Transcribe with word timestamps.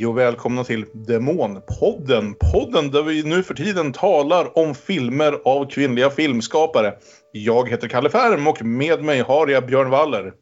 Hej 0.00 0.06
och 0.06 0.18
välkomna 0.18 0.64
till 0.64 0.86
Demonpodden. 0.92 2.34
Podden 2.52 2.90
där 2.90 3.02
vi 3.02 3.22
nu 3.22 3.42
för 3.42 3.54
tiden 3.54 3.92
talar 3.92 4.58
om 4.58 4.74
filmer 4.74 5.40
av 5.44 5.70
kvinnliga 5.70 6.10
filmskapare. 6.10 6.94
Jag 7.32 7.68
heter 7.68 7.88
Kalle 7.88 8.10
Färm 8.10 8.46
och 8.46 8.62
med 8.62 9.04
mig 9.04 9.20
har 9.20 9.48
jag 9.48 9.66
Björn 9.66 9.90
Waller. 9.90 10.32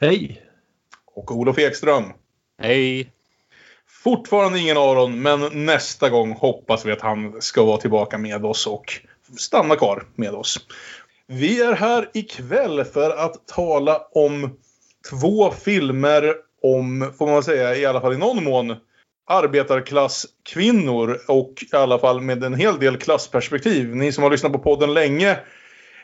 Hej! 0.00 0.42
Och 1.14 1.30
Olof 1.30 1.58
Ekström. 1.58 2.04
Hej! 2.62 3.12
Fortfarande 4.04 4.58
ingen 4.58 4.76
Aron, 4.76 5.22
men 5.22 5.64
nästa 5.66 6.10
gång 6.10 6.32
hoppas 6.32 6.86
vi 6.86 6.92
att 6.92 7.00
han 7.00 7.42
ska 7.42 7.64
vara 7.64 7.78
tillbaka 7.78 8.18
med 8.18 8.44
oss 8.44 8.66
och 8.66 9.00
stanna 9.38 9.76
kvar 9.76 10.04
med 10.14 10.34
oss. 10.34 10.66
Vi 11.26 11.62
är 11.62 11.72
här 11.72 12.10
ikväll 12.14 12.84
för 12.84 13.10
att 13.10 13.46
tala 13.46 13.98
om 14.12 14.56
två 15.10 15.50
filmer 15.50 16.45
om, 16.74 17.12
får 17.18 17.26
man 17.26 17.42
säga, 17.42 17.76
i 17.76 17.86
alla 17.86 18.00
fall 18.00 18.12
i 18.12 18.18
någon 18.18 18.44
mån 18.44 18.76
arbetarklasskvinnor 19.26 21.18
och 21.28 21.64
i 21.72 21.76
alla 21.76 21.98
fall 21.98 22.20
med 22.20 22.44
en 22.44 22.54
hel 22.54 22.78
del 22.78 22.96
klassperspektiv. 22.96 23.96
Ni 23.96 24.12
som 24.12 24.24
har 24.24 24.30
lyssnat 24.30 24.52
på 24.52 24.58
podden 24.58 24.94
länge 24.94 25.38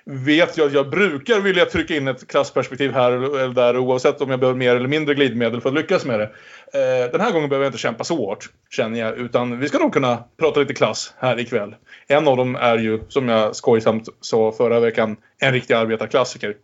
vet 0.05 0.59
ju 0.59 0.67
att 0.67 0.73
jag 0.73 0.91
brukar 0.91 1.41
vilja 1.41 1.65
trycka 1.65 1.97
in 1.97 2.09
ett 2.09 2.29
klassperspektiv 2.29 2.93
här 2.93 3.13
eller 3.13 3.55
där 3.55 3.79
oavsett 3.79 4.21
om 4.21 4.31
jag 4.31 4.41
behöver 4.41 4.59
mer 4.59 4.77
eller 4.77 4.89
mindre 4.89 5.15
glidmedel 5.15 5.61
för 5.61 5.69
att 5.69 5.75
lyckas 5.75 6.05
med 6.05 6.21
det. 6.21 6.31
Eh, 6.73 7.11
den 7.13 7.21
här 7.21 7.33
gången 7.33 7.49
behöver 7.49 7.65
jag 7.65 7.69
inte 7.69 7.79
kämpa 7.79 8.05
så 8.05 8.17
hårt, 8.17 8.49
känner 8.71 9.01
jag, 9.01 9.19
utan 9.19 9.59
vi 9.59 9.69
ska 9.69 9.79
nog 9.79 9.93
kunna 9.93 10.25
prata 10.39 10.61
lite 10.61 10.75
klass 10.75 11.15
här 11.19 11.41
ikväll. 11.41 11.75
En 12.07 12.29
av 12.29 12.37
dem 12.37 12.57
är 12.57 12.79
ju, 12.79 13.01
som 13.09 13.29
jag 13.29 13.57
skojsamt 13.57 14.09
sa 14.21 14.53
förra 14.53 14.81
veckan, 14.81 15.17
en 15.39 15.53
riktig 15.53 15.75
arbetarklassiker. 15.75 16.55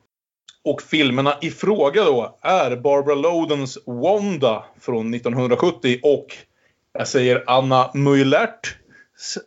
Och 0.65 0.83
filmerna 0.83 1.35
i 1.41 1.51
fråga 1.51 2.05
då 2.05 2.39
är 2.43 2.77
Barbara 2.77 3.15
Lodens 3.15 3.79
Wanda 3.87 4.65
från 4.81 5.15
1970 5.15 5.99
och 6.03 6.27
jag 6.93 7.09
säger 7.09 7.45
Anna 7.47 7.91
Muilert, 7.95 8.77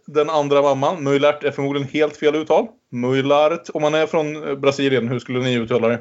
den 0.08 0.30
andra 0.30 0.62
mamman. 0.62 1.04
Muilert 1.04 1.44
är 1.44 1.52
förmodligen 1.52 1.88
helt 1.88 2.18
fel 2.18 2.36
uttal. 2.36 2.68
Muilart, 2.92 3.70
om 3.74 3.82
man 3.82 3.94
är 3.94 4.08
från 4.08 4.62
Brasilien, 4.62 5.08
hur 5.08 5.20
skulle 5.20 5.40
ni 5.40 5.54
uttala 5.54 5.88
det? 5.88 6.00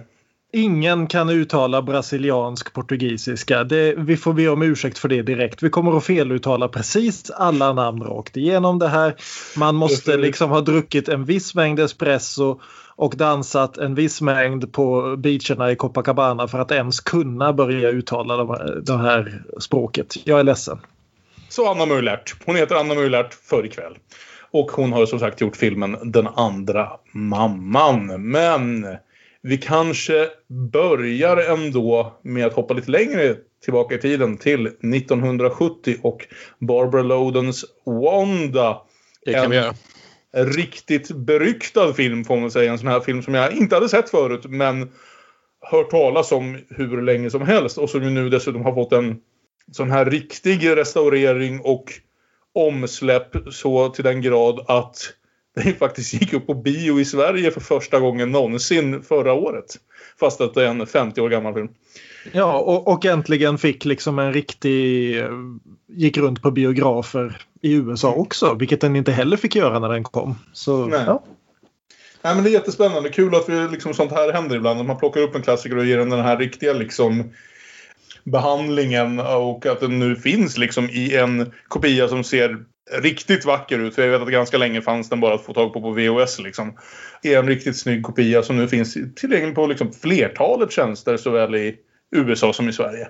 Ingen 0.52 1.06
kan 1.06 1.28
uttala 1.28 1.82
brasiliansk 1.82 2.72
portugisiska. 2.72 3.64
Det, 3.64 3.94
vi 3.98 4.16
får 4.16 4.32
be 4.32 4.48
om 4.48 4.62
ursäkt 4.62 4.98
för 4.98 5.08
det 5.08 5.22
direkt. 5.22 5.62
Vi 5.62 5.70
kommer 5.70 5.96
att 5.96 6.04
feluttala 6.04 6.68
precis 6.68 7.30
alla 7.30 7.72
namn 7.72 8.02
rakt 8.02 8.36
igenom 8.36 8.78
det 8.78 8.88
här. 8.88 9.14
Man 9.56 9.74
måste 9.74 10.16
liksom 10.16 10.50
ha 10.50 10.60
druckit 10.60 11.08
en 11.08 11.24
viss 11.24 11.54
mängd 11.54 11.80
espresso 11.80 12.60
och 13.00 13.16
dansat 13.16 13.78
en 13.78 13.94
viss 13.94 14.20
mängd 14.20 14.72
på 14.72 15.16
beacherna 15.16 15.70
i 15.70 15.76
Copacabana 15.76 16.48
för 16.48 16.58
att 16.58 16.72
ens 16.72 17.00
kunna 17.00 17.52
börja 17.52 17.88
uttala 17.88 18.44
det 18.82 18.96
här 18.96 19.42
språket. 19.60 20.16
Jag 20.24 20.40
är 20.40 20.44
ledsen. 20.44 20.78
Så 21.48 21.70
Anna 21.70 21.86
Mullert. 21.86 22.34
Hon 22.44 22.56
heter 22.56 22.74
Anna 22.74 22.94
Mullert 22.94 23.34
för 23.34 23.66
ikväll. 23.66 23.98
Och 24.50 24.70
hon 24.70 24.92
har 24.92 25.06
som 25.06 25.18
sagt 25.18 25.40
gjort 25.40 25.56
filmen 25.56 25.96
Den 26.02 26.26
andra 26.26 26.90
mamman. 27.12 28.30
Men 28.30 28.86
vi 29.42 29.58
kanske 29.58 30.28
börjar 30.72 31.36
ändå 31.36 32.18
med 32.22 32.46
att 32.46 32.54
hoppa 32.54 32.74
lite 32.74 32.90
längre 32.90 33.36
tillbaka 33.64 33.94
i 33.94 33.98
tiden 33.98 34.36
till 34.36 34.66
1970 34.66 35.96
och 36.02 36.26
Barbara 36.58 37.02
Lodens 37.02 37.64
Wanda. 37.84 38.82
Det 39.24 39.32
kan 39.32 39.44
en 39.44 39.50
vi 39.50 39.56
göra 39.56 39.74
riktigt 40.34 41.10
beryktad 41.10 41.94
film 41.94 42.24
får 42.24 42.40
man 42.40 42.50
säga. 42.50 42.72
En 42.72 42.78
sån 42.78 42.88
här 42.88 43.00
film 43.00 43.22
som 43.22 43.34
jag 43.34 43.52
inte 43.52 43.74
hade 43.74 43.88
sett 43.88 44.10
förut 44.10 44.44
men 44.48 44.90
hört 45.60 45.90
talas 45.90 46.32
om 46.32 46.58
hur 46.68 47.02
länge 47.02 47.30
som 47.30 47.42
helst 47.42 47.78
och 47.78 47.90
som 47.90 48.02
ju 48.02 48.10
nu 48.10 48.28
dessutom 48.28 48.64
har 48.64 48.74
fått 48.74 48.92
en 48.92 49.20
sån 49.72 49.90
här 49.90 50.04
riktig 50.04 50.76
restaurering 50.76 51.60
och 51.60 51.84
omsläpp 52.52 53.36
så 53.50 53.88
till 53.88 54.04
den 54.04 54.22
grad 54.22 54.64
att 54.68 55.12
den 55.54 55.74
faktiskt 55.74 56.14
gick 56.14 56.32
upp 56.32 56.46
på 56.46 56.54
bio 56.54 57.00
i 57.00 57.04
Sverige 57.04 57.50
för 57.50 57.60
första 57.60 58.00
gången 58.00 58.32
någonsin 58.32 59.02
förra 59.02 59.32
året. 59.32 59.76
Fast 60.20 60.40
att 60.40 60.54
det 60.54 60.64
är 60.64 60.68
en 60.68 60.86
50 60.86 61.20
år 61.20 61.28
gammal 61.28 61.54
film. 61.54 61.68
Ja, 62.32 62.58
och, 62.58 62.88
och 62.88 63.04
äntligen 63.04 63.58
fick 63.58 63.84
liksom 63.84 64.18
en 64.18 64.32
riktig... 64.32 65.16
Gick 65.88 66.18
runt 66.18 66.42
på 66.42 66.50
biografer 66.50 67.42
i 67.62 67.72
USA 67.74 68.12
också, 68.12 68.54
vilket 68.54 68.80
den 68.80 68.96
inte 68.96 69.12
heller 69.12 69.36
fick 69.36 69.56
göra 69.56 69.78
när 69.78 69.88
den 69.88 70.04
kom. 70.04 70.38
Så, 70.52 70.86
Nej. 70.86 71.00
ja. 71.06 71.22
Nej, 72.22 72.34
men 72.34 72.44
det 72.44 72.50
är 72.50 72.52
jättespännande. 72.52 73.08
Kul 73.08 73.34
att 73.34 73.48
vi, 73.48 73.68
liksom, 73.68 73.94
sånt 73.94 74.12
här 74.12 74.32
händer 74.32 74.56
ibland. 74.56 74.80
Att 74.80 74.86
man 74.86 74.98
plockar 74.98 75.20
upp 75.20 75.34
en 75.34 75.42
klassiker 75.42 75.78
och 75.78 75.84
ger 75.84 75.98
den 75.98 76.10
den 76.10 76.20
här 76.20 76.36
riktiga 76.36 76.72
liksom, 76.72 77.32
behandlingen 78.24 79.20
och 79.20 79.66
att 79.66 79.80
den 79.80 79.98
nu 79.98 80.16
finns 80.16 80.58
liksom, 80.58 80.84
i 80.84 81.16
en 81.16 81.52
kopia 81.68 82.08
som 82.08 82.24
ser 82.24 82.64
riktigt 82.92 83.44
vacker 83.44 83.78
ut. 83.78 83.94
För 83.94 84.02
jag 84.02 84.10
vet 84.10 84.22
att 84.22 84.28
ganska 84.28 84.58
länge 84.58 84.82
fanns 84.82 85.08
den 85.08 85.20
bara 85.20 85.34
att 85.34 85.44
få 85.44 85.54
tag 85.54 85.72
på 85.72 85.80
på 85.80 85.90
VHS. 85.90 86.38
Liksom. 86.38 86.78
är 87.22 87.38
en 87.38 87.48
riktigt 87.48 87.76
snygg 87.76 88.02
kopia 88.02 88.42
som 88.42 88.56
nu 88.56 88.68
finns 88.68 88.96
tillgänglig 89.16 89.54
på 89.54 89.66
liksom, 89.66 89.92
flertalet 89.92 90.72
tjänster 90.72 91.16
såväl 91.16 91.54
i 91.54 91.76
USA 92.16 92.52
som 92.52 92.68
i 92.68 92.72
Sverige. 92.72 93.08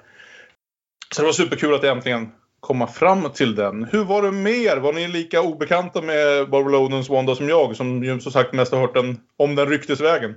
Så 1.15 1.23
det 1.23 1.27
var 1.27 1.33
superkul 1.33 1.75
att 1.75 1.85
äntligen 1.85 2.29
komma 2.61 2.87
fram 2.87 3.31
till 3.35 3.55
den. 3.55 3.85
Hur 3.85 4.05
var 4.05 4.23
det 4.23 4.33
med 4.33 4.53
er? 4.53 4.77
Var 4.77 4.93
ni 4.93 5.09
lika 5.09 5.43
obekanta 5.43 6.03
med 6.03 6.51
Barbara 6.51 6.73
Lodens 6.73 7.09
Wanda 7.09 7.35
som 7.35 7.49
jag? 7.49 7.77
Som 7.77 8.05
ju 8.05 8.21
som 8.21 8.33
sagt 8.33 8.53
mest 8.53 8.73
har 8.73 8.81
hört 8.81 8.95
den 8.95 9.21
om 9.37 9.55
den 9.55 9.69
ryktesvägen. 9.69 10.35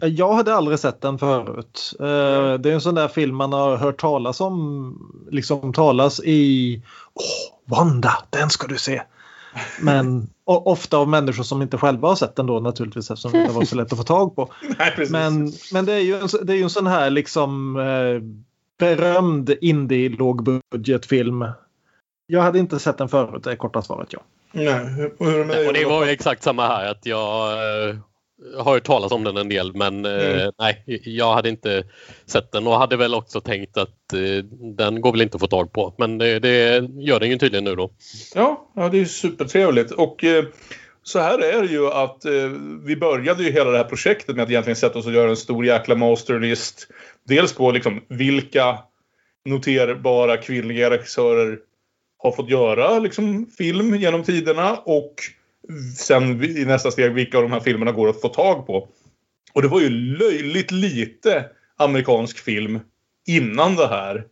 Jag 0.00 0.32
hade 0.32 0.54
aldrig 0.54 0.78
sett 0.78 1.00
den 1.00 1.18
förut. 1.18 1.92
Eh, 2.00 2.54
Det 2.54 2.70
är 2.70 2.74
en 2.74 2.80
sån 2.80 2.94
där 2.94 3.08
film 3.08 3.36
man 3.36 3.52
har 3.52 3.76
hört 3.76 4.00
talas 4.00 4.40
om. 4.40 5.26
Liksom 5.30 5.72
talas 5.72 6.20
i... 6.24 6.82
Åh, 7.14 7.76
Wanda, 7.78 8.12
den 8.30 8.50
ska 8.50 8.66
du 8.66 8.78
se! 8.78 9.02
Men 9.80 10.28
ofta 10.44 10.96
av 10.96 11.08
människor 11.08 11.42
som 11.42 11.62
inte 11.62 11.78
själva 11.78 12.08
har 12.08 12.16
sett 12.16 12.36
den 12.36 12.46
då 12.46 12.60
naturligtvis 12.60 13.10
eftersom 13.10 13.32
det 13.32 13.40
inte 13.40 13.52
var 13.52 13.64
så 13.64 13.76
lätt 13.76 13.92
att 13.92 13.98
få 13.98 14.04
tag 14.04 14.36
på. 14.36 14.52
Nej. 14.78 15.06
Men, 15.10 15.52
men 15.72 15.84
det, 15.86 15.92
är 15.92 16.00
ju 16.00 16.16
en, 16.16 16.28
det 16.42 16.52
är 16.52 16.56
ju 16.56 16.62
en 16.62 16.70
sån 16.70 16.86
här 16.86 17.10
liksom 17.10 17.76
eh, 17.76 18.22
berömd 18.78 19.50
indie 19.60 20.08
lågbudgetfilm. 20.08 21.44
Jag 22.26 22.42
hade 22.42 22.58
inte 22.58 22.78
sett 22.78 22.98
den 22.98 23.08
förut, 23.08 23.44
det 23.44 23.52
är 23.52 23.56
korta 23.56 23.82
svaret 23.82 24.08
ja. 24.12 24.20
Nej, 24.52 25.06
Och 25.66 25.72
det 25.72 25.84
var 25.84 26.04
ju 26.04 26.10
exakt 26.10 26.42
samma 26.42 26.66
här. 26.68 26.90
att 26.90 27.06
Jag 27.06 27.58
eh, 28.54 28.64
har 28.64 28.72
hört 28.72 28.84
talas 28.84 29.12
om 29.12 29.24
den 29.24 29.36
en 29.36 29.48
del 29.48 29.74
men 29.74 30.04
eh, 30.04 30.40
Mm. 30.40 30.52
nej, 30.58 30.82
jag 31.04 31.34
hade 31.34 31.48
inte 31.48 31.84
sett 32.26 32.52
den 32.52 32.66
och 32.66 32.78
hade 32.78 32.96
väl 32.96 33.14
också 33.14 33.40
tänkt 33.40 33.76
att 33.76 34.12
eh, 34.12 34.44
den 34.76 35.00
går 35.00 35.12
väl 35.12 35.22
inte 35.22 35.36
att 35.36 35.40
få 35.40 35.46
tag 35.46 35.72
på. 35.72 35.94
Men 35.98 36.18
det, 36.18 36.38
det 36.38 36.88
gör 36.98 37.20
den 37.20 37.30
ju 37.30 37.38
tydligen 37.38 37.64
nu 37.64 37.74
då. 37.74 37.90
Ja, 38.34 38.70
ja 38.74 38.88
det 38.88 39.00
är 39.00 39.04
supertrevligt. 39.04 39.90
Och 39.90 40.24
eh, 40.24 40.44
så 41.02 41.18
här 41.18 41.38
är 41.38 41.62
det 41.62 41.68
ju 41.68 41.86
att 41.86 42.22
vi 42.84 42.96
började 42.96 43.42
ju 43.42 43.50
hela 43.52 43.70
det 43.70 43.76
här 43.76 43.84
projektet 43.84 44.36
med 44.36 44.42
att 44.42 44.50
egentligen 44.50 44.76
sätta 44.76 44.98
oss 44.98 45.06
och 45.06 45.12
göra 45.12 45.30
en 45.30 45.36
stor 45.36 45.66
jäkla 45.66 45.94
masterlist. 45.94 46.88
Dels 47.28 47.54
på 47.54 47.70
liksom 47.70 48.02
vilka 48.08 48.78
noterbara 49.44 50.36
kvinnliga 50.36 50.90
regissörer 50.90 51.58
har 52.18 52.32
fått 52.32 52.50
göra 52.50 52.98
liksom, 52.98 53.46
film 53.58 53.94
genom 53.96 54.22
tiderna 54.22 54.76
och 54.76 55.14
sen 55.96 56.44
i 56.44 56.64
nästa 56.64 56.90
steg 56.90 57.14
vilka 57.14 57.36
av 57.36 57.42
de 57.42 57.52
här 57.52 57.60
filmerna 57.60 57.92
går 57.92 58.08
att 58.08 58.20
få 58.20 58.28
tag 58.28 58.66
på. 58.66 58.88
Och 59.52 59.62
det 59.62 59.68
var 59.68 59.80
ju 59.80 59.90
löjligt 59.90 60.70
lite 60.70 61.44
amerikansk 61.76 62.38
film 62.38 62.80
innan 63.26 63.76
det 63.76 63.88
här 63.88 64.24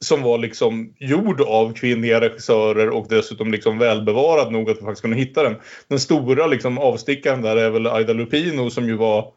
som 0.00 0.22
var 0.22 0.38
liksom 0.38 0.94
gjord 0.98 1.40
av 1.40 1.72
kvinnliga 1.72 2.20
regissörer 2.20 2.90
och 2.90 3.06
dessutom 3.08 3.52
liksom 3.52 3.78
välbevarad 3.78 4.52
nog 4.52 4.70
att 4.70 4.78
vi 4.78 4.82
faktiskt 4.82 5.02
kunde 5.02 5.16
hitta 5.16 5.42
den. 5.42 5.56
Den 5.88 6.00
stora 6.00 6.46
liksom 6.46 6.78
avstickaren 6.78 7.42
där 7.42 7.56
är 7.56 7.70
väl 7.70 7.86
Aida 7.86 8.12
Lupino 8.12 8.70
som 8.70 8.88
ju 8.88 8.96
var 8.96 9.32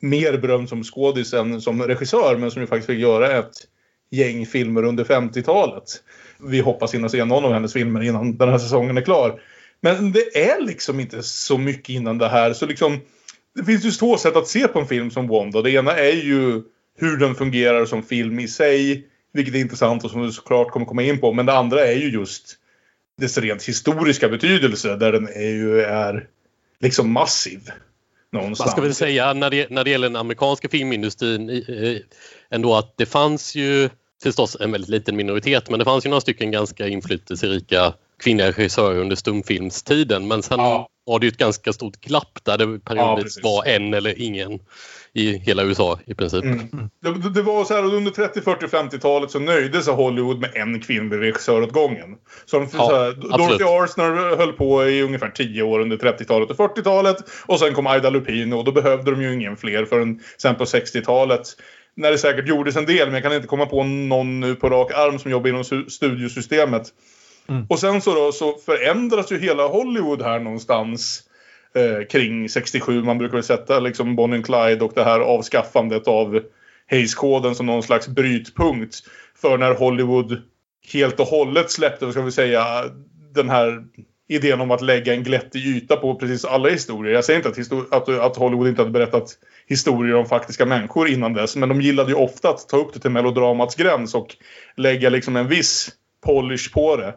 mer 0.00 0.38
berömd 0.38 0.68
som 0.68 0.84
skådis 0.84 1.34
än 1.34 1.60
som 1.60 1.82
regissör 1.82 2.36
men 2.36 2.50
som 2.50 2.62
ju 2.62 2.68
faktiskt 2.68 2.86
fick 2.86 2.98
göra 2.98 3.38
ett 3.38 3.54
gäng 4.10 4.46
filmer 4.46 4.84
under 4.84 5.04
50-talet. 5.04 5.84
Vi 6.38 6.60
hoppas 6.60 6.94
hinna 6.94 7.08
se 7.08 7.24
någon 7.24 7.44
av 7.44 7.52
hennes 7.52 7.72
filmer 7.72 8.02
innan 8.02 8.36
den 8.36 8.48
här 8.48 8.58
säsongen 8.58 8.96
är 8.96 9.02
klar. 9.02 9.40
Men 9.82 10.12
det 10.12 10.48
är 10.48 10.60
liksom 10.60 11.00
inte 11.00 11.22
så 11.22 11.58
mycket 11.58 11.88
innan 11.88 12.18
det 12.18 12.28
här 12.28 12.52
så 12.52 12.66
liksom 12.66 13.00
det 13.54 13.64
finns 13.64 13.84
ju 13.84 13.90
två 13.90 14.16
sätt 14.16 14.36
att 14.36 14.48
se 14.48 14.68
på 14.68 14.80
en 14.80 14.86
film 14.86 15.10
som 15.10 15.28
Wanda. 15.28 15.62
Det 15.62 15.70
ena 15.70 15.92
är 15.92 16.12
ju 16.12 16.62
hur 16.98 17.16
den 17.16 17.34
fungerar 17.34 17.86
som 17.86 18.02
film 18.02 18.40
i 18.40 18.48
sig 18.48 19.06
vilket 19.32 19.54
är 19.54 19.58
intressant 19.58 20.04
och 20.04 20.10
som 20.10 20.22
du 20.22 20.32
såklart 20.32 20.70
kommer 20.70 20.86
komma 20.86 21.02
in 21.02 21.20
på. 21.20 21.32
Men 21.32 21.46
det 21.46 21.52
andra 21.52 21.86
är 21.86 21.94
ju 21.94 22.10
just 22.10 22.56
dess 23.20 23.38
rent 23.38 23.62
historiska 23.62 24.28
betydelse 24.28 24.96
där 24.96 25.12
den 25.12 25.28
är 25.28 25.50
ju 25.50 25.80
är 25.80 26.28
liksom 26.80 27.12
massiv. 27.12 27.60
Någonstans. 28.32 28.66
Man 28.66 28.72
ska 28.72 28.80
väl 28.80 28.94
säga 28.94 29.32
när 29.32 29.50
det, 29.50 29.70
när 29.70 29.84
det 29.84 29.90
gäller 29.90 30.08
den 30.08 30.16
amerikanska 30.16 30.68
filmindustrin 30.68 31.64
ändå 32.50 32.74
att 32.74 32.96
det 32.96 33.06
fanns 33.06 33.54
ju 33.54 33.90
förstås 34.22 34.56
en 34.60 34.72
väldigt 34.72 34.90
liten 34.90 35.16
minoritet 35.16 35.70
men 35.70 35.78
det 35.78 35.84
fanns 35.84 36.06
ju 36.06 36.10
några 36.10 36.20
stycken 36.20 36.50
ganska 36.50 36.88
inflytelserika 36.88 37.94
kvinnliga 38.22 38.48
regissörer 38.48 39.00
under 39.00 39.16
stumfilmstiden. 39.16 40.28
Men 40.28 40.42
sen 40.42 40.60
ja. 40.60 40.88
var 41.06 41.18
det 41.18 41.26
ett 41.26 41.36
ganska 41.36 41.72
stort 41.72 42.00
glapp 42.00 42.38
där 42.42 42.58
det 42.58 42.78
periodvis 42.78 43.38
ja, 43.42 43.50
var 43.50 43.64
en 43.64 43.94
eller 43.94 44.22
ingen 44.22 44.60
i 45.14 45.38
hela 45.38 45.62
USA 45.62 45.98
i 46.06 46.14
princip. 46.14 46.44
Mm. 46.44 46.68
Det, 47.02 47.30
det, 47.34 47.42
var 47.42 47.64
så 47.64 47.74
här 47.74 47.94
under 47.94 48.10
30, 48.10 48.40
40, 48.40 48.66
50-talet 48.66 49.30
så 49.30 49.38
nöjde 49.38 49.82
sig 49.82 49.94
Hollywood 49.94 50.40
med 50.40 50.50
en 50.54 50.80
kvinnlig 50.80 51.20
regissör 51.20 51.62
åt 51.62 51.72
gången. 51.72 52.16
Så, 52.46 52.58
de, 52.58 52.68
ja, 52.72 52.88
så 52.88 52.96
här, 52.96 53.12
Dorothy 53.12 53.64
Arzner 53.64 54.36
höll 54.36 54.52
på 54.52 54.84
i 54.84 55.02
ungefär 55.02 55.30
10 55.30 55.62
år 55.62 55.80
under 55.80 55.96
30-talet 55.96 56.50
och 56.50 56.56
40-talet. 56.56 57.16
Och 57.46 57.58
sen 57.58 57.74
kom 57.74 57.86
Ida 57.86 58.10
Lupino 58.10 58.54
och 58.54 58.64
då 58.64 58.72
behövde 58.72 59.10
de 59.10 59.22
ju 59.22 59.34
ingen 59.34 59.56
fler 59.56 59.84
förrän 59.84 60.20
sen 60.38 60.54
på 60.54 60.64
60-talet. 60.64 61.42
När 61.94 62.10
det 62.10 62.18
säkert 62.18 62.48
gjordes 62.48 62.76
en 62.76 62.86
del, 62.86 63.06
men 63.06 63.14
jag 63.14 63.22
kan 63.22 63.32
inte 63.32 63.48
komma 63.48 63.66
på 63.66 63.84
någon 63.84 64.40
nu 64.40 64.54
på 64.54 64.68
rak 64.68 64.92
arm 64.92 65.18
som 65.18 65.30
jobbar 65.30 65.48
inom 65.48 65.64
studiosystemet. 65.88 66.82
Mm. 67.48 67.66
Och 67.68 67.78
sen 67.78 68.00
så, 68.00 68.14
då, 68.14 68.32
så 68.32 68.52
förändras 68.52 69.32
ju 69.32 69.38
hela 69.38 69.66
Hollywood 69.66 70.22
här 70.22 70.40
någonstans 70.40 71.22
eh, 71.74 72.06
kring 72.06 72.48
67. 72.48 73.02
Man 73.02 73.18
brukar 73.18 73.34
väl 73.34 73.42
sätta 73.42 73.80
liksom 73.80 74.16
Bonnie 74.16 74.36
and 74.36 74.46
Clyde 74.46 74.84
och 74.84 74.92
det 74.94 75.04
här 75.04 75.20
avskaffandet 75.20 76.08
av 76.08 76.40
Hayes-koden 76.90 77.54
som 77.54 77.66
någon 77.66 77.82
slags 77.82 78.08
brytpunkt 78.08 78.96
för 79.34 79.58
när 79.58 79.74
Hollywood 79.74 80.42
helt 80.92 81.20
och 81.20 81.26
hållet 81.26 81.70
släppte, 81.70 82.04
vad 82.04 82.14
ska 82.14 82.22
vi 82.22 82.32
säga, 82.32 82.84
den 83.34 83.50
här 83.50 83.84
idén 84.28 84.60
om 84.60 84.70
att 84.70 84.82
lägga 84.82 85.14
en 85.14 85.22
glättig 85.22 85.66
yta 85.66 85.96
på 85.96 86.14
precis 86.14 86.44
alla 86.44 86.68
historier. 86.68 87.14
Jag 87.14 87.24
säger 87.24 87.38
inte 87.46 87.76
att, 87.76 87.92
att, 87.92 88.08
att, 88.08 88.36
Hollywood 88.36 88.68
inte 88.68 88.82
hade 88.82 88.92
berättat 88.92 89.38
historier 89.66 90.14
om 90.14 90.26
faktiska 90.26 90.66
människor 90.66 91.08
innan 91.08 91.32
dess, 91.32 91.56
men 91.56 91.68
de 91.68 91.80
gillade 91.80 92.10
ju 92.10 92.16
ofta 92.16 92.48
att 92.48 92.68
ta 92.68 92.76
upp 92.76 92.94
det 92.94 93.00
till 93.00 93.10
melodramats 93.10 93.74
gräns 93.74 94.14
och 94.14 94.36
lägga 94.76 95.10
liksom 95.10 95.36
en 95.36 95.48
viss 95.48 95.90
polish 96.26 96.72
på 96.72 96.96
det. 96.96 97.14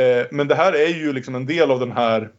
Eh, 0.00 0.26
men 0.30 0.48
det 0.48 0.54
här 0.54 0.72
är 0.72 0.88
ju 0.88 1.12
liksom 1.12 1.34
en 1.34 1.46
del 1.46 1.70
av 1.70 1.80
den 1.80 1.92
här 1.92 2.30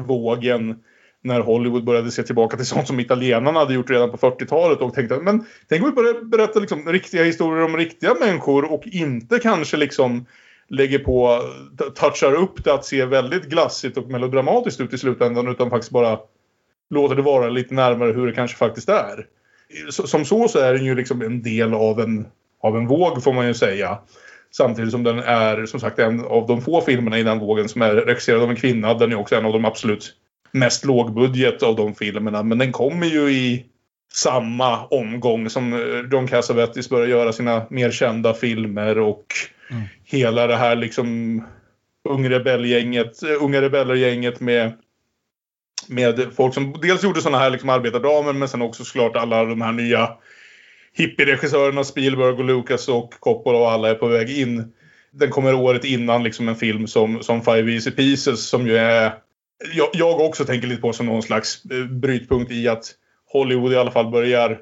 vågen 0.00 0.76
när 1.22 1.40
Hollywood 1.40 1.84
började 1.84 2.10
se 2.10 2.22
tillbaka 2.22 2.56
till 2.56 2.66
sånt 2.66 2.86
som 2.86 3.00
italienarna 3.00 3.60
hade 3.60 3.74
gjort 3.74 3.90
redan 3.90 4.10
på 4.10 4.16
40-talet 4.16 4.78
och 4.78 4.94
tänkte 4.94 5.18
men 5.20 5.44
tänk 5.68 5.82
om 5.82 5.90
vi 5.90 5.94
börjar 5.94 6.24
berätta 6.24 6.60
liksom 6.60 6.92
riktiga 6.92 7.24
historier 7.24 7.64
om 7.64 7.76
riktiga 7.76 8.14
människor 8.20 8.72
och 8.72 8.82
inte 8.86 9.38
kanske 9.38 9.76
liksom 9.76 10.26
lägger 10.68 10.98
på, 10.98 11.42
touchar 11.94 12.32
upp 12.32 12.64
det 12.64 12.74
att 12.74 12.84
se 12.84 13.04
väldigt 13.04 13.44
glassigt 13.44 13.98
och 13.98 14.08
melodramatiskt 14.08 14.80
ut 14.80 14.92
i 14.92 14.98
slutändan 14.98 15.48
utan 15.48 15.70
faktiskt 15.70 15.92
bara 15.92 16.18
låter 16.90 17.16
det 17.16 17.22
vara 17.22 17.48
lite 17.48 17.74
närmare 17.74 18.12
hur 18.12 18.26
det 18.26 18.32
kanske 18.32 18.56
faktiskt 18.56 18.88
är. 18.88 19.26
Som 19.90 20.24
så 20.24 20.48
så 20.48 20.58
är 20.58 20.74
den 20.74 20.84
ju 20.84 20.94
liksom 20.94 21.22
en 21.22 21.42
del 21.42 21.74
av 21.74 22.00
en, 22.00 22.26
av 22.62 22.76
en 22.76 22.86
våg 22.86 23.22
får 23.22 23.32
man 23.32 23.46
ju 23.46 23.54
säga. 23.54 23.98
Samtidigt 24.50 24.90
som 24.90 25.02
den 25.02 25.18
är 25.18 25.66
som 25.66 25.80
sagt 25.80 25.98
en 25.98 26.20
av 26.24 26.46
de 26.46 26.62
få 26.62 26.80
filmerna 26.80 27.18
i 27.18 27.22
den 27.22 27.38
vågen 27.38 27.68
som 27.68 27.82
är 27.82 27.94
regisserad 27.94 28.42
av 28.42 28.50
en 28.50 28.56
kvinna. 28.56 28.94
Den 28.94 29.12
är 29.12 29.16
också 29.16 29.36
en 29.36 29.46
av 29.46 29.52
de 29.52 29.64
absolut 29.64 30.12
mest 30.52 30.84
lågbudget 30.84 31.62
av 31.62 31.76
de 31.76 31.94
filmerna. 31.94 32.42
Men 32.42 32.58
den 32.58 32.72
kommer 32.72 33.06
ju 33.06 33.30
i 33.30 33.66
samma 34.12 34.86
omgång 34.86 35.50
som 35.50 35.72
John 36.12 36.26
Cassavetes 36.26 36.90
börjar 36.90 37.06
göra 37.06 37.32
sina 37.32 37.66
mer 37.70 37.90
kända 37.90 38.34
filmer 38.34 38.98
och 38.98 39.24
mm. 39.70 39.82
hela 40.04 40.46
det 40.46 40.56
här 40.56 40.76
liksom 40.76 41.42
Ung 42.08 42.30
rebellgänget, 42.30 43.22
Unga 43.40 43.62
rebellergänget 43.62 44.40
med 44.40 44.72
med 45.88 46.30
folk 46.36 46.54
som 46.54 46.74
dels 46.82 47.04
gjorde 47.04 47.20
sådana 47.20 47.38
här 47.38 47.50
liksom 47.50 47.68
arbetardramer 47.68 48.32
men 48.32 48.48
sen 48.48 48.62
också 48.62 48.84
såklart 48.84 49.16
alla 49.16 49.44
de 49.44 49.60
här 49.60 49.72
nya 49.72 50.08
hippieregissörerna 50.96 51.84
Spielberg 51.84 52.32
och 52.32 52.44
Lucas 52.44 52.88
och 52.88 53.14
Coppola 53.20 53.58
och 53.58 53.70
alla 53.70 53.90
är 53.90 53.94
på 53.94 54.06
väg 54.06 54.38
in. 54.38 54.72
Den 55.12 55.30
kommer 55.30 55.54
året 55.54 55.84
innan 55.84 56.22
liksom 56.22 56.48
en 56.48 56.56
film 56.56 56.86
som, 56.86 57.22
som 57.22 57.42
Five 57.42 57.72
Easy 57.72 57.90
Pieces 57.90 58.48
som 58.48 58.66
ju 58.66 58.76
är... 58.76 59.12
Jag, 59.74 59.88
jag 59.92 60.20
också 60.20 60.44
tänker 60.44 60.68
lite 60.68 60.80
på 60.80 60.92
som 60.92 61.06
någon 61.06 61.22
slags 61.22 61.64
eh, 61.64 61.84
brytpunkt 61.84 62.52
i 62.52 62.68
att 62.68 62.94
Hollywood 63.32 63.72
i 63.72 63.76
alla 63.76 63.90
fall 63.90 64.10
börjar 64.10 64.58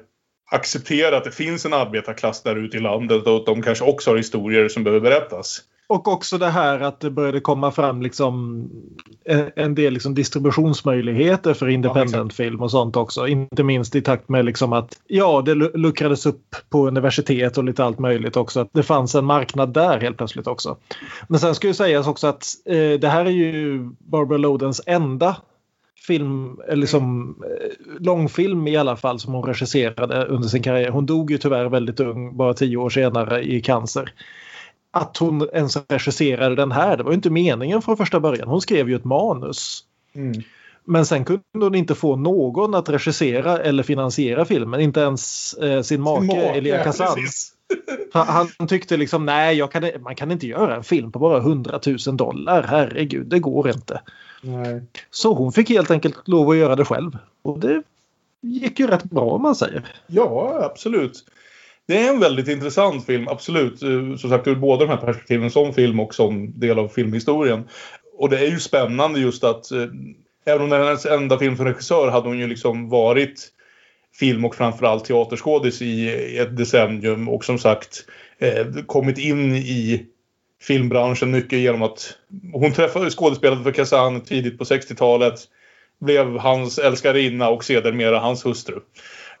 acceptera 0.51 1.17
att 1.17 1.23
det 1.23 1.31
finns 1.31 1.65
en 1.65 1.73
arbetarklass 1.73 2.43
där 2.43 2.55
ute 2.55 2.77
i 2.77 2.79
landet 2.79 3.27
och 3.27 3.35
att 3.35 3.45
de 3.45 3.61
kanske 3.61 3.85
också 3.85 4.09
har 4.09 4.17
historier 4.17 4.69
som 4.69 4.83
behöver 4.83 5.09
berättas. 5.09 5.61
Och 5.87 6.07
också 6.07 6.37
det 6.37 6.49
här 6.49 6.79
att 6.79 6.99
det 6.99 7.11
började 7.11 7.39
komma 7.39 7.71
fram 7.71 8.01
liksom 8.01 8.63
en 9.55 9.75
del 9.75 9.93
liksom 9.93 10.13
distributionsmöjligheter 10.13 11.53
för 11.53 11.67
independentfilm 11.67 12.61
och 12.61 12.71
sånt 12.71 12.95
också. 12.95 13.27
Inte 13.27 13.63
minst 13.63 13.95
i 13.95 14.01
takt 14.01 14.29
med 14.29 14.45
liksom 14.45 14.73
att 14.73 14.99
ja, 15.07 15.41
det 15.41 15.55
luckrades 15.55 16.25
upp 16.25 16.55
på 16.69 16.87
universitet 16.87 17.57
och 17.57 17.63
lite 17.63 17.83
allt 17.83 17.99
möjligt 17.99 18.37
också. 18.37 18.59
Att 18.59 18.69
det 18.73 18.83
fanns 18.83 19.15
en 19.15 19.25
marknad 19.25 19.73
där 19.73 19.99
helt 19.99 20.17
plötsligt 20.17 20.47
också. 20.47 20.77
Men 21.27 21.39
sen 21.39 21.55
ska 21.55 21.67
ju 21.67 21.73
sägas 21.73 22.07
också 22.07 22.27
att 22.27 22.45
eh, 22.65 22.99
det 22.99 23.07
här 23.07 23.25
är 23.25 23.31
ju 23.31 23.79
Barbara 23.99 24.37
Lodens 24.37 24.81
enda 24.85 25.35
film, 26.07 26.59
eller 26.67 26.87
som 26.87 27.35
eh, 27.43 28.03
långfilm 28.03 28.67
i 28.67 28.77
alla 28.77 28.95
fall 28.95 29.19
som 29.19 29.33
hon 29.33 29.43
regisserade 29.43 30.25
under 30.25 30.47
sin 30.47 30.63
karriär. 30.63 30.89
Hon 30.89 31.05
dog 31.05 31.31
ju 31.31 31.37
tyvärr 31.37 31.65
väldigt 31.65 31.99
ung, 31.99 32.37
bara 32.37 32.53
tio 32.53 32.77
år 32.77 32.89
senare 32.89 33.43
i 33.43 33.61
cancer 33.61 34.13
att 34.95 35.17
hon 35.17 35.49
ens 35.53 35.77
regisserade 35.89 36.55
den 36.55 36.71
här. 36.71 36.97
Det 36.97 37.03
var 37.03 37.11
ju 37.11 37.15
inte 37.15 37.29
meningen 37.29 37.81
från 37.81 37.97
första 37.97 38.19
början. 38.19 38.47
Hon 38.47 38.61
skrev 38.61 38.89
ju 38.89 38.95
ett 38.95 39.05
manus. 39.05 39.83
Mm. 40.13 40.41
Men 40.83 41.05
sen 41.05 41.25
kunde 41.25 41.41
hon 41.51 41.75
inte 41.75 41.95
få 41.95 42.15
någon 42.15 42.75
att 42.75 42.89
regissera 42.89 43.59
eller 43.59 43.83
finansiera 43.83 44.45
filmen. 44.45 44.79
Inte 44.79 44.99
ens 44.99 45.53
eh, 45.53 45.81
sin 45.81 46.01
make, 46.01 46.25
make 46.25 46.41
Elia 46.41 46.83
Kazan. 46.83 47.17
Han 48.57 48.67
tyckte 48.67 48.97
liksom 48.97 49.25
nej, 49.25 49.67
kan, 49.71 49.89
man 49.99 50.15
kan 50.15 50.31
inte 50.31 50.47
göra 50.47 50.75
en 50.75 50.83
film 50.83 51.11
på 51.11 51.19
bara 51.19 51.37
100 51.37 51.79
000 52.07 52.17
dollar. 52.17 52.63
Herregud, 52.63 53.27
det 53.27 53.39
går 53.39 53.69
inte. 53.69 54.01
Nej. 54.41 54.83
Så 55.11 55.33
hon 55.33 55.51
fick 55.51 55.69
helt 55.69 55.91
enkelt 55.91 56.27
lov 56.27 56.49
att 56.49 56.57
göra 56.57 56.75
det 56.75 56.85
själv. 56.85 57.17
Och 57.41 57.59
det 57.59 57.83
gick 58.41 58.79
ju 58.79 58.87
rätt 58.87 59.03
bra 59.03 59.23
om 59.23 59.41
man 59.41 59.55
säger. 59.55 59.85
Ja, 60.07 60.59
absolut. 60.71 61.23
Det 61.87 61.97
är 61.97 62.09
en 62.09 62.19
väldigt 62.19 62.47
intressant 62.47 63.05
film, 63.05 63.27
absolut. 63.27 63.83
Eh, 63.83 64.15
som 64.15 64.29
sagt 64.29 64.47
ur 64.47 64.55
båda 64.55 64.85
de 64.85 64.91
här 64.91 64.97
perspektiven, 64.97 65.51
som 65.51 65.73
film 65.73 65.99
och 65.99 66.15
som 66.15 66.59
del 66.59 66.79
av 66.79 66.87
filmhistorien. 66.87 67.63
Och 68.17 68.29
det 68.29 68.39
är 68.39 68.47
ju 68.47 68.59
spännande 68.59 69.19
just 69.19 69.43
att 69.43 69.71
eh, 69.71 69.87
även 70.45 70.61
om 70.61 70.69
det 70.69 70.75
är 70.75 70.83
hennes 70.83 71.05
enda 71.05 71.39
film 71.39 71.57
som 71.57 71.65
regissör 71.65 72.11
hade 72.11 72.27
hon 72.27 72.39
ju 72.39 72.47
liksom 72.47 72.89
varit 72.89 73.51
film 74.19 74.45
och 74.45 74.55
framförallt 74.55 75.05
teaterskådis 75.05 75.81
i 75.81 76.37
ett 76.37 76.57
decennium 76.57 77.29
och 77.29 77.45
som 77.45 77.59
sagt 77.59 78.05
eh, 78.39 78.65
kommit 78.85 79.17
in 79.17 79.55
i 79.55 80.05
filmbranschen 80.61 81.31
mycket 81.31 81.59
genom 81.59 81.81
att 81.81 82.17
hon 82.53 82.73
träffade 82.73 83.09
skådespelare 83.09 83.63
för 83.63 83.71
Kazan 83.71 84.21
tidigt 84.21 84.57
på 84.57 84.63
60-talet. 84.63 85.39
Blev 85.99 86.37
hans 86.37 86.79
älskarinna 86.79 87.49
och 87.49 87.63
sedermera 87.63 88.19
hans 88.19 88.45
hustru 88.45 88.79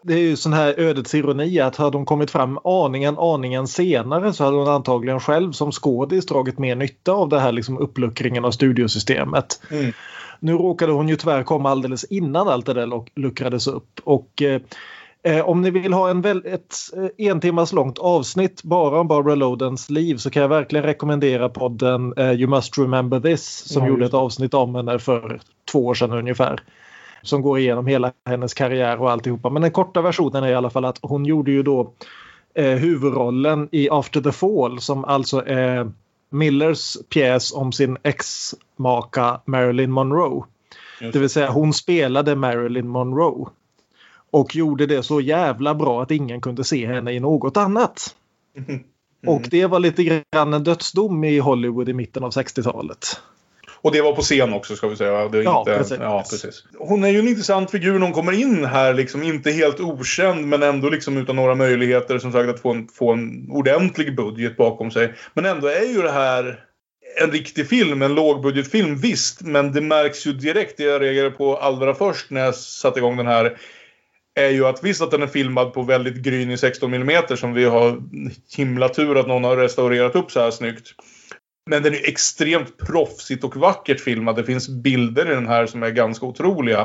det 0.05 0.13
är 0.13 0.19
ju 0.19 0.35
sån 0.35 0.53
här 0.53 0.79
ödets 0.79 1.15
ironi 1.15 1.59
att 1.59 1.75
hade 1.75 1.97
hon 1.97 2.05
kommit 2.05 2.31
fram 2.31 2.59
aningen, 2.63 3.17
aningen 3.17 3.67
senare 3.67 4.33
så 4.33 4.43
hade 4.43 4.57
hon 4.57 4.67
antagligen 4.67 5.19
själv 5.19 5.51
som 5.51 5.71
skådis 5.71 6.25
dragit 6.25 6.59
mer 6.59 6.75
nytta 6.75 7.11
av 7.11 7.29
det 7.29 7.39
här 7.39 7.51
liksom 7.51 7.77
uppluckringen 7.77 8.45
av 8.45 8.51
studiosystemet. 8.51 9.61
Mm. 9.71 9.91
Nu 10.39 10.53
råkade 10.53 10.91
hon 10.91 11.09
ju 11.09 11.15
tyvärr 11.15 11.43
komma 11.43 11.69
alldeles 11.69 12.03
innan 12.03 12.47
allt 12.47 12.65
det 12.65 12.73
där 12.73 13.03
luckrades 13.15 13.67
upp 13.67 14.01
och 14.03 14.41
eh, 14.41 14.61
eh 15.23 15.49
om 15.49 15.61
ni 15.61 15.71
vill 15.71 15.93
ha 15.93 16.09
en 16.09 16.21
väl, 16.21 16.45
ett 16.45 16.75
eh, 17.17 17.27
en 17.27 17.39
timmas 17.39 17.73
långt 17.73 17.97
avsnitt 17.97 18.63
bara 18.63 18.99
om 18.99 19.07
Barbara 19.07 19.35
Lodens 19.35 19.89
liv 19.89 20.17
så 20.17 20.29
kan 20.29 20.41
jag 20.41 20.49
verkligen 20.49 20.85
rekommendera 20.85 21.49
podden 21.49 22.13
eh, 22.17 22.31
You 22.31 22.47
Must 22.47 22.77
Remember 22.77 23.19
This 23.19 23.45
som 23.45 23.81
mm. 23.81 23.93
gjorde 23.93 24.05
ett 24.05 24.13
avsnitt 24.13 24.53
om 24.53 24.75
henne 24.75 24.99
för 24.99 25.39
två 25.71 25.85
år 25.85 25.93
sedan 25.93 26.11
ungefär 26.11 26.59
som 27.27 27.41
går 27.41 27.59
igenom 27.59 27.87
hela 27.87 28.11
hennes 28.25 28.53
karriär 28.53 29.01
och 29.01 29.11
alltihopa. 29.11 29.49
Men 29.49 29.61
den 29.61 29.71
korta 29.71 30.01
versionen 30.01 30.43
är 30.43 30.47
i 30.47 30.55
alla 30.55 30.69
fall 30.69 30.85
att 30.85 30.99
hon 31.01 31.25
gjorde 31.25 31.51
ju 31.51 31.63
då 31.63 31.91
eh, 32.53 32.71
huvudrollen 32.71 33.69
i 33.71 33.89
After 33.89 34.21
the 34.21 34.31
Fall 34.31 34.81
som 34.81 35.05
alltså 35.05 35.45
är 35.45 35.91
Millers 36.29 36.97
pjäs 37.09 37.53
om 37.53 37.71
sin 37.71 37.97
ex-maka 38.03 39.41
Marilyn 39.45 39.91
Monroe. 39.91 40.43
Det 40.99 41.19
vill 41.19 41.29
säga 41.29 41.49
hon 41.49 41.73
spelade 41.73 42.35
Marilyn 42.35 42.87
Monroe. 42.87 43.49
Och 44.31 44.55
gjorde 44.55 44.85
det 44.85 45.03
så 45.03 45.21
jävla 45.21 45.75
bra 45.75 46.01
att 46.01 46.11
ingen 46.11 46.41
kunde 46.41 46.63
se 46.63 46.87
henne 46.87 47.11
i 47.11 47.19
något 47.19 47.57
annat. 47.57 48.15
Mm. 49.27 49.35
Och 49.35 49.47
det 49.51 49.65
var 49.65 49.79
lite 49.79 50.03
grann 50.03 50.53
en 50.53 50.63
dödsdom 50.63 51.23
i 51.23 51.39
Hollywood 51.39 51.89
i 51.89 51.93
mitten 51.93 52.23
av 52.23 52.31
60-talet. 52.31 53.21
Och 53.85 53.91
det 53.91 54.01
var 54.01 54.13
på 54.13 54.21
scen 54.21 54.53
också 54.53 54.75
ska 54.75 54.87
vi 54.87 54.95
säga. 54.95 55.29
Det 55.29 55.43
ja, 55.43 55.59
inte, 55.59 55.77
precis. 55.77 55.97
ja, 56.01 56.25
precis. 56.29 56.63
Hon 56.77 57.03
är 57.03 57.09
ju 57.09 57.19
en 57.19 57.27
intressant 57.27 57.71
figur 57.71 57.93
när 57.93 57.99
hon 57.99 58.13
kommer 58.13 58.31
in 58.31 58.65
här. 58.65 58.93
Liksom, 58.93 59.23
inte 59.23 59.51
helt 59.51 59.79
okänd 59.79 60.47
men 60.47 60.63
ändå 60.63 60.89
liksom 60.89 61.17
utan 61.17 61.35
några 61.35 61.55
möjligheter 61.55 62.19
som 62.19 62.31
sagt 62.31 62.49
att 62.49 62.59
få 62.59 62.71
en, 62.71 62.87
få 62.87 63.13
en 63.13 63.51
ordentlig 63.51 64.15
budget 64.15 64.57
bakom 64.57 64.91
sig. 64.91 65.13
Men 65.33 65.45
ändå 65.45 65.67
är 65.67 65.93
ju 65.95 66.01
det 66.01 66.11
här 66.11 66.59
en 67.21 67.31
riktig 67.31 67.69
film, 67.69 68.01
en 68.01 68.15
lågbudgetfilm 68.15 68.95
visst. 68.95 69.41
Men 69.41 69.71
det 69.71 69.81
märks 69.81 70.27
ju 70.27 70.33
direkt, 70.33 70.77
det 70.77 70.83
jag 70.83 71.01
reagerade 71.01 71.31
på 71.31 71.57
allra 71.57 71.95
först 71.95 72.29
när 72.29 72.41
jag 72.41 72.55
satte 72.55 72.99
igång 72.99 73.17
den 73.17 73.27
här 73.27 73.57
är 74.35 74.49
ju 74.49 74.65
att 74.65 74.83
visst 74.83 75.01
att 75.01 75.11
den 75.11 75.23
är 75.23 75.27
filmad 75.27 75.73
på 75.73 75.81
väldigt 75.81 76.15
grynig 76.15 76.59
16 76.59 76.93
mm 76.93 77.23
som 77.37 77.53
vi 77.53 77.65
har 77.65 78.01
himla 78.57 78.89
tur 78.89 79.17
att 79.17 79.27
någon 79.27 79.43
har 79.43 79.57
restaurerat 79.57 80.15
upp 80.15 80.31
så 80.31 80.39
här 80.39 80.51
snyggt. 80.51 80.95
Men 81.69 81.83
den 81.83 81.93
är 81.93 82.09
extremt 82.09 82.77
proffsigt 82.77 83.43
och 83.43 83.57
vackert 83.57 83.99
filmad. 83.99 84.35
Det 84.35 84.43
finns 84.43 84.69
bilder 84.69 85.31
i 85.31 85.35
den 85.35 85.47
här 85.47 85.65
som 85.65 85.83
är 85.83 85.89
ganska 85.89 86.25
otroliga. 86.25 86.79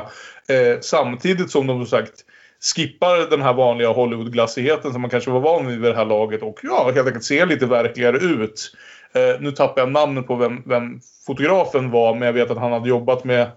Eh, 0.47 0.79
samtidigt 0.81 1.51
som 1.51 1.67
de 1.67 1.85
som 1.85 1.99
sagt 1.99 2.25
skippar 2.75 3.29
den 3.29 3.41
här 3.41 3.53
vanliga 3.53 3.89
Hollywood-glassigheten 3.89 4.91
som 4.91 5.01
man 5.01 5.09
kanske 5.09 5.31
var 5.31 5.39
van 5.39 5.67
vid 5.67 5.81
vid 5.81 5.91
det 5.91 5.97
här 5.97 6.05
laget 6.05 6.41
och 6.41 6.59
ja, 6.63 6.91
helt 6.95 7.07
enkelt 7.07 7.23
ser 7.23 7.45
lite 7.45 7.65
verkligare 7.65 8.17
ut. 8.17 8.71
Eh, 9.13 9.41
nu 9.41 9.51
tappar 9.51 9.81
jag 9.81 9.91
namnet 9.91 10.27
på 10.27 10.35
vem, 10.35 10.63
vem, 10.65 10.99
fotografen 11.25 11.91
var 11.91 12.13
men 12.13 12.25
jag 12.25 12.33
vet 12.33 12.51
att 12.51 12.57
han 12.57 12.71
hade 12.71 12.89
jobbat 12.89 13.23
med 13.23 13.51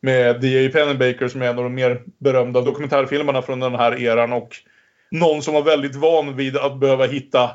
med 0.00 0.40
D.A. 0.40 0.70
Pennebaker 0.72 1.28
som 1.28 1.42
är 1.42 1.46
en 1.46 1.58
av 1.58 1.64
de 1.64 1.74
mer 1.74 2.02
berömda 2.18 2.60
dokumentärfilmerna 2.60 3.42
från 3.42 3.60
den 3.60 3.74
här 3.74 4.00
eran 4.02 4.32
och 4.32 4.56
någon 5.10 5.42
som 5.42 5.54
var 5.54 5.62
väldigt 5.62 5.94
van 5.94 6.36
vid 6.36 6.56
att 6.56 6.80
behöva 6.80 7.06
hitta 7.06 7.50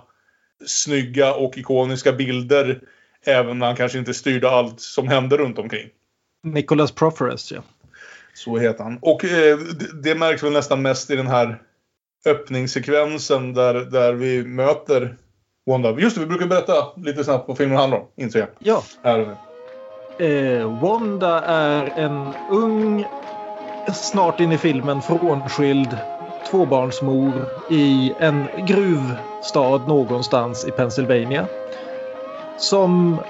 snygga 0.65 1.33
och 1.33 1.57
ikoniska 1.57 2.11
bilder 2.11 2.79
även 3.27 3.59
när 3.59 3.65
han 3.65 3.75
kanske 3.75 3.97
inte 3.97 4.13
styrde 4.13 4.49
allt 4.49 4.79
som 4.79 5.07
hände 5.07 5.37
runt 5.37 5.59
omkring. 5.59 5.89
Nicholas 6.43 6.91
Proferes, 6.91 7.51
ja. 7.51 7.61
Så 8.33 8.57
heter 8.57 8.83
han. 8.83 8.97
Och 9.01 9.25
eh, 9.25 9.57
det, 9.57 10.01
det 10.03 10.15
märks 10.15 10.43
väl 10.43 10.53
nästan 10.53 10.81
mest 10.81 11.09
i 11.09 11.15
den 11.15 11.27
här 11.27 11.61
öppningssekvensen 12.25 13.53
där, 13.53 13.73
där 13.73 14.13
vi 14.13 14.43
möter 14.43 15.15
Wanda. 15.65 15.99
Just 15.99 16.15
det, 16.15 16.21
vi 16.21 16.27
brukar 16.27 16.47
berätta 16.47 16.73
lite 16.95 17.23
snabbt 17.23 17.47
vad 17.47 17.57
filmen 17.57 17.77
handlar 17.77 17.97
om, 17.97 18.07
inser 18.15 18.39
jag. 18.39 18.49
Ja. 18.59 18.83
Här 19.03 19.35
eh, 20.19 20.81
Wanda 20.81 21.41
är 21.41 21.85
en 21.85 22.33
ung, 22.51 23.05
snart 23.93 24.39
in 24.39 24.51
i 24.51 24.57
filmen 24.57 25.01
frånskild 25.01 25.97
tvåbarnsmor 26.51 27.31
i 27.69 28.13
en 28.19 28.47
gruvstad 28.67 29.87
någonstans 29.87 30.65
i 30.67 30.71
Pennsylvania. 30.71 31.47
Som 32.59 33.21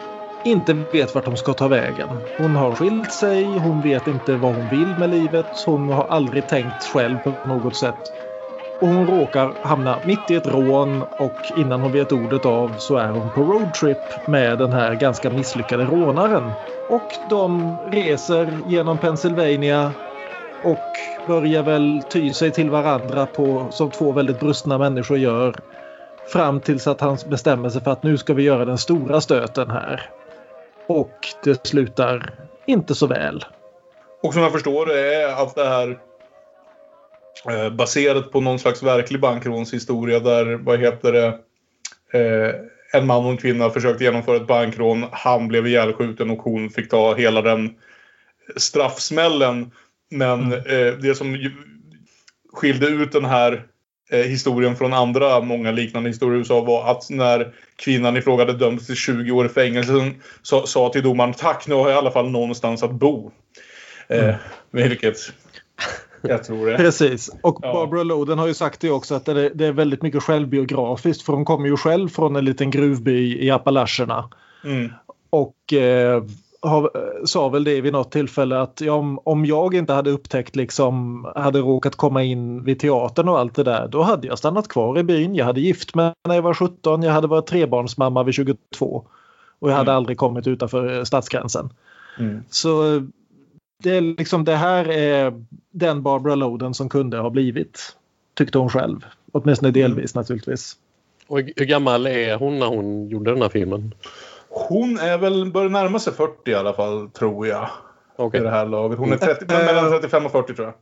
inte 0.44 0.74
vet 0.92 1.16
vart 1.16 1.26
de 1.26 1.38
ska 1.38 1.54
ta 1.54 1.68
vägen. 1.68 2.24
Hon 2.38 2.56
har 2.56 2.76
skilt 2.76 3.12
sig, 3.12 3.58
hon 3.58 3.82
vet 3.82 4.08
inte 4.08 4.38
vad 4.38 4.56
hon 4.56 4.68
vill 4.68 4.98
med 4.98 5.10
livet, 5.10 5.48
hon 5.66 5.90
har 5.90 6.04
aldrig 6.06 6.48
tänkt 6.48 6.84
själv 6.86 7.20
på 7.20 7.40
något 7.44 7.76
sätt. 7.76 8.00
Och 8.80 8.88
hon 8.90 9.08
råkar 9.08 9.58
hamna 9.62 10.02
mitt 10.06 10.32
i 10.32 10.36
ett 10.36 10.48
rån 10.48 11.02
och 11.18 11.52
innan 11.56 11.82
hon 11.82 11.92
vet 11.92 12.12
ordet 12.12 12.46
av 12.46 12.76
så 12.78 12.96
är 12.96 13.12
hon 13.12 13.34
på 13.34 13.44
roadtrip 13.44 14.14
med 14.26 14.60
den 14.60 14.74
här 14.74 14.96
ganska 14.96 15.30
misslyckade 15.30 15.86
rånaren. 15.86 16.56
Och 16.88 17.20
de 17.26 17.80
reser 17.86 18.62
genom 18.66 19.00
Pennsylvania 19.00 19.94
och 20.62 20.90
börjar 21.28 21.64
väl 21.64 22.04
ty 22.10 22.34
sig 22.34 22.52
till 22.52 22.70
varandra 22.70 23.28
på, 23.28 23.72
som 23.72 23.92
två 23.92 24.12
väldigt 24.12 24.40
brustna 24.40 24.78
människor 24.78 25.18
gör. 25.18 25.56
Fram 26.28 26.60
tills 26.60 26.88
att 26.88 27.02
han 27.02 27.18
bestämmer 27.30 27.70
sig 27.70 27.84
för 27.84 27.92
att 27.92 28.04
nu 28.04 28.18
ska 28.18 28.34
vi 28.34 28.44
göra 28.44 28.66
den 28.66 28.78
stora 28.78 29.22
stöten 29.22 29.70
här. 29.70 30.10
Och 30.88 31.28
det 31.44 31.68
slutar 31.68 32.34
inte 32.66 32.96
så 32.96 33.08
väl. 33.08 33.46
Och 34.24 34.34
som 34.34 34.42
jag 34.42 34.52
förstår 34.52 34.86
det 34.86 35.16
är 35.16 35.34
allt 35.34 35.56
det 35.56 35.70
här 35.70 35.98
eh, 37.50 37.70
baserat 37.70 38.32
på 38.32 38.42
någon 38.42 38.60
slags 38.60 38.84
verklig 38.84 39.22
bankrånshistoria 39.22 40.20
där, 40.20 40.46
vad 40.46 40.80
heter 40.80 41.12
det, 41.12 41.28
eh, 42.20 42.56
en 42.94 43.08
man 43.08 43.26
och 43.26 43.32
en 43.32 43.38
kvinna 43.38 43.70
försökte 43.70 44.04
genomföra 44.04 44.36
ett 44.36 44.48
bankrån. 44.48 45.06
Han 45.12 45.48
blev 45.48 45.68
ihjälskjuten 45.68 46.30
och 46.30 46.40
hon 46.40 46.70
fick 46.70 46.90
ta 46.90 47.16
hela 47.16 47.42
den 47.42 47.76
straffsmällen. 48.56 49.72
Men 50.10 50.40
mm. 50.40 50.54
eh, 50.54 50.94
det 50.94 51.16
som 51.16 51.52
skilde 52.54 52.88
ut 52.88 53.12
den 53.12 53.26
här 53.26 53.66
historien 54.10 54.76
från 54.76 54.94
andra 54.94 55.42
många 55.42 55.72
liknande 55.72 56.10
historier 56.10 56.36
i 56.36 56.38
USA 56.38 56.62
var 56.62 56.92
att 56.92 57.10
när 57.10 57.54
kvinnan 57.76 58.18
i 58.18 58.22
fråga 58.22 58.46
hade 58.46 58.58
dömts 58.58 58.86
till 58.86 58.96
20 58.96 59.32
år 59.32 59.46
i 59.46 59.50
fängelse 59.50 60.12
sa, 60.42 60.66
sa 60.66 60.90
till 60.90 61.04
domaren 61.04 61.34
tack 61.34 61.68
nu 61.68 61.76
har 61.76 61.90
jag 61.90 61.96
i 61.96 61.98
alla 61.98 62.12
fall 62.12 62.30
någonstans 62.30 62.84
att 62.84 62.92
bo. 62.92 63.32
Eh, 64.08 64.24
mm. 64.24 64.36
Vilket 64.72 65.18
jag 66.22 66.44
tror 66.44 66.68
det. 66.68 66.78
Precis. 66.78 67.30
Och 67.42 67.60
ja. 67.62 67.74
Barbara 67.74 68.04
Loden 68.04 68.40
har 68.40 68.48
ju 68.48 68.54
sagt 68.54 68.82
det 68.82 68.90
också 68.90 69.16
att 69.16 69.26
det, 69.26 69.50
det, 69.50 69.66
är 69.66 69.72
väldigt 69.72 70.02
mycket 70.02 70.24
självbiografiskt 70.24 71.22
för 71.22 71.34
hon 71.34 71.46
kommer 71.46 71.68
ju 71.68 71.78
själv 71.78 72.10
från 72.10 72.36
en 72.36 72.46
liten 72.46 72.72
gruvby 72.72 73.46
i 73.46 73.52
Appalacherna. 73.52 74.30
Mm. 74.64 74.92
Och 75.30 75.74
eh, 75.74 76.24
har, 76.68 76.92
sa 77.26 77.50
väl 77.50 77.64
det 77.64 77.82
vid 77.82 77.94
något 77.94 78.12
tillfälle 78.12 78.60
att 78.60 78.82
ja, 78.82 78.94
om, 78.94 79.20
om 79.24 79.46
jag 79.46 79.74
inte 79.74 79.94
hade 79.94 80.10
upptäckt 80.10 80.56
liksom 80.56 81.26
hade 81.36 81.60
råkat 81.60 81.96
komma 81.96 82.24
in 82.24 82.64
vid 82.64 82.80
teatern 82.80 83.30
och 83.30 83.40
allt 83.40 83.56
det 83.56 83.64
där 83.64 83.88
då 83.88 84.02
hade 84.02 84.28
jag 84.28 84.38
stannat 84.38 84.68
kvar 84.68 85.00
i 85.00 85.04
byn. 85.04 85.36
Jag 85.36 85.46
hade 85.46 85.62
gift 85.62 85.96
mig 85.96 86.14
när 86.28 86.36
jag 86.36 86.42
var 86.42 86.54
17. 86.54 87.04
Jag 87.04 87.12
hade 87.12 87.28
varit 87.28 87.48
trebarnsmamma 87.48 88.24
vid 88.24 88.34
22. 88.34 89.06
Och 89.60 89.70
jag 89.70 89.76
hade 89.76 89.92
mm. 89.92 89.98
aldrig 89.98 90.18
kommit 90.18 90.48
utanför 90.48 91.04
stadsgränsen. 91.04 91.70
Mm. 92.20 92.44
Så 92.50 93.02
det, 93.84 93.96
är 93.96 94.02
liksom, 94.02 94.46
det 94.46 94.56
här 94.56 94.90
är 94.90 95.44
den 95.72 96.04
Barbara 96.04 96.36
Loden 96.36 96.74
som 96.74 96.90
kunde 96.90 97.18
ha 97.18 97.30
blivit. 97.30 97.96
Tyckte 98.34 98.58
hon 98.58 98.70
själv. 98.70 99.06
Åtminstone 99.32 99.70
mm. 99.70 99.82
delvis 99.82 100.16
mm. 100.16 100.22
naturligtvis. 100.22 100.76
Och 101.28 101.40
hur 101.40 101.66
gammal 101.66 102.08
är 102.08 102.36
hon 102.36 102.60
när 102.60 102.68
hon 102.68 103.10
gjorde 103.10 103.32
den 103.32 103.42
här 103.42 103.50
filmen? 103.50 103.94
Hon 104.58 105.00
är 105.00 105.18
väl, 105.18 105.52
börjar 105.52 105.70
närma 105.70 106.00
sig 106.00 106.14
40 106.14 106.52
i 106.52 106.56
alla 106.56 106.74
fall, 106.74 107.10
tror 107.10 107.48
jag. 107.48 107.70
Okay. 108.18 108.40
I 108.40 108.44
det 108.44 108.50
här 108.50 108.66
laget. 108.66 109.00
Hon 109.00 109.12
är 109.12 109.18
30, 109.18 109.46
äh, 109.54 109.66
mellan 109.66 109.90
35 109.92 110.26
och 110.26 110.32
40 110.32 110.54
tror 110.54 110.68
jag. 110.68 110.76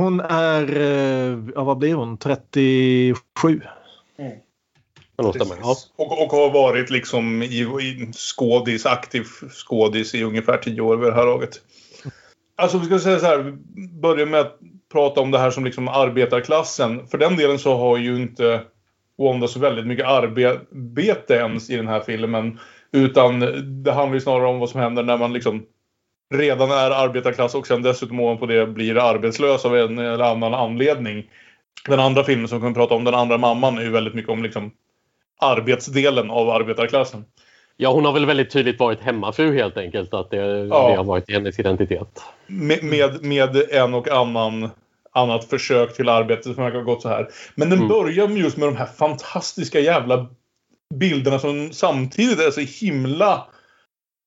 Hon 0.00 0.20
är, 0.20 0.76
eh, 0.76 1.38
ja 1.54 1.64
vad 1.64 1.78
blir 1.78 1.94
hon, 1.94 2.16
37? 2.16 3.60
Mm. 4.18 4.32
Ja. 5.16 5.76
Och, 5.96 6.22
och 6.22 6.32
har 6.32 6.50
varit 6.50 6.90
liksom 6.90 7.42
i, 7.42 7.60
i 7.60 8.12
skådis, 8.12 8.86
aktiv 8.86 9.24
skådis 9.50 10.14
i 10.14 10.24
ungefär 10.24 10.56
10 10.56 10.80
år 10.80 10.96
vid 10.96 11.08
det 11.08 11.14
här 11.14 11.26
laget. 11.26 11.60
Alltså 12.56 12.78
vi 12.78 12.86
ska 12.86 12.98
säga 12.98 13.18
så 13.18 13.26
här, 13.26 13.58
börja 14.00 14.26
med 14.26 14.40
att 14.40 14.58
prata 14.92 15.20
om 15.20 15.30
det 15.30 15.38
här 15.38 15.50
som 15.50 15.64
liksom 15.64 15.88
arbetarklassen. 15.88 17.06
För 17.08 17.18
den 17.18 17.36
delen 17.36 17.58
så 17.58 17.76
har 17.76 17.96
ju 17.96 18.16
inte 18.16 18.62
Wanda 19.18 19.48
så 19.48 19.58
väldigt 19.58 19.86
mycket 19.86 20.06
arbete 20.06 21.34
ens 21.34 21.70
i 21.70 21.76
den 21.76 21.88
här 21.88 22.00
filmen. 22.00 22.60
Utan 22.94 23.40
det 23.82 23.92
handlar 23.92 24.14
ju 24.14 24.20
snarare 24.20 24.46
om 24.46 24.58
vad 24.58 24.70
som 24.70 24.80
händer 24.80 25.02
när 25.02 25.18
man 25.18 25.32
liksom 25.32 25.66
redan 26.34 26.70
är 26.70 26.90
arbetarklass 26.90 27.54
och 27.54 27.66
sen 27.66 27.82
dessutom 27.82 28.20
ovanpå 28.20 28.46
det 28.46 28.66
blir 28.66 28.96
arbetslös 28.96 29.64
av 29.64 29.76
en 29.76 29.98
eller 29.98 30.24
annan 30.24 30.54
anledning. 30.54 31.30
Den 31.88 32.00
andra 32.00 32.24
filmen 32.24 32.48
som 32.48 32.58
vi 32.58 32.60
kommer 32.60 32.74
prata 32.74 32.94
om, 32.94 33.04
Den 33.04 33.14
andra 33.14 33.38
mamman, 33.38 33.78
är 33.78 33.82
ju 33.82 33.90
väldigt 33.90 34.14
mycket 34.14 34.30
om 34.30 34.42
liksom 34.42 34.70
arbetsdelen 35.40 36.30
av 36.30 36.50
arbetarklassen. 36.50 37.24
Ja, 37.76 37.92
hon 37.92 38.04
har 38.04 38.12
väl 38.12 38.26
väldigt 38.26 38.50
tydligt 38.50 38.80
varit 38.80 39.00
hemmafru 39.00 39.54
helt 39.54 39.76
enkelt. 39.76 40.14
Att 40.14 40.30
det, 40.30 40.36
ja. 40.36 40.88
det 40.88 40.96
har 40.96 41.04
varit 41.04 41.30
hennes 41.30 41.58
identitet. 41.58 42.22
Med, 42.46 42.84
med, 42.84 43.24
med, 43.24 43.56
en 43.70 43.94
och 43.94 44.08
annan 44.08 44.70
annat 45.12 45.44
försök 45.44 45.96
till 45.96 46.08
arbete 46.08 46.42
som 46.42 46.54
verkar 46.54 46.78
ha 46.78 46.84
gått 46.84 47.02
så 47.02 47.08
här. 47.08 47.28
Men 47.54 47.70
den 47.70 47.78
mm. 47.78 47.88
börjar 47.88 48.28
just 48.28 48.56
med 48.56 48.68
de 48.68 48.76
här 48.76 48.86
fantastiska 48.86 49.80
jävla 49.80 50.26
bilderna 50.94 51.38
som 51.38 51.72
samtidigt 51.72 52.40
är 52.40 52.50
så 52.50 52.84
himla 52.84 53.46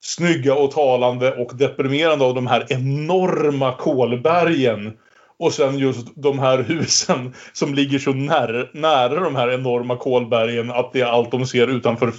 snygga 0.04 0.56
och 0.56 0.72
talande 0.72 1.32
och 1.36 1.58
deprimerande 1.58 2.26
av 2.26 2.36
de 2.36 2.48
här 2.48 2.66
enorma 2.70 3.74
kolbergen. 3.74 4.98
Och 5.40 5.54
sen 5.54 5.78
just 5.78 6.08
de 6.16 6.40
här 6.40 6.64
husen 6.64 7.34
som 7.54 7.74
ligger 7.74 8.00
så 8.00 8.14
när, 8.14 8.72
nära 8.74 9.20
de 9.20 9.36
här 9.36 9.52
enorma 9.52 9.98
kolbergen 9.98 10.72
att 10.72 10.94
det 10.94 11.02
är 11.02 11.06
allt 11.06 11.32
de 11.32 11.46
ser 11.46 11.68
utanför 11.68 12.14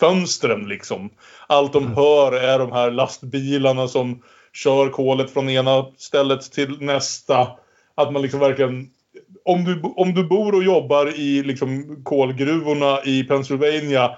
fönstren 0.00 0.68
liksom. 0.68 1.10
Allt 1.46 1.72
de 1.72 1.84
mm. 1.84 1.96
hör 1.96 2.32
är 2.32 2.58
de 2.58 2.72
här 2.72 2.90
lastbilarna 2.90 3.88
som 3.88 4.22
kör 4.52 4.88
kolet 4.88 5.30
från 5.30 5.48
ena 5.48 5.86
stället 5.98 6.52
till 6.52 6.80
nästa. 6.80 7.48
Att 7.94 8.12
man 8.12 8.22
liksom 8.22 8.40
verkligen... 8.40 8.86
Om 9.44 9.64
du, 9.64 9.80
om 9.82 10.14
du 10.14 10.24
bor 10.24 10.54
och 10.54 10.62
jobbar 10.62 11.20
i 11.20 11.42
liksom 11.42 12.00
kolgruvorna 12.04 13.02
i 13.04 13.24
Pennsylvania 13.24 14.10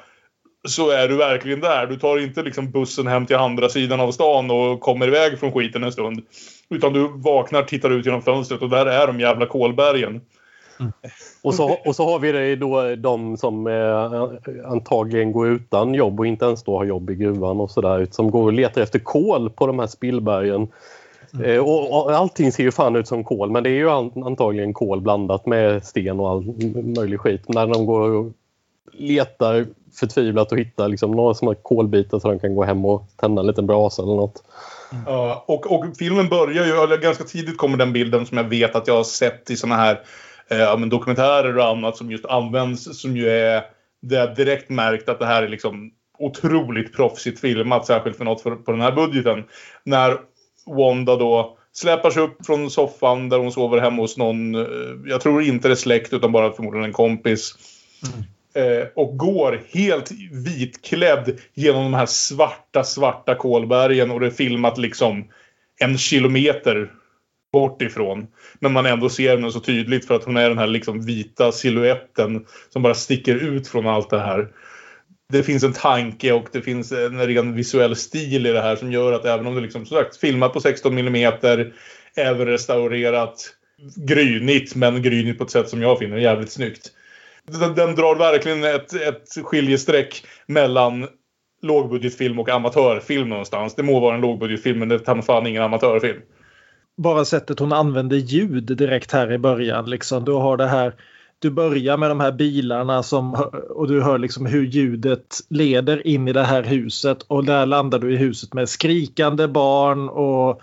så 0.69 0.91
är 0.91 1.09
du 1.09 1.17
verkligen 1.17 1.61
där. 1.61 1.87
Du 1.87 1.97
tar 1.97 2.19
inte 2.19 2.43
liksom 2.43 2.71
bussen 2.71 3.07
hem 3.07 3.27
till 3.27 3.37
andra 3.37 3.69
sidan 3.69 4.01
av 4.01 4.13
stan 4.13 4.51
och 4.51 4.81
kommer 4.81 5.09
iväg 5.09 5.39
från 5.39 5.53
skiten 5.53 5.85
en 5.85 5.93
stund. 5.93 6.23
Utan 6.71 6.93
du 6.93 7.09
vaknar, 7.15 7.63
tittar 7.63 7.91
ut 7.91 8.07
genom 8.07 8.23
fönstret 8.23 8.63
och 8.63 8.71
där 8.71 8.87
är 8.87 9.07
de 9.07 9.21
jävla 9.21 9.47
kolbergen. 9.47 10.21
Mm. 10.81 10.93
Och, 11.43 11.55
så, 11.55 11.77
och 11.85 11.97
så 11.97 12.11
har 12.11 12.19
vi 12.19 12.33
det 12.33 12.57
då 12.57 12.97
de 12.97 13.37
som 13.37 13.67
eh, 13.67 14.71
antagligen 14.71 15.33
går 15.33 15.49
utan 15.49 15.95
jobb 15.95 16.21
och 16.21 16.27
inte 16.27 16.45
ens 16.45 16.65
då 16.65 16.79
har 16.79 16.85
jobb 16.85 17.11
i 17.11 17.15
gruvan 17.15 17.61
och 17.61 17.71
sådär 17.71 18.07
som 18.11 18.31
går 18.31 18.43
och 18.43 18.53
letar 18.53 18.83
efter 18.83 18.99
kol 18.99 19.51
på 19.51 19.67
de 19.67 19.79
här 19.79 19.87
spillbergen. 19.87 20.69
Mm. 21.35 21.51
Eh, 21.51 21.59
och, 21.59 21.93
och, 21.93 22.13
allting 22.13 22.53
ser 22.53 22.63
ju 22.63 22.73
fan 22.73 22.97
ut 22.97 23.09
som 23.09 23.25
kol 23.25 23.51
men 23.51 23.63
det 23.63 23.71
är 23.71 23.75
ju 23.75 23.91
antagligen 23.91 24.75
kol 24.75 25.01
blandat 25.01 25.47
med 25.47 25.85
sten 25.85 26.21
och 26.21 26.31
all 26.31 26.45
möjlig 26.97 27.21
skit. 27.21 27.49
När 27.49 27.67
de 27.67 27.87
går 27.87 28.11
och 28.11 28.33
letar 28.93 29.67
förtvivlat 29.95 30.53
och 30.53 30.59
hittar 30.59 30.89
liksom 30.89 31.11
några 31.11 31.35
små 31.35 31.55
kolbitar 31.55 32.19
så 32.19 32.29
de 32.29 32.39
kan 32.39 32.55
gå 32.55 32.65
hem 32.65 32.85
och 32.85 33.09
tända 33.17 33.41
en 33.41 33.47
liten 33.47 33.67
brasa 33.67 34.03
eller 34.03 34.15
något. 34.15 34.45
Mm. 34.93 35.07
Uh, 35.07 35.39
och, 35.47 35.73
och 35.73 35.85
filmen 35.99 36.29
börjar 36.29 36.67
ju, 36.67 36.73
eller 36.73 36.99
ganska 36.99 37.25
tidigt 37.25 37.59
kommer 37.59 37.77
den 37.77 37.93
bilden 37.93 38.27
som 38.27 38.37
jag 38.37 38.45
vet 38.45 38.77
att 38.77 38.87
jag 38.87 38.95
har 38.95 39.05
sett 39.05 39.51
i 39.51 39.57
såna 39.57 39.77
här 39.77 40.01
eh, 40.49 40.79
men 40.79 40.89
dokumentärer 40.89 41.59
och 41.59 41.65
annat 41.65 41.97
som 41.97 42.11
just 42.11 42.27
används 42.27 43.01
som 43.01 43.17
ju 43.17 43.29
är 43.29 43.63
det 44.03 44.17
är 44.17 44.35
direkt 44.35 44.71
märkt 44.71 45.09
att 45.09 45.19
det 45.19 45.27
här 45.27 45.43
är 45.43 45.49
liksom 45.49 45.91
otroligt 46.19 46.97
proffsigt 46.97 47.41
filmat, 47.41 47.87
särskilt 47.87 48.17
för 48.17 48.25
något 48.25 48.41
för, 48.41 48.57
på 48.57 48.73
den 48.73 48.81
här 48.81 48.93
budgeten. 48.93 49.45
När 49.85 50.17
Wanda 50.67 51.17
då 51.17 51.57
släpar 51.73 52.11
sig 52.11 52.23
upp 52.23 52.47
från 52.47 52.71
soffan 52.71 53.29
där 53.29 53.39
hon 53.39 53.53
sover 53.53 53.79
hemma 53.79 54.03
hos 54.03 54.17
någon, 54.17 54.55
eh, 54.55 54.61
jag 55.07 55.21
tror 55.21 55.43
inte 55.43 55.69
det 55.69 55.75
är 55.75 55.77
släkt 55.77 56.13
utan 56.13 56.33
bara 56.33 56.53
förmodligen 56.53 56.85
en 56.85 56.93
kompis. 56.93 57.55
Mm. 58.07 58.25
Eh, 58.55 58.87
och 58.95 59.19
går 59.19 59.63
helt 59.73 60.11
vitklädd 60.47 61.39
genom 61.55 61.83
de 61.83 61.95
här 61.95 62.07
svarta, 62.07 62.85
svarta 62.85 63.35
kolbergen 63.35 64.11
och 64.11 64.21
det 64.21 64.27
är 64.27 64.31
filmat 64.31 64.79
liksom 64.79 65.25
en 65.81 65.99
kilometer 65.99 66.91
bort 67.53 67.83
ifrån. 67.83 68.27
Men 68.59 68.73
man 68.73 68.87
ändå 68.87 69.09
ser 69.09 69.37
henne 69.37 69.53
så 69.53 69.61
tydligt 69.61 70.07
för 70.07 70.15
att 70.15 70.25
hon 70.25 70.37
är 70.37 70.49
den 70.49 70.59
här 70.59 70.67
liksom 70.67 71.05
vita 71.05 71.53
siluetten 71.53 72.47
som 72.73 72.83
bara 72.83 72.95
sticker 72.95 73.35
ut 73.35 73.69
från 73.69 73.87
allt 73.87 74.11
det 74.11 74.21
här. 74.21 74.49
Det 75.31 75.43
finns 75.43 75.65
en 75.65 75.73
tanke 75.73 76.33
och 76.33 76.49
det 76.53 76.63
finns 76.63 76.93
en 76.93 77.27
ren 77.27 77.55
visuell 77.55 77.97
stil 77.97 78.47
i 78.47 78.53
det 78.53 78.61
här 78.61 78.77
som 78.77 78.93
gör 78.93 79.13
att 79.13 79.25
även 79.25 79.47
om 79.47 79.55
det 79.55 79.61
liksom 79.61 79.87
som 79.87 79.97
sagt 79.97 80.17
filmat 80.17 80.53
på 80.53 80.61
16 80.61 80.99
mm 80.99 81.33
även 82.17 82.47
restaurerat 82.47 83.55
grynigt 83.97 84.75
men 84.75 85.03
grynigt 85.03 85.39
på 85.39 85.45
ett 85.45 85.51
sätt 85.51 85.69
som 85.69 85.83
jag 85.83 85.99
finner 85.99 86.17
jävligt 86.17 86.53
snyggt. 86.53 86.93
Den, 87.47 87.75
den 87.75 87.95
drar 87.95 88.17
verkligen 88.17 88.65
ett, 88.65 88.93
ett 88.93 89.45
skiljestreck 89.45 90.25
mellan 90.47 91.07
lågbudgetfilm 91.63 92.39
och 92.39 92.49
amatörfilm 92.49 93.29
någonstans. 93.29 93.75
Det 93.75 93.83
må 93.83 94.01
vara 94.01 94.15
en 94.15 94.21
lågbudgetfilm 94.21 94.79
men 94.79 94.89
det 94.89 95.09
är 95.09 95.23
fan 95.23 95.47
ingen 95.47 95.63
amatörfilm 95.63 96.21
bara 97.03 97.25
sättet 97.25 97.59
hon 97.59 97.73
använder 97.73 98.17
ljud 98.17 98.77
direkt 98.77 99.13
här 99.13 99.33
i 99.33 99.39
början. 99.39 99.91
Liksom. 99.91 100.25
Du 100.25 100.33
har 100.33 100.57
det 100.57 100.67
här 100.67 100.95
du 101.41 101.51
börjar 101.51 101.97
med 101.97 102.11
de 102.11 102.21
här 102.21 102.33
bilarna 102.33 103.03
som, 103.03 103.35
och 103.71 103.89
du 103.89 104.03
hör 104.03 104.19
liksom 104.19 104.47
hur 104.47 104.67
ljudet 104.67 105.37
leder 105.49 106.07
in 106.07 106.29
i 106.29 106.33
det 106.33 106.43
här 106.43 106.63
huset 106.63 107.23
och 107.23 107.45
där 107.45 107.67
landar 107.67 107.99
du 107.99 108.15
i 108.15 108.17
huset 108.17 108.55
med 108.55 108.69
skrikande 108.69 109.49
barn 109.49 110.09
och 110.09 110.63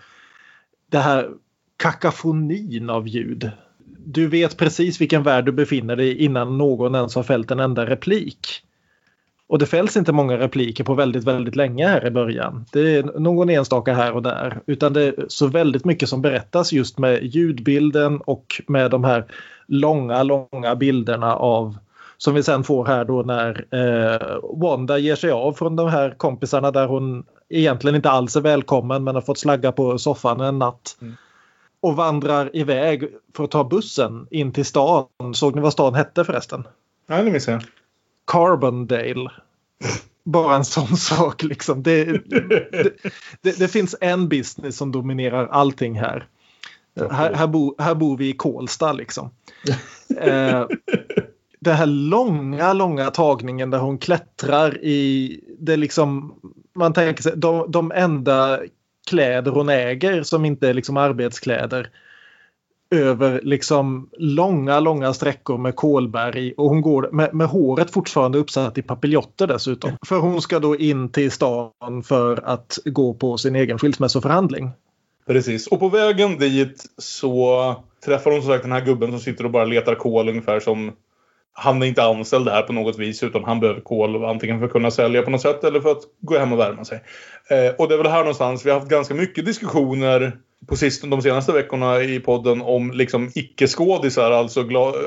det 0.91 0.98
här 0.98 1.29
kakafonin 1.77 2.89
av 2.89 3.07
ljud. 3.07 3.51
Du 4.05 4.27
vet 4.27 4.57
precis 4.57 5.01
vilken 5.01 5.24
värld 5.24 5.46
du 5.46 5.51
befinner 5.51 5.96
dig 5.96 6.07
i 6.07 6.25
innan 6.25 6.57
någon 6.57 6.96
ens 6.96 7.15
har 7.15 7.24
fällt 7.24 7.51
en 7.51 7.60
enda 7.60 7.86
replik. 7.86 8.63
Och 9.48 9.60
det 9.60 9.65
fälls 9.65 9.98
inte 9.98 10.12
många 10.12 10.38
repliker 10.38 10.84
på 10.84 10.93
väldigt, 10.93 11.24
väldigt 11.24 11.55
länge 11.55 11.88
här 11.88 12.07
i 12.07 12.12
början. 12.12 12.65
Det 12.72 12.98
är 12.98 13.03
någon 13.19 13.50
enstaka 13.50 13.93
här 13.93 14.12
och 14.12 14.24
där. 14.24 14.62
Utan 14.65 14.93
det 14.93 15.03
är 15.03 15.25
så 15.27 15.48
väldigt 15.48 15.86
mycket 15.86 16.10
som 16.10 16.22
berättas 16.22 16.74
just 16.74 16.98
med 16.98 17.24
ljudbilden 17.24 18.22
och 18.22 18.62
med 18.67 18.91
de 18.91 19.03
här 19.03 19.25
långa, 19.68 20.24
långa 20.24 20.76
bilderna 20.76 21.36
av 21.36 21.78
som 22.18 22.34
vi 22.34 22.44
sen 22.44 22.64
får 22.64 22.86
här 22.86 23.06
då 23.06 23.22
när 23.22 23.66
eh, 23.72 24.38
Wanda 24.44 24.98
ger 24.98 25.16
sig 25.16 25.32
av 25.32 25.54
från 25.54 25.76
de 25.76 25.90
här 25.90 26.16
kompisarna 26.18 26.72
där 26.72 26.88
hon 26.88 27.26
egentligen 27.50 27.96
inte 27.96 28.10
alls 28.10 28.36
är 28.36 28.42
välkommen 28.42 29.04
men 29.04 29.16
har 29.16 29.22
fått 29.22 29.40
slagga 29.40 29.72
på 29.72 29.98
soffan 29.98 30.42
en 30.42 30.60
natt. 30.60 30.98
Mm. 31.02 31.16
Och 31.80 31.96
vandrar 31.96 32.56
iväg 32.56 33.10
för 33.36 33.44
att 33.44 33.52
ta 33.52 33.64
bussen 33.64 34.28
in 34.32 34.52
till 34.52 34.66
stan. 34.66 35.08
Såg 35.34 35.56
ni 35.56 35.62
vad 35.62 35.74
stan 35.74 35.94
hette 35.94 36.26
förresten? 36.26 36.68
Nej, 37.08 37.24
det 37.24 37.32
missade 37.32 37.58
jag. 37.58 37.64
Carbondale. 38.26 39.32
Bara 40.24 40.56
en 40.56 40.66
sån 40.66 40.98
sak 40.98 41.44
liksom. 41.44 41.84
Det, 41.84 42.06
det, 42.06 42.94
det, 43.42 43.60
det, 43.60 43.68
finns 43.68 43.96
en 44.02 44.30
business 44.30 44.78
som 44.78 44.92
dominerar 44.92 45.48
allting 45.48 46.00
här. 46.00 46.28
Här, 47.12 47.34
här, 47.34 47.48
bo, 47.48 47.75
här 47.80 47.96
bor 47.96 48.18
vi 48.18 48.30
i 48.30 48.34
Kolsta 48.34 48.94
liksom. 48.94 49.30
eh, 50.18 50.66
den 51.60 51.75
här 51.75 51.86
långa, 51.86 52.74
långa 52.74 53.12
tagningen 53.12 53.70
där 53.70 53.80
hon 53.80 53.98
klättrar 53.98 54.84
i 54.84 55.39
det 55.60 55.77
liksom 55.77 56.34
man 56.77 56.94
tänker 56.94 57.24
sig 57.24 57.34
de, 57.36 57.72
de 57.72 57.92
enda 57.92 58.60
kläder 59.10 59.51
hon 59.51 59.70
äger 59.70 60.24
som 60.24 60.46
inte 60.46 60.70
är 60.70 60.74
liksom 60.74 60.98
arbetskläder 60.98 61.90
över 62.90 63.42
liksom 63.44 64.10
långa, 64.18 64.79
långa 64.79 65.14
sträckor 65.14 65.57
med 65.57 65.75
kolberg 65.75 66.53
och 66.57 66.70
hon 66.70 66.81
går 66.81 67.10
med, 67.12 67.33
med 67.33 67.48
håret 67.48 67.92
fortfarande 67.92 68.38
uppsatt 68.38 68.77
i 68.77 68.81
papiljotter 68.81 69.48
dessutom. 69.48 69.92
För 70.05 70.20
hon 70.20 70.42
ska 70.42 70.60
då 70.60 70.75
in 70.75 71.10
till 71.10 71.31
stan 71.31 72.03
för 72.03 72.42
att 72.46 72.79
gå 72.86 73.14
på 73.14 73.38
sin 73.38 73.55
egen 73.55 73.77
skilsmässoförhandling. 73.77 74.72
Precis, 75.27 75.68
och 75.68 75.79
på 75.79 75.90
vägen 75.90 76.37
dit 76.37 76.85
så 76.98 77.75
träffar 78.05 78.31
hon 78.31 78.42
som 78.42 78.51
sagt 78.51 78.63
den 78.63 78.72
här 78.72 78.85
gubben 78.85 79.11
som 79.11 79.20
sitter 79.20 79.44
och 79.44 79.51
bara 79.51 79.66
letar 79.66 79.96
kol 79.96 80.29
ungefär 80.29 80.59
som 80.59 80.92
han 81.53 81.81
är 81.81 81.87
inte 81.87 82.03
anställd 82.03 82.50
här 82.50 82.61
på 82.61 82.74
något 82.74 83.00
vis 83.00 83.24
utan 83.24 83.44
han 83.44 83.59
behöver 83.59 83.81
kol 83.81 84.25
antingen 84.25 84.59
för 84.59 84.66
att 84.66 84.72
kunna 84.72 84.92
sälja 84.92 85.22
på 85.22 85.29
något 85.29 85.42
sätt 85.42 85.63
eller 85.63 85.81
för 85.81 85.92
att 85.92 86.03
gå 86.22 86.37
hem 86.37 86.53
och 86.53 86.59
värma 86.59 86.85
sig. 86.85 87.03
Eh, 87.50 87.75
och 87.77 87.87
det 87.87 87.94
är 87.94 87.98
väl 87.98 88.11
här 88.11 88.20
någonstans 88.20 88.66
vi 88.66 88.70
har 88.70 88.79
haft 88.79 88.92
ganska 88.92 89.13
mycket 89.13 89.46
diskussioner 89.46 90.37
på 90.68 90.75
sist, 90.75 91.03
de 91.09 91.22
senaste 91.22 91.51
veckorna 91.51 92.01
i 92.01 92.20
podden 92.20 92.61
om 92.61 92.92
liksom 92.92 93.31
icke-skådisar, 93.35 94.31
alltså 94.31 94.61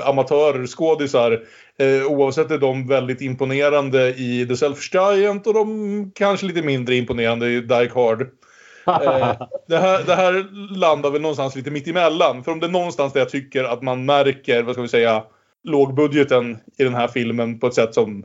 amatörskådisar. 0.05 1.33
Eh, 1.79 2.07
oavsett 2.07 2.51
är 2.51 2.59
de 2.59 2.89
väldigt 2.89 3.21
imponerande 3.21 4.09
i 4.09 4.47
The 4.49 4.57
Selfish 4.57 4.95
Giant 4.95 5.47
och 5.47 5.55
de 5.55 6.13
kanske 6.15 6.47
lite 6.47 6.63
mindre 6.63 6.95
imponerande 6.95 7.49
i 7.49 7.61
Die 7.61 7.91
Hard. 7.95 8.27
Eh, 8.87 9.33
det, 9.67 9.79
här, 9.79 10.05
det 10.07 10.15
här 10.15 10.47
landar 10.77 11.11
väl 11.11 11.21
någonstans 11.21 11.57
lite 11.57 11.71
mitt 11.71 11.89
emellan. 11.89 12.45
För 12.45 12.53
om 12.53 12.61
det 12.61 12.67
är 12.67 12.71
någonstans 12.71 13.13
där 13.13 13.21
jag 13.21 13.29
tycker 13.29 13.65
att 13.65 13.83
man 13.83 14.05
märker, 14.05 14.63
vad 14.63 14.75
ska 14.75 14.83
vi 14.83 14.89
säga, 14.89 15.23
lågbudgeten 15.65 16.59
i 16.79 16.85
den 16.85 16.95
här 16.95 17.09
filmen 17.09 17.59
på 17.59 17.67
ett 17.67 17.75
sätt 17.75 17.95
som 17.95 18.25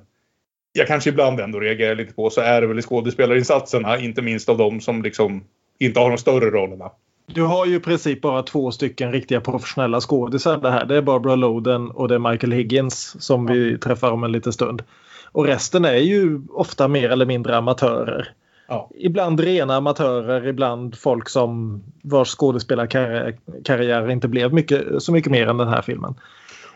jag 0.73 0.87
kanske 0.87 1.09
ibland 1.09 1.39
ändå 1.39 1.59
reagerar 1.59 1.95
lite 1.95 2.13
på 2.13 2.29
så 2.29 2.41
är 2.41 2.61
det 2.61 2.67
väl 2.67 2.79
i 2.79 2.81
skådespelarinsatserna, 2.81 3.99
inte 3.99 4.21
minst 4.21 4.49
av 4.49 4.57
de 4.57 4.81
som 4.81 5.03
liksom 5.03 5.43
inte 5.79 5.99
har 5.99 6.09
de 6.09 6.17
större 6.17 6.49
rollerna. 6.49 6.91
Du 7.27 7.43
har 7.43 7.65
ju 7.65 7.75
i 7.75 7.79
princip 7.79 8.21
bara 8.21 8.43
två 8.43 8.71
stycken 8.71 9.11
riktiga 9.11 9.41
professionella 9.41 10.01
skådisar 10.01 10.57
det 10.57 10.71
här. 10.71 10.85
Det 10.85 10.95
är 10.95 11.01
Barbara 11.01 11.35
Loden 11.35 11.91
och 11.91 12.07
det 12.07 12.15
är 12.15 12.31
Michael 12.31 12.51
Higgins 12.51 13.23
som 13.23 13.45
vi 13.45 13.77
träffar 13.77 14.11
om 14.11 14.23
en 14.23 14.31
liten 14.31 14.53
stund. 14.53 14.83
Och 15.31 15.45
resten 15.45 15.85
är 15.85 15.97
ju 15.97 16.41
ofta 16.49 16.87
mer 16.87 17.09
eller 17.09 17.25
mindre 17.25 17.57
amatörer. 17.57 18.33
Ja. 18.67 18.89
Ibland 18.95 19.39
rena 19.39 19.75
amatörer, 19.75 20.47
ibland 20.47 20.97
folk 20.97 21.29
som 21.29 21.83
vars 22.03 22.35
skådespelarkarriär 22.35 24.11
inte 24.11 24.27
blev 24.27 24.53
mycket, 24.53 25.03
så 25.03 25.11
mycket 25.11 25.31
mer 25.31 25.47
än 25.47 25.57
den 25.57 25.67
här 25.67 25.81
filmen. 25.81 26.15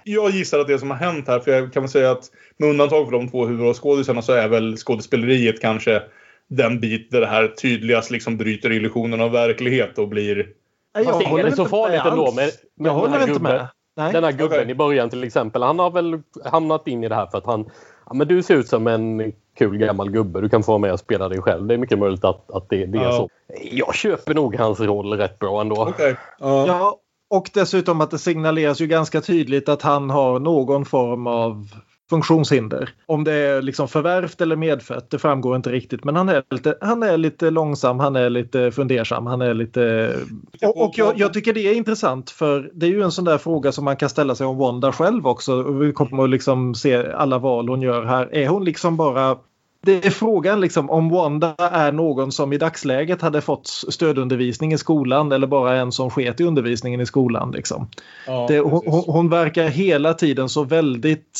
Jag 0.03 0.31
gissar 0.31 0.59
att 0.59 0.67
det 0.67 0.79
som 0.79 0.89
har 0.89 0.97
hänt 0.97 1.27
här, 1.27 1.39
för 1.39 1.51
jag 1.51 1.73
kan 1.73 1.83
väl 1.83 1.89
säga 1.89 2.11
att 2.11 2.23
med 2.57 2.69
undantag 2.69 3.05
för 3.05 3.11
de 3.11 3.29
två 3.29 3.45
huvudrollskådisarna 3.45 4.21
så 4.21 4.33
är 4.33 4.47
väl 4.47 4.77
skådespeleriet 4.77 5.61
kanske 5.61 6.01
den 6.49 6.79
bit 6.79 7.11
där 7.11 7.21
det 7.21 7.27
här 7.27 7.47
tydligast 7.47 8.11
liksom 8.11 8.37
bryter 8.37 8.71
illusionen 8.71 9.21
av 9.21 9.31
verklighet 9.31 9.97
och 9.97 10.07
blir... 10.07 10.47
Jag 10.93 11.05
Fast 11.05 11.21
är 11.21 11.43
det 11.43 11.51
så 11.51 11.65
farligt 11.65 12.01
ändå 12.05 12.31
med, 12.31 12.49
med 12.75 12.89
jag 12.89 12.93
håller 12.93 13.27
inte 13.27 13.41
med. 13.41 13.67
Nej. 13.97 14.13
Den 14.13 14.23
här 14.23 14.31
gubben 14.31 14.59
okay. 14.59 14.71
i 14.71 14.75
början 14.75 15.09
till 15.09 15.23
exempel. 15.23 15.63
Han 15.63 15.79
har 15.79 15.91
väl 15.91 16.21
hamnat 16.45 16.87
in 16.87 17.03
i 17.03 17.09
det 17.09 17.15
här 17.15 17.27
för 17.27 17.37
att 17.37 17.45
han... 17.45 17.69
Ja, 18.09 18.15
men 18.15 18.27
du 18.27 18.43
ser 18.43 18.55
ut 18.55 18.67
som 18.67 18.87
en 18.87 19.33
kul 19.57 19.77
gammal 19.77 20.11
gubbe. 20.11 20.41
Du 20.41 20.49
kan 20.49 20.63
få 20.63 20.71
vara 20.71 20.79
med 20.79 20.93
och 20.93 20.99
spela 20.99 21.29
dig 21.29 21.41
själv. 21.41 21.67
Det 21.67 21.73
är 21.73 21.77
mycket 21.77 21.99
möjligt 21.99 22.23
att, 22.23 22.51
att 22.51 22.69
det, 22.69 22.85
det 22.85 22.97
är 22.97 23.11
så. 23.11 23.29
Jag 23.71 23.95
köper 23.95 24.33
nog 24.33 24.55
hans 24.55 24.79
roll 24.79 25.13
rätt 25.13 25.39
bra 25.39 25.61
ändå. 25.61 25.87
Okay. 25.89 26.11
Uh. 26.11 26.17
Ja, 26.41 26.99
och 27.29 27.49
dessutom 27.53 28.01
att 28.01 28.11
det 28.11 28.17
signaleras 28.17 28.81
ju 28.81 28.87
ganska 28.87 29.21
tydligt 29.21 29.69
att 29.69 29.81
han 29.81 30.09
har 30.09 30.39
någon 30.39 30.85
form 30.85 31.27
av 31.27 31.67
funktionshinder. 32.09 32.89
Om 33.05 33.23
det 33.23 33.33
är 33.33 33.61
liksom 33.61 33.87
förvärvt 33.87 34.41
eller 34.41 34.55
medfött, 34.55 35.09
det 35.09 35.19
framgår 35.19 35.55
inte 35.55 35.71
riktigt. 35.71 36.03
Men 36.03 36.15
han 36.15 36.29
är 36.29 36.43
lite, 36.49 36.77
han 36.81 37.03
är 37.03 37.17
lite 37.17 37.49
långsam, 37.49 37.99
han 37.99 38.15
är 38.15 38.29
lite 38.29 38.71
fundersam, 38.71 39.25
han 39.25 39.41
är 39.41 39.53
lite... 39.53 40.13
Och, 40.61 40.81
och 40.81 40.93
jag, 40.97 41.19
jag, 41.19 41.33
tycker 41.33 41.53
det 41.53 41.67
är 41.67 41.73
intressant 41.73 42.29
för 42.29 42.71
det 42.73 42.85
är 42.85 42.89
ju 42.89 43.01
en 43.01 43.11
sån 43.11 43.25
där 43.25 43.37
fråga 43.37 43.71
som 43.71 43.85
man 43.85 43.97
kan 43.97 44.09
ställa 44.09 44.35
sig 44.35 44.47
om 44.47 44.57
Wanda 44.57 44.91
själv 44.91 45.27
också. 45.27 45.63
Vi 45.63 45.93
kommer 45.93 46.23
att 46.23 46.29
liksom 46.29 46.75
se 46.75 47.11
alla 47.11 47.37
val 47.37 47.69
hon 47.69 47.81
gör 47.81 48.05
här. 48.05 48.35
Är 48.35 48.47
hon 48.47 48.65
liksom 48.65 48.97
bara 48.97 49.37
det 49.81 50.05
är 50.05 50.09
frågan 50.09 50.61
liksom 50.61 50.89
om 50.89 51.09
Wanda 51.09 51.55
är 51.57 51.91
någon 51.91 52.31
som 52.31 52.53
i 52.53 52.57
dagsläget 52.57 53.21
hade 53.21 53.41
fått 53.41 53.67
stödundervisning 53.67 54.73
i 54.73 54.77
skolan 54.77 55.31
eller 55.31 55.47
bara 55.47 55.75
en 55.75 55.91
som 55.91 56.09
sket 56.09 56.39
i 56.39 56.43
undervisningen 56.43 57.01
i 57.01 57.05
skolan. 57.05 57.51
Liksom. 57.51 57.87
Ja, 58.27 58.45
det, 58.49 58.59
hon, 58.59 59.03
hon, 59.07 59.29
verkar 59.29 59.67
hela 59.67 60.13
tiden 60.13 60.49
så 60.49 60.63
väldigt 60.63 61.39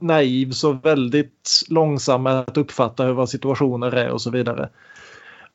naiv, 0.00 0.50
så 0.50 0.72
väldigt 0.72 1.50
långsam 1.68 2.22
med 2.22 2.38
att 2.38 2.56
uppfatta 2.56 3.12
vad 3.12 3.28
situationer 3.28 3.94
är 3.94 4.10
och 4.10 4.22
så 4.22 4.30
vidare. 4.30 4.68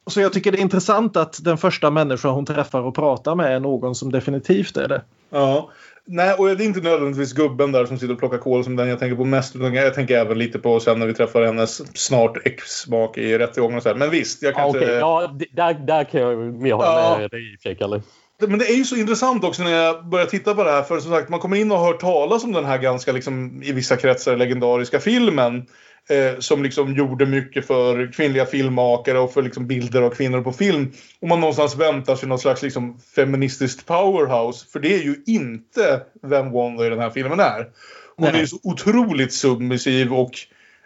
Så 0.07 0.21
jag 0.21 0.33
tycker 0.33 0.51
det 0.51 0.57
är 0.57 0.61
intressant 0.61 1.17
att 1.17 1.43
den 1.43 1.57
första 1.57 1.91
människa 1.91 2.29
hon 2.29 2.45
träffar 2.45 2.81
och 2.81 2.95
pratar 2.95 3.35
med 3.35 3.55
är 3.55 3.59
någon 3.59 3.95
som 3.95 4.11
definitivt 4.11 4.77
är 4.77 4.87
det. 4.87 5.01
Ja, 5.29 5.69
Nej, 6.09 6.33
och 6.33 6.45
det 6.45 6.63
är 6.63 6.65
inte 6.65 6.81
nödvändigtvis 6.81 7.33
gubben 7.33 7.71
där 7.71 7.85
som 7.85 7.97
sitter 7.97 8.13
och 8.13 8.19
plockar 8.19 8.37
kol 8.37 8.63
som 8.63 8.75
den 8.75 8.87
jag 8.87 8.99
tänker 8.99 9.15
på 9.15 9.25
mest. 9.25 9.55
Utan 9.55 9.73
jag 9.73 9.93
tänker 9.93 10.17
även 10.17 10.37
lite 10.37 10.59
på 10.59 10.79
sen 10.79 10.99
när 10.99 11.07
vi 11.07 11.13
träffar 11.13 11.41
hennes 11.41 11.97
snart 11.97 12.47
exmak 12.47 13.17
i 13.17 13.37
rättegången 13.37 13.77
och 13.77 13.83
så 13.83 13.89
här. 13.89 13.95
Men 13.95 14.09
visst, 14.09 14.43
jag 14.43 14.55
kan 14.55 14.61
ja, 14.61 14.67
inte... 14.67 14.79
Okay. 14.79 14.95
Ja, 14.95 15.37
där, 15.51 15.73
där 15.73 16.03
kan 16.03 16.21
jag 16.21 16.37
mer 16.37 16.73
hålla 16.73 17.01
ja. 17.01 17.17
med 17.19 17.31
dig 17.31 17.57
i 17.71 17.75
Kalle. 17.75 18.01
Men 18.39 18.59
det 18.59 18.71
är 18.71 18.75
ju 18.75 18.83
så 18.83 18.95
intressant 18.95 19.43
också 19.43 19.63
när 19.63 19.71
jag 19.71 20.09
börjar 20.09 20.25
titta 20.25 20.55
på 20.55 20.63
det 20.63 20.71
här. 20.71 20.83
För 20.83 20.99
som 20.99 21.11
sagt, 21.11 21.29
man 21.29 21.39
kommer 21.39 21.57
in 21.57 21.71
och 21.71 21.79
hör 21.79 21.93
talas 21.93 22.43
om 22.43 22.53
den 22.53 22.65
här 22.65 22.77
ganska, 22.77 23.11
liksom, 23.11 23.63
i 23.63 23.71
vissa 23.71 23.97
kretsar, 23.97 24.37
legendariska 24.37 24.99
filmen. 24.99 25.65
eh, 26.09 26.39
som 26.39 26.63
liksom 26.63 26.95
gjorde 26.95 27.25
mycket 27.25 27.67
för 27.67 28.11
kvinnliga 28.13 28.45
filmmakare 28.45 29.19
och 29.19 29.33
för 29.33 29.41
liksom 29.41 29.67
bilder 29.67 30.01
av 30.01 30.09
kvinnor 30.09 30.41
på 30.41 30.53
film. 30.53 30.91
Och 31.21 31.27
man 31.27 31.39
någonstans 31.39 31.75
väntar 31.75 32.15
sig 32.15 32.29
någon 32.29 32.39
slags 32.39 32.61
liksom 32.61 32.99
feministiskt 33.15 33.85
powerhouse. 33.85 34.65
För 34.71 34.79
det 34.79 34.93
är 34.93 35.03
ju 35.03 35.15
inte 35.25 36.01
vem 36.21 36.51
Wanda 36.51 36.85
i 36.85 36.89
den 36.89 36.99
här 36.99 37.09
filmen 37.09 37.39
är. 37.39 37.67
Hon 38.15 38.31
Nej. 38.31 38.41
är 38.41 38.45
så 38.45 38.57
otroligt 38.63 39.33
submissiv 39.33 40.13
och 40.13 40.31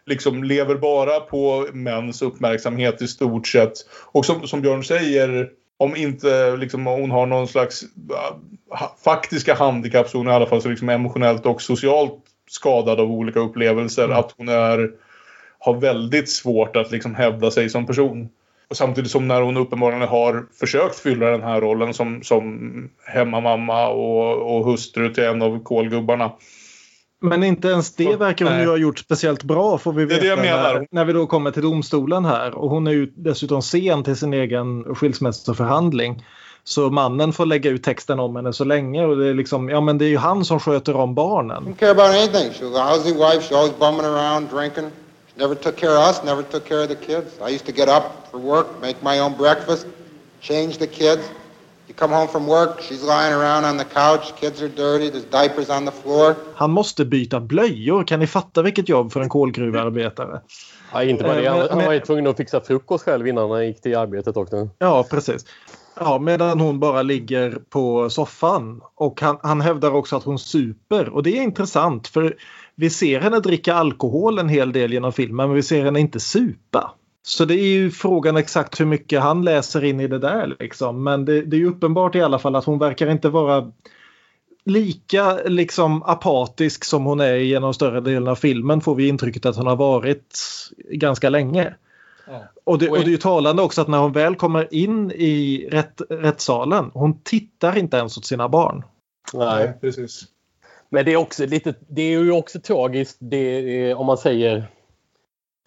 liksom 0.05 0.43
lever 0.43 0.75
bara 0.75 1.19
på 1.19 1.67
mäns 1.73 2.21
uppmärksamhet 2.21 3.01
i 3.01 3.07
stort 3.07 3.47
sett. 3.47 3.73
Och 4.11 4.25
som, 4.25 4.47
som 4.47 4.61
Björn 4.61 4.83
säger, 4.83 5.49
om 5.81 5.95
inte 5.95 6.57
liksom, 6.57 6.85
hon 6.85 7.11
har 7.11 7.25
någon 7.25 7.47
slags 7.47 7.83
uh, 7.83 8.87
faktiska 9.03 9.53
handikapp 9.55 10.09
så 10.09 10.17
hon 10.17 10.27
är 10.27 10.31
i 10.31 10.35
alla 10.35 10.45
fall 10.45 10.61
så 10.61 10.69
liksom 10.69 10.89
emotionellt 10.89 11.45
och 11.45 11.61
socialt 11.61 12.19
skadad 12.49 12.99
av 12.99 13.11
olika 13.11 13.39
upplevelser. 13.39 14.03
Mm. 14.03 14.17
Att 14.17 14.33
hon 14.37 14.49
är, 14.49 14.91
har 15.59 15.73
väldigt 15.73 16.29
svårt 16.29 16.75
att 16.75 16.91
liksom 16.91 17.15
hävda 17.15 17.51
sig 17.51 17.69
som 17.69 17.85
person. 17.85 18.29
Och 18.69 18.77
samtidigt 18.77 19.11
som 19.11 19.27
när 19.27 19.41
hon 19.41 19.57
uppenbarligen 19.57 20.07
har 20.07 20.45
försökt 20.59 20.99
fylla 20.99 21.25
den 21.25 21.43
här 21.43 21.61
rollen 21.61 21.93
som, 21.93 22.23
som 22.23 22.89
hemmamamma 23.05 23.87
och, 23.87 24.55
och 24.55 24.65
hustru 24.65 25.13
till 25.13 25.23
en 25.23 25.41
av 25.41 25.63
kolgubbarna 25.63 26.31
men 27.21 27.43
inte 27.43 27.67
ens 27.67 27.95
det 27.95 28.15
verkar 28.15 28.45
hon 28.45 28.59
ju 28.59 28.67
ha 28.67 28.77
gjort 28.77 28.99
speciellt 28.99 29.43
bra 29.43 29.77
får 29.77 29.93
vi 29.93 30.05
veta. 30.05 30.21
Det 30.21 30.27
är 30.27 30.35
det 30.35 30.41
jag 30.41 30.57
menar. 30.57 30.73
När, 30.73 30.87
när 30.91 31.05
vi 31.05 31.13
då 31.13 31.27
kommer 31.27 31.51
till 31.51 31.61
domstolen 31.61 32.25
här. 32.25 32.53
Och 32.53 32.69
hon 32.69 32.87
är 32.87 32.91
ju 32.91 33.05
dessutom 33.15 33.61
sen 33.61 34.03
till 34.03 34.15
sin 34.15 34.33
egen 34.33 34.95
skilsmässoförhandling. 34.95 36.25
Så 36.63 36.89
mannen 36.89 37.33
får 37.33 37.45
lägga 37.45 37.69
ut 37.69 37.83
texten 37.83 38.19
om 38.19 38.35
henne 38.35 38.53
så 38.53 38.63
länge 38.63 39.05
och 39.05 39.17
det 39.17 39.27
är 39.27 39.33
liksom, 39.33 39.69
ja 39.69 39.81
men 39.81 39.97
det 39.97 40.05
är 40.05 40.09
ju 40.09 40.17
han 40.17 40.45
som 40.45 40.59
sköter 40.59 40.95
om 40.95 41.15
barnen. 41.15 41.63
Didn't 41.63 41.79
care 41.79 41.91
about 41.91 42.09
anything. 42.09 42.53
She 42.53 42.65
was 42.65 42.75
a 42.75 42.83
housey 42.83 43.13
wife, 43.13 43.49
she 43.49 43.55
always 43.55 43.79
bumming 43.79 44.05
around, 44.05 44.49
drinking. 44.49 44.91
She 45.27 45.39
never 45.39 45.55
took 45.55 45.75
care 45.75 45.97
of 45.97 46.07
us, 46.07 46.23
never 46.23 46.43
took 46.43 46.65
care 46.65 46.83
of 46.83 46.89
the 46.89 46.95
kids. 46.95 47.39
I 47.47 47.53
used 47.55 47.65
to 47.65 47.71
get 47.71 47.89
up 47.89 48.31
for 48.31 48.39
work, 48.39 48.67
make 48.81 48.95
my 49.03 49.19
own 49.19 49.33
breakfast, 49.37 49.87
change 50.39 50.77
the 50.77 50.87
kids. 50.87 51.21
Han 56.55 56.71
måste 56.71 57.05
byta 57.05 57.39
blöjor. 57.39 58.03
Kan 58.03 58.19
ni 58.19 58.27
fatta 58.27 58.61
vilket 58.61 58.89
jobb 58.89 59.11
för 59.11 59.21
en 59.21 59.29
kolgruvarbetare? 59.29 60.41
Ja, 60.93 61.03
inte 61.03 61.23
bara 61.23 61.35
det. 61.35 61.49
Han, 61.49 61.67
han 61.69 61.85
var 61.85 61.93
ju 61.93 61.99
tvungen 61.99 62.27
att 62.27 62.37
fixa 62.37 62.61
frukost 62.61 63.05
själv 63.05 63.27
innan 63.27 63.51
han 63.51 63.67
gick 63.67 63.81
till 63.81 63.97
arbetet 63.97 64.37
också. 64.37 64.69
Ja, 64.79 65.07
precis. 65.09 65.45
Ja, 65.95 66.19
medan 66.19 66.59
hon 66.59 66.79
bara 66.79 67.01
ligger 67.01 67.61
på 67.69 68.09
soffan. 68.09 68.81
Och 68.95 69.21
han, 69.21 69.37
han 69.43 69.61
hävdar 69.61 69.91
också 69.91 70.15
att 70.15 70.23
hon 70.23 70.39
super. 70.39 71.09
Och 71.09 71.23
det 71.23 71.37
är 71.37 71.41
intressant 71.41 72.07
för 72.07 72.35
vi 72.75 72.89
ser 72.89 73.19
henne 73.19 73.39
dricka 73.39 73.73
alkohol 73.73 74.39
en 74.39 74.49
hel 74.49 74.71
del 74.71 74.93
genom 74.93 75.13
filmen 75.13 75.47
men 75.47 75.55
vi 75.55 75.63
ser 75.63 75.85
henne 75.85 75.99
inte 75.99 76.19
supa. 76.19 76.91
Så 77.23 77.45
det 77.45 77.55
är 77.55 77.67
ju 77.67 77.91
frågan 77.91 78.37
exakt 78.37 78.79
hur 78.79 78.85
mycket 78.85 79.21
han 79.21 79.45
läser 79.45 79.83
in 79.83 79.99
i 79.99 80.07
det 80.07 80.19
där. 80.19 80.55
Liksom. 80.59 81.03
Men 81.03 81.25
det, 81.25 81.41
det 81.41 81.55
är 81.55 81.59
ju 81.59 81.69
uppenbart 81.69 82.15
i 82.15 82.21
alla 82.21 82.39
fall 82.39 82.55
att 82.55 82.65
hon 82.65 82.79
verkar 82.79 83.09
inte 83.09 83.29
vara 83.29 83.71
lika 84.63 85.33
liksom 85.33 86.03
apatisk 86.03 86.83
som 86.83 87.05
hon 87.05 87.19
är 87.19 87.35
genom 87.35 87.73
större 87.73 88.01
delen 88.01 88.27
av 88.27 88.35
filmen 88.35 88.81
får 88.81 88.95
vi 88.95 89.07
intrycket 89.07 89.45
att 89.45 89.55
hon 89.55 89.67
har 89.67 89.75
varit 89.75 90.37
ganska 90.91 91.29
länge. 91.29 91.73
Ja. 92.27 92.43
Och, 92.63 92.79
det, 92.79 92.89
och 92.89 92.97
det 92.97 93.03
är 93.03 93.09
ju 93.09 93.17
talande 93.17 93.61
också 93.61 93.81
att 93.81 93.87
när 93.87 93.97
hon 93.97 94.11
väl 94.11 94.35
kommer 94.35 94.73
in 94.73 95.11
i 95.11 95.67
rätt, 95.71 96.01
rättssalen, 96.09 96.91
hon 96.93 97.21
tittar 97.21 97.77
inte 97.77 97.97
ens 97.97 98.17
åt 98.17 98.25
sina 98.25 98.49
barn. 98.49 98.83
Nej, 99.33 99.73
precis. 99.81 100.23
Men 100.89 101.05
det 101.05 101.13
är 101.13 101.17
också 101.17 101.45
lite, 101.45 101.73
det 101.87 102.01
är 102.01 102.19
ju 102.19 102.31
också 102.31 102.59
tragiskt 102.59 103.17
det, 103.19 103.93
om 103.93 104.05
man 104.05 104.17
säger 104.17 104.67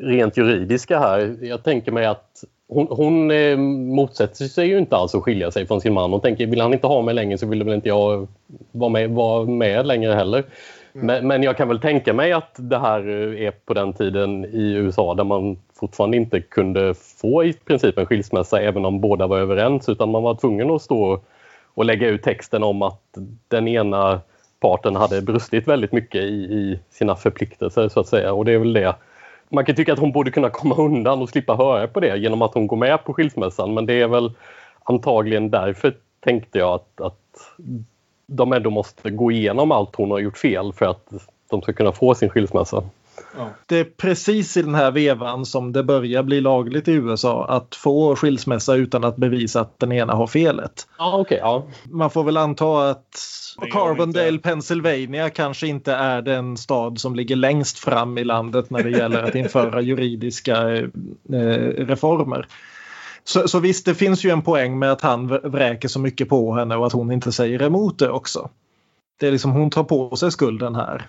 rent 0.02 0.36
juridiska 0.36 0.98
här. 0.98 1.36
Jag 1.40 1.62
tänker 1.62 1.92
mig 1.92 2.06
att 2.06 2.44
hon, 2.68 2.86
hon 2.90 3.30
eh, 3.30 3.56
motsätter 3.56 4.44
sig 4.44 4.68
ju 4.68 4.78
inte 4.78 4.96
alls 4.96 5.14
att 5.14 5.22
skilja 5.22 5.50
sig 5.50 5.66
från 5.66 5.80
sin 5.80 5.92
man. 5.92 6.12
Hon 6.12 6.20
tänker 6.20 6.46
vill 6.46 6.60
han 6.60 6.72
inte 6.72 6.86
ha 6.86 7.02
mig 7.02 7.14
längre 7.14 7.38
så 7.38 7.46
vill 7.46 7.64
väl 7.64 7.74
inte 7.74 7.88
jag 7.88 8.28
vara 8.72 8.90
med, 8.90 9.10
vara 9.10 9.44
med 9.44 9.86
längre 9.86 10.12
heller. 10.12 10.44
Mm. 10.94 11.06
Men, 11.06 11.26
men, 11.26 11.42
jag 11.42 11.56
kan 11.56 11.68
väl 11.68 11.80
tänka 11.80 12.12
mig 12.12 12.32
att 12.32 12.54
det 12.56 12.78
här 12.78 13.08
är 13.34 13.50
på 13.50 13.74
den 13.74 13.92
tiden 13.92 14.44
i 14.44 14.72
USA 14.72 15.14
där 15.14 15.24
man 15.24 15.56
fortfarande 15.80 16.16
inte 16.16 16.40
kunde 16.40 16.94
få 16.94 17.44
i 17.44 17.52
princip 17.52 17.98
en 17.98 18.06
skilsmässa 18.06 18.60
även 18.60 18.84
om 18.84 19.00
båda 19.00 19.26
var 19.26 19.38
överens 19.38 19.88
utan 19.88 20.10
man 20.10 20.22
var 20.22 20.34
tvungen 20.34 20.70
att 20.70 20.82
stå 20.82 21.20
och 21.74 21.84
lägga 21.84 22.08
ut 22.08 22.22
texten 22.22 22.62
om 22.62 22.82
att 22.82 23.00
den 23.48 23.68
ena 23.68 24.20
parten 24.60 24.96
hade 24.96 25.22
brustit 25.22 25.68
väldigt 25.68 25.92
mycket 25.92 26.22
i, 26.22 26.34
i 26.34 26.78
sina 26.90 27.16
förpliktelser 27.16 27.88
så 27.88 28.00
att 28.00 28.08
säga 28.08 28.32
och 28.32 28.44
det 28.44 28.52
är 28.52 28.58
väl 28.58 28.72
det 28.72 28.94
man 29.48 29.64
kan 29.64 29.76
tycka 29.76 29.92
att 29.92 29.98
hon 29.98 30.12
borde 30.12 30.30
kunna 30.30 30.50
komma 30.50 30.74
undan 30.74 31.22
och 31.22 31.28
slippa 31.28 31.54
höra 31.56 31.88
på 31.88 32.00
det 32.00 32.16
genom 32.16 32.42
att 32.42 32.54
hon 32.54 32.66
går 32.66 32.76
med 32.76 33.04
på 33.04 33.14
skilsmässan 33.14 33.74
men 33.74 33.86
det 33.86 34.00
är 34.00 34.08
väl 34.08 34.32
antagligen 34.84 35.50
därför 35.50 35.96
tänkte 36.20 36.58
jag 36.58 36.74
att, 36.74 37.00
att 37.00 37.20
de 38.26 38.52
ändå 38.52 38.70
måste 38.70 39.10
gå 39.10 39.32
igenom 39.32 39.72
allt 39.72 39.96
hon 39.96 40.10
har 40.10 40.18
gjort 40.18 40.38
fel 40.38 40.72
för 40.72 40.86
att 40.86 41.12
de 41.50 41.62
ska 41.62 41.72
kunna 41.72 41.92
få 41.92 42.14
sin 42.14 42.28
skilsmässa. 42.28 42.82
Ja. 43.36 43.50
Det 43.66 43.78
är 43.78 43.84
precis 43.84 44.56
i 44.56 44.62
den 44.62 44.74
här 44.74 44.90
vevan 44.90 45.46
som 45.46 45.72
det 45.72 45.82
börjar 45.82 46.22
bli 46.22 46.40
lagligt 46.40 46.88
i 46.88 46.92
USA 46.92 47.46
att 47.48 47.74
få 47.74 48.16
skilsmässa 48.16 48.74
utan 48.74 49.04
att 49.04 49.16
bevisa 49.16 49.60
att 49.60 49.78
den 49.78 49.92
ena 49.92 50.12
har 50.12 50.26
felet. 50.26 50.88
Ja, 50.98 51.18
okay, 51.18 51.38
ja. 51.38 51.66
Man 51.84 52.10
får 52.10 52.24
väl 52.24 52.36
anta 52.36 52.90
att 52.90 53.18
Carbondale, 53.72 54.38
Pennsylvania 54.38 55.30
kanske 55.30 55.66
inte 55.66 55.92
är 55.92 56.22
den 56.22 56.56
stad 56.56 56.98
som 56.98 57.14
ligger 57.14 57.36
längst 57.36 57.78
fram 57.78 58.18
i 58.18 58.24
landet 58.24 58.70
när 58.70 58.82
det 58.82 58.90
gäller 58.90 59.22
att 59.22 59.34
införa 59.34 59.80
juridiska 59.80 60.76
eh, 60.76 60.88
reformer. 61.78 62.46
Så, 63.24 63.48
så 63.48 63.58
visst, 63.58 63.86
det 63.86 63.94
finns 63.94 64.24
ju 64.24 64.30
en 64.30 64.42
poäng 64.42 64.78
med 64.78 64.92
att 64.92 65.00
han 65.00 65.26
vräker 65.26 65.88
så 65.88 66.00
mycket 66.00 66.28
på 66.28 66.54
henne 66.54 66.76
och 66.76 66.86
att 66.86 66.92
hon 66.92 67.12
inte 67.12 67.32
säger 67.32 67.62
emot 67.62 67.98
det 67.98 68.10
också. 68.10 68.50
Det 69.20 69.26
är 69.26 69.32
liksom 69.32 69.50
hon 69.50 69.70
tar 69.70 69.84
på 69.84 70.16
sig 70.16 70.32
skulden 70.32 70.74
här. 70.74 71.08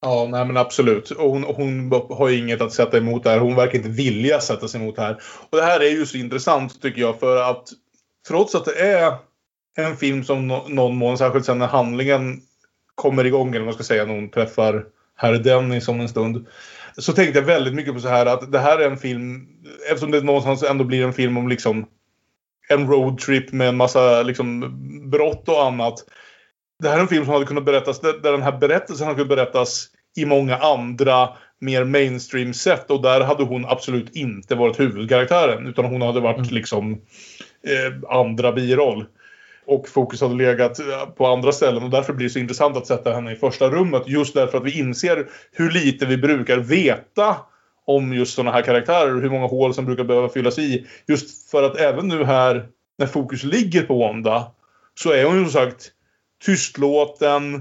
Ja, 0.00 0.28
nej 0.30 0.44
men 0.44 0.56
absolut. 0.56 1.12
Hon, 1.18 1.44
hon 1.44 1.92
har 2.10 2.30
inget 2.30 2.60
att 2.60 2.72
sätta 2.72 2.98
emot 2.98 3.24
där. 3.24 3.38
Hon 3.38 3.54
verkar 3.54 3.78
inte 3.78 3.88
vilja 3.88 4.40
sätta 4.40 4.68
sig 4.68 4.80
emot 4.80 4.96
det 4.96 5.02
här. 5.02 5.22
Och 5.50 5.58
det 5.58 5.64
här 5.64 5.80
är 5.80 5.90
ju 5.90 6.06
så 6.06 6.16
intressant 6.16 6.82
tycker 6.82 7.00
jag 7.00 7.20
för 7.20 7.50
att 7.50 7.68
trots 8.28 8.54
att 8.54 8.64
det 8.64 8.78
är 8.80 9.14
en 9.76 9.96
film 9.96 10.24
som 10.24 10.48
no 10.48 10.64
någon 10.68 10.96
mån, 10.96 11.18
särskilt 11.18 11.44
sen 11.44 11.58
när 11.58 11.66
handlingen 11.66 12.40
kommer 12.94 13.24
igång, 13.24 13.48
eller 13.48 13.58
vad 13.58 13.66
man 13.66 13.74
ska 13.74 13.82
säga, 13.82 14.04
när 14.04 14.14
hon 14.14 14.30
träffar 14.30 14.84
herr 15.16 15.34
Dennis 15.34 15.88
om 15.88 16.00
en 16.00 16.08
stund. 16.08 16.46
Så 16.98 17.12
tänkte 17.12 17.38
jag 17.38 17.46
väldigt 17.46 17.74
mycket 17.74 17.94
på 17.94 18.00
så 18.00 18.08
här 18.08 18.26
att 18.26 18.52
det 18.52 18.58
här 18.58 18.78
är 18.78 18.90
en 18.90 18.96
film, 18.96 19.48
eftersom 19.90 20.10
det 20.10 20.20
någonstans 20.20 20.62
ändå 20.62 20.84
blir 20.84 21.04
en 21.04 21.12
film 21.12 21.36
om 21.36 21.48
liksom 21.48 21.86
en 22.68 22.86
roadtrip 22.86 23.52
med 23.52 23.68
en 23.68 23.76
massa 23.76 24.22
liksom 24.22 24.72
brott 25.10 25.48
och 25.48 25.64
annat. 25.64 26.04
Det 26.82 26.88
här 26.88 26.96
är 26.96 27.00
en 27.00 27.08
film 27.08 27.24
som 27.24 27.34
hade 27.34 27.46
kunnat 27.46 27.64
berättas, 27.64 28.00
där 28.00 28.32
den 28.32 28.42
här 28.42 28.58
berättelsen 28.58 29.06
hade 29.06 29.16
kunnat 29.16 29.36
berättas 29.36 29.88
i 30.16 30.24
många 30.24 30.56
andra 30.56 31.28
mer 31.60 31.84
mainstream 31.84 32.54
sätt 32.54 32.90
och 32.90 33.02
där 33.02 33.20
hade 33.20 33.44
hon 33.44 33.66
absolut 33.66 34.16
inte 34.16 34.54
varit 34.54 34.80
huvudkaraktären 34.80 35.66
utan 35.66 35.84
hon 35.84 36.02
hade 36.02 36.20
varit 36.20 36.38
mm. 36.38 36.54
liksom 36.54 36.92
eh, 37.62 38.10
andra 38.10 38.52
biroll 38.52 39.04
och 39.66 39.88
fokus 39.88 40.20
hade 40.20 40.34
legat 40.34 40.78
eh, 40.78 41.06
på 41.06 41.26
andra 41.26 41.52
ställen 41.52 41.82
och 41.82 41.90
därför 41.90 42.12
blir 42.12 42.26
det 42.26 42.32
så 42.32 42.38
intressant 42.38 42.76
att 42.76 42.86
sätta 42.86 43.12
henne 43.12 43.32
i 43.32 43.36
första 43.36 43.70
rummet. 43.70 44.02
Just 44.06 44.34
därför 44.34 44.58
att 44.58 44.64
vi 44.64 44.78
inser 44.78 45.28
hur 45.52 45.70
lite 45.70 46.06
vi 46.06 46.16
brukar 46.16 46.58
veta 46.58 47.36
om 47.86 48.12
just 48.12 48.34
sådana 48.34 48.52
här 48.52 48.62
karaktärer 48.62 49.14
och 49.14 49.22
hur 49.22 49.30
många 49.30 49.46
hål 49.46 49.74
som 49.74 49.84
brukar 49.84 50.04
behöva 50.04 50.28
fyllas 50.28 50.58
i. 50.58 50.86
Just 51.06 51.50
för 51.50 51.62
att 51.62 51.76
även 51.76 52.08
nu 52.08 52.24
här 52.24 52.66
när 52.98 53.06
fokus 53.06 53.44
ligger 53.44 53.82
på 53.82 53.98
Wanda 53.98 54.52
så 54.94 55.12
är 55.12 55.24
hon 55.24 55.38
ju 55.38 55.44
som 55.44 55.52
sagt 55.52 55.92
tystlåten, 56.44 57.54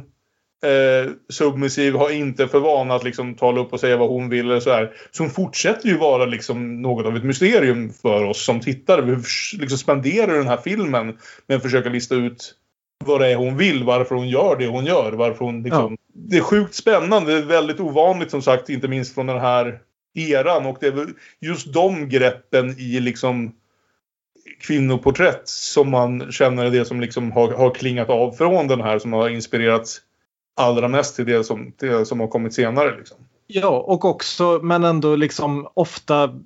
eh, 0.63 1.11
submissiv, 1.29 1.95
har 1.95 2.09
inte 2.09 2.47
för 2.47 2.59
vana 2.59 2.95
att 2.95 3.03
liksom 3.03 3.35
tala 3.35 3.61
upp 3.61 3.73
och 3.73 3.79
säga 3.79 3.97
vad 3.97 4.09
hon 4.09 4.29
vill. 4.29 4.45
Eller 4.45 4.59
så, 4.59 4.71
här. 4.71 4.91
så 5.11 5.23
hon 5.23 5.29
fortsätter 5.29 5.89
ju 5.89 5.97
vara 5.97 6.25
liksom 6.25 6.81
något 6.81 7.05
av 7.05 7.17
ett 7.17 7.23
mysterium 7.23 7.93
för 7.93 8.23
oss 8.23 8.45
som 8.45 8.59
tittare. 8.59 9.01
Vi 9.01 9.15
liksom 9.59 9.77
spenderar 9.77 10.38
den 10.38 10.47
här 10.47 10.57
filmen 10.57 11.17
med 11.47 11.57
att 11.57 11.63
försöka 11.63 11.89
lista 11.89 12.15
ut 12.15 12.53
vad 13.05 13.21
det 13.21 13.27
är 13.27 13.35
hon 13.35 13.57
vill, 13.57 13.83
varför 13.83 14.15
hon 14.15 14.29
gör 14.29 14.55
det 14.59 14.67
hon 14.67 14.85
gör. 14.85 15.11
Varför 15.11 15.45
hon 15.45 15.63
liksom... 15.63 15.97
Ja. 16.13 16.21
Det 16.27 16.38
är 16.38 16.41
sjukt 16.41 16.75
spännande, 16.75 17.31
det 17.31 17.38
är 17.38 17.45
väldigt 17.45 17.79
ovanligt 17.79 18.31
som 18.31 18.41
sagt, 18.41 18.69
inte 18.69 18.88
minst 18.88 19.13
från 19.13 19.27
den 19.27 19.39
här 19.39 19.79
eran. 20.15 20.65
Och 20.65 20.77
det 20.79 20.88
är 20.88 21.07
just 21.41 21.73
de 21.73 22.09
greppen 22.09 22.79
i 22.79 22.99
liksom 22.99 23.55
kvinnoporträtt 24.60 25.41
som 25.45 25.89
man 25.89 26.31
känner 26.31 26.65
är 26.65 26.71
det 26.71 26.86
som 26.86 27.01
liksom 27.01 27.31
har, 27.31 27.51
har 27.51 27.75
klingat 27.75 28.10
av 28.10 28.31
från 28.31 28.67
den 28.67 28.81
här 28.81 28.99
som 28.99 29.13
har 29.13 29.29
inspirerats 29.29 30.01
allra 30.55 30.88
mest 30.88 31.15
till 31.15 31.25
det 31.25 31.43
som, 31.43 31.71
till 31.71 31.89
det 31.89 32.05
som 32.05 32.19
har 32.19 32.27
kommit 32.27 32.53
senare. 32.53 32.97
Liksom. 32.97 33.17
Ja, 33.47 33.69
och 33.69 34.05
också, 34.05 34.60
men 34.63 34.84
ändå 34.84 35.15
liksom 35.15 35.67
ofta 35.73 36.39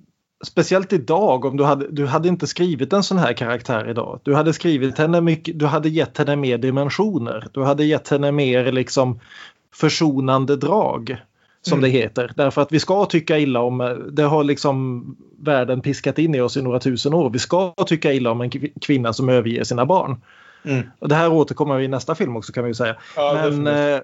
Speciellt 0.44 0.94
idag 0.94 1.46
om 1.46 1.58
du 1.58 1.64
hade, 1.64 1.92
du 1.92 2.06
hade 2.06 2.28
inte 2.28 2.48
skrivit 2.48 2.94
en 2.94 3.04
sån 3.04 3.18
här 3.18 3.34
karaktär 3.34 3.90
idag. 3.90 4.20
Du 4.24 4.36
hade 4.36 4.54
skrivit 4.54 4.98
henne 4.98 5.22
mycket, 5.22 5.60
du 5.60 5.66
hade 5.66 5.90
gett 5.90 6.18
henne 6.18 6.36
mer 6.36 6.58
dimensioner. 6.58 7.48
Du 7.54 7.64
hade 7.64 7.84
gett 7.84 8.10
henne 8.10 8.32
mer 8.32 8.72
liksom 8.72 9.20
försonande 9.74 10.56
drag 10.56 11.18
som 11.62 11.78
Mm. 11.80 11.92
det 11.92 11.98
heter. 11.98 12.32
Därför 12.36 12.62
att 12.62 12.72
vi 12.72 12.80
ska 12.80 13.06
tycka 13.06 13.38
illa 13.38 13.60
om, 13.62 14.08
det 14.12 14.24
har 14.24 14.44
liksom 14.44 15.06
världen 15.40 15.82
piskat 15.82 16.20
in 16.20 16.36
i 16.36 16.42
oss 16.42 16.58
i 16.58 16.62
några 16.62 16.80
tusen 16.80 17.14
år. 17.14 17.30
Vi 17.30 17.40
ska 17.40 17.74
tycka 17.88 18.14
illa 18.14 18.32
om 18.32 18.42
en 18.42 18.50
kv- 18.50 18.72
kvinna 18.82 19.14
som 19.14 19.30
överger 19.30 19.64
sina 19.64 19.86
barn. 19.86 20.22
Mm. 20.66 20.84
Och 21.00 21.10
det 21.10 21.16
här 21.16 21.32
återkommer 21.32 21.78
vi 21.78 21.86
i 21.86 21.88
nästa 21.88 22.16
film 22.16 22.38
också 22.38 22.52
kan 22.54 22.64
vi 22.64 22.70
ju 22.70 22.74
säga. 22.74 22.96
Ja, 23.16 23.50
Men, 23.52 23.68
eh, 23.94 24.00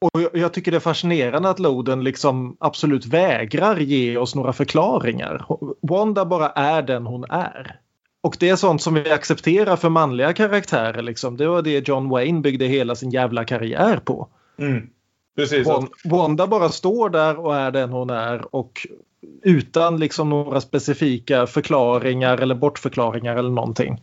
och 0.00 0.20
jag, 0.22 0.30
jag 0.32 0.52
tycker 0.52 0.70
det 0.70 0.76
är 0.76 0.80
fascinerande 0.80 1.50
att 1.50 1.58
Loden 1.58 2.04
liksom 2.04 2.56
absolut 2.60 3.06
vägrar 3.06 3.76
ge 3.76 4.16
oss 4.16 4.34
några 4.34 4.52
förklaringar. 4.52 5.44
Wanda 5.82 6.24
bara 6.24 6.48
är 6.48 6.82
den 6.82 7.06
hon 7.06 7.24
är. 7.30 7.76
Och 8.20 8.36
det 8.40 8.48
är 8.48 8.56
sånt 8.56 8.82
som 8.82 8.94
vi 8.94 9.10
accepterar 9.10 9.76
för 9.76 9.88
manliga 9.88 10.32
karaktärer. 10.32 11.02
Liksom. 11.02 11.36
Det 11.36 11.46
var 11.48 11.62
det 11.62 11.88
John 11.88 12.08
Wayne 12.08 12.40
byggde 12.40 12.64
hela 12.64 12.94
sin 12.94 13.10
jävla 13.10 13.44
karriär 13.44 13.96
på. 14.04 14.28
Mm. 14.58 14.86
Precis. 15.38 15.66
Wan- 15.66 15.88
Wanda 16.04 16.46
bara 16.46 16.68
står 16.68 17.10
där 17.10 17.38
och 17.38 17.56
är 17.56 17.70
den 17.70 17.90
hon 17.90 18.10
är 18.10 18.54
och 18.54 18.86
utan 19.42 19.96
liksom 20.00 20.30
några 20.30 20.60
specifika 20.60 21.46
förklaringar 21.46 22.38
eller 22.38 22.54
bortförklaringar 22.54 23.36
eller 23.36 23.50
någonting. 23.50 24.02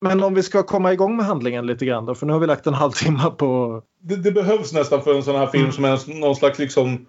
Men 0.00 0.22
om 0.22 0.34
vi 0.34 0.42
ska 0.42 0.62
komma 0.62 0.92
igång 0.92 1.16
med 1.16 1.26
handlingen 1.26 1.66
lite 1.66 1.86
grann 1.86 2.06
då, 2.06 2.14
för 2.14 2.26
nu 2.26 2.32
har 2.32 2.40
vi 2.40 2.46
lagt 2.46 2.66
en 2.66 2.74
halvtimme 2.84 3.30
på... 3.38 3.82
det, 4.02 4.16
det 4.16 4.32
behövs 4.32 4.72
nästan 4.72 5.02
för 5.02 5.14
en 5.14 5.22
sån 5.22 5.36
här 5.36 5.46
film 5.46 5.62
Mm. 5.64 5.72
som 5.72 5.84
är 5.84 6.20
någon 6.20 6.36
slags 6.36 6.58
liksom 6.58 7.06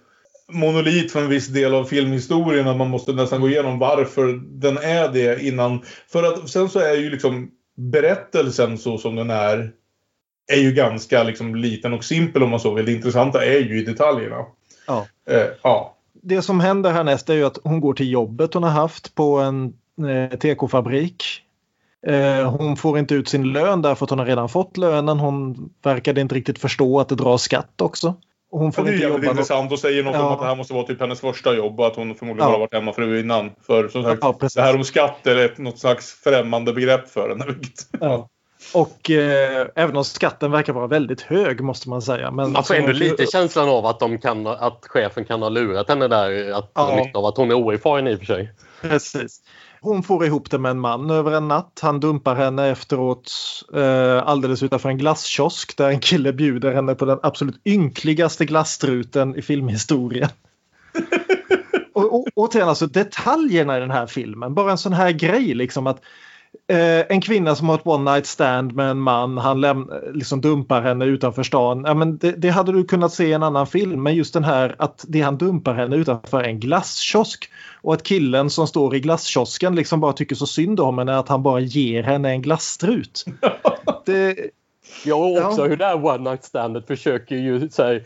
monolit 0.52 1.12
för 1.12 1.22
en 1.22 1.30
viss 1.30 1.48
del 1.48 1.74
av 1.76 1.84
filmhistorien. 1.84 2.68
Att 2.68 2.78
man 2.78 2.90
måste 2.90 3.14
nästan 3.14 3.42
gå 3.42 3.50
igenom 3.50 3.80
varför 3.80 4.42
den 4.62 4.78
är 4.78 5.08
det 5.14 5.42
innan. 5.48 5.82
För 6.12 6.24
att 6.24 6.50
sen 6.50 6.70
så 6.70 6.80
är 6.80 6.94
ju 6.94 7.10
liksom 7.10 7.52
berättelsen 7.78 8.78
så 8.78 8.98
som 8.98 9.16
den 9.16 9.30
är 9.30 9.72
är 10.50 10.58
ju 10.62 10.72
ganska 10.72 11.24
liksom 11.24 11.56
liten 11.56 11.94
och 11.94 12.04
simpel 12.04 12.44
om 12.44 12.50
man 12.50 12.60
så 12.60 12.74
vill. 12.74 12.86
Det 12.86 12.92
intressanta 12.92 13.46
är 13.46 13.60
ju 13.60 13.80
i 13.82 13.84
detaljerna. 13.86 14.46
Ja. 14.88 15.06
Eh, 15.30 15.48
ja. 15.64 15.96
Det 16.22 16.42
som 16.42 16.60
händer 16.60 16.92
härnäst 16.92 17.30
är 17.30 17.34
ju 17.34 17.46
att 17.46 17.58
hon 17.64 17.80
går 17.82 17.94
till 17.94 18.12
jobbet 18.12 18.54
hon 18.54 18.64
har 18.64 18.70
haft 18.70 19.16
på 19.16 19.38
en 19.38 19.74
eh, 20.10 20.38
tekofabrik. 20.40 21.24
Eh, 22.08 22.52
hon 22.52 22.78
får 22.78 23.00
inte 23.00 23.16
ut 23.16 23.30
sin 23.30 23.54
lön 23.54 23.82
därför 23.82 24.04
att 24.06 24.10
hon 24.10 24.20
har 24.20 24.26
redan 24.26 24.50
fått 24.50 24.78
lönen. 24.78 25.20
Hon 25.20 25.70
verkade 25.84 26.22
inte 26.22 26.36
riktigt 26.36 26.60
förstå 26.60 27.00
att 27.00 27.10
det 27.10 27.16
dras 27.16 27.42
skatt 27.42 27.82
också. 27.82 28.16
Hon 28.52 28.72
får 28.72 28.84
det 28.84 28.90
är 28.90 28.94
inte 28.94 29.08
jobba. 29.08 29.30
intressant 29.30 29.72
och 29.72 29.80
säger 29.80 30.04
något 30.04 30.16
om 30.16 30.22
Ja. 30.22 30.34
att 30.34 30.40
det 30.40 30.46
här 30.46 30.56
måste 30.56 30.74
vara 30.74 30.84
typ 30.86 31.00
hennes 31.00 31.20
första 31.20 31.56
jobb 31.56 31.80
och 31.80 31.88
att 31.88 31.96
hon 31.96 32.16
förmodligen 32.16 32.48
Ja. 32.48 32.52
bara 32.52 32.60
varit 32.60 32.74
hemmafru 32.74 33.20
innan. 33.20 33.52
För 33.68 33.88
som 33.88 34.04
sagt, 34.04 34.20
Ja, 34.22 34.38
det 34.56 34.62
här 34.62 34.76
om 34.76 34.84
skatt 34.84 35.28
är 35.28 35.36
ett, 35.36 35.58
något 35.58 35.80
slags 35.80 36.14
främmande 36.24 36.74
begrepp 36.74 37.10
för 37.10 37.30
henne. 37.30 37.46
Ja. 38.00 38.30
Och 38.74 39.10
eh, 39.10 39.68
även 39.76 39.98
om 39.98 40.06
skatten 40.06 40.52
verkar 40.52 40.74
vara 40.74 40.88
väldigt 40.88 41.22
hög 41.22 41.62
måste 41.62 41.90
man 41.90 42.02
säga. 42.02 42.32
Men 42.32 42.52
Man 42.52 42.64
får 42.64 42.76
ändå 42.76 42.92
lite 42.92 43.26
känslan 43.26 43.70
av 43.70 43.86
att, 43.86 44.00
de 44.00 44.18
kan, 44.18 44.48
att 44.48 44.86
chefen 44.88 45.26
kan 45.26 45.42
ha 45.42 45.50
lurat 45.50 45.90
henne 45.90 46.08
där. 46.08 46.52
Att, 46.52 46.72
Ja. 46.74 47.06
av 47.14 47.26
att 47.26 47.38
hon 47.38 47.52
är 47.52 47.56
oerfaren 47.56 48.08
i 48.08 48.16
och 48.16 48.20
för 48.20 48.26
sig. 48.26 48.54
Precis. 48.82 49.42
Hon 49.82 50.04
får 50.04 50.26
ihop 50.26 50.52
det 50.52 50.58
med 50.58 50.72
en 50.72 50.80
man 50.80 51.10
över 51.10 51.32
en 51.32 51.48
natt. 51.48 51.80
Han 51.82 52.00
dumpar 52.00 52.36
henne 52.36 52.68
efteråt 52.68 53.32
eh, 53.76 54.28
alldeles 54.28 54.64
utanför 54.64 54.90
en 54.90 54.98
glasskiosk 54.98 55.78
där 55.78 55.90
en 55.90 56.00
kille 56.00 56.34
bjuder 56.34 56.74
henne 56.74 56.96
på 56.96 57.06
den 57.06 57.20
absolut 57.24 57.62
ynkligaste 57.66 58.46
glasstruten 58.46 59.36
i 59.36 59.42
filmhistorien. 59.42 60.30
och, 61.94 62.14
och, 62.16 62.28
återigen, 62.36 62.70
alltså 62.70 62.88
detaljerna 62.88 63.78
i 63.78 63.80
den 63.80 63.92
här 63.92 64.08
filmen. 64.08 64.54
Bara 64.54 64.72
en 64.72 64.78
sån 64.78 64.94
här 64.94 65.12
grej 65.12 65.54
liksom 65.54 65.88
att 65.88 66.02
eh, 66.68 67.06
en 67.10 67.22
kvinna 67.22 67.56
som 67.56 67.70
har 67.70 67.76
ett 67.76 67.88
one 67.88 68.12
night 68.14 68.26
stand 68.26 68.74
med 68.76 68.90
en 68.92 69.00
man, 69.00 69.38
han 69.38 69.66
läm- 69.66 70.12
liksom 70.14 70.42
dumpar 70.42 70.82
henne 70.82 71.06
utanför 71.06 71.44
stan. 71.44 71.84
Ja, 71.88 71.94
men 71.94 72.18
det, 72.18 72.32
det 72.32 72.50
hade 72.50 72.72
du 72.72 72.84
kunnat 72.84 73.14
se 73.14 73.26
i 73.26 73.34
en 73.34 73.44
annan 73.44 73.68
film, 73.68 74.04
men 74.04 74.16
just 74.16 74.34
den 74.34 74.44
här 74.44 74.76
att 74.80 75.06
det 75.08 75.22
han 75.22 75.38
dumpar 75.38 75.74
henne 75.74 75.96
utanför 75.96 76.44
en 76.44 76.60
glasskiosk 76.60 77.50
och 77.82 77.94
att 77.94 78.04
killen 78.04 78.50
som 78.50 78.68
står 78.68 78.96
i 78.96 79.00
glasskiosken 79.00 79.76
liksom 79.76 80.00
bara 80.00 80.14
tycker 80.14 80.36
så 80.36 80.46
synd 80.48 80.80
om 80.80 80.98
henne 80.98 81.18
att 81.18 81.30
han 81.30 81.44
bara 81.44 81.60
ger 81.60 82.04
henne 82.04 82.30
en 82.30 82.42
glasstrut. 82.42 83.26
Det, 84.06 84.38
Ja, 85.06 85.16
och 85.16 85.38
också 85.48 85.62
Ja. 85.62 85.68
hur 85.68 85.78
det 85.78 85.86
här 85.86 86.06
one 86.06 86.30
night 86.30 86.44
standet 86.44 86.88
försöker 86.88 87.36
ju 87.36 87.70
så 87.70 87.84
här, 87.84 88.04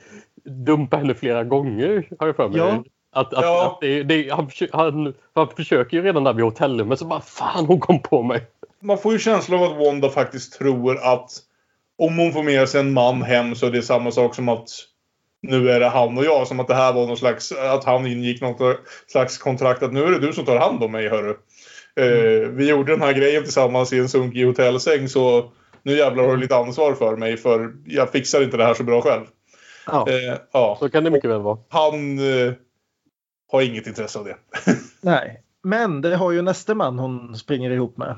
dumpa 0.65 0.97
henne 0.97 1.13
flera 1.15 1.43
gånger. 1.43 2.07
Har 2.19 2.27
jag 2.27 2.35
för 2.35 2.49
mig. 2.49 2.57
Ja. 2.57 2.83
Att, 3.13 3.33
att, 3.33 3.43
Ja. 3.43 3.65
att 3.65 3.81
det, 3.81 4.03
det, 4.03 4.29
han, 4.29 4.49
han, 4.71 5.13
han 5.35 5.47
försöker 5.55 5.97
ju 5.97 6.03
redan 6.03 6.23
där 6.23 6.33
vid 6.33 6.45
hotellrummet 6.45 6.99
så 6.99 7.05
bara 7.05 7.21
fan 7.21 7.65
hon 7.65 7.79
kom 7.79 8.01
på 8.01 8.23
mig. 8.23 8.41
man 8.81 8.97
får 8.97 9.13
ju 9.13 9.19
känslan 9.19 9.63
av 9.63 9.71
att 9.71 9.85
Wanda 9.85 10.09
faktiskt 10.09 10.53
tror 10.59 10.97
att 10.97 11.29
om 11.97 12.17
hon 12.17 12.33
får 12.33 12.43
med 12.43 12.69
sig 12.69 12.79
en 12.79 12.93
man 12.93 13.21
hem 13.21 13.55
så 13.55 13.65
är 13.65 13.71
det 13.71 13.81
samma 13.81 14.11
sak 14.11 14.35
som 14.35 14.49
att 14.49 14.69
nu 15.41 15.69
är 15.69 15.79
det 15.79 15.87
han 15.89 16.17
och 16.17 16.25
jag. 16.25 16.47
Som 16.47 16.59
att 16.59 16.67
det 16.67 16.75
här 16.75 16.93
var 16.93 17.07
någon 17.07 17.17
slags, 17.17 17.51
att 17.51 17.83
han 17.83 18.07
ingick 18.07 18.41
något 18.41 18.77
slags 19.07 19.37
kontrakt 19.37 19.83
att 19.83 19.93
nu 19.93 20.03
är 20.03 20.11
det 20.11 20.19
du 20.19 20.33
som 20.33 20.45
tar 20.45 20.57
hand 20.59 20.83
om 20.83 20.91
mig 20.91 21.09
hörru. 21.09 21.35
Eh, 21.95 22.49
vi 22.49 22.69
gjorde 22.69 22.91
den 22.91 23.01
här 23.01 23.13
grejen 23.13 23.43
tillsammans 23.43 23.93
i 23.93 23.99
en 23.99 24.09
sunkig 24.09 24.45
hotellsäng 24.45 25.07
så 25.09 25.51
nu 25.83 25.97
jävlar 25.97 26.23
har 26.23 26.31
du 26.31 26.37
lite 26.37 26.55
ansvar 26.55 26.93
för 26.93 27.15
mig 27.15 27.37
för 27.37 27.73
jag 27.85 28.11
fixar 28.11 28.43
inte 28.43 28.57
det 28.57 28.63
här 28.65 28.73
så 28.73 28.83
bra 28.83 29.01
själv. 29.01 29.23
ja, 29.87 30.05
Eh, 30.09 30.37
ja. 30.53 30.77
Så 30.79 30.89
kan 30.89 31.03
det 31.03 31.09
mycket 31.09 31.29
väl 31.29 31.41
vara. 31.41 31.57
Han 31.69 32.19
eh, 32.19 32.53
har 33.57 33.61
inget 33.61 33.87
intresse 33.87 34.19
av 34.19 34.25
det. 34.25 34.35
nej. 35.01 35.41
Men 35.63 36.01
det 36.01 36.15
har 36.15 36.31
ju 36.31 36.41
nästa 36.41 36.75
man 36.75 36.99
hon 36.99 37.37
springer 37.37 37.71
ihop 37.71 37.97
med. 37.97 38.15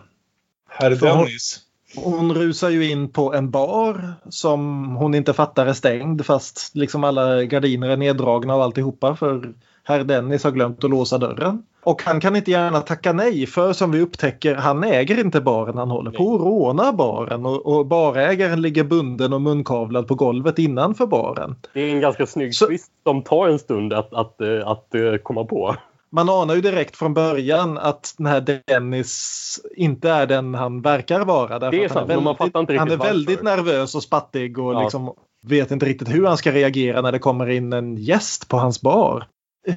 Herr 0.69 0.89
hon- 0.89 1.00
Dennis. 1.00 1.62
Hon 1.95 2.34
rusar 2.34 2.69
ju 2.69 2.91
in 2.91 3.10
på 3.10 3.34
en 3.34 3.52
bar 3.52 4.13
som 4.30 4.89
hon 4.95 5.15
inte 5.15 5.34
fattar 5.34 5.65
är 5.65 5.74
stängd 5.74 6.26
fast 6.26 6.76
liksom 6.76 7.04
alla 7.04 7.43
gardiner 7.43 7.89
är 7.89 7.98
neddragna 7.98 8.56
och 8.56 8.63
alltihopa 8.63 9.15
för 9.15 9.54
herr 9.84 10.04
Dennis 10.04 10.43
har 10.43 10.52
glömt 10.52 10.84
att 10.84 10.89
låsa 10.89 11.17
dörren. 11.17 11.63
Och 11.86 12.04
han 12.04 12.19
kan 12.19 12.36
inte 12.36 12.52
gärna 12.52 12.82
tacka 12.82 13.13
nej 13.13 13.45
för 13.48 13.74
som 13.74 13.91
vi 13.91 14.02
upptäcker 14.02 14.56
han 14.56 14.84
äger 14.84 15.19
inte 15.19 15.41
baren 15.41 15.78
han 15.78 15.91
håller 15.91 16.12
på 16.12 16.36
att 16.36 16.41
råna 16.41 16.93
baren 16.93 17.45
och, 17.45 17.65
och 17.65 17.86
barägaren 17.86 18.62
ligger 18.62 18.84
bunden 18.84 19.34
och 19.34 19.41
munkavlad 19.41 20.08
på 20.08 20.15
golvet 20.15 20.60
innanför 20.60 21.06
baren. 21.08 21.56
Det 21.74 21.82
är 21.82 21.89
en 21.89 22.02
ganska 22.02 22.26
snygg 22.26 22.56
Så- 22.56 22.67
twist 22.67 22.91
som 23.04 23.21
tar 23.21 23.48
en 23.48 23.60
stund 23.60 23.93
att, 23.93 24.13
att, 24.13 24.41
eh, 24.41 24.67
att, 24.67 24.95
eh, 24.95 25.15
komma 25.24 25.43
på. 25.45 25.76
Man 26.12 26.30
anar 26.30 26.56
ju 26.56 26.62
direkt 26.62 26.95
från 26.95 27.13
början 27.13 27.78
att 27.78 28.13
den 28.17 28.28
här 28.28 28.62
Dennis 28.67 29.60
inte 29.76 30.10
är 30.10 30.26
den 30.28 30.56
han 30.56 30.82
verkar 30.82 31.26
vara. 31.26 31.60
därför 31.60 31.78
Det 31.78 31.84
är 31.84 31.86
att 31.86 31.91
han 31.95 32.08
sant, 32.08 32.24
man 32.24 32.36
fattar 32.36 32.60
inte 32.60 32.78
Han 32.78 32.91
är 32.91 32.98
väldigt 32.98 33.43
nervös 33.43 33.95
och 33.95 34.04
spattig 34.04 34.60
och 34.60 34.74
Ja. 34.74 34.82
liksom 34.84 35.13
vet 35.48 35.71
inte 35.71 35.86
riktigt 35.86 36.13
hur 36.13 36.26
han 36.26 36.38
ska 36.38 36.52
reagera 36.52 37.02
när 37.02 37.12
det 37.12 37.19
kommer 37.19 37.50
in 37.50 37.74
en 37.74 37.98
gäst 37.98 38.48
på 38.50 38.58
hans 38.58 38.82
bar. 38.82 39.26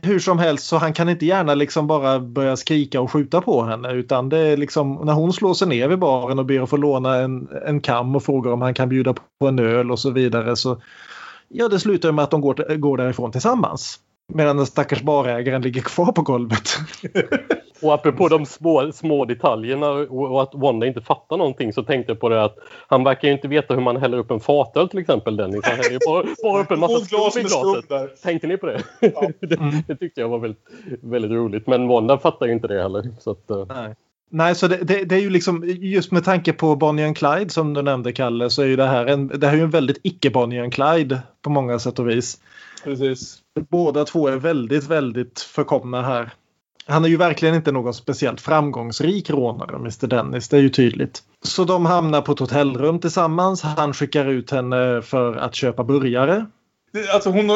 Hur 0.02 0.18
som 0.18 0.38
helst 0.38 0.66
så 0.66 0.76
han 0.76 0.92
kan 0.92 1.08
inte 1.08 1.26
gärna 1.26 1.54
liksom 1.54 1.86
bara 1.86 2.20
börja 2.20 2.56
skrika 2.56 3.00
och 3.00 3.12
skjuta 3.12 3.40
på 3.40 3.62
henne 3.62 3.92
utan 3.92 4.28
det 4.28 4.38
är 4.38 4.56
liksom 4.56 4.94
när 4.94 5.12
hon 5.12 5.32
slår 5.32 5.54
sig 5.54 5.68
ner 5.68 5.88
vid 5.88 5.98
baren 5.98 6.38
och 6.38 6.46
ber 6.46 6.60
att 6.60 6.70
få 6.70 6.76
låna 6.76 7.16
en, 7.16 7.48
en 7.66 7.80
kam 7.80 8.16
och 8.16 8.22
frågar 8.22 8.52
om 8.52 8.62
han 8.62 8.74
kan 8.74 8.88
bjuda 8.88 9.14
på 9.40 9.46
en 9.48 9.58
öl 9.58 9.90
och 9.90 9.98
så 9.98 10.10
vidare 10.10 10.56
så 10.56 10.80
ja 11.48 11.68
det 11.68 11.78
slutar 11.78 12.12
med 12.12 12.22
att 12.22 12.30
de 12.30 12.40
går, 12.40 12.76
går 12.76 12.96
därifrån 12.96 13.32
tillsammans. 13.32 14.00
Medan 14.34 14.56
den 14.56 14.66
stackars 14.66 15.02
barägaren 15.02 15.62
ligger 15.62 15.80
kvar 15.80 16.12
på 16.12 16.22
golvet. 16.22 16.78
Och 17.82 17.94
apropå 17.94 18.28
de 18.28 18.46
små, 18.46 18.92
små 18.92 19.24
detaljerna 19.24 19.90
och, 19.90 20.42
att 20.42 20.50
Wanda 20.54 20.86
inte 20.86 21.00
fattar 21.00 21.36
någonting 21.36 21.72
så 21.72 21.82
tänkte 21.82 22.12
jag 22.12 22.20
på 22.20 22.28
det 22.28 22.44
att 22.44 22.56
han 22.88 23.04
verkar 23.04 23.28
ju 23.28 23.34
inte 23.34 23.48
veta 23.48 23.74
hur 23.74 23.80
man 23.80 23.96
häller 23.96 24.18
upp 24.18 24.30
en 24.30 24.40
fatöl 24.40 24.88
till 24.88 24.98
exempel 24.98 25.36
Dennis. 25.36 25.60
Han 25.64 25.76
häller 25.76 25.90
ju 25.90 25.98
bara, 26.06 26.24
bara 26.42 26.62
upp 26.62 26.70
en 26.70 26.80
massa 26.80 27.00
skum 27.00 27.40
i 27.40 27.44
glaset. 27.44 27.88
där. 27.88 28.08
Tänkte 28.22 28.46
ni 28.46 28.56
på 28.56 28.66
det? 28.66 28.82
Ja. 29.00 29.30
det? 29.40 29.82
Det 29.86 29.96
tyckte 29.96 30.20
jag 30.20 30.28
var 30.28 30.38
väldigt, 30.38 30.64
väldigt 31.02 31.30
roligt. 31.30 31.66
Men 31.66 31.88
Wanda 31.88 32.18
fattar 32.18 32.46
ju 32.46 32.52
inte 32.52 32.68
det 32.68 32.82
heller. 32.82 33.10
Så 33.18 33.30
att, 33.30 33.50
eh, 33.50 33.64
Nej. 33.68 33.94
Nej, 34.30 34.54
så 34.54 34.68
det, 34.68 34.76
det, 34.76 35.04
det 35.04 35.14
är 35.14 35.20
ju 35.20 35.30
liksom 35.30 35.64
just 35.66 36.12
med 36.12 36.24
tanke 36.24 36.52
på 36.52 36.76
Bonnie 36.76 37.04
and 37.04 37.16
Clyde 37.16 37.50
som 37.50 37.74
du 37.74 37.82
nämnde 37.82 38.12
Kalle 38.12 38.50
så 38.50 38.62
är 38.62 38.66
ju 38.66 38.76
det 38.76 38.86
här 38.86 39.06
en, 39.06 39.28
det 39.28 39.46
här 39.46 39.54
är 39.54 39.58
ju 39.58 39.64
en 39.64 39.70
väldigt 39.70 39.98
icke 40.02 40.30
Bonnie 40.30 40.60
and 40.60 40.74
Clyde 40.74 41.20
på 41.42 41.50
många 41.50 41.78
sätt 41.78 41.98
och 41.98 42.08
vis. 42.08 42.40
Precis. 42.84 43.38
Båda 43.70 44.04
två 44.04 44.28
är 44.28 44.36
väldigt, 44.36 44.84
väldigt 44.84 45.40
förkomna 45.40 46.02
här. 46.02 46.30
Han 46.86 47.04
är 47.04 47.08
ju 47.08 47.16
verkligen 47.16 47.54
inte 47.54 47.72
någon 47.72 47.94
speciellt 47.94 48.40
framgångsrik 48.40 49.30
rånare, 49.30 49.76
Mr 49.76 50.06
Dennis. 50.06 50.48
Det 50.48 50.56
är 50.56 50.60
ju 50.60 50.68
tydligt. 50.68 51.22
Så 51.42 51.64
de 51.64 51.86
hamnar 51.86 52.22
på 52.22 52.32
ett 52.32 52.38
hotellrum 52.38 52.98
tillsammans. 52.98 53.62
Han 53.62 53.94
skickar 53.94 54.26
ut 54.26 54.50
henne 54.50 55.02
för 55.02 55.36
att 55.36 55.54
köpa 55.54 55.84
burgare. 55.84 56.46
Alltså 57.14 57.30
hon 57.30 57.50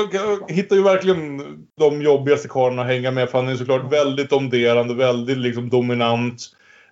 hittar 0.49 0.77
ju 0.77 0.83
verkligen 0.83 1.43
de 1.81 2.03
jobbigaste 2.03 2.49
karlarna 2.49 2.83
att 2.83 2.89
hänga 2.89 3.11
med 3.11 3.31
för 3.31 3.39
han 3.39 3.49
är 3.49 3.57
såklart 3.57 3.93
väldigt 3.93 4.31
domderande, 4.31 4.95
väldigt 4.95 5.39
liksom 5.39 5.69
dominant. 5.69 6.43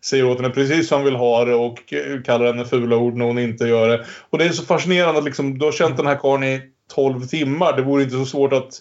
Säger 0.04 0.26
åt 0.26 0.40
henne 0.40 0.50
precis 0.50 0.92
hur 0.92 0.96
han 0.96 1.04
vill 1.04 1.16
ha 1.16 1.44
det 1.44 1.54
och 1.54 1.94
kallar 2.24 2.46
henne 2.46 2.64
fula 2.64 2.96
ord 2.96 3.16
när 3.16 3.24
hon 3.24 3.38
inte 3.38 3.64
gör 3.64 3.88
det. 3.88 4.04
Och 4.30 4.38
det 4.38 4.44
är 4.44 4.48
så 4.48 4.62
fascinerande 4.62 5.18
att 5.18 5.24
liksom, 5.24 5.58
du 5.58 5.64
har 5.64 5.72
känt 5.72 5.96
den 5.96 6.06
här 6.06 6.16
karln 6.16 6.44
i 6.44 6.60
12 6.94 7.26
timmar. 7.26 7.76
Det 7.76 7.83
vore 7.83 8.03
inte 8.03 8.16
så 8.16 8.26
svårt 8.26 8.53
att 8.53 8.79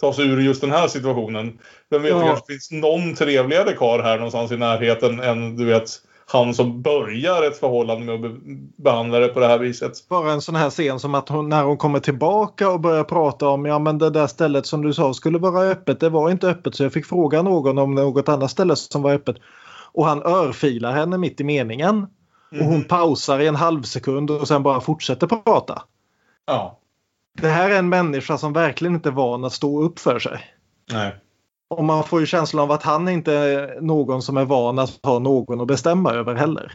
ta 0.00 0.12
sig 0.12 0.28
ur 0.28 0.40
just 0.40 0.60
den 0.60 0.70
här 0.70 0.88
situationen. 0.88 1.58
Vem 1.90 2.02
vet, 2.02 2.10
Ja. 2.10 2.18
det 2.18 2.26
kanske 2.26 2.52
finns 2.52 2.70
någon 2.70 3.14
trevligare 3.14 3.72
karl 3.72 4.00
här 4.00 4.16
någonstans 4.16 4.52
i 4.52 4.56
närheten 4.56 5.20
än 5.20 5.56
du 5.56 5.64
vet 5.64 5.90
han 6.32 6.54
som 6.54 6.82
börjar 6.82 7.42
ett 7.42 7.60
förhållande 7.60 8.06
med 8.06 8.14
att 8.14 8.20
be 8.20 8.40
behandla 8.76 9.18
det 9.18 9.28
på 9.28 9.40
det 9.40 9.46
här 9.46 9.58
viset. 9.58 10.08
Bara 10.08 10.32
en 10.32 10.40
sån 10.40 10.54
här 10.54 10.70
scen 10.70 11.00
som 11.00 11.14
att 11.14 11.28
hon, 11.28 11.48
när 11.48 11.62
hon 11.62 11.76
kommer 11.76 12.00
tillbaka 12.00 12.70
och 12.70 12.80
börjar 12.80 13.04
prata 13.04 13.48
om 13.48 13.64
ja 13.66 13.78
men 13.78 13.98
det 13.98 14.10
där 14.10 14.26
stället 14.26 14.66
som 14.66 14.82
du 14.82 14.94
sa 14.94 15.14
skulle 15.14 15.38
vara 15.38 15.62
öppet, 15.62 16.00
det 16.00 16.08
var 16.08 16.30
inte 16.30 16.48
öppet 16.48 16.74
så 16.74 16.82
jag 16.82 16.92
fick 16.92 17.06
fråga 17.06 17.42
någon 17.42 17.78
om 17.78 17.94
något 17.94 18.28
annat 18.28 18.50
ställe 18.50 18.76
som 18.76 19.02
var 19.02 19.12
öppet. 19.12 19.36
Och 19.92 20.06
han 20.06 20.22
örfilar 20.22 20.92
henne 20.92 21.18
mitt 21.18 21.40
i 21.40 21.44
meningen. 21.44 22.06
Och 22.60 22.66
hon 22.66 22.84
pausar 22.84 23.40
i 23.40 23.46
en 23.46 23.56
halv 23.56 23.82
sekund 23.82 24.30
och 24.30 24.48
sen 24.48 24.62
bara 24.62 24.80
fortsätter 24.80 25.26
prata. 25.26 25.82
Ja. 26.46 26.79
Det 27.40 27.48
här 27.48 27.70
är 27.70 27.78
en 27.78 27.88
människa 27.88 28.38
som 28.38 28.52
verkligen 28.52 28.94
inte 28.94 29.08
är 29.08 29.12
van 29.12 29.44
att 29.44 29.52
stå 29.52 29.82
upp 29.82 29.98
för 29.98 30.18
sig. 30.18 30.40
Nej. 30.92 31.16
Och 31.70 31.84
man 31.84 32.04
får 32.04 32.20
ju 32.20 32.26
känslan 32.26 32.62
av 32.62 32.72
att 32.72 32.82
han 32.82 33.08
inte 33.08 33.32
är 33.32 33.80
någon 33.80 34.22
som 34.22 34.36
är 34.36 34.44
van 34.44 34.78
att 34.78 34.98
ha 35.02 35.18
någon 35.18 35.60
att 35.60 35.66
bestämma 35.66 36.12
över 36.12 36.34
heller. 36.34 36.72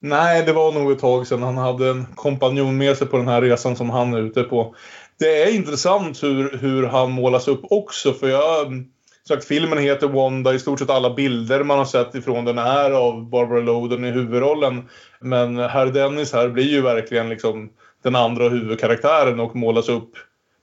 Nej, 0.00 0.42
det 0.46 0.52
var 0.52 0.72
nog 0.72 0.92
ett 0.92 0.98
tag 0.98 1.26
sedan 1.26 1.42
han 1.42 1.56
hade 1.56 1.90
en 1.90 2.06
kompanjon 2.14 2.76
med 2.76 2.96
sig 2.96 3.06
på 3.06 3.16
den 3.16 3.28
här 3.28 3.42
resan 3.42 3.76
som 3.76 3.90
han 3.90 4.14
är 4.14 4.18
ute 4.18 4.42
på. 4.42 4.74
Det 5.18 5.42
är 5.42 5.54
intressant 5.54 6.22
hur, 6.22 6.58
hur 6.58 6.86
han 6.86 7.12
målas 7.12 7.48
upp 7.48 7.60
också 7.62 8.12
för 8.12 8.28
jag 8.28 8.84
sagt, 9.28 9.44
filmen 9.44 9.78
heter 9.78 10.08
Wanda. 10.08 10.54
I 10.54 10.58
stort 10.58 10.78
sett 10.78 10.90
alla 10.90 11.14
bilder 11.14 11.64
man 11.64 11.78
har 11.78 11.84
sett 11.84 12.14
ifrån 12.14 12.44
den 12.44 12.58
är 12.58 12.90
av 12.90 13.30
Barbara 13.30 13.60
Loden 13.60 14.04
i 14.04 14.10
huvudrollen. 14.10 14.88
Men 15.20 15.58
herr 15.58 15.86
Dennis 15.86 16.32
här 16.32 16.48
blir 16.48 16.70
ju 16.70 16.80
verkligen 16.80 17.28
liksom 17.28 17.70
den 18.06 18.16
andra 18.16 18.48
huvudkaraktären 18.48 19.40
och 19.40 19.56
målas 19.56 19.88
upp 19.88 20.10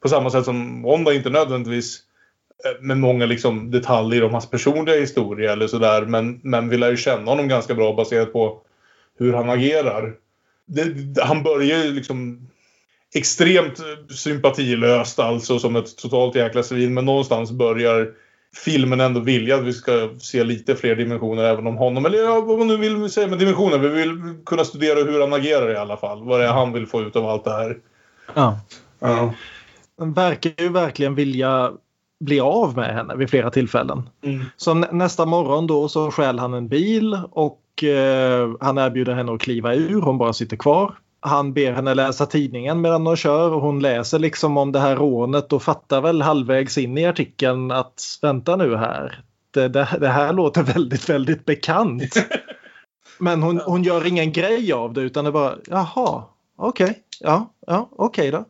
på 0.01 0.09
samma 0.09 0.29
sätt 0.29 0.45
som 0.45 0.83
Wanda 0.83 1.13
inte 1.13 1.29
nödvändigtvis 1.29 1.99
eh, 2.65 2.81
med 2.81 2.97
många 2.97 3.25
liksom 3.25 3.71
detaljer 3.71 4.23
om 4.23 4.31
hans 4.31 4.49
personliga 4.49 4.99
historia 4.99 5.51
eller 5.51 5.67
sådär. 5.67 6.01
Men, 6.01 6.39
men 6.43 6.69
vi 6.69 6.77
lär 6.77 6.91
ju 6.91 6.97
känna 6.97 7.31
honom 7.31 7.47
ganska 7.47 7.73
bra 7.73 7.93
baserat 7.93 8.33
på 8.33 8.61
hur 9.19 9.33
han 9.33 9.49
agerar. 9.49 10.13
Det, 10.65 11.21
han 11.21 11.43
börjar 11.43 11.83
ju 11.83 11.91
liksom 11.91 12.47
extremt 13.15 13.79
sympatilöst 14.09 15.19
alltså 15.19 15.59
som 15.59 15.75
ett 15.75 15.97
totalt 15.97 16.35
jäkla 16.35 16.63
svin. 16.63 16.93
Men 16.93 17.05
någonstans 17.05 17.51
börjar 17.51 18.13
filmen 18.55 18.99
ändå 19.01 19.19
vilja 19.19 19.55
att 19.55 19.63
vi 19.63 19.73
ska 19.73 20.09
se 20.19 20.43
lite 20.43 20.75
fler 20.75 20.95
dimensioner 20.95 21.43
även 21.43 21.67
om 21.67 21.77
honom. 21.77 22.05
Eller 22.05 22.17
ja, 22.17 22.41
vad 22.41 22.57
man 22.59 22.67
nu 22.67 22.77
vill 22.77 23.09
säga 23.09 23.27
med 23.27 23.39
dimensioner. 23.39 23.77
Vi 23.77 23.89
vill 23.89 24.35
kunna 24.45 24.63
studera 24.63 25.03
hur 25.03 25.21
han 25.21 25.33
agerar 25.33 25.71
i 25.71 25.77
alla 25.77 25.97
fall. 25.97 26.23
Vad 26.23 26.39
det 26.39 26.45
är 26.45 26.53
han 26.53 26.73
vill 26.73 26.87
få 26.87 27.01
ut 27.01 27.15
av 27.15 27.25
allt 27.25 27.43
det 27.43 27.51
här. 27.51 27.77
Ja. 28.33 28.59
Ja. 28.99 29.33
Han 29.99 30.13
verkar 30.13 30.53
ju 30.57 30.69
verkligen 30.69 31.15
vilja 31.15 31.71
bli 32.19 32.39
av 32.39 32.75
med 32.75 32.95
henne 32.95 33.15
vid 33.15 33.29
flera 33.29 33.51
tillfällen. 33.51 34.09
Mm. 34.23 34.45
Så 34.57 34.73
nä- 34.73 34.91
nästa 34.91 35.25
morgon 35.25 35.67
då 35.67 35.87
så 35.89 36.11
stjäl 36.11 36.39
han 36.39 36.53
en 36.53 36.67
bil 36.67 37.19
och 37.31 37.83
eh, 37.83 38.51
han 38.59 38.77
erbjuder 38.77 39.13
henne 39.13 39.33
att 39.33 39.41
kliva 39.41 39.75
ur. 39.75 40.01
Hon 40.01 40.17
bara 40.17 40.33
sitter 40.33 40.57
kvar. 40.57 40.93
Han 41.25 41.53
ber 41.53 41.71
henne 41.71 41.93
läsa 41.93 42.25
tidningen 42.25 42.81
medan 42.81 43.03
de 43.03 43.15
kör 43.15 43.51
och 43.51 43.61
hon 43.61 43.79
läser 43.79 44.19
liksom 44.19 44.57
om 44.57 44.71
det 44.71 44.79
här 44.79 44.95
rånet 44.95 45.53
och 45.53 45.63
fattar 45.63 46.01
väl 46.01 46.21
halvvägs 46.21 46.77
in 46.77 46.97
i 46.97 47.05
artikeln 47.05 47.71
att 47.71 48.01
vänta 48.21 48.55
nu 48.55 48.75
här. 48.75 49.23
Det, 49.51 49.67
det, 49.67 49.87
det 49.99 50.07
här 50.07 50.33
låter 50.33 50.63
väldigt, 50.63 51.09
väldigt 51.09 51.45
bekant. 51.45 52.15
Men 53.19 53.43
hon, 53.43 53.59
hon 53.59 53.83
gör 53.83 54.07
ingen 54.07 54.31
grej 54.31 54.73
av 54.73 54.93
det 54.93 55.01
utan 55.01 55.25
det 55.25 55.31
bara 55.31 55.55
jaha, 55.67 56.23
okej, 56.55 56.99
ja, 57.19 57.53
ja, 57.67 57.89
okej 57.91 58.31
då. 58.31 58.45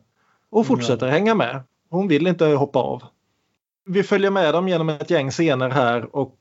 Och 0.50 0.66
fortsätter 0.66 1.08
hänga 1.08 1.34
med. 1.34 1.62
Hon 1.90 2.08
vill 2.08 2.26
inte 2.26 2.46
hoppa 2.46 2.78
av. 2.78 3.02
Vi 3.86 4.02
följer 4.02 4.30
med 4.30 4.54
dem 4.54 4.68
genom 4.68 4.88
ett 4.88 5.10
gäng 5.10 5.30
scener 5.30 5.70
här 5.70 6.16
och 6.16 6.38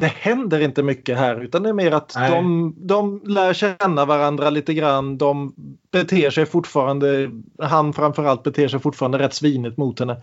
det 0.00 0.06
händer 0.06 0.60
inte 0.60 0.82
mycket 0.82 1.18
här 1.18 1.40
utan 1.40 1.62
det 1.62 1.68
är 1.68 1.72
mer 1.72 1.92
att 1.92 2.12
Nej. 2.16 2.30
de, 2.30 2.74
de 2.78 3.22
lär 3.24 3.52
känna 3.52 4.04
varandra 4.04 4.50
lite 4.50 4.74
grann. 4.74 5.18
De 5.18 5.54
beter 5.90 6.30
sig 6.30 6.46
fortfarande, 6.46 7.30
han 7.58 7.92
framförallt 7.92 8.42
beter 8.42 8.68
sig 8.68 8.80
fortfarande 8.80 9.18
rätt 9.18 9.34
svinigt 9.34 9.76
mot 9.76 10.00
henne. 10.00 10.22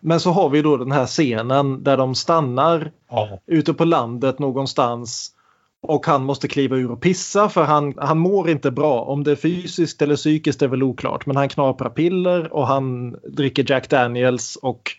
Men 0.00 0.20
så 0.20 0.30
har 0.30 0.48
vi 0.50 0.62
då 0.62 0.76
den 0.76 0.92
här 0.92 1.06
scenen 1.06 1.84
där 1.84 1.96
de 1.96 2.14
stannar 2.14 2.92
Ja. 3.10 3.38
ute 3.46 3.74
på 3.74 3.84
landet 3.84 4.38
någonstans 4.38 5.32
och 5.80 6.06
han 6.06 6.24
måste 6.24 6.48
kliva 6.48 6.76
ur 6.76 6.90
och 6.90 7.00
pissa 7.00 7.48
för 7.48 7.64
han, 7.64 7.94
han 7.96 8.18
mår 8.18 8.50
inte 8.50 8.70
bra. 8.70 9.00
Om 9.02 9.24
det 9.24 9.30
är 9.30 9.36
fysiskt 9.36 10.02
eller 10.02 10.16
psykiskt 10.16 10.62
är 10.62 10.68
väl 10.68 10.82
oklart. 10.82 11.26
Men 11.26 11.36
han 11.36 11.48
knaprar 11.48 11.90
piller 11.90 12.52
och 12.52 12.66
han 12.66 13.12
dricker 13.12 13.64
Jack 13.70 13.90
Daniels 13.90 14.56
och 14.56 14.90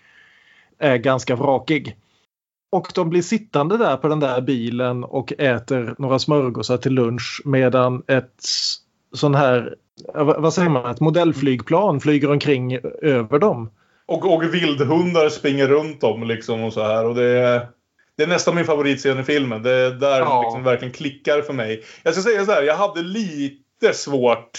är 0.79 0.97
ganska 0.97 1.35
vrakig. 1.35 1.95
Och 2.71 2.91
de 2.95 3.09
blir 3.09 3.21
sittande 3.21 3.77
där 3.77 3.97
på 3.97 4.07
den 4.07 4.19
där 4.19 4.41
bilen 4.41 5.03
och 5.03 5.33
äter 5.37 5.95
några 5.97 6.19
smörgåsar 6.19 6.77
till 6.77 6.93
lunch 6.93 7.41
medan 7.45 8.03
ett 8.07 8.43
sån 9.13 9.35
här, 9.35 9.75
vad 10.13 10.53
säger 10.53 10.69
man, 10.69 10.91
ett 10.91 10.99
modellflygplan 10.99 11.99
flyger 11.99 12.31
omkring 12.31 12.79
över 13.01 13.39
dem. 13.39 13.69
Och, 14.05 14.33
och 14.33 14.53
vildhundar 14.53 15.29
springer 15.29 15.67
runt 15.67 16.01
dem 16.01 16.23
liksom 16.23 16.63
och 16.63 16.73
så 16.73 16.83
här. 16.83 17.05
Och 17.05 17.15
det 17.15 17.23
är, 17.23 17.67
det 18.17 18.23
är 18.23 18.27
nästan 18.27 18.55
min 18.55 18.65
favoritscen 18.65 19.19
i 19.19 19.23
filmen. 19.23 19.63
Det 19.63 19.71
är 19.71 19.91
där 19.91 20.19
Ja. 20.19 20.41
liksom 20.41 20.63
verkligen 20.63 20.93
klickar 20.93 21.41
för 21.41 21.53
mig. 21.53 21.83
Jag 22.03 22.13
ska 22.13 22.23
säga 22.23 22.45
så 22.45 22.51
här, 22.51 22.63
jag 22.63 22.75
hade 22.75 23.01
lite 23.01 23.93
svårt 23.93 24.51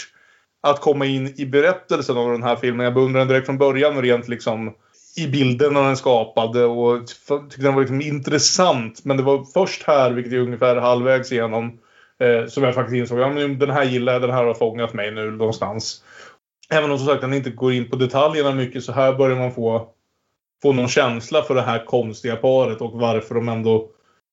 att 0.63 0.81
komma 0.81 1.07
in 1.07 1.35
i 1.37 1.47
berättelsen 1.47 2.17
av 2.17 2.31
den 2.33 2.43
här 2.43 2.57
filmen. 2.57 2.85
Jag 2.85 2.95
beundrade 2.95 3.21
den 3.25 3.29
direkt 3.29 3.47
från 3.47 3.59
början 3.59 4.03
rent 4.03 4.29
liksom 4.29 4.75
i 5.21 5.29
bilderna 5.29 5.83
den 5.83 5.97
skapade 5.97 6.65
och 6.65 7.07
tyckte 7.07 7.63
den 7.63 7.75
var 7.75 7.81
liksom 7.81 8.01
intressant. 8.01 9.05
Men 9.05 9.17
det 9.17 9.23
var 9.23 9.45
först 9.45 9.83
här, 9.83 10.11
vilket 10.11 10.33
är 10.33 10.39
ungefär 10.39 10.77
halvvägs 10.77 11.33
igenom, 11.33 11.79
eh, 12.21 12.47
som 12.47 12.63
jag 12.63 12.75
faktiskt 12.75 12.97
insåg 12.97 13.21
att 13.21 13.41
ja, 13.41 13.49
den 13.49 13.71
här 13.71 13.85
gillar 13.85 14.13
jag, 14.13 14.23
den 14.23 14.31
här 14.31 14.45
har 14.45 14.55
fångat 14.55 14.95
mig 14.95 15.11
nu 15.11 15.31
någonstans. 15.31 16.05
Även 16.71 16.91
om 16.91 16.99
som 16.99 17.07
sagt 17.07 17.21
den 17.21 17.35
inte 17.35 17.51
går 17.51 17.73
in 17.73 17.91
på 17.91 17.97
detaljerna 17.97 18.53
mycket 18.53 18.85
så 18.85 18.93
här 18.93 19.13
börjar 19.13 19.39
man 19.39 19.53
få, 19.53 19.89
få 20.63 20.73
någon 20.73 20.89
känsla 20.89 21.43
för 21.43 21.55
det 21.55 21.63
här 21.63 21.85
konstiga 21.85 22.37
paret 22.37 22.81
och 22.81 23.01
varför 23.01 23.35
de 23.35 23.49
ändå 23.49 23.89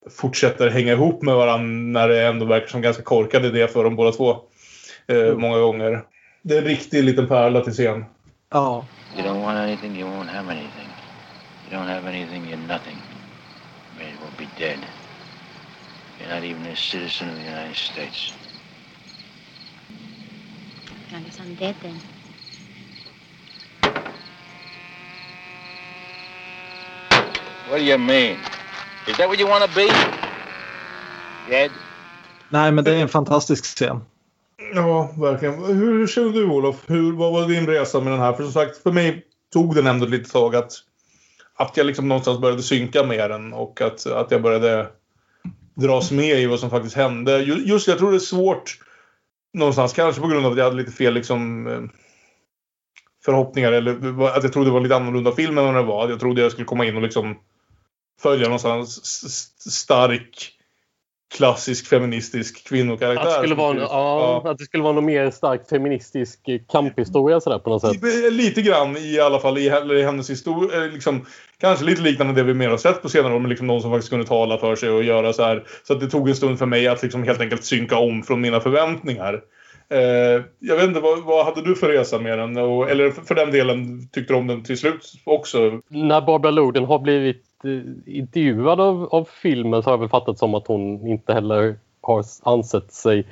fortsätter 0.10 0.70
hänga 0.70 0.92
ihop 0.92 1.22
med 1.22 1.36
varandra 1.36 2.00
när 2.00 2.08
det 2.08 2.28
ändå 2.28 2.46
verkar 2.46 2.68
som 2.68 2.82
ganska 2.82 3.04
korkad 3.04 3.46
idé 3.46 3.68
för 3.68 3.84
dem 3.84 3.96
båda 3.96 4.12
två. 4.12 4.38
Eh, 5.08 5.34
många 5.38 5.60
gånger. 5.60 6.04
Det 6.42 6.54
är 6.54 6.62
en 6.62 6.68
riktig 6.68 7.04
liten 7.04 7.28
pärla 7.28 7.62
till 7.62 7.74
scen. 7.74 8.06
Ja, 8.50 8.86
You 9.16 9.24
don't 9.24 9.42
want 9.42 9.58
anything, 9.58 9.96
you 9.96 10.06
won't 10.06 10.30
have 10.30 10.50
anything. 10.50 10.90
You 11.66 11.72
don't 11.72 11.88
have 11.88 12.06
anything, 12.06 12.46
you're 12.48 12.58
nothing. 12.58 12.98
You 13.94 14.00
may 14.00 14.12
as 14.12 14.20
well 14.20 14.32
be 14.38 14.48
dead. 14.58 14.80
You're 16.20 16.30
not 16.30 16.44
even 16.44 16.66
a 16.66 16.76
citizen 16.76 17.30
of 17.30 17.36
the 17.36 17.44
United 17.44 17.76
States. 17.76 18.34
I 21.14 21.20
guess 21.22 21.40
I'm 21.40 21.56
dead 21.56 21.76
then. 21.82 22.00
What 27.68 27.78
do 27.80 27.84
you 27.84 27.98
mean? 27.98 28.40
Is 29.08 29.18
that 29.18 29.28
what 29.28 29.40
you 29.40 29.48
want 29.48 29.70
to 29.70 29.76
be? 29.76 29.88
Dead? 31.50 31.72
nej 32.50 32.72
men 32.72 32.84
det 32.84 32.92
är 32.92 33.02
en 33.02 33.10
fantastisk 33.10 33.66
scen. 33.66 34.02
Ja, 34.74 35.14
verkligen. 35.18 35.66
Hur, 35.66 36.00
hur 36.00 36.08
känner 36.08 36.34
du 36.34 36.46
Olof? 36.46 36.84
Hur, 36.88 37.14
vad 37.14 37.34
var 37.34 37.48
din 37.48 37.68
resa 37.68 38.02
med 38.02 38.14
den 38.14 38.20
här? 38.20 38.34
För 38.34 38.44
som 38.44 38.52
sagt, 38.52 38.78
för 38.78 38.92
mig 38.92 39.26
tog 39.54 39.76
den 39.76 39.88
ändå 39.88 40.06
lite 40.06 40.32
tag 40.32 40.56
att, 40.56 40.72
att 41.56 41.78
jag 41.78 41.86
liksom 41.86 42.08
någonstans 42.08 42.40
började 42.40 42.64
synka 42.64 43.04
med 43.04 43.30
den 43.30 43.54
och 43.54 43.82
att, 43.82 44.06
att 44.06 44.32
jag 44.32 44.42
började 44.42 44.88
dras 45.76 46.12
med 46.12 46.40
i 46.40 46.46
vad 46.46 46.60
som 46.60 46.70
faktiskt 46.70 46.96
hände. 46.96 47.40
Just 47.42 47.88
jag 47.88 47.98
tror 47.98 48.12
det 48.12 48.18
är 48.18 48.20
svårt 48.20 48.80
någonstans, 49.54 49.94
kanske 49.94 50.22
på 50.22 50.28
grund 50.28 50.46
av 50.46 50.52
att 50.52 50.58
jag 50.58 50.66
hade 50.66 50.78
lite 50.78 50.92
fel 50.92 51.14
liksom 51.14 51.68
eh, 51.68 51.82
förhoppningar 53.26 53.72
eller 53.72 53.92
att 54.24 54.44
jag 54.44 54.54
trodde 54.54 54.70
det 54.70 54.74
var 54.74 54.82
lite 54.82 54.96
annorlunda 54.96 55.32
film 55.32 55.58
än 55.58 55.66
vad 55.66 55.76
det 55.76 55.84
var. 55.84 56.10
Jag 56.10 56.20
trodde 56.20 56.42
jag 56.42 56.52
skulle 56.52 56.66
komma 56.66 56.86
in 56.86 56.96
och 56.96 57.02
liksom 57.02 57.38
följa 58.22 58.46
någonstans 58.46 59.06
stark 59.72 60.57
klassisk 61.36 61.88
feministisk 61.88 62.68
kvinnokaraktär. 62.70 63.22
Att 63.28 63.34
det, 63.34 63.38
skulle 63.38 63.56
vara, 63.56 63.72
en- 63.72 63.80
ja, 63.80 64.42
att 64.46 64.58
det 64.58 64.64
skulle 64.64 64.84
vara 64.84 64.94
någon 64.94 65.06
mer 65.06 65.32
stark 65.32 65.70
feministisk 65.70 66.48
eh, 66.48 66.60
kamphistoria 66.72 67.40
sådär 67.40 67.60
på 67.60 67.70
något 67.70 67.82
sätt. 67.82 68.34
Lite 68.34 68.62
grann 68.62 68.98
i 68.98 69.20
alla 69.20 69.40
fall 69.40 69.58
i, 69.58 69.66
i 70.00 70.04
hennes 70.04 70.30
historia. 70.30 70.86
eh, 70.86 70.92
Liksom, 70.92 71.26
kanske 71.62 71.86
lite 71.86 72.02
liknande 72.02 72.34
det 72.34 72.44
vi 72.44 72.54
mer 72.54 72.70
har 72.70 72.78
sett 72.78 73.02
på 73.02 73.10
senare 73.10 73.36
år. 73.36 73.40
Men 73.40 73.50
liksom 73.50 73.68
någon 73.68 73.82
som 73.82 73.92
faktiskt 73.92 74.10
kunde 74.10 74.26
tala 74.26 74.58
för 74.58 74.76
sig 74.76 74.90
och 74.90 75.04
göra 75.04 75.34
så 75.34 75.44
här. 75.44 75.64
Så 75.84 75.94
att 75.94 76.00
det 76.00 76.10
tog 76.10 76.30
en 76.30 76.36
stund 76.36 76.60
för 76.60 76.66
mig 76.66 76.88
att 76.88 77.04
liksom 77.04 77.24
helt 77.24 77.42
enkelt 77.42 77.64
synka 77.64 77.98
om 77.98 78.24
från 78.24 78.42
mina 78.42 78.60
förväntningar. 78.60 79.42
Eh, 79.90 80.44
jag 80.60 80.76
vet 80.76 80.84
inte, 80.84 81.00
vad, 81.00 81.24
vad 81.24 81.46
hade 81.46 81.62
du 81.62 81.76
för 81.76 81.90
resa 81.90 82.20
med 82.20 82.40
den? 82.40 82.58
Och, 82.58 82.90
eller 82.90 83.12
för, 83.12 83.22
för 83.22 83.36
den 83.36 83.52
delen, 83.52 84.08
tyckte 84.12 84.34
du 84.34 84.38
om 84.38 84.48
den 84.48 84.64
till 84.64 84.78
slut 84.78 85.14
också? 85.24 85.82
När 85.88 86.22
Barbara 86.22 86.52
Loden 86.52 86.86
har 86.86 87.00
blivit 87.00 87.44
intervjuad 88.06 88.82
av, 88.82 89.04
av 89.12 89.28
filmen 89.42 89.84
så 89.84 89.90
har 89.90 89.94
jag 89.94 90.00
väl 90.00 90.10
fattat 90.10 90.40
som 90.40 90.56
att 90.56 90.68
hon 90.68 91.08
inte 91.08 91.34
heller 91.34 91.76
har 92.02 92.24
ansett 92.44 92.92
sig 92.92 93.26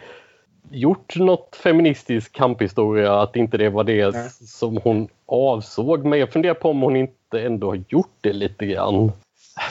gjort 0.71 1.15
något 1.15 1.55
feministisk 1.63 2.31
kamphistoria, 2.31 3.21
att 3.21 3.35
inte 3.35 3.57
det 3.57 3.69
var 3.69 3.83
det 3.83 4.31
som 4.31 4.77
hon 4.83 5.07
avsåg. 5.25 6.05
Men 6.05 6.19
jag 6.19 6.33
funderar 6.33 6.53
på 6.53 6.69
om 6.69 6.81
hon 6.81 6.95
inte 6.95 7.41
ändå 7.41 7.67
har 7.67 7.83
gjort 7.89 8.17
det 8.21 8.33
lite 8.33 8.65
grann. 8.65 9.11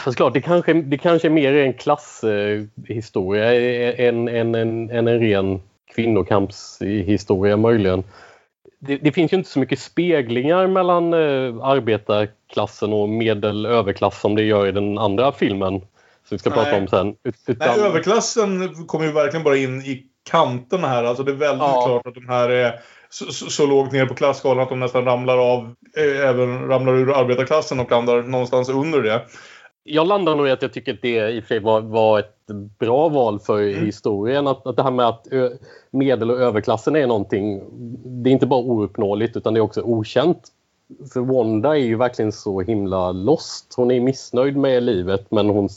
Fast 0.05 0.17
klart, 0.17 0.35
det 0.35 0.41
kanske, 0.41 0.73
det 0.73 0.99
kanske 0.99 1.29
är 1.29 1.31
mer 1.31 1.53
en 1.53 1.73
klasshistoria 1.73 3.55
eh, 3.55 4.07
än, 4.09 4.29
än, 4.29 4.55
än, 4.55 4.91
än 4.91 5.09
en 5.09 5.21
ren 5.21 5.61
kvinnokampshistoria 5.95 7.57
möjligen. 7.57 8.05
Det, 8.87 8.97
det, 8.97 9.13
finns 9.13 9.33
ju 9.33 9.37
inte 9.37 9.51
så 9.51 9.59
mycket 9.59 9.79
speglingar 9.79 10.67
mellan 10.67 11.13
eh, 11.13 11.65
arbetarklassen 11.65 12.93
och 12.93 13.09
medel 13.09 13.67
överklass 13.67 14.21
som 14.21 14.35
det 14.35 14.43
gör 14.43 14.67
i 14.67 14.73
den 14.73 14.99
andra 14.99 15.33
filmen. 15.33 15.81
Som 15.81 16.37
vi 16.37 16.39
ska 16.39 16.51
Nej. 16.51 16.59
prata 16.59 16.77
om 16.77 16.89
sen. 16.89 17.15
Utan... 17.47 17.69
Nej, 17.69 17.87
överklassen 17.87 18.75
kommer 18.87 19.07
ju 19.07 19.13
verkligen 19.13 19.45
bara 19.45 19.57
in 19.57 19.81
i 19.81 20.07
kanterna 20.31 20.89
här. 20.89 21.05
Alltså 21.05 21.23
det 21.23 21.33
är 21.33 21.37
väldigt 21.37 21.63
ja. 21.63 21.87
klart 21.87 22.07
att 22.07 22.15
de 22.15 22.29
här 22.29 22.49
är 22.49 22.81
så, 23.11 23.33
så, 23.33 23.51
så 23.51 23.67
lågt 23.67 23.93
ner 23.93 24.07
på 24.07 24.15
klasskalan 24.15 24.63
att 24.63 24.69
de 24.69 24.81
nästan 24.81 25.05
ramlar 25.05 25.39
av, 25.39 25.75
eh, 25.97 26.29
även 26.29 26.69
ramlar 26.69 26.95
ur 26.95 27.21
arbetarklassen 27.21 27.81
och 27.81 27.91
landar 27.91 28.23
någonstans 28.23 28.69
under 28.69 29.03
det. 29.03 29.23
Jag 29.87 30.07
landar 30.07 30.37
nog 30.37 30.49
i 30.49 30.51
att 30.51 30.63
jag 30.63 30.73
tycker 30.73 30.95
att 30.95 31.03
det 31.03 31.31
i 31.31 31.41
och 31.41 31.45
för 31.45 31.49
sig 31.49 31.61
var, 31.61 31.81
var 31.81 32.19
ett 32.19 32.47
bra 32.79 33.09
val 33.09 33.41
för 33.41 33.63
mm. 33.63 33.87
historien. 33.87 34.47
Att, 34.47 34.67
att 34.67 34.77
det 34.77 34.83
här 34.83 34.91
med 34.91 35.07
att 35.07 35.29
ö, 35.31 35.51
medel 35.91 36.31
och 36.31 36.41
överklassen 36.41 36.97
är 36.97 37.07
någonting, 37.07 37.63
det 38.05 38.31
är 38.31 38.33
inte 38.33 38.47
bara 38.47 38.61
ouppnåeligt 38.61 39.37
utan 39.37 39.55
det 39.55 39.61
är 39.61 39.63
också 39.63 39.83
okänt. 39.83 40.49
För 41.13 41.21
Wanda 41.21 41.77
är 41.77 41.81
ju 41.81 41.97
verkligen 41.97 42.33
så 42.33 42.61
himla 42.61 43.13
lost. 43.13 43.75
Hon 43.77 43.91
är 43.91 44.01
missnöjd 44.01 44.57
med 44.57 44.83
livet 44.83 45.31
men 45.31 45.49
hon 45.49 45.69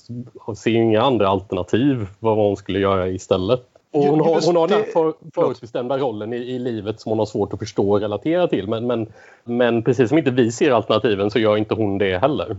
ser 0.56 0.72
inga 0.72 1.02
andra 1.02 1.28
alternativ 1.28 2.08
vad 2.20 2.38
hon 2.38 2.58
skulle 2.58 2.80
göra 2.80 3.08
istället. 3.08 3.64
Och 3.92 4.04
hon, 4.04 4.20
har, 4.20 4.46
hon 4.46 4.56
har 4.56 4.68
den 4.68 4.84
för, 4.94 5.14
förutbestämda 5.34 5.98
rollen 5.98 6.34
i, 6.34 6.38
i, 6.38 6.60
livet 6.60 7.02
som 7.02 7.10
hon 7.10 7.20
har 7.20 7.26
svårt 7.26 7.54
att 7.54 7.60
förstå 7.60 7.92
och 7.92 8.02
relatera 8.02 8.48
till. 8.48 8.68
Men, 8.68 8.88
men, 8.88 9.08
men 9.44 9.84
precis 9.84 10.10
som 10.10 10.18
inte 10.18 10.32
vi 10.32 10.52
ser 10.52 10.72
alternativen 10.72 11.32
så 11.32 11.40
gör 11.40 11.58
inte 11.58 11.74
hon 11.74 11.98
det 11.98 12.18
heller. 12.18 12.58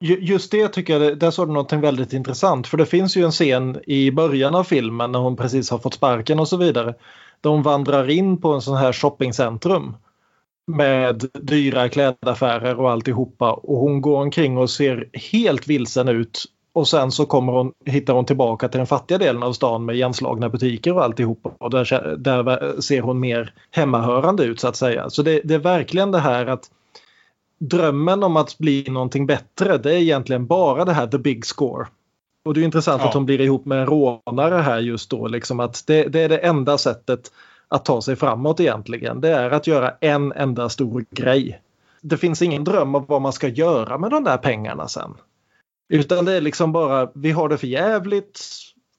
Just 0.00 0.50
det 0.50 0.68
tycker 0.68 1.00
jag, 1.00 1.18
där 1.18 1.30
sa 1.30 1.46
du 1.46 1.52
någonting 1.52 1.80
väldigt 1.80 2.12
intressant. 2.12 2.66
För 2.66 2.76
det 2.76 2.86
finns 2.86 3.16
ju 3.16 3.24
en 3.24 3.30
scen 3.30 3.80
i 3.86 4.10
början 4.10 4.54
av 4.54 4.64
filmen 4.64 5.12
när 5.12 5.18
hon 5.18 5.36
precis 5.36 5.70
har 5.70 5.78
fått 5.78 5.94
sparken 5.94 6.40
och 6.40 6.48
så 6.48 6.56
vidare. 6.56 6.94
Där 7.40 7.50
hon 7.50 7.62
vandrar 7.62 8.10
in 8.10 8.40
på 8.40 8.52
en 8.52 8.62
sån 8.62 8.76
här 8.76 8.92
shoppingcentrum. 8.92 9.96
Med 10.66 11.24
dyra 11.34 11.88
klädaffärer 11.88 12.80
och 12.80 12.90
alltihopa. 12.90 13.52
Och 13.52 13.78
hon 13.78 14.00
går 14.00 14.20
omkring 14.20 14.58
och 14.58 14.70
ser 14.70 15.10
helt 15.32 15.68
vilsen 15.68 16.08
ut 16.08 16.44
och 16.72 16.88
sen 16.88 17.10
så 17.10 17.26
kommer 17.26 17.52
hon, 17.52 17.72
hittar 17.84 18.14
hon 18.14 18.24
tillbaka 18.24 18.68
till 18.68 18.78
den 18.78 18.86
fattiga 18.86 19.18
delen 19.18 19.42
av 19.42 19.52
stan 19.52 19.84
med 19.84 19.94
igenslagna 19.94 20.48
butiker 20.48 20.94
och 20.94 21.04
alltihopa. 21.04 21.50
Och 21.58 21.70
där, 21.70 22.16
där 22.16 22.80
ser 22.80 23.00
hon 23.00 23.20
mer 23.20 23.54
hemmahörande 23.70 24.44
ut 24.44 24.60
så 24.60 24.68
att 24.68 24.76
säga. 24.76 25.10
Så 25.10 25.22
det, 25.22 25.40
det, 25.44 25.54
är 25.54 25.58
verkligen 25.58 26.10
det 26.10 26.18
här 26.18 26.46
att 26.46 26.70
drömmen 27.58 28.22
om 28.22 28.36
att 28.36 28.58
bli 28.58 28.84
någonting 28.88 29.26
bättre 29.26 29.78
det 29.78 29.92
är 29.94 29.98
egentligen 29.98 30.46
bara 30.46 30.84
det 30.84 30.92
här 30.92 31.06
the 31.06 31.18
big 31.18 31.46
score. 31.46 31.86
Och 32.44 32.54
det 32.54 32.60
är 32.60 32.64
intressant 32.64 33.02
ja. 33.02 33.08
att 33.08 33.14
hon 33.14 33.26
blir 33.26 33.40
ihop 33.40 33.64
med 33.64 33.78
en 33.78 33.86
rånare 33.86 34.54
här 34.54 34.78
just 34.78 35.10
då. 35.10 35.28
Liksom 35.28 35.60
att 35.60 35.86
det, 35.86 36.04
det 36.04 36.20
är 36.20 36.28
det 36.28 36.38
enda 36.38 36.78
sättet 36.78 37.32
att 37.68 37.84
ta 37.84 38.02
sig 38.02 38.16
framåt 38.16 38.60
egentligen. 38.60 39.20
Det 39.20 39.28
är 39.28 39.50
att 39.50 39.66
göra 39.66 39.94
en 40.00 40.32
enda 40.32 40.68
stor 40.68 41.04
grej. 41.10 41.60
Det 42.00 42.16
finns 42.16 42.42
ingen 42.42 42.64
dröm 42.64 42.94
om 42.94 43.04
vad 43.08 43.22
man 43.22 43.32
ska 43.32 43.48
göra 43.48 43.98
med 43.98 44.10
de 44.10 44.24
där 44.24 44.36
pengarna 44.36 44.88
sen. 44.88 45.14
Utan 45.88 46.24
det 46.24 46.32
är 46.32 46.40
liksom 46.40 46.72
bara, 46.72 47.10
vi 47.14 47.30
har 47.30 47.48
det 47.48 47.58
för 47.58 47.66
jävligt. 47.66 48.40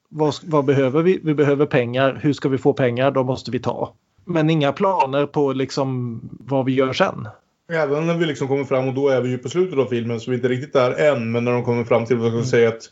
Vad, 0.09 0.35
vad, 0.43 0.65
behöver 0.65 1.01
vi? 1.03 1.19
Vi 1.23 1.33
behöver 1.33 1.65
pengar. 1.65 2.19
Hur 2.21 2.33
ska 2.33 2.49
vi 2.49 2.57
få 2.57 2.73
pengar? 2.73 3.11
Då 3.11 3.23
måste 3.23 3.51
vi 3.51 3.59
ta. 3.59 3.93
Men 4.25 4.49
inga 4.49 4.71
planer 4.71 5.25
på 5.25 5.53
liksom 5.53 6.19
vad 6.39 6.65
vi 6.65 6.73
gör 6.73 6.93
sen. 6.93 7.27
Även 7.69 8.07
när 8.07 8.13
vi 8.13 8.25
liksom 8.25 8.47
kommer 8.47 8.65
fram 8.65 8.87
och 8.87 8.93
då 8.93 9.09
är 9.09 9.21
vi 9.21 9.29
ju 9.29 9.37
på 9.37 9.49
slutet 9.49 9.79
av 9.79 9.85
filmen 9.85 10.19
så 10.19 10.31
vi 10.31 10.35
är 10.35 10.37
inte 10.37 10.49
riktigt 10.49 10.73
där 10.73 10.91
än. 10.91 11.31
Men 11.31 11.45
när 11.45 11.51
de 11.51 11.63
kommer 11.63 11.83
fram 11.83 12.05
till 12.05 12.17
vad 12.17 12.27
ska 12.27 12.35
mm. 12.35 12.45
säga 12.45 12.69
att 12.69 12.89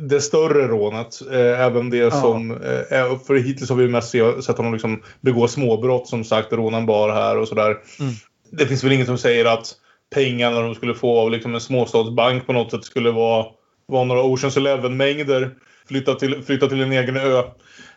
det 0.00 0.20
större 0.20 0.66
rånet, 0.66 1.20
eh, 1.32 1.60
även 1.60 1.90
det 1.90 1.96
ja. 1.96 2.10
som... 2.10 2.50
Eh, 2.50 3.18
för 3.26 3.34
hittills 3.34 3.70
har 3.70 3.76
vi 3.76 3.88
mest 3.88 4.10
sett 4.44 4.56
honom 4.56 4.72
liksom 4.72 5.02
begå 5.20 5.48
småbrott 5.48 6.08
som 6.08 6.24
sagt, 6.24 6.52
råna 6.52 6.78
en 6.78 6.86
bar 6.86 7.08
här 7.08 7.38
och 7.38 7.48
sådär. 7.48 7.76
Mm. 8.00 8.12
Det 8.50 8.66
finns 8.66 8.84
väl 8.84 8.92
inget 8.92 9.06
som 9.06 9.18
säger 9.18 9.44
att 9.44 9.74
pengarna 10.14 10.60
de 10.60 10.74
skulle 10.74 10.94
få 10.94 11.20
av 11.20 11.30
liksom 11.30 11.54
en 11.54 11.60
småstadsbank 11.60 12.46
på 12.46 12.52
något 12.52 12.70
sätt 12.70 12.84
skulle 12.84 13.10
vara, 13.10 13.46
vara 13.86 14.04
några 14.04 14.22
Oceans 14.22 14.56
Eleven-mängder. 14.56 15.50
Flytta 15.88 16.14
till, 16.14 16.42
flytta 16.42 16.66
till 16.66 16.80
en 16.80 16.92
egen 16.92 17.16
ö. 17.16 17.38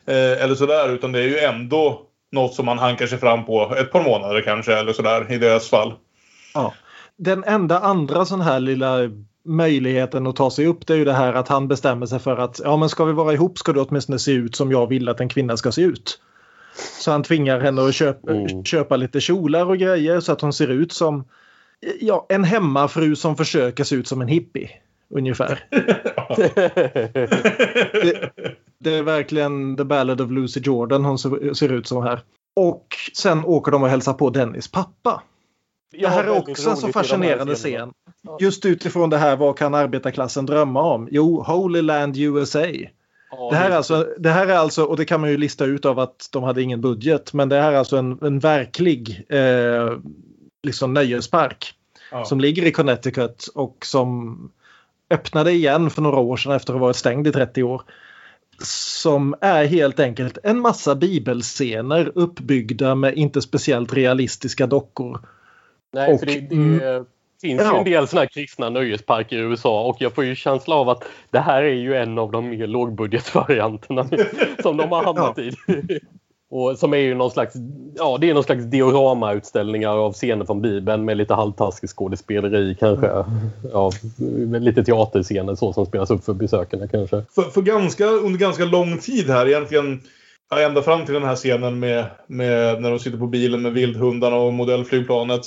Eh, 0.05 0.43
eller 0.43 0.55
sådär. 0.55 0.89
Utan 0.89 1.11
det 1.11 1.19
är 1.19 1.27
ju 1.27 1.39
ändå 1.39 2.01
något 2.31 2.53
som 2.53 2.65
man 2.65 2.79
hankar 2.79 3.07
sig 3.07 3.17
fram 3.17 3.45
på 3.45 3.75
ett 3.77 3.91
par 3.91 4.03
månader 4.03 4.41
kanske. 4.41 4.73
Eller 4.73 4.93
sådär 4.93 5.31
i 5.31 5.37
deras 5.37 5.69
fall. 5.69 5.93
Ja. 6.53 6.73
Den 7.17 7.43
enda 7.43 7.79
andra 7.79 8.25
sån 8.25 8.41
här 8.41 8.59
lilla 8.59 8.97
möjligheten 9.43 10.27
att 10.27 10.35
ta 10.35 10.51
sig 10.51 10.67
upp 10.67 10.87
det 10.87 10.93
är 10.93 10.97
ju 10.97 11.05
det 11.05 11.13
här 11.13 11.33
att 11.33 11.47
han 11.47 11.67
bestämmer 11.67 12.05
sig 12.05 12.19
för 12.19 12.37
att 12.37 12.61
ja 12.63 12.77
men 12.77 12.89
ska 12.89 13.05
vi 13.05 13.13
vara 13.13 13.33
ihop 13.33 13.57
ska 13.57 13.73
du 13.73 13.79
åtminstone 13.79 14.19
se 14.19 14.31
ut 14.31 14.55
som 14.55 14.71
jag 14.71 14.87
vill 14.87 15.09
att 15.09 15.19
en 15.19 15.29
kvinna 15.29 15.57
ska 15.57 15.71
se 15.71 15.81
ut. 15.81 16.19
Så 16.99 17.11
han 17.11 17.23
tvingar 17.23 17.59
henne 17.59 17.81
att 17.81 17.95
köpa, 17.95 18.31
mm. 18.31 18.63
köpa 18.63 18.95
lite 18.97 19.21
kjolar 19.21 19.65
och 19.65 19.77
grejer 19.77 20.19
så 20.19 20.31
att 20.31 20.41
hon 20.41 20.53
ser 20.53 20.67
ut 20.67 20.91
som 20.91 21.23
ja, 21.99 22.25
en 22.29 22.43
hemmafru 22.43 23.15
som 23.15 23.35
försöker 23.35 23.83
se 23.83 23.95
ut 23.95 24.07
som 24.07 24.21
en 24.21 24.27
hippie. 24.27 24.69
Ungefär. 25.09 25.63
det, 27.91 28.31
det, 28.77 28.93
är 28.93 29.03
verkligen 29.03 29.77
The 29.77 29.83
Ballad 29.83 30.21
of 30.21 30.31
Lucy 30.31 30.59
Jordan 30.59 31.05
hon 31.05 31.19
ser, 31.19 31.53
ser, 31.53 31.71
ut 31.71 31.87
som 31.87 32.03
här. 32.03 32.19
Och 32.55 32.85
sen 33.13 33.45
åker 33.45 33.71
de 33.71 33.83
och 33.83 33.89
hälsar 33.89 34.13
på 34.13 34.29
Dennis 34.29 34.71
pappa. 34.71 35.23
Det 35.91 36.07
här 36.07 36.23
är 36.23 36.29
också 36.29 36.69
en 36.69 36.77
så 36.77 36.87
fascinerande 36.87 37.55
scen. 37.55 37.93
Just 38.39 38.65
utifrån 38.65 39.09
det 39.09 39.17
här, 39.17 39.35
vad 39.35 39.57
kan 39.57 39.73
arbetarklassen 39.73 40.45
drömma 40.45 40.81
om? 40.81 41.07
Jo, 41.11 41.41
Holy 41.41 41.81
Land 41.81 42.17
USA. 42.17 42.59
det, 43.51 43.55
här 43.55 43.71
är 43.71 43.75
alltså, 43.75 44.07
det 44.17 44.29
här 44.29 44.47
är 44.47 44.55
alltså, 44.55 44.83
och 44.83 44.97
det 44.97 45.05
kan 45.05 45.21
man 45.21 45.29
ju 45.29 45.37
lista 45.37 45.65
ut 45.65 45.85
av 45.85 45.99
att 45.99 46.29
de 46.31 46.43
hade 46.43 46.61
ingen 46.61 46.81
budget, 46.81 47.33
men 47.33 47.49
det 47.49 47.61
här 47.61 47.73
är 47.73 47.77
alltså 47.77 47.97
en, 47.97 48.17
en 48.21 48.39
verklig 48.39 49.25
eh, 49.29 49.97
liksom 50.63 50.93
nöjespark. 50.93 51.73
Ja. 52.11 52.25
Som 52.25 52.39
ligger 52.39 52.65
i 52.65 52.71
Connecticut 52.71 53.47
och 53.55 53.85
som 53.85 54.37
öppnade 55.09 55.51
igen 55.51 55.89
för 55.89 56.01
några 56.01 56.17
år 56.19 56.37
sedan 56.37 56.51
efter 56.51 56.73
att 56.73 56.79
ha 56.79 56.85
varit 56.85 56.95
stängd 56.95 57.27
i 57.27 57.31
30 57.31 57.63
år. 57.63 57.81
Som 58.63 59.35
är 59.41 59.65
helt 59.65 59.99
enkelt 59.99 60.37
en 60.43 60.59
massa 60.59 60.95
bibelscener 60.95 62.11
uppbyggda 62.15 62.95
med 62.95 63.17
inte 63.17 63.41
speciellt 63.41 63.93
realistiska 63.93 64.67
dockor. 64.67 65.19
Nej, 65.93 66.13
och, 66.13 66.19
för 66.19 66.25
det, 66.25 66.39
det 66.39 66.55
mm, 66.55 67.05
finns 67.41 67.61
ja. 67.61 67.73
ju 67.73 67.77
en 67.77 67.83
del 67.83 68.07
sådana 68.07 68.21
här 68.21 68.29
kristna 68.29 68.69
nöjesparker 68.69 69.37
i 69.37 69.39
USA 69.39 69.83
och 69.83 69.95
jag 69.99 70.13
får 70.13 70.23
ju 70.23 70.35
känsla 70.35 70.75
av 70.75 70.89
att 70.89 71.03
det 71.29 71.39
här 71.39 71.63
är 71.63 71.73
ju 71.73 71.95
en 71.95 72.17
av 72.17 72.31
de 72.31 72.49
mer 72.49 72.67
lågbudgetvarianterna 72.67 74.09
som 74.61 74.77
de 74.77 74.91
har 74.91 75.03
hamnat 75.03 75.37
ja. 75.37 75.43
i. 75.43 75.99
Och 76.53 76.77
som 76.77 76.93
är 76.93 76.97
ju 76.97 77.15
någon 77.15 77.31
slags, 77.31 77.55
ja, 77.95 78.17
det 78.21 78.29
är 78.29 78.33
någon 78.33 78.43
slags 78.43 78.63
dioramautställningar 78.63 79.97
av 79.97 80.13
scener 80.13 80.45
från 80.45 80.61
Bibeln 80.61 81.05
med 81.05 81.17
lite 81.17 81.33
halvtaskigt 81.33 81.93
skådespeleri 81.93 82.75
kanske. 82.79 83.07
Ja, 83.71 83.91
lite 84.59 84.83
teaterscener 84.83 85.55
så 85.55 85.73
som 85.73 85.85
spelas 85.85 86.11
upp 86.11 86.23
för 86.23 86.33
besökarna 86.33 86.87
kanske. 86.87 87.25
För, 87.35 87.41
för 87.41 87.61
ganska, 87.61 88.05
under 88.05 88.39
ganska 88.39 88.65
lång 88.65 88.97
tid 88.97 89.29
här 89.29 89.47
egentligen 89.47 90.01
ända 90.59 90.81
fram 90.81 91.05
till 91.05 91.13
den 91.13 91.23
här 91.23 91.35
scenen 91.35 91.79
med, 91.79 92.05
med 92.27 92.81
när 92.81 92.89
de 92.89 92.99
sitter 92.99 93.17
på 93.17 93.27
bilen 93.27 93.61
med 93.61 93.73
vildhundarna 93.73 94.35
och 94.35 94.53
modellflygplanet. 94.53 95.41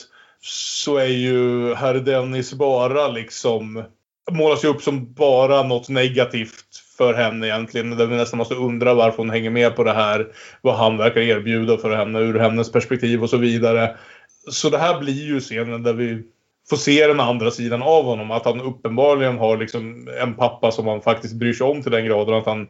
Så 0.46 0.96
är 0.96 1.06
ju 1.06 1.74
herr 1.74 1.94
Dennis 1.94 2.52
bara 2.52 3.08
liksom 3.08 3.84
målas 4.30 4.64
ju 4.64 4.68
upp 4.68 4.82
som 4.82 5.12
bara 5.12 5.62
något 5.62 5.88
negativt 5.88 6.64
för 6.98 7.14
henne 7.14 7.46
egentligen. 7.46 7.96
Där 7.96 8.06
vi 8.06 8.16
nästan 8.16 8.38
måste 8.38 8.54
undra 8.54 8.94
varför 8.94 9.18
hon 9.18 9.30
hänger 9.30 9.50
med 9.50 9.76
på 9.76 9.84
det 9.84 9.92
här. 9.92 10.26
Vad 10.62 10.74
han 10.74 10.96
verkar 10.96 11.20
erbjuda 11.20 11.76
för 11.76 11.96
henne 11.96 12.18
ur 12.18 12.38
hennes 12.38 12.72
perspektiv 12.72 13.22
och 13.22 13.30
så 13.30 13.36
vidare. 13.36 13.96
Så 14.50 14.70
det 14.70 14.78
här 14.78 15.00
blir 15.00 15.24
ju 15.24 15.40
scenen 15.40 15.82
där 15.82 15.92
vi 15.92 16.22
får 16.70 16.76
se 16.76 17.06
den 17.06 17.20
andra 17.20 17.50
sidan 17.50 17.82
av 17.82 18.04
honom. 18.04 18.30
Att 18.30 18.44
han 18.44 18.60
uppenbarligen 18.60 19.38
har 19.38 19.56
liksom 19.56 20.08
en 20.20 20.34
pappa 20.34 20.70
som 20.70 20.86
han 20.86 21.00
faktiskt 21.00 21.34
bryr 21.34 21.52
sig 21.52 21.66
om 21.66 21.82
till 21.82 21.92
den 21.92 22.04
graden 22.04 22.34
att 22.34 22.46
han 22.46 22.66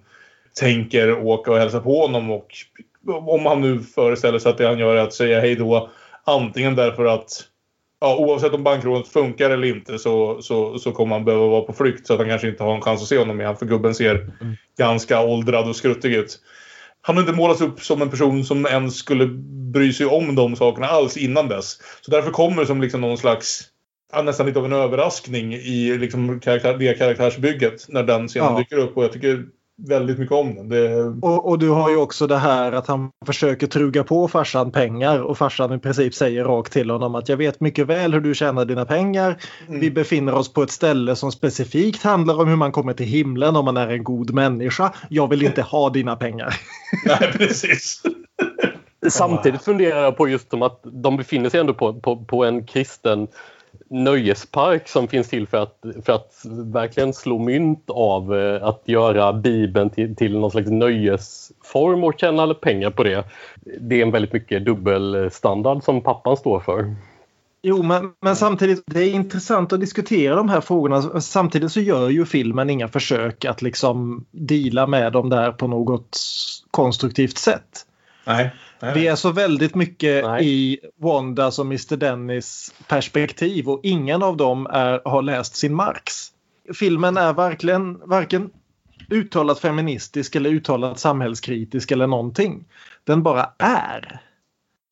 tänker 0.61 1.12
åka 1.12 1.51
och 1.51 1.59
hälsa 1.59 1.81
på 1.81 2.01
honom. 2.01 2.31
Och 2.31 2.47
om 3.07 3.47
han 3.47 3.61
nu 3.61 3.81
föreställer 3.81 4.39
sig 4.39 4.51
att 4.51 4.59
det 4.59 4.66
han 4.66 4.79
gör 4.79 4.97
är 4.97 5.03
att 5.03 5.14
säga 5.14 5.41
hej 5.41 5.55
då. 5.55 5.91
Antingen 6.25 6.75
därför 6.77 7.05
att 7.05 7.49
ja, 8.05 8.16
oavsett 8.16 8.55
om 8.55 8.62
bankrånet 8.62 9.09
funkar 9.09 9.50
eller 9.50 9.68
inte 9.68 9.98
så, 9.98 10.42
så, 10.42 10.78
så 10.78 10.92
kommer 10.92 11.16
han 11.16 11.24
behöva 11.24 11.46
vara 11.46 11.62
på 11.62 11.72
flykt 11.72 12.07
så 12.07 12.12
att 12.12 12.18
han 12.18 12.28
kanske 12.28 12.48
inte 12.48 12.62
har 12.62 12.74
en 12.74 12.80
chans 12.80 13.02
att 13.02 13.09
se 13.09 13.18
honom 13.18 13.40
igen 13.40 13.57
för 13.57 13.66
gubben 13.66 13.94
ser 13.94 14.14
mm. 14.14 14.57
ganska 14.78 15.22
åldrad 15.22 15.68
och 15.68 15.76
skruttig 15.76 16.14
ut. 16.14 16.38
Han 17.00 17.16
har 17.16 17.22
inte 17.22 17.36
målats 17.36 17.61
upp 17.61 17.80
som 17.80 18.02
en 18.02 18.11
person 18.11 18.44
som 18.44 18.66
ens 18.66 18.96
skulle 18.96 19.26
bry 19.72 19.92
sig 19.92 20.07
om 20.07 20.34
de 20.34 20.57
sakerna 20.57 20.86
alls 20.86 21.16
innan 21.16 21.48
dess. 21.48 21.78
Så 22.00 22.11
därför 22.11 22.30
kommer 22.30 22.61
det 22.61 22.66
som 22.66 22.80
liksom 22.80 23.00
någon 23.00 23.18
slags 23.18 23.62
nästan 24.24 24.46
lite 24.46 24.59
av 24.59 24.64
en 24.64 24.72
överraskning 24.72 25.55
i 25.55 25.98
liksom 25.98 26.40
karaktär, 26.40 26.76
det 26.78 26.98
karaktärsbygget 26.98 27.88
när 27.88 28.02
den 28.02 28.28
scenen 28.28 28.52
ja. 28.52 28.59
dyker 28.59 28.78
upp. 28.78 28.96
Och 28.96 29.05
jag 29.05 29.12
tycker 29.12 29.44
väldigt 29.77 30.18
mycket 30.18 30.35
om 30.35 30.55
den. 30.55 30.68
Det, 30.68 31.05
Och, 31.22 31.49
och 31.49 31.59
du 31.59 31.68
har 31.68 31.91
ju 31.91 31.97
också 31.97 32.27
det 32.27 32.39
här 32.39 32.72
att 32.72 32.87
han 32.87 33.11
försöker 33.27 33.66
truga 33.66 34.05
på 34.05 34.29
farsan 34.29 34.72
pengar 34.72 35.20
och 35.22 35.39
farsan 35.39 35.72
i 35.72 35.79
princip 35.79 36.14
säger 36.14 36.45
rakt 36.45 36.72
till 36.72 36.91
honom 36.91 37.14
att 37.14 37.29
jag 37.29 37.37
vet 37.37 37.61
mycket 37.61 37.87
väl 37.87 38.12
hur 38.12 38.20
du 38.20 38.35
tjänar 38.35 38.64
dina 38.64 38.85
pengar. 38.85 39.37
Vi 39.68 39.91
befinner 39.91 40.35
oss 40.35 40.53
på 40.53 40.62
ett 40.62 40.70
ställe 40.70 41.16
som 41.16 41.33
specifikt 41.33 42.03
handlar 42.03 42.41
om 42.41 42.49
hur 42.49 42.57
man 42.57 42.72
kommer 42.72 42.93
till 42.93 43.07
himlen 43.07 43.57
om 43.57 43.64
man 43.64 43.77
är 43.77 43.89
en 43.89 44.05
god 44.05 44.35
människa. 44.35 44.93
Jag 45.09 45.29
vill 45.29 45.43
inte 45.43 45.62
ha 45.62 45.91
dina 45.91 46.16
pengar. 46.16 46.55
nej, 47.07 47.33
precis. 47.33 48.03
Samtidigt 49.09 49.62
funderar 49.62 50.03
jag 50.03 50.16
på 50.16 50.29
just 50.29 50.51
som 50.51 50.62
att 50.62 50.81
de 50.83 51.16
befinner 51.16 51.51
sig 51.51 51.61
ändå 51.61 51.75
på, 51.75 52.01
på, 52.01 52.25
på 52.25 52.45
en 52.45 52.66
kristen 52.66 53.29
nöjespark 53.89 54.89
som 54.89 55.09
finns 55.09 55.28
till 55.28 55.47
för 55.47 55.59
att, 55.59 55.85
för 56.05 56.12
att 56.12 56.43
verkligen 56.74 57.12
slå 57.12 57.39
mynt 57.39 57.85
av 57.89 58.39
eh, 58.39 58.64
att 58.64 58.82
göra 58.85 59.32
Bibeln 59.32 59.91
till, 59.91 60.16
till 60.16 60.39
någon 60.39 60.51
slags 60.51 60.70
nöjesform 60.70 62.05
och 62.05 62.14
tjäna 62.16 62.55
pengar 62.55 62.91
på 62.91 63.03
det. 63.03 63.24
Det 63.80 63.99
är 63.99 64.03
en 64.03 64.11
väldigt 64.11 64.32
mycket 64.32 64.64
dubbelstandard 64.64 65.82
som 65.82 66.01
pappan 66.01 66.37
står 66.37 66.61
för. 66.61 66.95
Jo, 67.66 67.82
men, 67.82 68.12
men 68.20 68.37
samtidigt, 68.37 68.82
det 68.87 69.01
är 69.01 69.11
intressant 69.11 69.72
att 69.72 69.80
diskutera 69.80 70.35
de 70.35 70.49
här 70.49 70.61
frågorna. 70.61 71.20
Samtidigt 71.20 71.72
så 71.72 71.80
gör 71.80 72.09
ju 72.09 72.26
filmen 72.26 72.70
inga 72.70 72.89
försök 72.89 73.45
att 73.45 73.62
liksom 73.62 74.24
deala 74.30 74.87
med 74.87 75.12
dem 75.12 75.30
där 75.30 75.53
på 75.53 75.66
något 75.66 76.18
konstruktivt 76.70 77.39
sätt. 77.39 77.87
Nej. 78.25 78.51
nej, 78.81 78.95
Vi 78.95 79.07
är 79.07 79.14
så 79.14 79.33
väldigt 79.33 79.75
mycket 79.75 80.25
Nej. 80.25 80.49
i 80.49 80.79
Wandas 80.97 81.59
och 81.59 81.66
Mr 81.66 81.97
Dennis 81.97 82.75
perspektiv 82.89 83.68
och 83.68 83.81
ingen 83.83 84.22
av 84.22 84.37
dem 84.37 84.66
är, 84.66 85.01
har 85.05 85.22
läst 85.22 85.57
sin 85.57 85.75
Marx. 85.75 86.12
Filmen 86.75 87.16
är 87.16 87.33
verkligen 87.33 88.01
varken 88.05 88.51
uttalat 89.11 89.59
feministisk 89.59 90.37
eller 90.37 90.51
uttalat 90.51 90.99
samhällskritisk 90.99 91.91
eller 91.91 92.07
någonting. 92.07 92.64
Den 93.05 93.22
bara 93.22 93.51
är. 93.59 94.20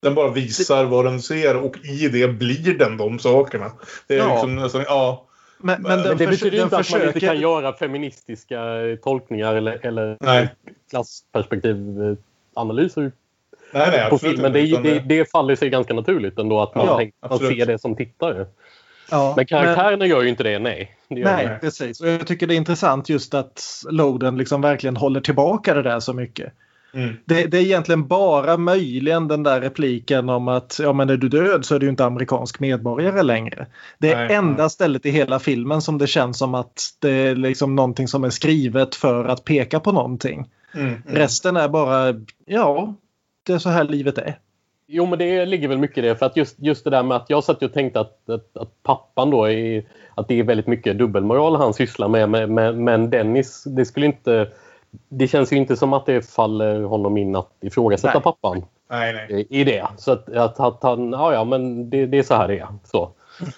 Den 0.02 0.14
bara 0.14 0.30
visar 0.30 0.84
vad 0.84 1.04
den 1.04 1.22
ser 1.22 1.56
och 1.56 1.76
i 1.84 2.08
det 2.08 2.28
blir 2.28 2.78
den 2.78 2.96
de 2.96 3.18
sakerna. 3.18 3.72
Det 4.06 4.14
är 4.14 4.18
Ja. 4.18 4.32
liksom 4.32 4.56
nästan, 4.56 4.82
ja. 4.86 5.26
Men, 5.58 5.82
men, 5.82 6.00
Men 6.02 6.16
det 6.16 6.26
betyder 6.26 6.62
inte 6.62 6.76
att 6.76 6.90
man 6.90 7.00
inte 7.00 7.12
försöker... 7.12 7.26
kan 7.26 7.40
göra 7.40 7.72
feministiska 7.72 8.80
eh, 8.80 8.96
tolkningar 8.96 9.54
eller, 9.54 9.86
eller 9.86 10.16
klassperspektivanalyser 10.90 13.12
Nej, 13.72 13.88
nej, 13.90 14.10
på 14.10 14.18
filmen. 14.18 14.52
Det, 14.52 14.82
det, 14.82 14.98
det 14.98 15.30
faller 15.30 15.56
sig 15.56 15.70
ganska 15.70 15.94
naturligt 15.94 16.38
ändå 16.38 16.60
att 16.60 16.74
man, 16.74 16.86
Ja, 16.86 16.96
tänk, 16.96 17.14
man 17.30 17.38
ser 17.38 17.66
det 17.66 17.78
som 17.78 17.96
tittare. 17.96 18.46
Ja, 19.10 19.34
Men 19.36 19.46
karaktärerna 19.46 20.06
gör 20.06 20.22
ju 20.22 20.28
inte 20.28 20.42
det, 20.42 20.58
nej. 20.58 20.96
Det 21.08 21.24
Nej, 21.24 21.46
de. 21.46 21.58
precis. 21.66 22.00
Och 22.00 22.08
jag 22.08 22.26
tycker 22.26 22.46
det 22.46 22.54
är 22.54 22.56
intressant 22.56 23.08
just 23.08 23.34
att 23.34 23.62
Loden 23.90 24.36
liksom 24.36 24.60
verkligen 24.60 24.96
håller 24.96 25.20
tillbaka 25.20 25.74
det 25.74 25.82
där 25.82 26.00
så 26.00 26.12
mycket. 26.12 26.52
Mm. 26.94 27.16
Det, 27.24 27.46
det 27.46 27.58
är 27.58 27.62
egentligen 27.62 28.06
bara 28.06 28.56
möjligen 28.56 29.28
den 29.28 29.42
där 29.42 29.60
repliken 29.60 30.28
om 30.28 30.48
att 30.48 30.78
ja, 30.82 30.92
men 30.92 31.10
är 31.10 31.16
du 31.16 31.28
död 31.28 31.64
så 31.64 31.74
är 31.74 31.78
du 31.78 31.88
inte 31.88 32.04
amerikansk 32.04 32.60
medborgare 32.60 33.22
längre. 33.22 33.66
Det 33.98 34.12
är 34.12 34.26
Nej, 34.26 34.36
enda 34.36 34.62
nej. 34.62 34.70
stället 34.70 35.06
i 35.06 35.10
hela 35.10 35.38
filmen 35.38 35.82
som 35.82 35.98
det 35.98 36.06
känns 36.06 36.38
som 36.38 36.54
att 36.54 36.80
det 36.98 37.10
är 37.10 37.34
liksom 37.34 37.76
någonting 37.76 38.08
som 38.08 38.24
är 38.24 38.30
skrivet 38.30 38.94
för 38.94 39.24
att 39.24 39.44
peka 39.44 39.80
på 39.80 39.92
någonting. 39.92 40.48
Mm. 40.74 40.86
Mm. 40.86 41.00
Resten 41.06 41.56
är 41.56 41.68
bara, 41.68 42.14
ja, 42.46 42.94
det 43.42 43.52
är 43.52 43.58
så 43.58 43.68
här 43.68 43.84
livet 43.84 44.18
är. 44.18 44.38
Jo, 44.86 45.06
men 45.06 45.18
det 45.18 45.46
ligger 45.46 45.68
väl 45.68 45.78
mycket 45.78 45.98
i 45.98 46.00
det. 46.00 46.16
För 46.16 46.26
att 46.26 46.36
just, 46.36 46.56
just 46.58 46.84
det 46.84 46.90
där 46.90 47.02
med 47.02 47.16
att 47.16 47.30
jag 47.30 47.44
satt 47.44 47.62
och 47.62 47.72
tänkte 47.72 48.00
att, 48.00 48.30
att, 48.30 48.56
att 48.56 48.82
pappan 48.82 49.30
då 49.30 49.50
är, 49.50 49.84
att 50.14 50.28
det 50.28 50.38
är 50.38 50.44
väldigt 50.44 50.66
mycket 50.66 50.98
dubbelmoral 50.98 51.56
han 51.56 51.74
sysslar 51.74 52.08
med. 52.08 52.30
Men, 52.30 52.54
men, 52.54 52.84
men 52.84 53.10
Dennis, 53.10 53.64
det 53.64 53.84
skulle 53.84 54.06
inte... 54.06 54.48
Det 55.08 55.28
känns 55.28 55.52
ju 55.52 55.56
inte 55.56 55.76
som 55.76 55.92
att 55.92 56.06
det 56.06 56.30
faller 56.30 56.82
honom 56.82 57.16
in 57.16 57.36
att 57.36 57.50
ifrågasätta 57.60 58.14
Nej. 58.14 58.22
pappan 58.22 58.64
Nej, 58.90 59.12
nej. 59.30 59.46
i 59.50 59.64
det. 59.64 59.86
Så 59.96 60.12
att, 60.12 60.28
att, 60.28 60.60
att 60.60 60.82
han, 60.82 61.12
ja 61.12 61.32
ja 61.32 61.44
men 61.44 61.90
det, 61.90 62.06
det 62.06 62.18
är 62.18 62.22
så 62.22 62.34
här 62.34 62.48
det 62.48 62.58
är. 62.58 62.68
Så. 62.84 63.12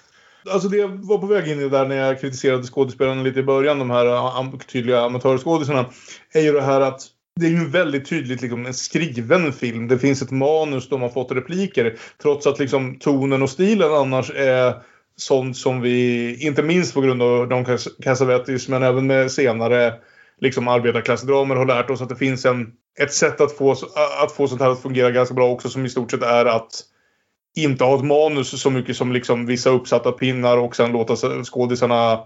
Alltså 0.53 0.67
det 0.67 0.77
jag 0.77 0.87
var 0.87 1.17
på 1.17 1.25
väg 1.25 1.47
in 1.47 1.59
i 1.59 1.69
där 1.69 1.85
när 1.85 1.95
jag 1.95 2.21
kritiserade 2.21 2.63
skådespelarna 2.63 3.21
lite 3.21 3.39
i 3.39 3.43
början, 3.43 3.79
de 3.79 3.89
här 3.89 4.67
tydliga 4.67 5.01
amatörskådisarna, 5.01 5.85
är 6.33 6.41
ju 6.41 6.51
det 6.51 6.61
här 6.61 6.81
att 6.81 7.01
det 7.39 7.45
är 7.45 7.49
ju 7.49 7.67
väldigt 7.67 8.09
tydligt 8.09 8.41
liksom, 8.41 8.65
en 8.65 8.73
skriven 8.73 9.53
film. 9.53 9.87
Det 9.87 9.99
finns 9.99 10.21
ett 10.21 10.31
manus, 10.31 10.89
där 10.89 10.97
man 10.97 11.11
fått 11.11 11.31
repliker. 11.31 11.97
Trots 12.21 12.47
att 12.47 12.59
liksom, 12.59 12.99
tonen 12.99 13.41
och 13.41 13.49
stilen 13.49 13.93
annars 13.93 14.31
är 14.35 14.75
sånt 15.15 15.57
som 15.57 15.81
vi, 15.81 16.37
inte 16.45 16.63
minst 16.63 16.93
på 16.93 17.01
grund 17.01 17.21
av 17.21 17.49
Don 17.49 17.65
Cassavetes, 18.03 18.67
men 18.67 18.83
även 18.83 19.07
med 19.07 19.31
senare 19.31 19.93
liksom, 20.41 20.67
arbetarklassdramer 20.67 21.55
har 21.55 21.65
lärt 21.65 21.89
oss 21.89 22.01
att 22.01 22.09
det 22.09 22.15
finns 22.15 22.45
en, 22.45 22.71
ett 22.99 23.13
sätt 23.13 23.41
att 23.41 23.57
få, 23.57 23.71
att 24.23 24.31
få 24.31 24.47
sånt 24.47 24.61
här 24.61 24.69
att 24.69 24.81
fungera 24.81 25.11
ganska 25.11 25.35
bra 25.35 25.51
också 25.51 25.69
som 25.69 25.85
i 25.85 25.89
stort 25.89 26.11
sett 26.11 26.23
är 26.23 26.45
att 26.45 26.71
inte 27.55 27.83
ha 27.83 27.95
ett 27.95 28.05
manus 28.05 28.61
så 28.61 28.69
mycket 28.69 28.97
som 28.97 29.13
liksom 29.13 29.45
vissa 29.45 29.69
uppsatta 29.69 30.11
pinnar 30.11 30.57
och 30.57 30.75
sen 30.75 30.91
låta 30.91 31.43
skådisarna 31.43 32.19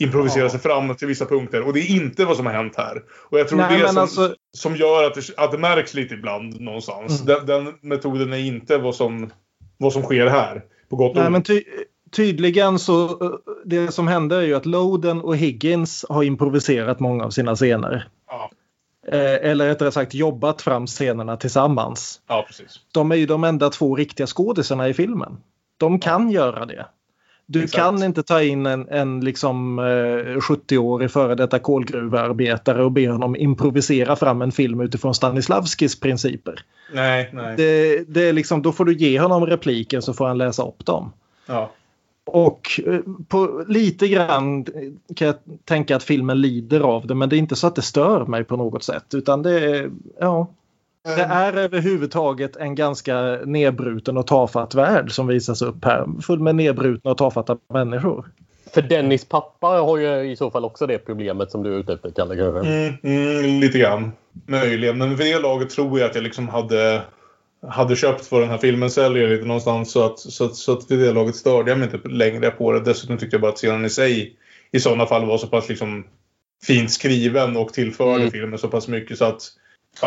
improvisera 0.00 0.42
Ja. 0.42 0.50
sig 0.50 0.60
fram 0.60 0.94
till 0.94 1.08
vissa 1.08 1.26
punkter. 1.26 1.62
Och 1.66 1.72
det 1.72 1.80
är 1.80 1.90
inte 1.90 2.24
vad 2.24 2.36
som 2.36 2.46
har 2.46 2.52
hänt 2.52 2.76
här. 2.76 3.02
Och 3.30 3.38
jag 3.38 3.48
tror 3.48 3.58
Nej, 3.58 3.78
det 3.78 3.84
är 3.84 3.88
som, 3.88 3.98
alltså- 3.98 4.34
som 4.56 4.76
gör 4.76 5.04
att 5.04 5.14
det, 5.14 5.22
att 5.36 5.52
det 5.52 5.58
märks 5.58 5.94
lite 5.94 6.14
ibland 6.14 6.60
någonstans. 6.60 7.22
Mm. 7.22 7.46
Den, 7.46 7.64
den 7.64 7.74
metoden 7.80 8.32
är 8.32 8.38
inte 8.38 8.78
vad 8.78 8.94
som, 8.94 9.30
vad 9.78 9.92
som 9.92 10.02
sker 10.02 10.26
här. 10.26 10.62
På 10.90 10.96
gott 10.96 11.14
Nej, 11.16 11.30
men 11.30 11.42
ty 11.42 11.64
tydligen 12.12 12.78
så 12.78 13.04
eh, 13.04 13.30
det 13.64 13.92
som 13.92 14.08
hände 14.08 14.36
är 14.36 14.42
ju 14.42 14.54
att 14.54 14.66
Loden 14.66 15.20
och 15.20 15.36
Higgins 15.36 16.06
har 16.08 16.22
improviserat 16.22 17.00
många 17.00 17.24
av 17.24 17.30
sina 17.30 17.54
scener. 17.56 18.08
Ja. 18.28 18.50
Eh, 19.08 19.50
eller 19.50 19.66
rättare 19.66 19.92
sagt 19.92 20.14
jobbat 20.14 20.62
fram 20.62 20.86
scenerna 20.86 21.36
tillsammans. 21.36 22.20
ja, 22.28 22.44
precis. 22.46 22.80
De 22.92 23.12
är 23.12 23.16
ju 23.16 23.26
de 23.26 23.44
enda 23.44 23.70
två 23.70 23.96
riktiga 23.96 24.26
skådisarna 24.26 24.88
i 24.88 24.94
filmen. 24.94 25.36
De 25.76 26.00
kan 26.00 26.30
göra 26.30 26.66
det. 26.66 26.86
Du 27.52 27.62
Exakt. 27.62 27.82
kan 27.82 28.02
inte 28.02 28.22
ta 28.22 28.42
in 28.42 28.66
en, 28.66 28.88
en 28.88 29.20
liksom, 29.20 29.78
eh, 29.78 29.82
70-årig 30.36 31.10
före 31.10 31.34
detta 31.34 31.58
kolgruvearbetare 31.58 32.84
och 32.84 32.92
be 32.92 33.08
honom 33.08 33.36
improvisera 33.36 34.16
fram 34.16 34.42
en 34.42 34.52
film 34.52 34.80
utifrån 34.80 35.14
Stanislavskis 35.14 36.00
principer. 36.00 36.64
Nej, 36.94 37.30
nej. 37.32 37.56
Det, 37.56 38.04
det 38.08 38.28
är 38.28 38.32
liksom, 38.32 38.62
då 38.62 38.72
får 38.72 38.84
du 38.84 38.94
ge 38.94 39.20
honom 39.20 39.46
repliker 39.46 40.00
så 40.00 40.14
får 40.14 40.26
han 40.26 40.38
läsa 40.38 40.62
upp 40.62 40.86
dem. 40.86 41.12
Ja. 41.46 41.70
Och 42.24 42.80
eh, 42.86 43.00
på 43.28 43.64
lite 43.68 44.08
grann 44.08 44.64
kan 45.14 45.26
jag 45.26 45.36
tänka 45.64 45.96
att 45.96 46.02
filmen 46.02 46.40
lider 46.40 46.80
av 46.80 47.06
det 47.06 47.14
men 47.14 47.28
det 47.28 47.36
är 47.36 47.38
inte 47.38 47.56
så 47.56 47.66
att 47.66 47.74
det 47.74 47.82
stör 47.82 48.26
mig 48.26 48.44
på 48.44 48.56
något 48.56 48.82
sätt 48.82 49.14
utan 49.14 49.42
det 49.42 49.60
är, 49.60 49.90
ja, 50.20 50.46
det 51.04 51.22
är 51.22 51.52
överhuvudtaget 51.52 52.56
en 52.56 52.74
ganska 52.74 53.38
nedbruten 53.44 54.16
och 54.16 54.26
tafatt 54.26 54.74
värld 54.74 55.12
som 55.12 55.26
visas 55.26 55.62
upp 55.62 55.84
här. 55.84 56.06
Full 56.22 56.40
med 56.40 56.54
nedbrutna 56.54 57.10
och 57.10 57.18
tafatta 57.18 57.56
människor. 57.72 58.30
För 58.74 58.82
Dennis 58.82 59.24
pappa 59.24 59.66
har 59.66 59.96
ju 59.98 60.30
i 60.30 60.36
så 60.36 60.50
fall 60.50 60.64
också 60.64 60.86
det 60.86 60.98
problemet 60.98 61.50
som 61.50 61.62
du 61.62 61.74
är 61.74 61.78
ute 61.78 61.92
efter, 61.92 62.10
Kalle. 62.10 62.60
Mm, 62.60 62.94
mm, 63.02 63.60
lite 63.60 63.78
grann. 63.78 64.12
Möjligen. 64.46 64.98
Men 64.98 65.16
för 65.16 65.24
det 65.24 65.38
laget 65.38 65.70
tror 65.70 66.00
jag 66.00 66.10
att 66.10 66.14
jag 66.14 66.24
liksom 66.24 66.48
hade, 66.48 67.02
hade 67.68 67.96
köpt 67.96 68.32
vad 68.32 68.40
den 68.40 68.50
här 68.50 68.58
filmen 68.58 68.90
säljer 68.90 69.28
lite 69.28 69.44
någonstans. 69.44 69.92
Så 69.92 70.06
att, 70.06 70.18
så, 70.18 70.44
att, 70.44 70.54
så 70.54 70.72
att 70.72 70.90
vid 70.90 70.98
det 70.98 71.12
laget 71.12 71.36
störde 71.36 71.70
jag 71.70 71.78
mig 71.78 71.90
inte 71.92 72.08
längre 72.08 72.50
på 72.50 72.72
det. 72.72 72.80
Dessutom 72.80 73.18
tyckte 73.18 73.34
jag 73.34 73.40
bara 73.40 73.52
att 73.52 73.56
scenen 73.58 73.84
i 73.84 73.90
sig 73.90 74.36
i 74.72 74.80
sådana 74.80 75.06
fall 75.06 75.26
var 75.26 75.38
så 75.38 75.46
pass 75.46 75.68
liksom 75.68 76.04
fint 76.62 76.90
skriven 76.90 77.56
och 77.56 77.72
tillförde 77.72 78.20
Mm. 78.20 78.30
filmen 78.30 78.58
så 78.58 78.68
pass 78.68 78.88
mycket 78.88 79.18
så 79.18 79.24
att... 79.24 79.42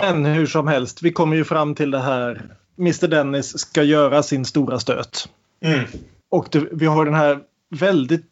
Men 0.02 0.26
hur 0.26 0.46
som 0.46 0.68
helst, 0.68 1.02
vi 1.02 1.12
kommer 1.12 1.36
ju 1.36 1.44
fram 1.44 1.76
till 1.76 1.92
det 1.92 2.00
här. 2.00 2.56
Mr 2.80 3.08
Dennis 3.08 3.60
ska 3.60 3.84
göra 3.84 4.24
sin 4.24 4.46
stora 4.46 4.80
stöt. 4.80 5.30
Mm. 5.62 5.86
Och 6.30 6.48
det, 6.52 6.68
vi 6.72 6.86
har 6.86 7.06
den 7.06 7.14
här 7.14 7.40
väldigt 7.70 8.30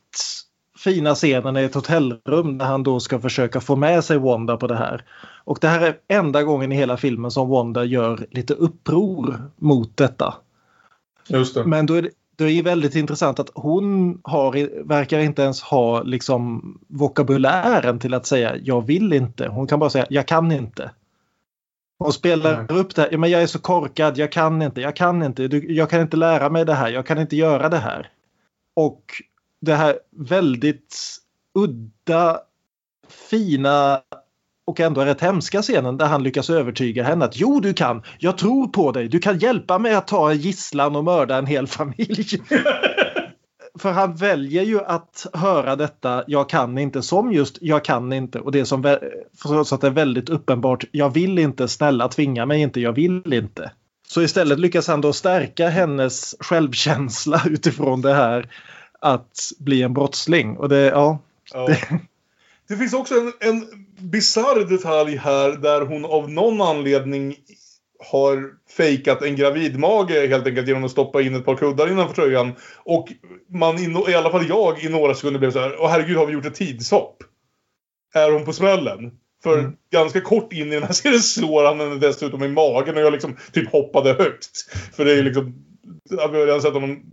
fina 0.83 1.15
scenen 1.15 1.57
i 1.57 1.63
ett 1.63 1.75
hotellrum 1.75 2.57
där 2.57 2.65
han 2.65 2.83
då 2.83 2.99
ska 2.99 3.19
försöka 3.19 3.61
få 3.61 3.75
med 3.75 4.03
sig 4.03 4.17
Wanda 4.17 4.57
på 4.57 4.67
det 4.67 4.75
här. 4.75 5.03
Och 5.43 5.57
det 5.61 5.67
här 5.67 5.81
är 5.81 5.97
enda 6.07 6.43
gången 6.43 6.71
i 6.71 6.75
hela 6.75 6.97
filmen 6.97 7.31
som 7.31 7.49
Wanda 7.49 7.83
gör 7.83 8.25
lite 8.31 8.53
uppror 8.53 9.51
mot 9.55 9.97
detta. 9.97 10.33
Just 11.27 11.55
det. 11.55 11.65
Men 11.65 11.85
då 11.85 11.93
är 11.93 12.01
det, 12.01 12.09
det 12.35 12.45
är 12.45 12.63
väldigt 12.63 12.95
intressant 12.95 13.39
att 13.39 13.49
hon 13.53 14.19
har, 14.23 14.83
verkar 14.87 15.19
inte 15.19 15.41
ens 15.41 15.61
ha 15.61 16.03
liksom 16.03 16.61
vokabulären 16.87 17.99
till 17.99 18.13
att 18.13 18.25
säga 18.25 18.55
jag 18.63 18.85
vill 18.85 19.13
inte. 19.13 19.47
Hon 19.47 19.67
kan 19.67 19.79
bara 19.79 19.89
säga 19.89 20.05
jag 20.09 20.27
kan 20.27 20.51
inte. 20.51 20.91
Hon 22.03 22.13
spelar 22.13 22.71
upp 22.71 22.95
det 22.95 23.01
här. 23.01 23.09
Ja, 23.11 23.17
men 23.17 23.29
jag 23.29 23.41
är 23.41 23.47
så 23.47 23.59
korkad, 23.59 24.17
jag 24.17 24.31
kan 24.31 24.61
inte, 24.61 24.81
jag 24.81 24.95
kan 24.95 25.23
inte, 25.23 25.47
du, 25.47 25.73
jag 25.73 25.89
kan 25.89 26.01
inte 26.01 26.17
lära 26.17 26.49
mig 26.49 26.65
det 26.65 26.73
här, 26.73 26.89
jag 26.89 27.05
kan 27.05 27.17
inte 27.17 27.35
göra 27.35 27.69
det 27.69 27.77
här. 27.77 28.09
Och 28.75 29.03
det 29.61 29.75
här 29.75 29.99
väldigt 30.11 30.97
udda, 31.59 32.39
fina 33.29 34.01
och 34.67 34.79
ändå 34.79 35.05
rätt 35.05 35.21
hemska 35.21 35.61
scenen 35.61 35.97
där 35.97 36.05
han 36.05 36.23
lyckas 36.23 36.49
övertyga 36.49 37.03
henne 37.03 37.25
att 37.25 37.37
jo 37.37 37.59
du 37.59 37.73
kan, 37.73 38.03
jag 38.19 38.37
tror 38.37 38.67
på 38.67 38.91
dig, 38.91 39.07
du 39.07 39.19
kan 39.19 39.39
hjälpa 39.39 39.79
mig 39.79 39.95
att 39.95 40.07
ta 40.07 40.31
en 40.31 40.37
gisslan 40.37 40.95
och 40.95 41.03
mörda 41.03 41.37
en 41.37 41.45
hel 41.45 41.67
familj. 41.67 42.25
för 43.81 43.91
han 43.91 44.15
väljer 44.15 44.63
ju 44.63 44.79
att 44.79 45.27
höra 45.33 45.75
detta 45.75 46.23
jag 46.27 46.49
kan 46.49 46.77
inte 46.77 47.01
som 47.01 47.33
just 47.33 47.57
jag 47.61 47.85
kan 47.85 48.13
inte 48.13 48.39
och 48.39 48.51
det 48.51 48.65
som 48.65 48.97
så 49.65 49.75
att 49.75 49.81
det 49.81 49.87
är 49.87 49.91
väldigt 49.91 50.29
uppenbart 50.29 50.83
jag 50.91 51.13
vill 51.13 51.39
inte, 51.39 51.67
snälla 51.67 52.07
tvinga 52.07 52.45
mig 52.45 52.61
inte, 52.61 52.81
jag 52.81 52.93
vill 52.93 53.33
inte. 53.33 53.71
Så 54.07 54.21
istället 54.21 54.59
lyckas 54.59 54.87
han 54.87 55.01
då 55.01 55.13
stärka 55.13 55.69
hennes 55.69 56.35
självkänsla 56.39 57.41
utifrån 57.49 58.01
det 58.01 58.13
här 58.13 58.49
att 58.99 59.51
bli 59.59 59.81
en 59.81 59.93
brottsling. 59.93 60.57
Och 60.57 60.69
det, 60.69 60.77
ja. 60.79 61.19
Ja. 61.53 61.67
Det... 61.67 61.99
det 62.67 62.77
finns 62.77 62.93
också 62.93 63.13
en, 63.15 63.33
en 63.39 63.85
bisarr 63.97 64.69
detalj 64.69 65.15
här 65.15 65.51
där 65.51 65.81
hon 65.81 66.05
av 66.05 66.31
någon 66.31 66.61
anledning 66.61 67.35
har 68.01 68.49
fejkat 68.77 69.21
en 69.21 69.35
gravidmage 69.35 70.11
helt 70.11 70.47
enkelt 70.47 70.67
genom 70.67 70.83
att 70.83 70.91
stoppa 70.91 71.21
in 71.21 71.35
ett 71.35 71.45
par 71.45 71.55
kuddar 71.55 71.91
innanför 71.91 72.15
tröjan. 72.15 72.51
Och 72.77 73.07
man, 73.49 73.77
i 74.09 74.13
alla 74.13 74.31
fall 74.31 74.49
jag, 74.49 74.83
i 74.83 74.89
några 74.89 75.13
sekunder 75.13 75.39
blev 75.39 75.51
så 75.51 75.59
här, 75.59 75.75
åh 75.79 75.89
herregud 75.89 76.17
har 76.17 76.25
vi 76.25 76.33
gjort 76.33 76.45
ett 76.45 76.55
tidshopp? 76.55 77.23
Är 78.13 78.31
hon 78.31 78.45
på 78.45 78.53
smällen? 78.53 79.11
För 79.43 79.59
mm. 79.59 79.71
ganska 79.91 80.21
kort 80.21 80.53
in 80.53 80.67
i 80.67 80.75
den 80.75 80.83
här 80.83 80.93
serien 80.93 81.19
slår 81.19 81.65
han 81.65 81.79
henne 81.79 81.95
dessutom 81.95 82.43
i 82.43 82.47
magen 82.47 82.97
och 82.97 83.01
jag 83.01 83.13
liksom 83.13 83.37
typ 83.51 83.71
hoppade 83.71 84.13
högt. 84.13 84.71
För 84.93 85.05
det 85.05 85.13
är 85.13 85.23
liksom, 85.23 85.53
jag 86.09 86.27
har 86.27 86.45
redan 86.45 86.61
sett 86.61 86.73
honom, 86.73 87.03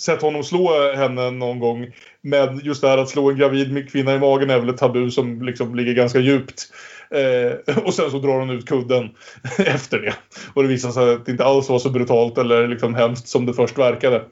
sett 0.00 0.22
honom 0.22 0.44
slå 0.44 0.92
henne 0.94 1.30
någon 1.30 1.58
gång. 1.58 1.86
Men 2.22 2.60
just 2.64 2.80
det 2.80 2.88
här 2.88 2.98
att 2.98 3.08
slå 3.08 3.30
en 3.30 3.36
gravid 3.36 3.90
kvinna 3.92 4.14
i 4.14 4.18
magen 4.18 4.50
är 4.50 4.60
väl 4.60 4.68
ett 4.68 4.76
tabu 4.76 5.10
som 5.10 5.42
liksom 5.42 5.74
ligger 5.74 5.94
ganska 5.94 6.18
djupt. 6.18 6.72
Eh, 7.14 7.78
och 7.84 7.94
sen 7.94 8.10
så 8.10 8.18
drar 8.18 8.38
hon 8.38 8.50
ut 8.50 8.68
kudden 8.68 9.10
efter 9.58 9.98
det. 9.98 10.14
Och 10.54 10.62
det 10.62 10.68
visar 10.68 10.90
sig 10.90 11.14
att 11.14 11.26
det 11.26 11.32
inte 11.32 11.44
alls 11.44 11.68
var 11.68 11.78
så 11.78 11.90
brutalt 11.90 12.38
eller 12.38 12.68
liksom 12.68 12.94
hemskt 12.94 13.28
som 13.28 13.46
det 13.46 13.54
först 13.54 13.78
verkade. 13.78 14.24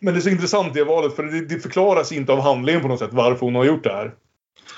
Men 0.00 0.14
det 0.14 0.20
är 0.20 0.22
så 0.22 0.28
intressant 0.28 0.74
det 0.74 0.84
valet 0.84 1.16
för 1.16 1.22
det, 1.22 1.46
det 1.46 1.60
förklaras 1.60 2.12
inte 2.12 2.32
av 2.32 2.40
handlingen 2.40 2.82
på 2.82 2.88
något 2.88 2.98
sätt 2.98 3.12
varför 3.12 3.40
hon 3.46 3.54
har 3.54 3.64
gjort 3.64 3.84
det 3.84 3.92
här. 3.92 4.14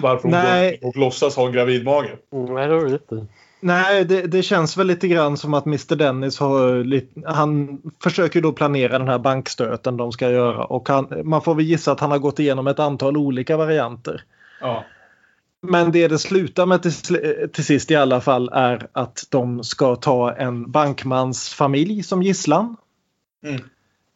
Varför 0.00 0.22
hon 0.22 0.30
Nej. 0.30 0.78
går 0.82 0.88
och 0.88 0.96
låtsas 0.96 1.36
ha 1.36 1.46
en 1.46 1.52
gravidmage. 1.52 2.06
Mm, 2.32 2.54
nej, 2.54 2.68
det 2.68 2.74
har 2.74 2.84
du 2.84 3.26
Nej, 3.60 4.04
det, 4.04 4.22
det, 4.22 4.42
känns 4.42 4.76
väl 4.76 4.86
lite 4.86 5.08
grann 5.08 5.36
som 5.36 5.54
att 5.54 5.66
Mr 5.66 5.96
Dennis 5.96 6.38
har 6.38 7.32
han 7.32 7.78
försöker 8.02 8.40
då 8.40 8.52
planera 8.52 8.98
den 8.98 9.08
här 9.08 9.18
bankstöten 9.18 9.96
de 9.96 10.12
ska 10.12 10.30
göra 10.30 10.64
och 10.64 10.88
han, 10.88 11.20
man 11.24 11.42
får 11.42 11.54
väl 11.54 11.64
gissa 11.64 11.92
att 11.92 12.00
han 12.00 12.10
har 12.10 12.18
gått 12.18 12.38
igenom 12.38 12.66
ett 12.66 12.78
antal 12.78 13.16
olika 13.16 13.56
varianter. 13.56 14.22
Ja. 14.60 14.84
Men 15.62 15.92
det 15.92 16.08
det 16.08 16.18
slutar 16.18 16.66
med 16.66 16.82
till, 16.82 16.92
till 17.52 17.64
sist 17.64 17.90
i 17.90 17.96
alla 17.96 18.20
fall 18.20 18.50
är 18.52 18.88
att 18.92 19.26
de 19.30 19.64
ska 19.64 19.96
ta 19.96 20.32
en 20.32 20.70
bankmans 20.70 21.48
familj 21.48 22.02
som 22.02 22.22
gisslan. 22.22 22.76
Mm. 23.44 23.60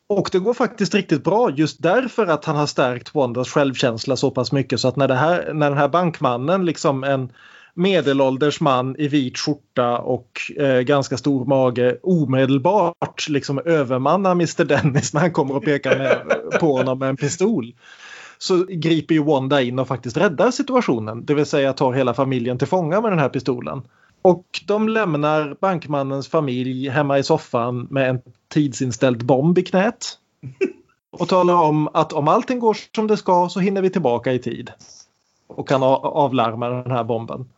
Och 0.07 0.29
det 0.33 0.39
går 0.39 0.55
faktiskt 0.55 0.95
riktigt 0.95 1.25
bra 1.25 1.51
just 1.51 1.83
därför 1.83 2.27
att 2.27 2.45
han 2.45 2.57
har 2.57 2.67
stärkt 2.67 3.15
Wonders 3.15 3.49
självkänsla 3.49 4.17
så 4.17 4.31
pass 4.31 4.53
mycket 4.53 4.81
så 4.81 4.89
att 4.89 4.97
när, 4.97 5.09
det 5.09 5.15
här, 5.15 5.53
när 5.55 5.69
den 5.69 5.79
här 5.79 5.89
bankmannen, 5.89 6.65
liksom 6.65 7.05
en 7.05 7.33
medelålders 7.75 8.61
man 8.61 8.97
i 8.99 9.09
vit 9.09 9.39
skjorta 9.39 9.99
och 9.99 10.41
eh, 10.57 10.81
ganska 10.81 11.17
stor 11.17 11.45
mage 11.45 11.99
omedelbart 12.03 13.29
liksom 13.29 13.61
övermannar 13.65 14.33
Mr 14.33 14.65
Dennis 14.65 15.15
när 15.15 15.21
han 15.21 15.33
kommer 15.33 15.57
och 15.57 15.65
pekar 15.65 15.99
med, 15.99 16.23
på 16.61 16.77
honom 16.77 16.99
med 16.99 17.09
en 17.09 17.17
pistol 17.17 17.75
så 18.43 18.65
griper 18.69 19.15
ju 19.15 19.25
Wanda 19.25 19.63
in 19.63 19.79
och 19.79 19.89
faktiskt 19.89 20.17
räddar 20.17 20.51
situationen. 20.51 21.25
Det 21.25 21.35
vill 21.35 21.47
säga 21.47 21.73
tar 21.73 21.93
hela 21.93 22.15
familjen 22.15 22.59
till 22.59 22.69
fånga 22.69 23.01
med 23.01 23.13
den 23.13 23.19
här 23.19 23.29
pistolen. 23.29 23.83
Och 24.23 24.45
de 24.67 24.89
lämnar 24.89 25.57
bankmannens 25.61 26.29
familj 26.29 26.89
hemma 26.89 27.19
i 27.19 27.23
soffan 27.23 27.87
med 27.91 28.11
en 28.11 28.21
tidsinställd 28.49 29.25
bomb 29.25 29.59
i 29.59 29.63
knät. 29.63 30.19
Och 31.11 31.29
talar 31.29 31.55
om 31.55 31.89
att 31.93 32.13
om 32.13 32.29
allting 32.29 32.59
går 32.59 32.77
som 32.95 33.07
det 33.07 33.17
ska 33.17 33.49
så 33.49 33.61
hinner 33.61 33.83
vi 33.83 33.91
tillbaka 33.91 34.33
i 34.33 34.39
tid. 34.39 34.73
Och 35.47 35.69
kan 35.69 35.83
avlarma 35.83 36.69
den 36.69 36.91
här 36.91 37.05
bomben. 37.05 37.49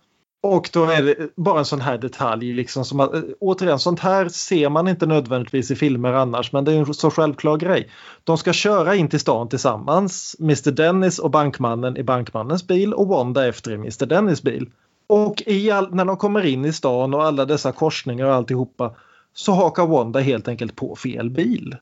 Och 0.43 0.70
då 0.72 0.84
är 0.84 1.03
det 1.03 1.36
bara 1.36 1.59
en 1.59 1.64
sån 1.64 1.80
här 1.80 1.99
detalj. 1.99 2.53
Liksom 2.53 2.84
som 2.84 3.01
att, 3.01 3.12
återigen, 3.40 3.78
sånt 3.78 4.01
här 4.01 4.28
ser 4.28 4.68
man 4.68 4.88
inte 4.88 5.07
nödvändigtvis 5.07 5.70
i 5.70 5.76
filmer 5.76 6.12
annars 6.12 6.53
men 6.53 6.64
det 6.64 6.72
är 6.72 6.76
en 6.76 6.95
så 6.95 7.11
självklar 7.11 7.57
grej. 7.57 7.90
De 8.24 8.38
ska 8.38 8.53
köra 8.53 8.95
in 8.95 9.09
till 9.09 9.20
stan 9.20 9.49
tillsammans. 9.49 10.36
Mr 10.40 10.70
Dennis 10.70 11.18
och 11.18 11.30
bankmannen 11.30 11.97
i 11.97 12.03
bankmannens 12.03 12.66
bil 12.66 12.95
och 12.95 13.09
Wanda 13.09 13.49
efter 13.49 13.70
i 13.70 13.74
Mr 13.74 14.07
Dennis 14.07 14.43
bil. 14.43 14.70
Och 15.07 15.43
all, 15.72 15.95
när 15.95 16.05
de 16.05 16.16
kommer 16.16 16.47
in 16.47 16.64
i 16.64 16.72
stan 16.72 17.14
och 17.14 17.24
alla 17.24 17.45
dessa 17.45 17.72
korsningar 17.72 18.26
och 18.26 18.34
alltihopa 18.34 18.95
så 19.34 19.53
hakar 19.53 19.86
Wanda 19.86 20.20
helt 20.20 20.49
enkelt 20.49 20.76
på 20.76 20.97
fel 20.97 21.30
bil. 21.30 21.76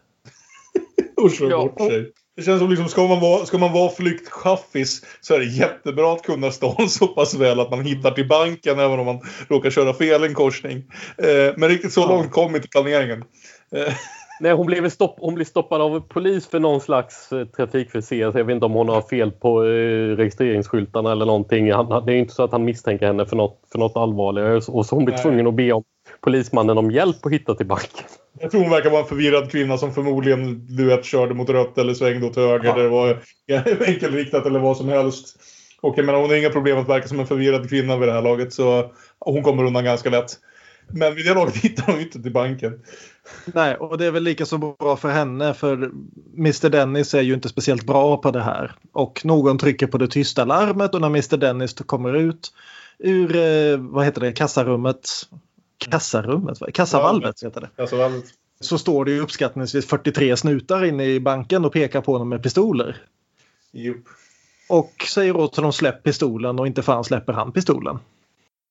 och 1.16 1.30
slår 1.30 1.50
bort 1.50 1.80
sig. 1.80 2.12
Det 2.36 2.42
känns 2.42 2.60
som 2.60 2.70
liksom, 2.70 2.88
ska 2.88 3.06
man 3.06 3.20
vara, 3.20 3.46
ska 3.46 3.58
man 3.58 3.72
vara 3.72 3.90
flyktchaffis 3.90 5.04
så 5.20 5.34
är 5.34 5.38
det 5.38 5.44
jättebra 5.44 6.12
att 6.12 6.22
kunna 6.22 6.50
stan 6.50 6.88
så 6.88 7.06
pass 7.06 7.34
väl 7.34 7.60
att 7.60 7.70
man 7.70 7.84
hittar 7.84 8.10
till 8.10 8.28
banken 8.28 8.78
även 8.78 9.00
om 9.00 9.06
man 9.06 9.20
råkar 9.48 9.70
köra 9.70 9.94
fel 9.94 10.24
en 10.24 10.34
korsning. 10.34 10.84
Eh, 11.18 11.54
men 11.56 11.68
riktigt 11.68 11.92
så 11.92 12.08
långt 12.08 12.30
kom 12.30 12.56
inte 12.56 12.68
planeringen. 12.68 13.24
Eh. 13.76 13.94
Nej, 14.40 14.52
hon 14.52 14.66
blev, 14.66 14.88
stopp, 14.88 15.16
hon 15.18 15.34
blev 15.34 15.44
stoppad 15.44 15.80
av 15.80 16.00
polis 16.00 16.46
för 16.46 16.60
någon 16.60 16.80
slags 16.80 17.32
eh, 17.32 17.46
trafikförseelse. 17.46 18.38
Jag 18.38 18.44
vet 18.44 18.54
inte 18.54 18.66
om 18.66 18.72
hon 18.72 18.88
har 18.88 19.02
fel 19.02 19.30
på 19.30 19.64
eh, 19.64 20.16
registreringsskyltarna 20.16 21.12
eller 21.12 21.26
någonting. 21.26 21.72
Han, 21.72 22.06
det 22.06 22.12
är 22.12 22.16
inte 22.16 22.34
så 22.34 22.42
att 22.42 22.52
han 22.52 22.64
misstänker 22.64 23.06
henne 23.06 23.26
för 23.26 23.36
något, 23.36 23.60
för 23.72 23.78
något 23.78 23.96
allvarligare. 23.96 24.56
Och 24.56 24.86
så 24.86 24.96
hon 24.96 25.04
blir 25.04 25.16
tvungen 25.16 25.46
att 25.46 25.54
be 25.54 25.72
om 25.72 25.84
polismannen 26.20 26.78
om 26.78 26.90
hjälp 26.90 27.26
att 27.26 27.32
hitta 27.32 27.54
till 27.54 27.66
banken. 27.66 28.04
Jag 28.40 28.50
tror 28.50 28.60
hon 28.60 28.70
verkar 28.70 28.90
vara 28.90 29.00
en 29.00 29.08
förvirrad 29.08 29.50
kvinna 29.50 29.78
som 29.78 29.94
förmodligen 29.94 30.66
du 30.76 30.84
vet, 30.84 31.04
körde 31.04 31.34
mot 31.34 31.48
rött 31.48 31.78
eller 31.78 31.94
svängde 31.94 32.26
åt 32.26 32.36
höger. 32.36 32.64
Ja. 32.64 32.74
Det 32.74 32.88
var 32.88 33.18
enkelriktat 33.86 34.46
eller 34.46 34.60
vad 34.60 34.76
som 34.76 34.88
helst. 34.88 35.36
Och 35.80 35.94
jag 35.98 36.06
menar, 36.06 36.20
hon 36.20 36.30
har 36.30 36.36
inga 36.36 36.50
problem 36.50 36.78
att 36.78 36.88
verka 36.88 37.08
som 37.08 37.20
en 37.20 37.26
förvirrad 37.26 37.68
kvinna 37.68 37.96
vid 37.96 38.08
det 38.08 38.12
här 38.12 38.22
laget. 38.22 38.52
Så 38.52 38.92
hon 39.18 39.42
kommer 39.42 39.64
undan 39.64 39.84
ganska 39.84 40.10
lätt. 40.10 40.38
Men 40.92 41.14
vid 41.14 41.26
det 41.26 41.34
laget 41.34 41.56
hittar 41.56 41.92
hon 41.92 42.00
inte 42.00 42.22
till 42.22 42.32
banken. 42.32 42.80
Nej, 43.54 43.76
och 43.76 43.98
det 43.98 44.06
är 44.06 44.10
väl 44.10 44.22
lika 44.22 44.46
så 44.46 44.58
bra 44.58 44.96
för 44.96 45.08
henne 45.08 45.54
för 45.54 45.90
Mr 46.36 46.68
Dennis 46.68 47.14
är 47.14 47.20
ju 47.20 47.34
inte 47.34 47.48
speciellt 47.48 47.86
bra 47.86 48.16
på 48.16 48.30
det 48.30 48.42
här. 48.42 48.72
Och 48.92 49.24
någon 49.24 49.58
trycker 49.58 49.86
på 49.86 49.98
det 49.98 50.08
tysta 50.08 50.44
larmet 50.44 50.94
och 50.94 51.00
när 51.00 51.08
Mr 51.08 51.36
Dennis 51.36 51.74
kommer 51.74 52.14
ut 52.16 52.52
ur, 52.98 53.36
eh, 53.36 53.78
vad 53.78 54.04
heter 54.04 54.20
det, 54.20 54.32
kassarummet 54.32 55.08
kassarummet, 55.80 56.58
kassavalvet 56.74 57.42
heter 57.42 57.60
det. 57.60 57.68
Kassavalvet. 57.76 58.24
Så 58.60 58.78
står 58.78 59.04
det 59.04 59.10
ju 59.10 59.20
uppskattningsvis 59.20 59.86
43 59.86 60.36
snutar 60.36 60.84
inne 60.84 61.04
i 61.04 61.20
banken 61.20 61.64
och 61.64 61.72
pekar 61.72 62.00
på 62.00 62.12
honom 62.12 62.28
med 62.28 62.42
pistoler. 62.42 62.96
Jo. 63.72 63.94
Och 64.68 65.06
säger 65.08 65.36
åt 65.36 65.56
honom 65.56 65.72
släpp 65.72 66.02
pistolen 66.02 66.58
och 66.58 66.66
inte 66.66 66.82
fan 66.82 67.04
släpper 67.04 67.32
han 67.32 67.52
pistolen. 67.52 67.98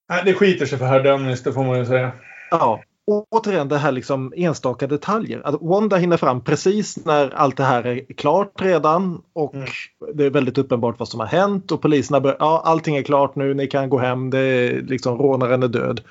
Nej, 0.09 0.21
det 0.25 0.33
skiter 0.33 0.65
sig 0.65 0.77
för 0.77 0.85
herr 0.85 1.03
Dennis, 1.03 1.43
det 1.43 1.53
får 1.53 1.63
man 1.63 1.77
ju 1.77 1.85
säga. 1.85 2.11
Ja, 2.51 2.83
återigen 3.29 3.67
det 3.67 3.77
här 3.77 3.91
liksom 3.91 4.33
enstaka 4.35 4.87
detaljer. 4.87 5.41
Att 5.45 5.61
Wanda 5.61 5.97
hinner 5.97 6.17
fram 6.17 6.43
precis 6.43 7.05
när 7.05 7.29
allt 7.29 7.57
det 7.57 7.63
här 7.63 7.87
är 7.87 8.13
klart 8.13 8.61
redan 8.61 9.21
och 9.33 9.55
mm. 9.55 9.67
det 10.13 10.25
är 10.25 10.29
väldigt 10.29 10.57
uppenbart 10.57 10.99
vad 10.99 11.07
som 11.07 11.19
har 11.19 11.27
hänt 11.27 11.71
och 11.71 11.81
poliserna 11.81 12.19
börjar, 12.19 12.37
ja 12.39 12.61
allting 12.65 12.95
är 12.97 13.03
klart 13.03 13.35
nu, 13.35 13.53
ni 13.53 13.67
kan 13.67 13.89
gå 13.89 13.97
hem, 13.97 14.29
det 14.29 14.39
är 14.39 14.81
liksom 14.81 15.17
rånaren 15.17 15.63
är 15.63 15.67
död. 15.67 16.01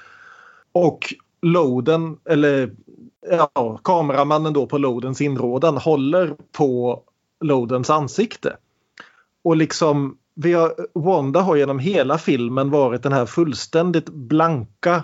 Och 0.73 1.14
loaden, 1.43 2.19
eller 2.29 2.71
ja, 3.31 3.81
kameramannen 3.85 4.53
då 4.53 4.66
på 4.66 4.79
loadens 4.79 5.21
inrådan 5.21 5.77
håller 5.77 6.37
på 6.53 7.03
loadens 7.41 7.91
ansikte. 7.91 8.57
Och 9.43 9.57
liksom, 9.57 10.19
vi 10.35 10.53
har, 10.53 10.75
Wanda 10.95 11.41
har 11.41 11.57
genom 11.57 11.79
hela 11.79 12.19
filmen 12.19 12.71
varit 12.71 13.03
den 13.03 13.12
här 13.12 13.27
fullständigt 13.27 14.09
blanka 14.09 15.03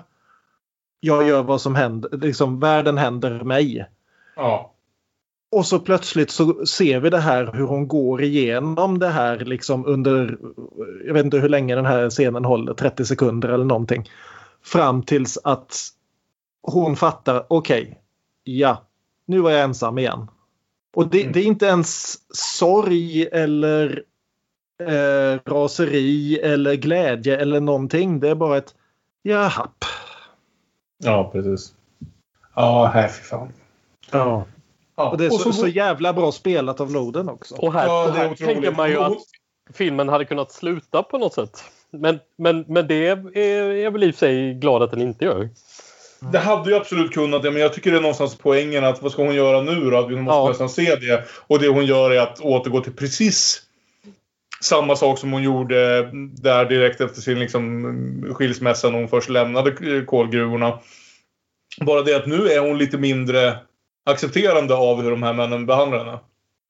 jag 1.04 1.28
gör 1.28 1.42
vad 1.42 1.60
som 1.60 1.74
händer, 1.74 2.18
liksom 2.18 2.60
världen 2.60 2.98
händer 2.98 3.44
mig. 3.44 3.86
Ja. 4.36 4.74
Och 5.50 5.66
så 5.66 5.78
plötsligt 5.78 6.30
så 6.30 6.66
ser 6.66 7.00
vi 7.00 7.10
det 7.10 7.18
här 7.18 7.50
hur 7.52 7.66
hon 7.66 7.88
går 7.88 8.22
igenom 8.22 8.98
det 8.98 9.08
här 9.08 9.38
liksom 9.38 9.86
under, 9.86 10.38
jag 11.06 11.14
vet 11.14 11.24
inte 11.24 11.38
hur 11.38 11.48
länge 11.48 11.74
den 11.74 11.86
här 11.86 12.10
scenen 12.10 12.44
håller, 12.44 12.74
30 12.74 13.04
sekunder 13.04 13.48
eller 13.48 13.64
någonting. 13.64 14.10
Fram 14.64 15.02
tills 15.02 15.38
att 15.44 15.88
hon 16.62 16.96
fattar, 16.96 17.46
okej, 17.48 17.82
okay, 17.82 17.94
ja, 18.44 18.82
nu 19.26 19.40
var 19.40 19.50
jag 19.50 19.62
ensam 19.62 19.98
igen. 19.98 20.28
Och 20.94 21.08
det, 21.08 21.20
mm. 21.20 21.32
det 21.32 21.40
är 21.40 21.44
inte 21.44 21.66
ens 21.66 22.18
sorg 22.36 23.26
eller 23.26 24.04
eh, 24.80 25.38
raseri 25.44 26.38
eller 26.38 26.74
glädje 26.74 27.38
eller 27.38 27.60
någonting. 27.60 28.20
Det 28.20 28.28
är 28.28 28.34
bara 28.34 28.56
ett 28.56 28.74
jaha. 29.22 29.68
Ja, 30.98 31.30
precis. 31.32 31.74
Ja, 32.54 32.90
här 32.94 33.08
fy 33.08 33.22
fan. 33.22 33.52
Ja. 34.10 34.44
ja. 34.96 35.10
Och 35.10 35.18
det 35.18 35.26
är 35.26 35.30
så, 35.30 35.38
så, 35.38 35.52
så, 35.52 35.68
jävla 35.68 36.12
bra 36.12 36.32
spelat 36.32 36.80
av 36.80 36.90
Loden 36.90 37.28
också. 37.28 37.54
Och 37.54 37.72
här, 37.72 37.86
ja, 37.86 38.08
och 38.08 38.14
här 38.14 38.34
tänker 38.34 38.72
man 38.72 38.90
ju 38.90 38.98
att 38.98 39.18
filmen 39.72 40.08
hade 40.08 40.24
kunnat 40.24 40.52
sluta 40.52 41.02
på 41.02 41.18
något 41.18 41.34
sätt. 41.34 41.64
Men, 42.00 42.18
men, 42.38 42.64
men 42.68 42.86
det 42.86 43.06
är 43.34 43.72
jag 43.72 43.90
väl 43.90 44.04
i 44.04 44.10
och 44.10 44.14
för 44.14 44.18
sig 44.18 44.54
glad 44.54 44.82
att 44.82 44.90
den 44.90 45.02
inte 45.02 45.24
gör. 45.24 45.48
Det 46.32 46.38
hade 46.38 46.70
ju 46.70 46.76
absolut 46.76 47.12
kunnat 47.12 47.42
det, 47.42 47.50
men 47.50 47.62
jag 47.62 47.72
tycker 47.72 47.90
det 47.90 47.96
är 47.96 48.00
någonstans 48.00 48.38
poängen 48.38 48.84
att 48.84 49.02
vad 49.02 49.12
ska 49.12 49.24
hon 49.24 49.34
göra 49.34 49.60
nu 49.60 49.90
då? 49.90 50.06
Vi 50.06 50.16
måste 50.16 50.36
Ja. 50.36 50.48
nästan 50.48 50.68
se 50.68 50.96
det. 50.96 51.24
Och 51.46 51.58
det 51.58 51.68
hon 51.68 51.86
gör 51.86 52.10
är 52.10 52.20
att 52.20 52.40
återgå 52.40 52.80
till 52.80 52.92
precis 52.92 53.62
samma 54.60 54.96
sak 54.96 55.18
som 55.18 55.32
hon 55.32 55.42
gjorde 55.42 56.08
där 56.42 56.64
direkt 56.64 57.00
efter 57.00 57.20
sin 57.20 57.38
liksom, 57.38 58.34
skilsmässa 58.34 58.90
när 58.90 58.98
hon 58.98 59.08
först 59.08 59.28
lämnade 59.28 60.02
kolgruvorna. 60.06 60.78
Bara 61.80 62.02
det 62.02 62.14
att 62.16 62.26
nu 62.26 62.48
är 62.48 62.60
hon 62.60 62.78
lite 62.78 62.98
mindre 62.98 63.58
accepterande 64.06 64.74
av 64.74 65.02
hur 65.02 65.10
de 65.10 65.22
här 65.22 65.32
männen 65.32 65.66
behandlar 65.66 65.98
henne. 66.04 66.18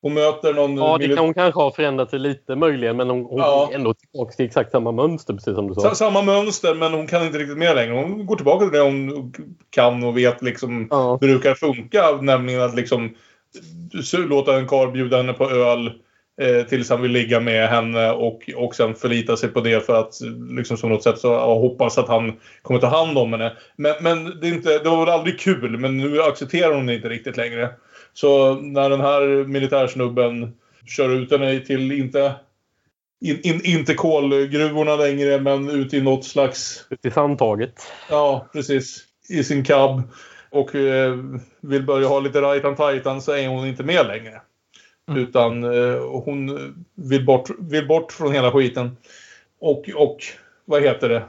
Hon 0.04 0.14
möter 0.14 0.54
någon... 0.54 0.76
Ja, 0.76 0.98
det 0.98 1.08
kan 1.08 1.18
hon 1.18 1.34
kanske 1.34 1.60
ha 1.60 1.70
förändrat 1.72 2.10
sig 2.10 2.18
lite 2.18 2.56
möjligen 2.56 2.96
men 2.96 3.10
hon, 3.10 3.24
hon 3.24 3.38
Ja. 3.38 3.68
är 3.70 3.74
ändå 3.74 3.94
tillbaka 3.94 4.32
till 4.32 4.46
exakt 4.46 4.70
samma 4.70 4.92
mönster 4.92 5.34
precis 5.34 5.54
som 5.54 5.68
du 5.68 5.74
sa. 5.74 5.80
Sa- 5.80 5.94
Samma 5.94 6.22
mönster, 6.22 6.74
men 6.74 6.92
hon 6.92 7.06
kan 7.06 7.26
inte 7.26 7.38
riktigt 7.38 7.58
med 7.58 7.74
längre. 7.76 7.92
Hon 7.94 8.26
går 8.26 8.36
tillbaka 8.36 8.64
till 8.64 8.72
det 8.78 8.84
hon 8.84 9.32
kan 9.70 10.04
och 10.04 10.16
vet 10.18 10.42
liksom 10.42 10.88
Ja. 10.90 11.18
brukar 11.20 11.54
funka. 11.54 12.18
Nämligen 12.22 12.62
att 12.62 12.74
liksom 12.76 13.14
låta 14.28 14.56
en 14.56 14.66
karl 14.66 14.90
bjuda 14.90 15.16
henne 15.16 15.32
på 15.32 15.50
öl 15.50 15.86
eh, 16.40 16.66
tills 16.68 16.90
han 16.90 17.02
vill 17.02 17.10
ligga 17.10 17.40
med 17.40 17.68
henne 17.68 18.10
och, 18.10 18.50
och 18.56 18.74
sen 18.74 18.94
förlita 18.94 19.36
sig 19.36 19.48
på 19.48 19.60
det 19.60 19.86
för 19.86 20.00
att 20.00 20.14
liksom 20.56 20.76
på 20.76 20.88
något 20.88 21.02
sätt 21.02 21.18
så 21.18 21.54
hoppas 21.54 21.98
att 21.98 22.08
han 22.08 22.32
kommer 22.62 22.80
ta 22.80 22.86
hand 22.86 23.18
om 23.18 23.32
henne. 23.32 23.52
Men, 23.76 23.94
men 24.00 24.40
det, 24.40 24.48
är 24.48 24.52
inte, 24.52 24.78
det 24.78 24.88
var 24.88 25.04
väl 25.06 25.14
aldrig 25.14 25.40
kul, 25.40 25.78
men 25.78 25.96
nu 25.96 26.22
accepterar 26.22 26.74
hon 26.74 26.86
det 26.86 26.94
inte 26.94 27.08
riktigt 27.08 27.36
längre. 27.36 27.70
Så 28.14 28.54
när 28.54 28.90
den 28.90 29.00
här 29.00 29.44
militärsnubben 29.44 30.54
kör 30.86 31.10
ut 31.10 31.30
henne 31.30 31.60
till, 31.60 31.92
inte, 31.92 32.34
in, 33.20 33.40
in, 33.42 33.60
inte 33.64 33.94
kolgruvorna 33.94 34.96
längre, 34.96 35.40
men 35.40 35.70
ut 35.70 35.94
i 35.94 36.00
något 36.00 36.24
slags 36.24 36.86
Ut 36.90 37.04
i 37.06 37.10
sandtaget. 37.10 37.82
Ja, 38.10 38.48
precis. 38.52 39.04
I 39.28 39.44
sin 39.44 39.64
cab. 39.64 40.02
Och 40.50 40.74
eh, 40.74 41.18
vill 41.60 41.82
börja 41.82 42.08
ha 42.08 42.20
lite 42.20 42.40
rajtan 42.40 42.76
tajtan 42.76 43.22
så 43.22 43.32
är 43.32 43.48
hon 43.48 43.66
inte 43.66 43.82
med 43.82 44.06
längre. 44.06 44.40
Utan 45.16 45.64
eh, 45.64 46.22
hon 46.24 46.58
vill 46.94 47.24
bort, 47.26 47.50
vill 47.58 47.86
bort 47.86 48.12
från 48.12 48.32
hela 48.32 48.52
skiten. 48.52 48.96
Och, 49.60 49.90
och 49.94 50.18
vad 50.64 50.82
heter 50.82 51.08
det? 51.08 51.22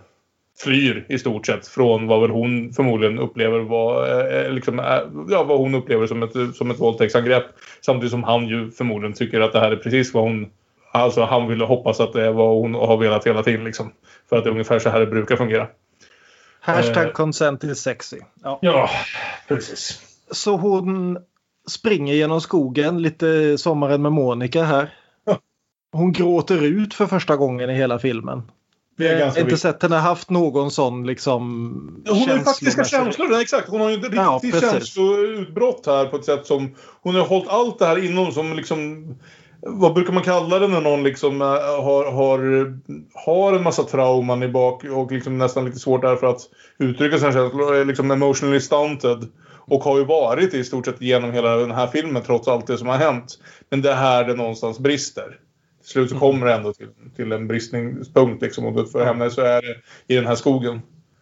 Flyr 0.57 1.05
i 1.09 1.19
stort 1.19 1.45
sett 1.45 1.67
från 1.67 2.07
vad 2.07 2.21
väl 2.21 2.29
hon 2.29 2.73
förmodligen 2.73 3.19
upplever 3.19 3.59
var, 3.59 4.07
eh, 4.31 4.51
liksom, 4.51 4.79
eh, 4.79 4.85
ja, 5.29 5.43
vad 5.43 5.59
hon 5.59 5.75
upplever 5.75 6.07
som 6.07 6.23
ett, 6.23 6.55
som 6.55 6.71
ett 6.71 6.79
våldtäktsangrepp. 6.79 7.45
Samtidigt 7.81 8.11
som 8.11 8.23
han 8.23 8.47
ju 8.47 8.71
förmodligen 8.71 9.13
tycker 9.13 9.41
att 9.41 9.53
det 9.53 9.59
här 9.59 9.71
är 9.71 9.75
precis 9.75 10.13
vad 10.13 10.23
hon 10.23 10.49
Alltså 10.95 11.23
han 11.23 11.47
vill 11.47 11.61
hoppas 11.61 11.99
att 11.99 12.13
det 12.13 12.25
är 12.25 12.31
vad 12.31 12.49
hon 12.49 12.73
har 12.73 12.97
velat 12.97 13.27
hela 13.27 13.43
tiden 13.43 13.63
liksom. 13.65 13.91
För 14.29 14.37
att 14.37 14.43
det 14.43 14.49
är 14.49 14.51
ungefär 14.51 14.79
så 14.79 14.89
här 14.89 14.99
det 14.99 15.05
brukar 15.05 15.35
fungera. 15.35 15.67
Hashtag 16.59 17.05
Eh. 17.05 17.11
consent 17.11 17.63
is 17.63 17.79
sexy. 17.79 18.17
Ja. 18.43 18.59
Ja, 18.61 18.89
precis. 19.47 20.01
Så 20.31 20.57
hon 20.57 21.17
springer 21.67 22.13
genom 22.13 22.41
skogen, 22.41 23.01
lite 23.01 23.57
sommaren 23.57 24.01
med 24.01 24.11
Monica 24.11 24.63
här. 24.63 24.93
Hon 25.91 26.11
gråter 26.11 26.63
ut 26.63 26.93
för 26.93 27.05
första 27.05 27.35
gången 27.35 27.69
i 27.69 27.73
hela 27.73 27.99
filmen. 27.99 28.51
Har 28.97 29.27
inte 29.27 29.39
viktigt. 29.39 29.59
sett 29.59 29.83
henne 29.83 29.95
haft 29.95 30.29
någon 30.29 30.71
sån 30.71 31.07
liksom... 31.07 32.03
Hon 32.09 32.29
har 32.29 32.37
ju 32.37 32.43
faktiska 32.43 32.83
känslor, 32.83 33.39
exakt. 33.41 33.69
Hon 33.69 33.81
har 33.81 33.89
ju 33.89 33.99
Ja, 34.13 34.39
riktigt 34.43 34.61
precis. 34.61 34.71
känsloutbrott 34.71 35.85
här 35.85 36.05
på 36.05 36.17
ett 36.17 36.25
sätt 36.25 36.45
som... 36.45 36.75
Hon 37.01 37.15
har 37.15 37.21
hållit 37.25 37.47
allt 37.47 37.79
det 37.79 37.85
här 37.85 38.05
inom 38.05 38.31
som 38.31 38.53
liksom... 38.55 39.05
Vad 39.61 39.93
brukar 39.93 40.13
man 40.13 40.23
kalla 40.23 40.59
det 40.59 40.67
när 40.67 40.81
någon 40.81 41.03
liksom 41.03 41.41
äh, 41.41 41.47
har, 41.47 42.11
har, 42.11 42.39
har 43.25 43.53
en 43.53 43.63
massa 43.63 43.83
trauman 43.83 44.43
i 44.43 44.47
bak 44.47 44.83
och 44.83 45.11
liksom 45.11 45.37
nästan 45.37 45.65
lite 45.65 45.79
svårt 45.79 46.01
därför 46.01 46.27
att 46.27 46.41
uttrycka 46.79 47.17
sina 47.17 47.33
känslor. 47.33 47.75
Är 47.75 47.85
liksom 47.85 48.11
emotionally 48.11 48.59
stunted. 48.59 49.27
Och 49.67 49.83
har 49.83 49.97
ju 49.97 50.05
varit 50.05 50.53
i 50.53 50.63
stort 50.63 50.85
sett 50.85 51.01
genom 51.01 51.31
hela 51.31 51.55
den 51.55 51.71
här 51.71 51.87
filmen 51.87 52.23
trots 52.23 52.47
allt 52.47 52.67
det 52.67 52.77
som 52.77 52.87
har 52.87 52.97
hänt. 52.97 53.39
Men 53.69 53.81
det 53.81 53.91
är 53.91 53.95
här 53.95 54.23
det 54.23 54.33
någonstans 54.33 54.79
brister. 54.79 55.39
Till 55.85 55.91
slut 55.91 56.09
så 56.09 56.19
kommer 56.19 56.45
det 56.45 56.53
ändå 56.53 56.73
till, 56.73 56.87
till 57.15 57.31
en 57.31 57.47
bristningspunkt 57.47 58.41
liksom. 58.41 58.65
Och 58.65 58.91
för 58.91 59.05
henne 59.05 59.29
så 59.29 59.41
är 59.41 59.61
det 59.61 59.75
i 60.13 60.15
den 60.15 60.25
här 60.25 60.35
skogen. 60.35 60.81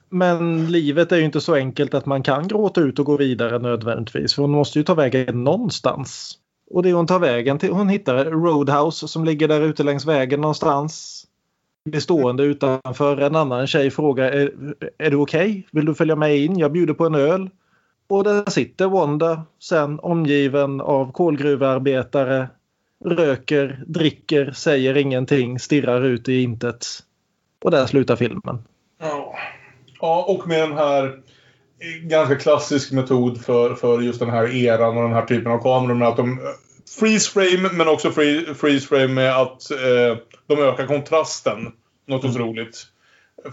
Men 0.09 0.71
livet 0.71 1.11
är 1.11 1.17
ju 1.17 1.23
inte 1.23 1.41
så 1.41 1.55
enkelt 1.55 1.93
att 1.93 2.05
man 2.05 2.23
kan 2.23 2.47
gråta 2.47 2.81
ut 2.81 2.99
och 2.99 3.05
gå 3.05 3.17
vidare 3.17 3.59
nödvändigtvis. 3.59 4.33
För 4.33 4.41
hon 4.41 4.51
måste 4.51 4.79
ju 4.79 4.83
ta 4.83 4.93
vägen 4.93 5.43
någonstans. 5.43 6.37
Och 6.71 6.83
det 6.83 6.93
hon 6.93 7.07
tar 7.07 7.19
vägen 7.19 7.59
till, 7.59 7.71
hon 7.71 7.89
hittar 7.89 8.25
Roadhouse 8.25 9.07
som 9.07 9.25
ligger 9.25 9.47
där 9.47 9.61
ute 9.61 9.83
längs 9.83 10.05
vägen 10.05 10.41
någonstans. 10.41 11.23
Blir 11.85 11.99
stående 11.99 12.43
utanför. 12.43 13.17
En 13.17 13.35
annan 13.35 13.67
tjej 13.67 13.91
frågar 13.91 14.31
är, 14.31 14.51
är 14.97 15.11
du 15.11 15.17
okej? 15.17 15.67
Vill 15.71 15.85
du 15.85 15.95
följa 15.95 16.15
med 16.15 16.37
in? 16.37 16.57
Jag 16.57 16.71
bjuder 16.71 16.93
på 16.93 17.05
en 17.05 17.15
öl. 17.15 17.49
Och 18.09 18.23
där 18.23 18.49
sitter 18.49 18.87
Wanda 18.87 19.45
sen 19.59 19.99
omgiven 19.99 20.81
av 20.81 21.11
kolgruvearbetare. 21.11 22.47
Röker, 23.05 23.83
dricker, 23.87 24.51
säger 24.51 24.97
ingenting, 24.97 25.59
stirrar 25.59 26.01
ut 26.01 26.29
i 26.29 26.41
intet. 26.41 26.85
Och 27.63 27.71
där 27.71 27.85
slutar 27.85 28.15
filmen. 28.15 28.63
Ja. 29.01 29.35
ja, 30.01 30.25
och 30.27 30.47
med 30.47 30.59
den 30.59 30.77
här 30.77 31.05
eh, 31.05 32.07
ganska 32.07 32.35
klassisk 32.35 32.91
metod 32.91 33.41
för, 33.41 33.75
för 33.75 34.01
just 34.01 34.19
den 34.19 34.29
här 34.29 34.55
eran 34.55 34.97
och 34.97 35.03
den 35.03 35.13
här 35.13 35.25
typen 35.25 35.51
av 35.51 35.57
kameror 35.57 35.95
med 35.95 36.07
att 36.07 36.17
de 36.17 36.31
eh, 36.31 36.45
freeze 36.99 37.31
frame 37.31 37.69
men 37.73 37.87
också 37.87 38.11
free, 38.11 38.53
freeze 38.55 38.87
frame 38.87 39.07
med 39.07 39.35
att 39.35 39.71
eh, 39.71 40.17
de 40.47 40.59
ökar 40.59 40.87
kontrasten. 40.87 41.71
Något 42.07 42.25
otroligt. 42.25 42.87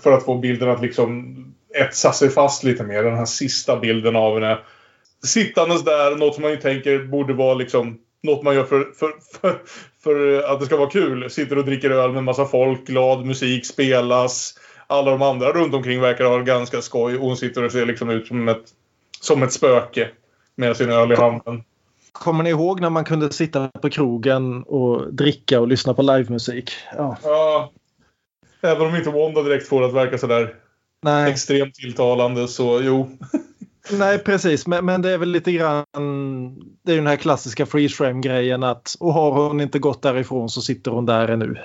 För 0.02 0.12
att 0.12 0.24
få 0.24 0.38
bilden 0.38 0.68
att 0.68 0.82
liksom 0.82 1.36
etsa 1.74 2.12
sig 2.12 2.30
fast 2.30 2.64
lite 2.64 2.84
mer. 2.84 3.02
Den 3.02 3.16
här 3.16 3.24
sista 3.24 3.76
bilden 3.76 4.16
av 4.16 4.34
henne. 4.34 4.58
Sittandes 5.24 5.84
där, 5.84 6.16
något 6.16 6.34
som 6.34 6.42
man 6.42 6.50
ju 6.50 6.56
tänker 6.56 6.98
borde 6.98 7.34
vara 7.34 7.54
liksom 7.54 7.98
något 8.22 8.42
man 8.42 8.54
gör 8.54 8.64
för, 8.64 8.84
för, 8.98 9.12
för, 9.40 9.62
för 10.02 10.42
att 10.52 10.60
det 10.60 10.66
ska 10.66 10.76
vara 10.76 10.90
kul. 10.90 11.30
Sitter 11.30 11.58
och 11.58 11.64
dricker 11.64 11.90
öl 11.90 12.12
med 12.12 12.24
massa 12.24 12.44
folk, 12.44 12.86
glad 12.86 13.26
musik 13.26 13.66
spelas. 13.66 14.54
Alla 14.86 15.10
de 15.10 15.22
andra 15.22 15.52
runt 15.52 15.74
omkring 15.74 16.00
verkar 16.00 16.24
ha 16.24 16.38
ganska 16.38 16.82
skoj 16.82 17.16
och 17.16 17.26
hon 17.26 17.36
sitter 17.36 17.64
och 17.64 17.72
ser 17.72 17.86
liksom 17.86 18.10
ut 18.10 18.26
som 18.26 18.48
ett, 18.48 18.64
som 19.20 19.42
ett 19.42 19.52
spöke. 19.52 20.08
Med 20.56 20.76
sin 20.76 20.90
öl 20.90 21.12
i 21.12 21.16
handen. 21.16 21.62
Kommer 22.12 22.44
ni 22.44 22.50
ihåg 22.50 22.80
när 22.80 22.90
man 22.90 23.04
kunde 23.04 23.32
sitta 23.32 23.68
på 23.68 23.90
krogen 23.90 24.62
och 24.62 25.14
dricka 25.14 25.60
och 25.60 25.68
lyssna 25.68 25.94
på 25.94 26.02
livemusik? 26.02 26.70
Ja. 26.96 27.16
Ja, 27.22 27.72
även 28.60 28.86
om 28.86 28.96
inte 28.96 29.10
Wanda 29.10 29.42
direkt 29.42 29.68
får 29.68 29.82
att 29.82 29.92
verka 29.92 30.18
sådär 30.18 30.54
Nej, 31.02 31.30
extremt 31.30 31.74
tilltalande 31.74 32.48
så 32.48 32.80
jo. 32.82 33.18
Nej, 33.98 34.18
precis. 34.18 34.66
Men, 34.66 34.84
men 34.84 35.02
det 35.02 35.10
är 35.10 35.18
väl 35.18 35.30
lite 35.30 35.52
grann... 35.52 35.84
Det 36.82 36.92
är 36.92 36.96
den 36.96 37.06
här 37.06 37.16
klassiska 37.16 37.66
freeze 37.66 37.94
frame 37.94 38.20
grejen 38.20 38.62
att 38.62 38.96
och 39.00 39.12
har 39.12 39.32
hon 39.32 39.60
inte 39.60 39.78
gått 39.78 40.02
därifrån 40.02 40.48
så 40.48 40.62
sitter 40.62 40.90
hon 40.90 41.06
där 41.06 41.28
ännu. 41.28 41.56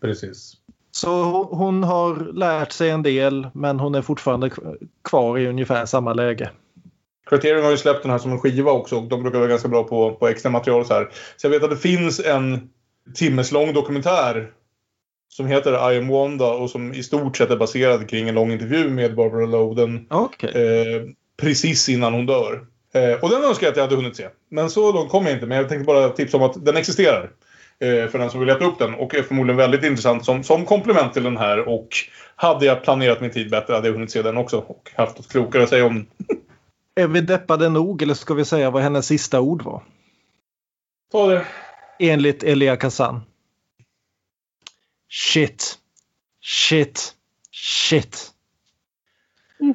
Precis. 0.00 0.52
Så 0.90 1.42
hon- 1.42 1.84
har 1.84 2.32
lärt 2.32 2.72
sig 2.72 2.90
en 2.90 3.02
del 3.02 3.48
men 3.54 3.80
hon 3.80 3.94
är 3.94 4.02
fortfarande 4.02 4.50
kvar 5.04 5.38
i 5.38 5.46
ungefär 5.46 5.86
samma 5.86 6.12
läge. 6.12 6.50
Criterion 7.30 7.64
har 7.64 7.70
ju 7.70 7.76
släppt 7.76 8.02
den 8.02 8.10
här 8.10 8.18
som 8.18 8.32
en 8.32 8.40
skiva 8.40 8.72
också 8.72 8.96
och 8.96 9.08
de 9.08 9.22
brukar 9.22 9.38
vara 9.38 9.48
ganska 9.48 9.68
bra 9.68 9.84
på, 9.84 10.14
på 10.14 10.28
extra 10.28 10.50
material 10.50 10.84
så 10.84 10.94
här. 10.94 11.08
Så 11.36 11.46
jag 11.46 11.50
vet 11.50 11.64
att 11.64 11.70
det 11.70 11.76
finns 11.76 12.20
en 12.20 12.70
timmeslång 13.14 13.72
dokumentär 13.72 14.50
som 15.36 15.46
heter 15.46 15.92
I 15.92 15.98
am 15.98 16.08
Wanda 16.08 16.52
och 16.52 16.70
som 16.70 16.94
i 16.94 17.02
stort 17.02 17.36
sett 17.36 17.50
är 17.50 17.56
baserad 17.56 18.08
kring 18.08 18.28
en 18.28 18.34
lång 18.34 18.52
intervju 18.52 18.90
med 18.90 19.14
Barbara 19.14 19.46
Loden 19.46 20.06
Okej. 20.10 20.50
eh, 20.54 21.02
precis 21.36 21.88
innan 21.88 22.14
hon 22.14 22.26
dör. 22.26 22.66
Eh, 22.94 23.22
och 23.22 23.30
den 23.30 23.44
önskar 23.44 23.66
jag 23.66 23.70
att 23.70 23.76
jag 23.76 23.84
hade 23.84 23.96
hunnit 23.96 24.16
se. 24.16 24.28
Men 24.50 24.70
så 24.70 24.92
långt 24.92 25.10
kom 25.10 25.24
jag 25.26 25.34
inte. 25.34 25.46
Men 25.46 25.58
jag 25.58 25.68
tänkte 25.68 25.84
bara 25.84 26.08
tipsa 26.08 26.36
om 26.36 26.42
att 26.42 26.64
den 26.64 26.76
existerar. 26.76 27.30
Eh, 27.80 28.08
för 28.10 28.18
den 28.18 28.30
som 28.30 28.40
vill 28.40 28.48
leta 28.48 28.64
upp 28.64 28.78
den. 28.78 28.94
Och 28.94 29.14
är 29.14 29.22
förmodligen 29.22 29.56
väldigt 29.56 29.84
intressant 29.84 30.24
som, 30.24 30.44
som 30.44 30.64
komplement 30.64 31.12
till 31.12 31.22
den 31.22 31.36
här. 31.36 31.68
Och 31.68 31.88
hade 32.36 32.66
jag 32.66 32.82
planerat 32.82 33.20
min 33.20 33.30
tid 33.30 33.50
bättre 33.50 33.74
hade 33.74 33.88
jag 33.88 33.94
hunnit 33.94 34.10
se 34.10 34.22
den 34.22 34.36
också. 34.36 34.58
Och 34.58 34.90
haft 34.96 35.18
något 35.18 35.28
klokare 35.28 35.62
att 35.62 35.68
säga 35.68 35.86
om 35.86 36.06
Är 37.00 37.06
vi 37.06 37.20
deppade 37.20 37.68
nog 37.68 38.02
eller 38.02 38.14
ska 38.14 38.34
vi 38.34 38.44
säga 38.44 38.70
vad 38.70 38.82
hennes 38.82 39.06
sista 39.06 39.40
ord 39.40 39.62
var? 39.62 39.82
Ta 41.12 41.26
det. 41.26 41.46
Enligt 41.98 42.42
Elia 42.42 42.76
Kazan. 42.76 43.20
Shit. 45.08 45.78
Shit. 46.42 47.14
Shit. 47.52 48.30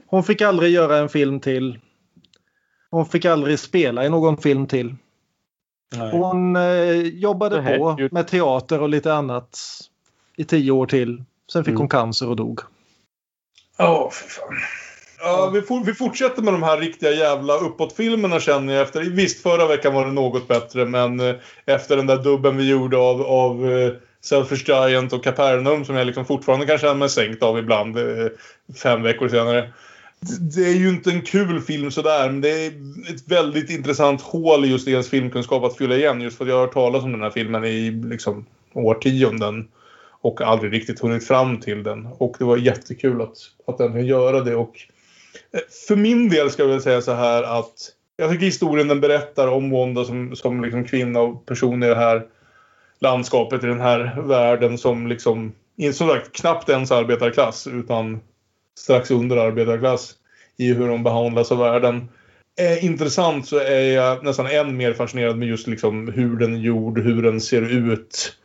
Hon 0.08 0.24
fick 0.24 0.42
aldrig 0.42 0.72
göra 0.72 0.98
en 0.98 1.10
film 1.10 1.40
till. 1.40 1.80
Hon 2.92 3.06
fick 3.06 3.26
aldrig 3.26 3.60
spela 3.60 4.06
i 4.06 4.10
någon 4.10 4.38
film 4.38 4.68
till. 4.68 4.96
Nej. 5.96 6.12
Hon 6.12 6.56
eh, 6.56 6.92
jobbade 7.02 7.62
Nej, 7.62 7.78
på 7.78 8.10
med 8.12 8.28
teater 8.28 8.80
och 8.82 8.90
lite 8.90 9.14
annat 9.14 9.60
i 10.38 10.44
tio 10.46 10.72
år 10.72 10.86
till. 10.86 11.24
Sen 11.52 11.64
fick 11.64 11.70
Mm. 11.72 11.80
hon 11.80 11.90
cancer 11.90 12.30
och 12.30 12.36
dog. 12.36 12.60
Ja, 13.78 14.12
fy 14.14 14.28
fan. 14.30 14.56
Ja, 15.22 15.50
vi, 15.54 15.62
for, 15.62 15.84
vi 15.84 15.94
fortsätter 15.94 16.42
med 16.42 16.54
de 16.54 16.64
här 16.64 16.78
riktiga 16.78 17.12
jävla 17.12 17.54
uppåtfilmerna 17.54 18.40
känner 18.40 18.74
jag 18.74 18.82
efter. 18.82 19.02
Visst, 19.02 19.44
förra 19.44 19.68
veckan 19.68 19.94
var 19.94 20.06
det 20.06 20.12
något 20.12 20.48
bättre 20.48 20.86
men 20.86 21.20
eh, 21.20 21.36
efter 21.66 21.98
den 21.98 22.08
där 22.08 22.24
dubben 22.24 22.58
vi 22.58 22.70
gjorde 22.70 22.98
av, 22.98 23.22
av 23.22 23.72
eh, 23.72 23.94
Selfish 24.22 24.64
Giant 24.68 25.14
och 25.14 25.24
Capernaum 25.24 25.86
som 25.86 25.96
jag 25.96 26.08
liksom 26.08 26.26
fortfarande 26.26 26.66
kan 26.66 26.78
känna 26.78 26.94
mig 26.94 27.10
sänkt 27.10 27.44
av 27.44 27.60
ibland. 27.60 27.98
Eh, 27.98 28.28
fem 28.84 29.04
veckor 29.04 29.30
senare. 29.30 29.74
det 30.40 30.66
är 30.66 30.76
ju 30.76 30.90
inte 30.90 31.12
en 31.12 31.22
kul 31.22 31.62
film 31.62 31.92
sådär, 31.92 32.30
men 32.30 32.42
det 32.42 32.50
är 32.50 32.68
ett 33.14 33.28
väldigt 33.28 33.70
intressant 33.70 34.22
hål 34.22 34.66
i 34.66 34.68
just 34.68 34.86
deras 34.86 35.10
filmkunskap 35.10 35.64
att 35.64 35.78
fylla 35.78 35.96
igen. 35.96 36.22
Just 36.22 36.38
för 36.38 36.46
att 36.46 36.50
jag 36.50 36.56
har 36.56 36.66
hört 36.66 36.74
talas 36.74 37.04
om 37.04 37.12
den 37.12 37.22
här 37.22 37.30
filmen 37.30 37.66
i 37.66 37.92
liksom 37.92 38.46
årtionden. 38.74 39.68
Och 40.22 40.42
aldrig 40.42 40.74
riktigt 40.74 41.00
hunnit 41.00 41.28
fram 41.28 41.60
till 41.60 41.84
den. 41.84 42.06
Och 42.06 42.36
det 42.40 42.46
var 42.46 42.58
jättekul 42.58 43.22
att, 43.22 43.38
att 43.68 43.78
den 43.78 43.94
kan 43.94 44.06
göra 44.06 44.42
det. 44.42 44.56
Och 44.56 44.76
eh, 45.54 45.60
för 45.88 45.96
min 45.96 46.30
del 46.30 46.52
ska 46.52 46.64
jag 46.64 46.70
väl 46.70 46.82
säga 46.82 47.02
så 47.02 47.14
här 47.14 47.44
att 47.44 47.74
jag 48.18 48.32
tycker 48.32 48.46
historien 48.46 48.88
den 48.88 49.02
berättar 49.02 49.48
om 49.48 49.72
Wanda 49.72 50.06
som, 50.06 50.36
som 50.36 50.64
liksom 50.64 50.86
kvinna 50.86 51.20
och 51.20 51.46
person 51.46 51.84
i 51.84 51.88
det 51.88 51.96
här 51.96 52.26
landskapet, 53.02 53.64
i 53.64 53.68
den 53.68 53.82
här 53.82 54.22
världen 54.22 54.78
som 54.78 55.08
liksom, 55.08 55.54
som 55.94 56.08
sagt, 56.08 56.32
knappt 56.32 56.70
ens 56.70 56.92
arbetarklass 56.92 57.68
utan 57.68 58.20
strax 58.80 59.12
under 59.12 59.38
arbetarklass 59.38 60.16
i 60.58 60.74
hur 60.74 60.88
de 60.88 61.04
behandlas 61.04 61.52
av 61.52 61.58
världen. 61.58 62.10
Är 62.62 62.84
intressant 62.84 63.48
så 63.48 63.60
är 63.60 63.94
jag 63.94 64.24
nästan 64.24 64.48
än 64.48 64.78
mer 64.78 64.94
fascinerad 64.94 65.38
med 65.38 65.48
just 65.48 65.68
liksom 65.68 66.08
hur 66.08 66.38
den 66.38 66.56
är 66.56 66.60
gjord, 66.60 67.00
hur 67.00 67.24
den 67.24 67.42
ser 67.42 67.62
ut. 67.62 68.36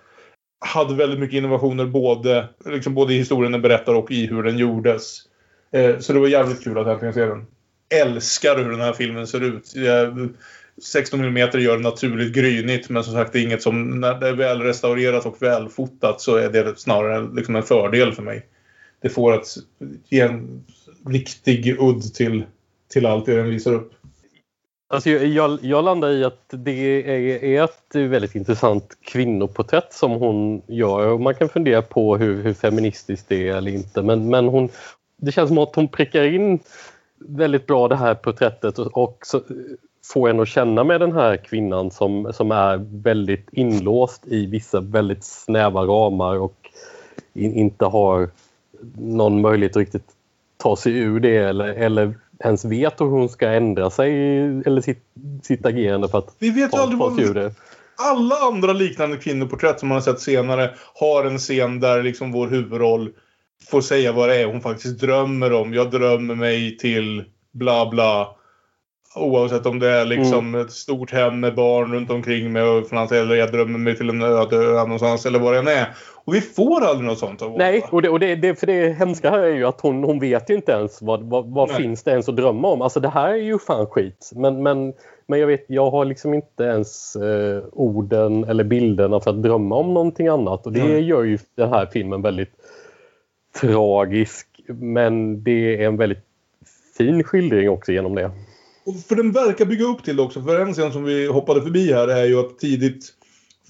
Hade 0.58 0.94
väldigt 0.94 1.20
mycket 1.20 1.36
innovationer 1.36 1.86
både, 1.86 2.48
liksom 2.64 2.94
både 2.94 3.14
i 3.14 3.18
historien 3.18 3.52
den 3.52 3.62
berättar 3.62 3.94
och 3.94 4.10
i 4.10 4.26
hur 4.26 4.42
den 4.42 4.58
gjordes. 4.58 5.18
Eh, 5.72 5.98
så 5.98 6.12
det 6.12 6.18
var 6.18 6.28
jävligt 6.28 6.64
kul 6.64 6.78
att 6.78 6.86
äntligen 6.86 7.14
se 7.14 7.24
den. 7.24 7.46
Älskar 7.94 8.56
hur 8.56 8.70
den 8.70 8.80
här 8.80 8.92
filmen 8.92 9.26
ser 9.26 9.40
ut. 9.40 9.74
Jag, 9.74 10.28
16 10.82 11.20
mm 11.20 11.36
gör 11.36 11.76
det 11.76 11.82
naturligt 11.82 12.34
grynigt 12.34 12.88
men 12.88 13.04
som 13.04 13.14
sagt 13.14 13.32
det 13.32 13.38
är 13.38 13.42
inget 13.42 13.62
som 13.62 14.00
när 14.00 14.20
det 14.20 14.28
är 14.28 14.32
väl 14.32 14.60
restaurerat 14.62 15.26
och 15.26 15.42
välfotat 15.42 16.20
så 16.20 16.36
är 16.36 16.50
det 16.50 16.78
snarare 16.78 17.28
liksom 17.34 17.56
en 17.56 17.62
fördel 17.62 18.12
för 18.12 18.22
mig 18.22 18.46
det 19.04 19.10
får 19.10 19.32
att 19.32 19.56
ge 20.08 20.20
en 20.20 20.64
riktig 21.06 21.76
udd 21.80 22.14
till, 22.14 22.44
till 22.88 23.06
allt 23.06 23.26
det 23.26 23.36
den 23.36 23.50
visar 23.50 23.72
upp. 23.72 23.92
Alltså 24.88 25.10
jag, 25.10 25.58
jag 25.62 25.84
landar 25.84 26.10
i 26.10 26.24
att 26.24 26.44
det 26.50 27.08
är, 27.10 27.44
är 27.44 27.64
ett 27.64 27.94
väldigt 27.94 28.34
intressant 28.34 28.98
kvinnoporträtt 29.02 29.92
som 29.92 30.10
hon 30.10 30.62
gör. 30.66 31.18
Man 31.18 31.34
kan 31.34 31.48
fundera 31.48 31.82
på 31.82 32.16
hur, 32.16 32.42
hur 32.42 32.54
feministiskt 32.54 33.28
det 33.28 33.48
är 33.48 33.56
eller 33.56 33.70
inte 33.70 34.02
men, 34.02 34.30
men 34.30 34.48
hon, 34.48 34.68
det 35.16 35.32
känns 35.32 35.48
som 35.48 35.58
att 35.58 35.74
hon 35.74 35.88
prickar 35.88 36.24
in 36.24 36.58
väldigt 37.18 37.66
bra 37.66 37.88
det 37.88 37.96
här 37.96 38.14
porträttet 38.14 38.78
och, 38.78 38.96
och 38.96 39.18
så, 39.22 39.42
får 40.12 40.28
en 40.28 40.40
att 40.40 40.48
känna 40.48 40.84
med 40.84 41.00
den 41.00 41.12
här 41.12 41.36
kvinnan 41.36 41.90
som, 41.90 42.32
som 42.32 42.50
är 42.50 43.02
väldigt 43.02 43.48
inlåst 43.52 44.22
i 44.26 44.46
vissa 44.46 44.80
väldigt 44.80 45.24
snäva 45.24 45.82
ramar 45.82 46.38
och 46.38 46.56
in, 47.34 47.54
inte 47.54 47.84
har 47.84 48.30
någon 48.98 49.40
möjlighet 49.40 49.72
att 49.72 49.80
riktigt 49.80 50.06
ta 50.56 50.76
sig 50.76 50.98
ur 50.98 51.20
det 51.20 51.36
eller, 51.36 51.68
eller 51.68 52.14
ens 52.38 52.64
vet 52.64 53.00
hur 53.00 53.06
hon 53.06 53.28
ska 53.28 53.48
ändra 53.48 53.90
sig 53.90 54.12
eller 54.66 54.80
sitt, 54.80 55.04
sitt 55.42 55.66
agerande 55.66 56.08
för 56.08 56.18
att 56.18 56.36
Vi 56.38 56.50
vet 56.50 56.70
ta, 56.70 56.78
aldrig 56.78 57.00
ta 57.00 57.16
sig 57.16 57.24
ur 57.24 57.34
det. 57.34 57.52
Alla 57.96 58.34
andra 58.34 58.72
liknande 58.72 59.16
kvinnoporträtt 59.16 59.80
som 59.80 59.88
man 59.88 59.96
har 59.96 60.02
sett 60.02 60.20
senare 60.20 60.70
har 60.94 61.24
en 61.24 61.38
scen 61.38 61.80
där 61.80 62.02
liksom 62.02 62.32
vår 62.32 62.48
huvudroll 62.48 63.10
får 63.70 63.80
säga 63.80 64.12
vad 64.12 64.28
det 64.28 64.36
är 64.36 64.46
hon 64.46 64.60
faktiskt 64.60 65.00
drömmer 65.00 65.52
om. 65.52 65.74
Jag 65.74 65.90
drömmer 65.90 66.34
mig 66.34 66.76
till 66.76 67.24
bla 67.52 67.90
bla. 67.90 68.36
Oavsett 69.16 69.66
om 69.66 69.78
det 69.78 69.88
är 69.88 70.04
liksom 70.04 70.48
Mm. 70.48 70.60
ett 70.60 70.72
stort 70.72 71.12
hem 71.12 71.40
med 71.40 71.54
barn 71.54 71.92
runt 71.94 72.10
omkring 72.10 72.52
mig 72.52 72.62
och 72.62 73.12
eller 73.12 73.34
jag 73.34 73.52
drömmer 73.52 73.78
mig 73.78 73.96
till 73.96 74.08
en 74.08 74.22
öde 74.22 74.56
ö 74.56 74.72
någonstans 74.82 75.26
eller 75.26 75.38
vad 75.38 75.52
det 75.52 75.58
än 75.58 75.68
är. 75.68 75.86
Och 76.24 76.34
vi 76.34 76.40
får 76.40 76.84
aldrig 76.84 77.08
något 77.08 77.18
sånt 77.18 77.42
av 77.42 77.48
Wanda. 77.48 77.64
Nej, 77.64 77.84
och 77.90 78.02
det, 78.02 78.08
och 78.08 78.20
det, 78.20 78.34
det, 78.34 78.54
för 78.60 78.66
det 78.66 78.98
hemska 78.98 79.30
här 79.30 79.38
är 79.38 79.54
ju 79.54 79.64
att 79.64 79.80
hon, 79.80 80.04
hon 80.04 80.18
vet 80.18 80.50
ju 80.50 80.54
inte 80.54 80.72
ens 80.72 81.02
vad, 81.02 81.22
vad, 81.22 81.46
vad 81.46 81.70
finns 81.70 82.02
det 82.02 82.10
ens 82.10 82.28
att 82.28 82.36
drömma 82.36 82.68
om. 82.68 82.82
Alltså 82.82 83.00
det 83.00 83.08
här 83.08 83.28
är 83.28 83.36
ju 83.42 83.58
fan 83.58 83.86
skit. 83.86 84.30
Men, 84.34 84.62
men, 84.62 84.92
men 85.26 85.40
jag 85.40 85.46
vet, 85.46 85.64
jag 85.68 85.90
har 85.90 86.04
liksom 86.04 86.34
inte 86.34 86.64
ens 86.64 87.16
eh, 87.16 87.62
orden 87.72 88.44
eller 88.44 88.64
bilderna 88.64 89.20
för 89.20 89.30
att 89.30 89.42
drömma 89.42 89.76
om 89.76 89.94
någonting 89.94 90.28
annat. 90.28 90.66
Och 90.66 90.72
det 90.72 90.80
Mm. 90.80 91.04
gör 91.04 91.22
ju 91.22 91.38
den 91.56 91.68
här 91.68 91.86
filmen 91.92 92.22
väldigt 92.22 92.52
tragisk. 93.60 94.46
Men 94.68 95.44
det 95.44 95.82
är 95.82 95.86
en 95.86 95.96
väldigt 95.96 96.24
fin 96.98 97.24
skildring 97.24 97.70
också 97.70 97.92
genom 97.92 98.14
det. 98.14 98.30
Och 98.86 99.00
för 99.08 99.16
den 99.16 99.32
verkar 99.32 99.64
bygga 99.64 99.84
upp 99.84 100.04
till 100.04 100.16
det 100.16 100.22
också. 100.22 100.42
För 100.42 100.60
en 100.60 100.74
scen 100.74 100.92
som 100.92 101.04
vi 101.04 101.26
hoppade 101.26 101.62
förbi 101.62 101.92
här 101.92 102.08
är 102.08 102.24
ju 102.24 102.40
att 102.40 102.58
tidigt 102.58 103.12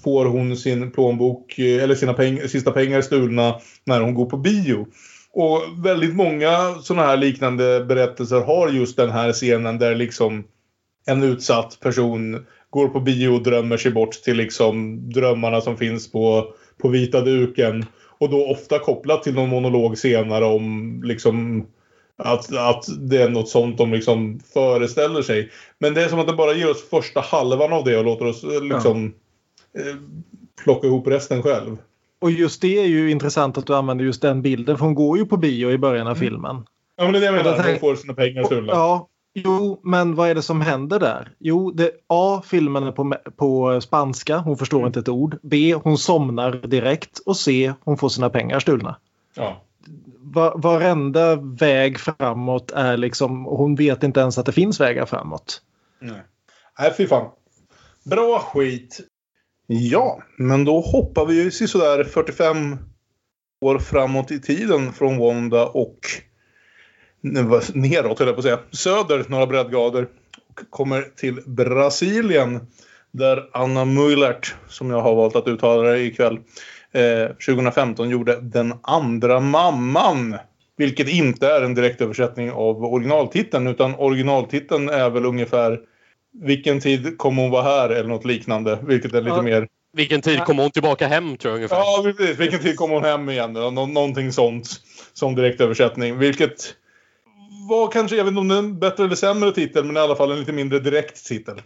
får 0.05 0.27
hon 0.27 0.57
sin 0.57 0.91
plånbok, 0.91 1.59
eh, 1.59 1.83
eller 1.83 1.95
sina 1.95 2.15
peng 2.15 2.49
sista 2.49 2.71
pengar 2.71 3.01
stulna 3.01 3.61
när 3.85 4.01
hon 4.01 4.15
går 4.15 4.27
på 4.27 4.37
bio. 4.37 4.87
Och 5.33 5.63
väldigt 5.85 6.15
många 6.15 6.75
sådana 6.83 7.07
här 7.07 7.17
liknande 7.17 7.85
berättelser 7.85 8.41
har 8.41 8.69
just 8.69 8.97
den 8.97 9.11
här 9.11 9.33
scenen 9.33 9.79
där 9.79 9.95
liksom 9.95 10.45
en 11.07 11.23
utsatt 11.23 11.79
person 11.81 12.47
går 12.71 12.89
på 12.89 13.01
bio 13.01 13.29
och 13.29 13.43
drömmer 13.43 13.77
sig 13.77 13.93
bort 13.93 14.13
till 14.13 14.37
liksom 14.37 15.01
drömmarna 15.11 15.61
som 15.61 15.77
finns 15.77 16.13
på, 16.13 16.55
på 16.79 16.89
vita 16.89 17.21
duken. 17.21 17.87
Och 18.19 18.31
då 18.31 18.47
ofta 18.47 18.79
kopplat 18.79 19.23
till 19.23 19.35
någon 19.35 19.49
monolog 19.49 19.99
senare 19.99 20.45
om 20.45 21.01
liksom 21.05 21.67
att, 22.19 22.57
att 22.57 22.85
det 22.99 23.23
är 23.23 23.29
något 23.29 23.49
sånt 23.49 23.79
de 23.79 23.93
liksom 23.93 24.41
föreställer 24.55 25.23
sig. 25.23 25.51
Men 25.79 25.95
det 25.95 26.03
är 26.05 26.09
som 26.09 26.19
att 26.19 26.27
det 26.27 26.33
bara 26.33 26.53
ger 26.55 26.71
oss 26.71 26.89
första 26.91 27.21
halvan 27.21 27.73
av 27.73 27.85
det 27.85 27.99
och 27.99 28.05
låter 28.05 28.25
oss 28.27 28.45
eh, 28.45 28.63
liksom 28.63 29.15
eh, 29.79 29.95
plocka 30.65 30.87
ihop 30.87 31.07
resten 31.07 31.43
själv. 31.43 31.77
Och 32.21 32.31
just 32.31 32.61
det 32.63 32.79
är 32.79 32.87
ju 32.87 33.11
intressant 33.11 33.59
att 33.59 33.67
du 33.67 33.75
använder 33.77 34.05
just 34.05 34.23
den 34.23 34.43
bilden 34.43 34.79
för 34.79 34.85
hon 34.85 34.95
går 34.95 35.19
ju 35.19 35.27
på 35.27 35.37
bio 35.37 35.71
i 35.71 35.79
början 35.79 36.07
av 36.07 36.15
filmen. 36.15 36.67
Ja 36.97 37.05
men 37.05 37.13
det 37.13 37.19
är 37.19 37.21
det 37.21 37.27
jag 37.27 37.35
menar, 37.35 37.57
de 37.57 37.63
tänk- 37.63 37.81
får 37.81 37.95
sina 37.97 38.15
pengar 38.15 38.43
stulna. 38.45 38.73
Ja, 38.73 39.09
jo, 39.35 39.81
men 39.85 40.15
vad 40.15 40.29
är 40.29 40.35
det 40.35 40.43
som 40.43 40.61
händer 40.61 41.01
där? 41.01 41.33
Jo, 41.39 41.71
det, 41.71 41.91
A. 42.07 42.43
Filmen 42.47 42.83
är 42.83 42.93
på, 42.93 43.15
på 43.37 43.81
spanska, 43.81 44.39
hon 44.39 44.57
förstår 44.59 44.79
Mm. 44.79 44.87
inte 44.87 45.01
ett 45.01 45.09
ord. 45.09 45.39
B. 45.43 45.75
Hon 45.83 45.99
somnar 45.99 46.53
direkt. 46.53 47.19
Och 47.27 47.37
C. 47.37 47.73
Hon 47.85 47.99
får 47.99 48.09
sina 48.09 48.31
pengar 48.31 48.59
stulna. 48.61 48.97
Ja. 49.37 49.63
Va, 50.27 50.55
varenda 50.57 51.37
väg 51.37 51.99
framåt 51.99 52.71
är 52.71 52.97
liksom, 52.97 53.45
hon 53.45 53.75
vet 53.75 54.03
inte 54.03 54.21
ens 54.21 54.39
att 54.39 54.47
det 54.47 54.53
finns 54.53 54.81
vägar 54.81 55.07
framåt. 55.07 55.63
Nej. 56.01 56.23
Nej, 56.79 56.95
fy 56.97 57.07
fan. 57.07 57.31
Bra 58.05 58.39
skit. 58.39 59.01
Ja, 59.67 60.23
men 60.39 60.65
då 60.65 60.81
hoppar 60.81 61.27
vi 61.27 61.43
ju 61.43 61.51
sådär 61.51 62.05
45 62.05 62.77
år 63.61 63.79
framåt 63.79 64.31
i 64.31 64.41
tiden 64.41 64.93
från 64.93 65.19
Wanda 65.19 65.67
och 65.67 65.99
neråt 67.75 68.19
höll 68.19 68.29
jag 68.29 68.37
på 68.37 68.39
att 68.39 68.45
säga. 68.45 68.59
Söder 68.71 69.25
några 69.29 69.47
breddgrader. 69.47 70.09
Och 70.49 70.71
kommer 70.71 71.03
till 71.03 71.41
Brasilien. 71.47 72.67
Där 73.11 73.51
Anna 73.53 73.85
Mullert, 73.85 74.55
som 74.69 74.91
jag 74.91 75.01
har 75.01 75.15
valt 75.15 75.37
att 75.37 75.49
uttala 75.49 75.83
det 75.83 76.01
ikväll, 76.01 76.39
eh, 76.95 77.29
2015 77.29 78.11
gjorde 78.11 78.41
Den 78.41 78.75
andra 78.83 79.41
mamman. 79.41 80.37
Vilket 80.77 81.09
inte 81.09 81.47
är 81.49 81.63
en 81.63 81.75
direktöversättning 81.75 82.51
av 82.51 82.85
originaltiteln 82.85 83.67
utan 83.67 83.95
originaltiteln 83.95 84.89
är 84.89 85.11
väl 85.11 85.25
ungefär 85.25 85.81
Vilken 86.43 86.81
tid 86.81 87.19
kommer 87.19 87.43
hon 87.43 87.51
vara 87.51 87.63
här 87.63 87.91
eller 87.91 88.09
något 88.09 88.25
liknande. 88.25 88.79
Vilket 88.83 89.15
är 89.15 89.21
lite 89.21 89.37
Ja. 89.37 89.43
mer 89.43 89.69
Vilken 89.93 90.21
tid 90.21 90.41
kommer 90.45 90.63
hon 90.63 90.71
tillbaka 90.73 91.07
hem 91.07 91.37
tror 91.37 91.51
jag 91.53 91.57
ungefär. 91.57 91.77
Ja, 91.77 92.03
precis. 92.05 92.39
Vilken 92.39 92.61
tid 92.61 92.77
kommer 92.77 92.95
hon 92.95 93.05
hem 93.05 93.31
igen? 93.31 93.53
Nå 93.53 93.71
någonting 93.71 94.33
sånt 94.33 94.69
som 95.13 95.35
direktöversättning. 95.35 96.19
Vilket 96.19 96.75
var 97.69 97.91
kanske, 97.91 98.17
jag 98.17 98.25
vet 98.25 98.31
inte 98.31 98.41
om 98.41 98.49
det 98.49 98.55
är 98.55 98.59
en 98.59 98.79
bättre 98.79 99.05
eller 99.05 99.15
sämre 99.15 99.53
titel, 99.53 99.85
men 99.85 99.97
i 99.97 100.01
alla 100.01 100.17
fall 100.17 100.33
en 100.33 100.39
lite 100.39 100.53
mindre 100.53 100.79
direkt 100.79 101.27
titel. 101.27 101.63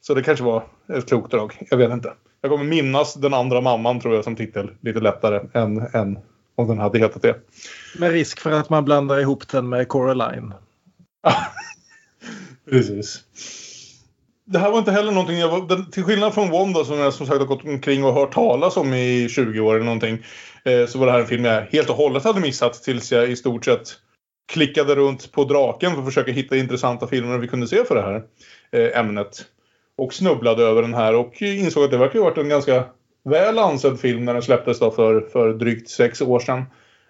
Så 0.00 0.14
det 0.14 0.22
kanske 0.22 0.44
var 0.44 0.64
ett 0.98 1.08
klokt 1.08 1.30
drag. 1.30 1.58
Jag 1.70 1.76
vet 1.76 1.92
inte. 1.92 2.12
Jag 2.40 2.50
kommer 2.50 2.64
minnas 2.64 3.14
den 3.14 3.34
andra 3.34 3.60
mamman 3.60 4.00
tror 4.00 4.14
jag 4.14 4.24
som 4.24 4.36
titel 4.36 4.70
lite 4.80 5.00
lättare 5.00 5.40
än, 5.52 5.78
än 5.92 6.18
om 6.54 6.68
den 6.68 6.78
hade 6.78 6.98
hetat 6.98 7.22
det. 7.22 7.36
Med 7.98 8.10
risk 8.10 8.40
för 8.40 8.50
att 8.50 8.70
man 8.70 8.84
blandar 8.84 9.20
ihop 9.20 9.48
den 9.48 9.68
med 9.68 9.88
Coraline. 9.88 10.54
Precis. 12.70 13.24
Det 14.44 14.58
här 14.58 14.70
var 14.70 14.78
inte 14.78 14.92
heller 14.92 15.12
någonting 15.12 15.38
jag 15.38 15.48
var, 15.48 15.68
den, 15.68 15.90
till 15.90 16.04
skillnad 16.04 16.34
från 16.34 16.50
Wanda 16.50 16.84
som 16.84 16.98
jag 16.98 17.14
som 17.14 17.26
sagt 17.26 17.38
har 17.38 17.46
gått 17.46 17.64
omkring 17.64 18.04
och 18.04 18.14
hört 18.14 18.32
talas 18.32 18.76
om 18.76 18.94
i 18.94 19.28
20 19.30 19.60
år 19.60 19.74
eller 19.74 19.84
någonting. 19.84 20.18
Eh, 20.64 20.86
så 20.86 20.98
var 20.98 21.06
det 21.06 21.12
här 21.12 21.20
en 21.20 21.26
film 21.26 21.44
jag 21.44 21.62
helt 21.62 21.90
och 21.90 21.96
hållet 21.96 22.24
hade 22.24 22.40
missat 22.40 22.74
tills 22.74 23.12
jag 23.12 23.30
i 23.30 23.36
stort 23.36 23.64
sett 23.64 23.88
klickade 24.52 24.94
runt 24.94 25.32
på 25.32 25.44
draken 25.44 25.92
för 25.92 25.98
att 25.98 26.04
försöka 26.04 26.32
hitta 26.32 26.56
intressanta 26.56 27.06
filmer 27.06 27.38
vi 27.38 27.48
kunde 27.48 27.68
se 27.68 27.84
för 27.84 27.94
det 27.94 28.02
här 28.02 28.22
eh, 28.70 29.00
ämnet. 29.00 29.44
Och 29.98 30.14
snubblade 30.14 30.62
över 30.62 30.82
den 30.82 30.94
här 30.94 31.14
och 31.14 31.42
insåg 31.42 31.84
att 31.84 31.90
det 31.90 31.98
verkar 31.98 32.18
ha 32.18 32.24
varit 32.24 32.38
en 32.38 32.48
ganska 32.48 32.84
väl 33.24 33.58
ansedd 33.58 34.00
film 34.00 34.24
när 34.24 34.32
den 34.32 34.42
släpptes 34.42 34.78
då 34.78 34.90
för, 34.90 35.20
för 35.20 35.54
drygt 35.54 35.88
sex 35.88 36.20
år 36.20 36.40
sedan. 36.40 36.58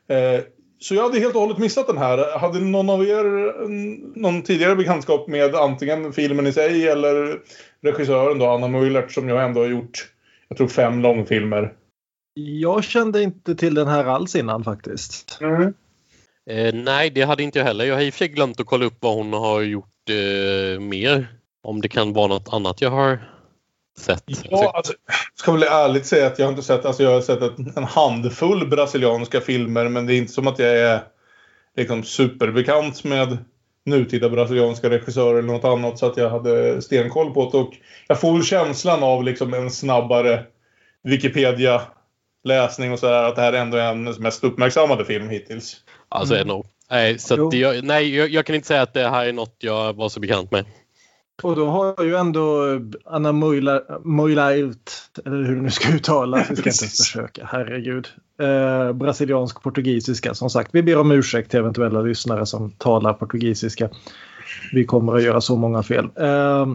Eh, 0.08 0.40
så 0.78 0.94
jag 0.94 1.02
hade 1.02 1.18
helt 1.18 1.34
och 1.34 1.40
hållet 1.40 1.58
missat 1.58 1.86
den 1.86 1.98
här. 1.98 2.38
Hade 2.38 2.60
någon 2.60 2.90
av 2.90 3.04
er 3.04 3.24
mm, 3.64 4.12
någon 4.14 4.42
tidigare 4.42 4.76
bekantskap 4.76 5.28
med 5.28 5.54
antingen 5.54 6.12
filmen 6.12 6.46
i 6.46 6.52
sig 6.52 6.88
eller 6.88 7.38
regissören 7.82 8.38
då, 8.38 8.46
Anna 8.46 8.68
Mullert, 8.68 9.12
som 9.12 9.28
jag 9.28 9.44
ändå 9.44 9.60
har 9.60 9.68
gjort, 9.68 10.08
jag 10.48 10.58
tror 10.58 10.68
fem 10.68 11.02
långfilmer. 11.02 11.72
Jag 12.34 12.84
kände 12.84 13.22
inte 13.22 13.54
till 13.54 13.74
den 13.74 13.88
här 13.88 14.04
alls 14.04 14.36
innan 14.36 14.64
faktiskt. 14.64 15.38
Eh, 16.50 16.74
nej, 16.74 17.10
det 17.10 17.22
hade 17.22 17.42
inte 17.42 17.58
jag 17.58 17.66
heller. 17.66 17.84
Jag 17.84 17.94
har 17.94 18.02
i 18.02 18.10
och 18.10 18.14
för 18.14 18.18
sig 18.18 18.28
glömt 18.28 18.60
att 18.60 18.66
kolla 18.66 18.84
upp 18.84 18.96
vad 19.00 19.14
hon 19.14 19.32
har 19.32 19.60
gjort 19.60 20.10
eh, 20.10 20.80
mer. 20.80 21.35
Om 21.66 21.80
det 21.80 21.88
kan 21.88 22.12
vara 22.12 22.26
något 22.26 22.48
annat 22.52 22.80
jag 22.80 22.90
har 22.90 23.18
sett. 23.98 24.24
Ja, 24.50 24.72
alltså, 24.74 24.92
ska 25.34 25.52
väl 25.52 25.62
ärligt 25.62 26.06
säga 26.06 26.26
att 26.26 26.38
jag 26.38 26.46
har 26.46 26.50
inte 26.50 26.62
sett, 26.62 26.84
alltså 26.84 27.02
jag 27.02 27.10
har 27.10 27.20
sett 27.20 27.76
en 27.76 27.84
handfull 27.84 28.68
brasilianska 28.68 29.40
filmer 29.40 29.88
men 29.88 30.06
det 30.06 30.14
är 30.14 30.16
inte 30.16 30.32
som 30.32 30.46
att 30.46 30.58
jag 30.58 30.78
är 30.78 31.00
liksom 31.76 32.02
superbekant 32.02 33.04
med 33.04 33.38
nutida 33.84 34.28
brasilianska 34.28 34.90
regissörer 34.90 35.38
eller 35.38 35.52
något 35.52 35.64
annat 35.64 35.98
så 35.98 36.06
att 36.06 36.16
jag 36.16 36.30
hade 36.30 36.82
stenkoll 36.82 37.34
på 37.34 37.50
det. 37.50 37.58
Och 37.58 37.72
jag 38.08 38.20
får 38.20 38.42
känslan 38.42 39.02
av 39.02 39.24
liksom 39.24 39.54
en 39.54 39.70
snabbare 39.70 40.44
Wikipedia-läsning 41.02 42.92
och 42.92 42.98
sådär 42.98 43.22
att 43.22 43.36
det 43.36 43.42
här 43.42 43.52
ändå 43.52 43.76
är 43.76 43.86
hennes 43.86 44.18
mest 44.18 44.44
uppmärksammade 44.44 45.04
film 45.04 45.28
hittills. 45.28 45.76
Alltså 46.08 46.36
mm. 46.36 46.62
Nej, 46.90 47.18
så 47.18 47.50
jag, 47.52 47.84
nej 47.84 48.16
jag, 48.16 48.28
jag, 48.28 48.46
kan 48.46 48.54
inte 48.56 48.68
säga 48.68 48.82
att 48.82 48.94
det 48.94 49.08
här 49.08 49.26
är 49.26 49.32
något 49.32 49.56
jag 49.58 49.92
var 49.92 50.08
så 50.08 50.20
bekant 50.20 50.50
med. 50.50 50.64
Och 51.42 51.56
då 51.56 51.66
har 51.66 52.04
ju 52.04 52.16
ändå 52.16 52.64
Anna 53.04 53.32
Moilaert, 53.32 54.90
eller 55.24 55.44
hur 55.44 55.56
det 55.56 55.62
nu 55.62 55.70
ska 55.70 55.88
uttalas, 55.88 56.50
vi 56.50 56.56
ska 56.56 56.70
inte 56.70 56.84
ens 56.84 56.96
försöka, 56.96 57.48
herregud. 57.52 58.08
Eh, 58.40 58.92
brasiliansk 58.92 59.62
portugisiska, 59.62 60.34
som 60.34 60.50
sagt. 60.50 60.70
Vi 60.74 60.82
ber 60.82 60.98
om 60.98 61.12
ursäkt 61.12 61.50
till 61.50 61.60
eventuella 61.60 62.00
lyssnare 62.00 62.46
som 62.46 62.70
talar 62.70 63.12
portugisiska. 63.12 63.88
Vi 64.72 64.84
kommer 64.84 65.14
att 65.16 65.22
göra 65.22 65.40
så 65.40 65.56
många 65.56 65.82
fel. 65.82 66.08
Eh, 66.16 66.66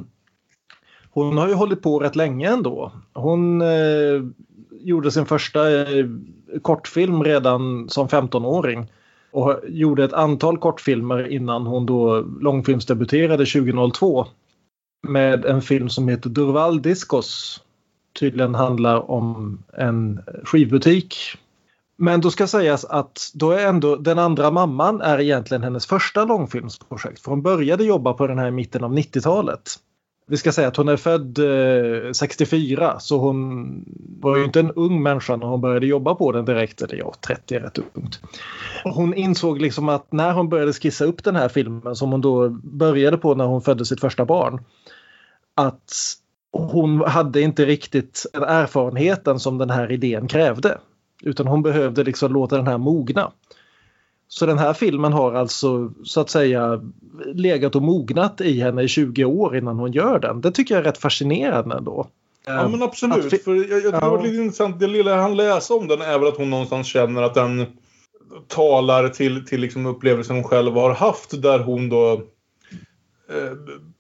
hon 1.12 1.38
har 1.38 1.48
ju 1.48 1.54
hållit 1.54 1.82
på 1.82 2.00
rätt 2.00 2.16
länge 2.16 2.50
ändå. 2.50 2.92
Hon 3.14 3.62
eh, 3.62 4.24
gjorde 4.72 5.12
sin 5.12 5.26
första 5.26 5.82
eh, 5.82 6.06
kortfilm 6.62 7.24
redan 7.24 7.90
som 7.90 8.08
15-åring 8.08 8.92
och 9.32 9.60
gjorde 9.68 10.04
ett 10.04 10.14
antal 10.14 10.58
kortfilmer 10.58 11.28
innan 11.28 11.68
hon 11.68 11.86
då 11.86 12.26
långfilmsdebuterade 12.42 13.46
2002 13.46 14.28
med 15.08 15.46
en 15.46 15.62
film 15.62 15.90
som 15.90 16.08
heter 16.08 16.30
Durval 16.30 16.82
Discos. 16.82 17.62
Tydligen 18.20 18.56
handlar 18.56 19.12
om 19.12 19.64
en 19.78 20.22
skivbutik. 20.44 21.16
Men 21.98 22.22
då 22.22 22.32
ska 22.32 22.48
sägas 22.48 22.86
att 22.86 23.32
då 23.34 23.52
är 23.52 23.68
ändå 23.68 23.96
den 23.96 24.20
andra 24.20 24.52
mamman 24.52 25.02
är 25.02 25.20
egentligen 25.20 25.64
hennes 25.64 25.86
första 25.86 26.26
långfilmsprojekt. 26.26 27.20
För 27.20 27.32
hon 27.32 27.42
började 27.42 27.84
jobba 27.84 28.14
på 28.14 28.28
den 28.28 28.40
här 28.40 28.48
i 28.48 28.52
mitten 28.52 28.84
av 28.84 28.94
90-talet. 28.94 29.76
Vi 30.32 30.38
ska 30.38 30.52
säga 30.52 30.68
att 30.68 30.78
hon 30.78 30.90
är 30.90 30.98
född 30.98 31.40
eh, 31.40 32.12
64 32.12 33.00
så 33.00 33.18
hon 33.18 33.86
var 34.20 34.38
ju 34.38 34.44
inte 34.44 34.60
en 34.60 34.72
ung 34.72 35.04
människa 35.04 35.36
när 35.36 35.48
hon 35.48 35.62
började 35.62 35.86
jobba 35.86 36.16
på 36.16 36.32
den 36.32 36.46
direkt. 36.46 36.82
Eller 36.82 36.96
ja, 36.96 37.14
30 37.28 37.56
är 37.56 37.60
rätt 37.60 37.78
ungt. 37.78 38.20
Hon 38.84 39.14
insåg 39.14 39.62
liksom 39.62 39.90
att 39.90 40.12
när 40.12 40.34
hon 40.34 40.50
började 40.50 40.74
skissa 40.74 41.06
upp 41.06 41.24
den 41.24 41.36
här 41.36 41.50
filmen 41.50 41.96
som 41.96 42.12
hon 42.12 42.22
då 42.22 42.50
började 42.50 43.18
på 43.18 43.36
när 43.36 43.46
hon 43.46 43.62
födde 43.62 43.86
sitt 43.86 44.02
första 44.02 44.26
barn. 44.26 44.64
Att 45.56 45.94
hon 46.52 47.02
hade 47.02 47.42
inte 47.42 47.66
riktigt 47.66 48.26
erfarenheten 48.34 49.40
som 49.40 49.58
den 49.58 49.70
här 49.70 49.92
idén 49.92 50.28
krävde. 50.28 50.78
Utan 51.24 51.48
hon 51.48 51.64
behövde 51.64 52.04
liksom 52.04 52.34
låta 52.34 52.58
den 52.58 52.68
här 52.68 52.78
mogna. 52.78 53.32
Så 54.34 54.46
den 54.46 54.58
här 54.58 54.74
filmen 54.74 55.14
har 55.14 55.34
alltså 55.34 55.94
så 56.04 56.22
att 56.22 56.30
säga 56.30 56.82
legat 57.34 57.76
och 57.76 57.82
mognat 57.82 58.42
i 58.42 58.60
henne 58.60 58.82
i 58.82 58.88
20 58.88 59.26
år 59.26 59.58
innan 59.58 59.80
hon 59.80 59.92
gör 59.92 60.20
den. 60.20 60.42
Det 60.42 60.52
tycker 60.52 60.76
jag 60.76 60.80
är 60.80 60.86
rätt 60.86 60.98
fascinerande 60.98 61.76
ändå. 61.76 62.08
Ja 62.46 62.68
men 62.68 62.84
absolut. 62.84 63.44
För 63.44 63.56
jag, 63.56 63.84
jag 63.84 64.00
tror 64.00 64.18
ja. 64.18 64.18
det 64.18 64.24
lite 64.24 64.44
intressant. 64.44 64.80
Det 64.80 64.88
lilla 64.88 65.16
han 65.22 65.38
läser 65.38 65.78
om 65.78 65.88
den 65.88 66.02
är 66.02 66.20
väl 66.20 66.28
att 66.28 66.38
hon 66.38 66.50
någonstans 66.50 66.88
känner 66.88 67.22
att 67.22 67.34
den 67.34 67.66
talar 68.48 69.10
till, 69.10 69.46
till 69.46 69.62
liksom 69.62 69.86
upplevelsen 69.86 70.36
hon 70.36 70.44
själv 70.44 70.74
har 70.74 70.94
haft 70.94 71.42
där 71.42 71.60
hon 71.60 71.90
då 71.90 72.14
eh, 73.30 73.52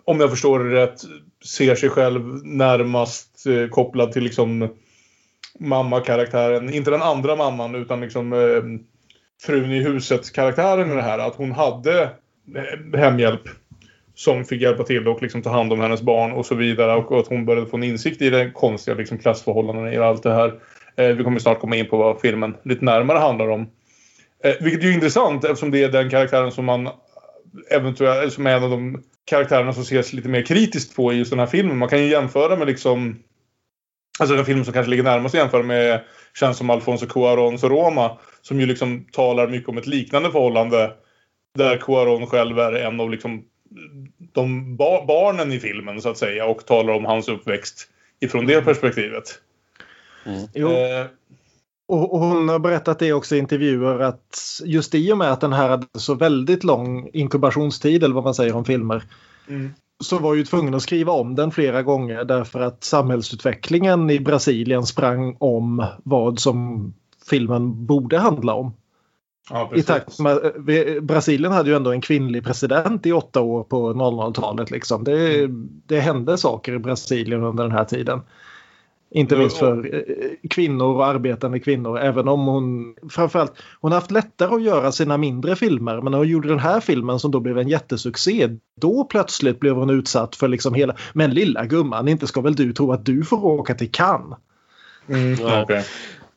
om 0.03 0.19
jag 0.19 0.29
förstår 0.29 0.59
det 0.59 0.83
rätt 0.83 1.01
ser 1.45 1.75
sig 1.75 1.89
själv 1.89 2.45
närmast 2.45 3.45
eh, 3.47 3.69
kopplad 3.69 4.11
till 4.11 4.23
liksom 4.23 4.69
mamma-karaktären. 5.59 6.73
Inte 6.73 6.91
den 6.91 7.01
andra 7.01 7.35
mamman 7.35 7.75
utan 7.75 8.01
liksom 8.01 8.33
eh, 8.33 8.63
frun 9.41 9.71
i 9.71 9.79
huset-karaktären 9.83 10.91
i 10.91 10.95
det 10.95 11.01
här. 11.01 11.19
Att 11.19 11.35
hon 11.35 11.51
hade 11.51 12.03
eh, 12.03 12.99
hemhjälp 12.99 13.41
som 14.15 14.45
fick 14.45 14.61
hjälpa 14.61 14.83
till 14.83 15.07
och 15.07 15.21
liksom 15.21 15.41
ta 15.41 15.49
hand 15.49 15.73
om 15.73 15.79
hennes 15.79 16.01
barn 16.01 16.31
och 16.31 16.45
så 16.45 16.55
vidare. 16.55 16.95
Och 16.95 17.19
att 17.19 17.27
hon 17.27 17.45
började 17.45 17.67
få 17.67 17.77
en 17.77 17.83
insikt 17.83 18.21
i 18.21 18.29
det 18.29 18.51
konstiga 18.51 18.97
liksom, 18.97 19.17
klassförhållandena 19.17 19.93
i 19.93 19.97
allt 19.97 20.23
det 20.23 20.33
här. 20.33 20.53
Eh, 20.95 21.07
vi 21.07 21.23
kommer 21.23 21.39
snart 21.39 21.59
komma 21.59 21.75
in 21.75 21.89
på 21.89 21.97
vad 21.97 22.21
filmen 22.21 22.55
lite 22.63 22.85
närmare 22.85 23.17
handlar 23.17 23.47
om. 23.47 23.61
Eh, 24.43 24.53
vilket 24.61 24.83
är 24.83 24.91
intressant 24.91 25.43
eftersom 25.43 25.71
det 25.71 25.83
är 25.83 25.89
den 25.89 26.09
karaktären 26.09 26.51
som 26.51 26.65
man 26.65 26.89
eventuellt, 27.71 28.33
som 28.33 28.47
är 28.47 28.57
en 28.57 28.63
av 28.63 28.69
de 28.69 29.03
karaktärerna 29.25 29.73
som 29.73 29.83
ses 29.83 30.13
lite 30.13 30.29
mer 30.29 30.41
kritiskt 30.41 30.95
på 30.95 31.13
i 31.13 31.17
just 31.17 31.31
den 31.31 31.39
här 31.39 31.45
filmen. 31.45 31.77
Man 31.77 31.89
kan 31.89 31.99
ju 31.99 32.07
jämföra 32.07 32.55
med 32.55 32.67
liksom 32.67 33.15
Alltså 34.19 34.35
den 34.35 34.45
film 34.45 34.63
som 34.63 34.73
kanske 34.73 34.89
ligger 34.89 35.03
närmast 35.03 35.35
att 35.35 35.41
jämföra 35.41 35.63
med 35.63 36.01
känns 36.33 36.57
som 36.57 36.69
Alfonso 36.69 37.05
Cuarons 37.05 37.63
Roma. 37.63 38.17
Som 38.41 38.59
ju 38.59 38.65
liksom 38.65 39.05
talar 39.11 39.47
mycket 39.47 39.69
om 39.69 39.77
ett 39.77 39.87
liknande 39.87 40.31
förhållande. 40.31 40.93
Där 41.57 41.77
Cuaron 41.77 42.27
själv 42.27 42.59
är 42.59 42.73
en 42.73 42.99
av 42.99 43.09
liksom 43.09 43.43
de 44.33 44.75
ba 44.75 45.05
barnen 45.05 45.51
i 45.51 45.59
filmen 45.59 46.01
så 46.01 46.09
att 46.09 46.17
säga 46.17 46.45
och 46.45 46.65
talar 46.65 46.93
om 46.93 47.05
hans 47.05 47.27
uppväxt 47.27 47.87
ifrån 48.19 48.45
det 48.45 48.61
perspektivet. 48.61 49.41
Mm. 50.25 50.47
Jo. 50.53 50.69
Eh, 50.69 51.05
och, 51.87 52.19
hon 52.19 52.49
har 52.49 52.59
berättat 52.59 52.99
det 52.99 53.13
också 53.13 53.35
i 53.35 53.39
intervjuer 53.39 53.99
att 53.99 54.61
just 54.65 54.95
i 54.95 55.11
och 55.11 55.17
med 55.17 55.31
att 55.31 55.41
den 55.41 55.53
här 55.53 55.69
hade 55.69 55.87
så 55.97 56.13
väldigt 56.13 56.63
lång 56.63 57.09
inkubationstid 57.13 58.03
eller 58.03 58.15
vad 58.15 58.23
man 58.23 58.35
säger 58.35 58.55
om 58.55 58.65
filmer. 58.65 59.03
Mm. 59.47 59.73
Så 60.01 60.19
var 60.19 60.33
ju 60.35 60.43
tvungen 60.43 60.73
att 60.73 60.81
skriva 60.81 61.11
om 61.11 61.35
den 61.35 61.51
flera 61.51 61.83
gånger 61.83 62.23
därför 62.23 62.59
att 62.59 62.83
samhällsutvecklingen 62.83 64.09
i 64.09 64.19
Brasilien 64.19 64.83
sprang 64.83 65.37
om 65.39 65.85
vad 66.03 66.39
som 66.39 66.93
filmen 67.29 67.85
borde 67.85 68.17
handla 68.17 68.53
om. 68.53 68.73
Ja, 69.49 69.71
I 69.75 69.83
takt 69.83 70.19
med, 70.19 70.39
Brasilien 71.03 71.51
hade 71.51 71.69
ju 71.69 71.75
ändå 71.75 71.91
en 71.91 72.01
kvinnlig 72.01 72.43
president 72.43 73.05
i 73.05 73.11
åtta 73.11 73.41
år 73.41 73.63
på 73.63 73.93
00-talet. 73.93 74.71
Liksom. 74.71 75.03
Det, 75.03 75.43
mm. 75.43 75.69
det 75.85 75.99
hände 75.99 76.37
saker 76.37 76.73
i 76.73 76.79
Brasilien 76.79 77.43
under 77.43 77.63
den 77.63 77.71
här 77.71 77.85
tiden. 77.85 78.21
Inte 79.13 79.35
minst 79.35 79.57
för 79.57 79.95
eh, 79.95 80.49
kvinnor 80.49 80.95
och 80.95 81.05
arbetande 81.05 81.59
kvinnor. 81.59 81.99
Även 81.99 82.27
om 82.27 82.45
hon 82.45 82.95
framförallt 83.09 83.53
hon 83.81 83.91
har 83.91 83.99
haft 83.99 84.11
lättare 84.11 84.55
att 84.55 84.63
göra 84.63 84.91
sina 84.91 85.17
mindre 85.17 85.55
filmer. 85.55 86.01
Men 86.01 86.11
när 86.11 86.17
hon 86.17 86.27
gjorde 86.27 86.47
den 86.47 86.59
här 86.59 86.79
filmen 86.79 87.19
som 87.19 87.31
då 87.31 87.39
blev 87.39 87.57
en 87.57 87.67
jättesuccé. 87.67 88.49
Då 88.81 89.03
plötsligt 89.03 89.59
blev 89.59 89.75
hon 89.75 89.89
utsatt 89.89 90.35
för 90.35 90.47
liksom 90.47 90.73
hela. 90.73 90.95
Men 91.13 91.33
lilla 91.33 91.65
gumman, 91.65 92.07
inte 92.07 92.27
ska 92.27 92.41
väl 92.41 92.55
du 92.55 92.73
tro 92.73 92.91
att 92.91 93.05
du 93.05 93.23
får 93.23 93.45
åka 93.45 93.75
till 93.75 93.91
Cannes? 93.91 94.37
Mm, 95.09 95.37
ja. 95.39 95.63
okay. 95.63 95.83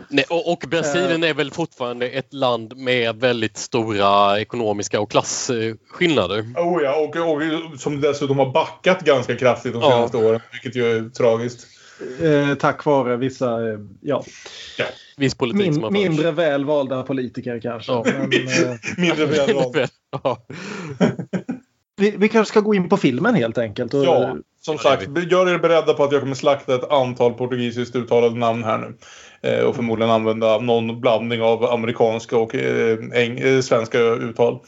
Nej, 0.08 0.24
och, 0.30 0.52
och, 0.52 0.64
Brasilien 0.68 1.24
är 1.24 1.34
väl 1.34 1.50
fortfarande 1.50 2.08
ett 2.08 2.32
land 2.32 2.76
med 2.76 3.16
väldigt 3.16 3.56
stora 3.56 4.40
ekonomiska 4.40 5.00
och 5.00 5.10
klasskillnader. 5.10 6.40
Oh 6.40 6.82
ja, 6.82 6.96
och, 6.96 7.16
och 7.16 7.80
som 7.80 8.00
dessutom 8.00 8.38
har 8.38 8.52
backat 8.52 9.00
ganska 9.00 9.36
kraftigt 9.36 9.72
de 9.72 9.82
senaste 9.82 10.16
ja. 10.16 10.24
åren. 10.24 10.40
Vilket 10.52 10.76
ju 10.76 10.96
är 10.96 11.08
tragiskt. 11.08 11.66
Eh, 12.22 12.54
tack 12.54 12.84
vare 12.84 13.16
vissa, 13.16 13.70
eh, 13.70 13.78
ja. 14.00 14.24
ja. 14.78 14.84
Viss 15.16 15.34
politik 15.34 15.82
Min, 15.82 15.92
mindre 15.92 16.30
väl 16.30 16.64
valda 16.64 17.02
politiker 17.02 17.60
kanske. 17.60 17.92
Ja. 17.92 18.04
Men, 18.04 18.22
eh, 18.22 18.76
mindre 18.96 19.26
väl 19.26 19.54
valda. 19.54 19.88
ja. 20.22 20.46
vi, 21.96 22.14
vi 22.18 22.28
kanske 22.28 22.50
ska 22.50 22.60
gå 22.60 22.74
in 22.74 22.88
på 22.88 22.96
filmen 22.96 23.34
helt 23.34 23.58
enkelt. 23.58 23.94
Och, 23.94 24.04
ja, 24.04 24.36
som 24.60 24.78
sagt. 24.78 25.08
Gör 25.30 25.48
er 25.54 25.58
beredda 25.58 25.94
på 25.94 26.04
att 26.04 26.12
jag 26.12 26.20
kommer 26.20 26.34
slakta 26.34 26.74
ett 26.74 26.90
antal 26.90 27.34
portugisiskt 27.34 27.96
uttalade 27.96 28.38
namn 28.38 28.64
här 28.64 28.78
nu. 28.78 28.96
Eh, 29.50 29.64
och 29.64 29.76
förmodligen 29.76 30.10
använda 30.10 30.58
någon 30.58 31.00
blandning 31.00 31.42
av 31.42 31.64
amerikanska 31.64 32.38
och 32.38 32.54
eh, 32.54 32.98
eh, 33.14 33.60
svenska 33.60 33.98
uttal. 33.98 34.60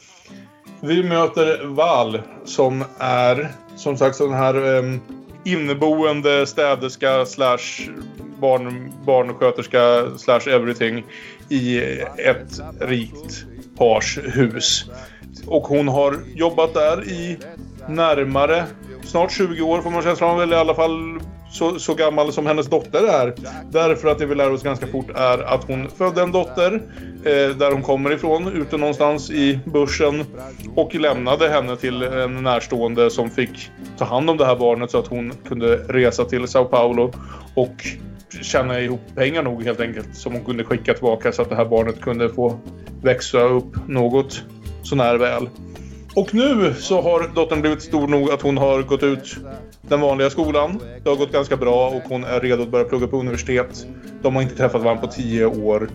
Vi 0.81 1.03
möter 1.03 1.65
Val 1.65 2.21
som 2.45 2.83
är 2.99 3.51
som 3.75 3.97
sagt 3.97 4.15
sån 4.15 4.33
här 4.33 4.77
eh, 4.77 4.83
inneboende 5.47 6.47
städerska 6.47 7.25
slash 7.25 7.89
barn, 8.39 8.93
barnsköterska 9.05 10.17
slash 10.17 10.47
everything 10.47 11.05
i 11.49 11.79
ett 12.17 12.61
rikt 12.79 13.45
pars 13.77 14.19
hus. 14.23 14.85
Och 15.47 15.63
hon 15.63 15.87
har 15.87 16.19
jobbat 16.35 16.73
där 16.73 17.09
i 17.09 17.37
närmare 17.87 18.65
snart 19.03 19.31
20 19.31 19.61
år 19.61 19.81
får 19.81 19.91
man 19.91 20.03
känslan 20.03 20.29
av, 20.29 20.41
eller 20.41 20.57
i 20.57 20.59
alla 20.59 20.75
fall 20.75 21.19
så, 21.51 21.79
så, 21.79 21.93
gammal 21.93 22.33
som 22.33 22.45
hennes 22.45 22.67
dotter 22.67 23.07
är. 23.07 23.33
Därför 23.71 24.07
att 24.07 24.19
det 24.19 24.25
vi 24.25 24.35
lär 24.35 24.51
oss 24.51 24.63
ganska 24.63 24.87
fort 24.87 25.09
är 25.15 25.53
att 25.53 25.63
hon 25.63 25.89
födde 25.89 26.21
en 26.21 26.31
dotter 26.31 26.73
eh, 27.25 27.57
där 27.57 27.71
hon 27.71 27.81
kommer 27.81 28.11
ifrån, 28.13 28.47
ute 28.47 28.77
någonstans 28.77 29.31
i 29.31 29.59
börsen 29.65 30.25
och 30.75 30.95
lämnade 30.95 31.49
henne 31.49 31.75
till 31.75 32.03
en 32.03 32.43
närstående 32.43 33.09
som 33.09 33.29
fick 33.29 33.71
ta 33.97 34.05
hand 34.05 34.29
om 34.29 34.37
det 34.37 34.45
här 34.45 34.55
barnet 34.55 34.91
så 34.91 34.99
att 34.99 35.07
hon 35.07 35.33
kunde 35.47 35.75
resa 35.77 36.25
till 36.25 36.47
Sao 36.47 36.65
Paulo 36.65 37.13
och 37.55 37.75
tjäna 38.41 38.79
ihop 38.79 39.01
pengar 39.15 39.43
nog 39.43 39.63
helt 39.63 39.79
enkelt 39.79 40.15
som 40.15 40.33
hon 40.33 40.45
kunde 40.45 40.63
skicka 40.63 40.93
tillbaka 40.93 41.31
så 41.31 41.41
att 41.41 41.49
det 41.49 41.55
här 41.55 41.65
barnet 41.65 42.01
kunde 42.01 42.29
få 42.29 42.59
växa 43.01 43.39
upp 43.39 43.87
något 43.87 44.43
sånär 44.83 45.17
väl. 45.17 45.49
Och 46.15 46.33
nu 46.33 46.73
så 46.73 47.01
har 47.01 47.35
dottern 47.35 47.61
blivit 47.61 47.81
stor 47.81 48.07
nog 48.07 48.31
att 48.31 48.41
hon 48.41 48.57
har 48.57 48.81
gått 48.81 49.03
ut 49.03 49.37
den 49.89 50.01
vanliga 50.01 50.29
skolan. 50.29 50.79
Det 51.03 51.09
har 51.09 51.17
gått 51.17 51.31
ganska 51.31 51.57
bra 51.57 51.89
och 51.89 52.03
hon 52.09 52.23
är 52.23 52.39
redo 52.39 52.63
att 52.63 52.69
börja 52.69 52.85
plugga 52.85 53.07
på 53.07 53.17
universitet. 53.17 53.85
De 54.21 54.35
har 54.35 54.41
inte 54.41 54.55
träffat 54.55 54.81
varandra 54.81 55.07
på 55.07 55.13
tio 55.13 55.45
år. 55.45 55.89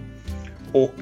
Och 0.72 1.00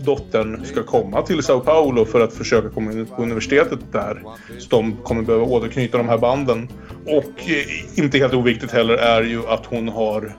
dottern 0.00 0.64
ska 0.64 0.82
komma 0.82 1.22
till 1.22 1.42
Sao 1.42 1.60
Paulo 1.60 2.04
för 2.04 2.20
att 2.20 2.32
försöka 2.32 2.68
komma 2.68 2.92
in 2.92 3.06
på 3.06 3.22
universitetet 3.22 3.78
där. 3.92 4.22
Så 4.58 4.68
de 4.68 4.96
kommer 4.96 5.22
behöva 5.22 5.44
återknyta 5.44 5.98
de 5.98 6.08
här 6.08 6.18
banden. 6.18 6.68
Och 7.06 7.50
eh, 7.50 7.98
inte 7.98 8.18
helt 8.18 8.34
oviktigt 8.34 8.72
heller 8.72 8.94
är 8.94 9.22
ju 9.22 9.46
att 9.48 9.66
hon 9.66 9.88
har 9.88 10.32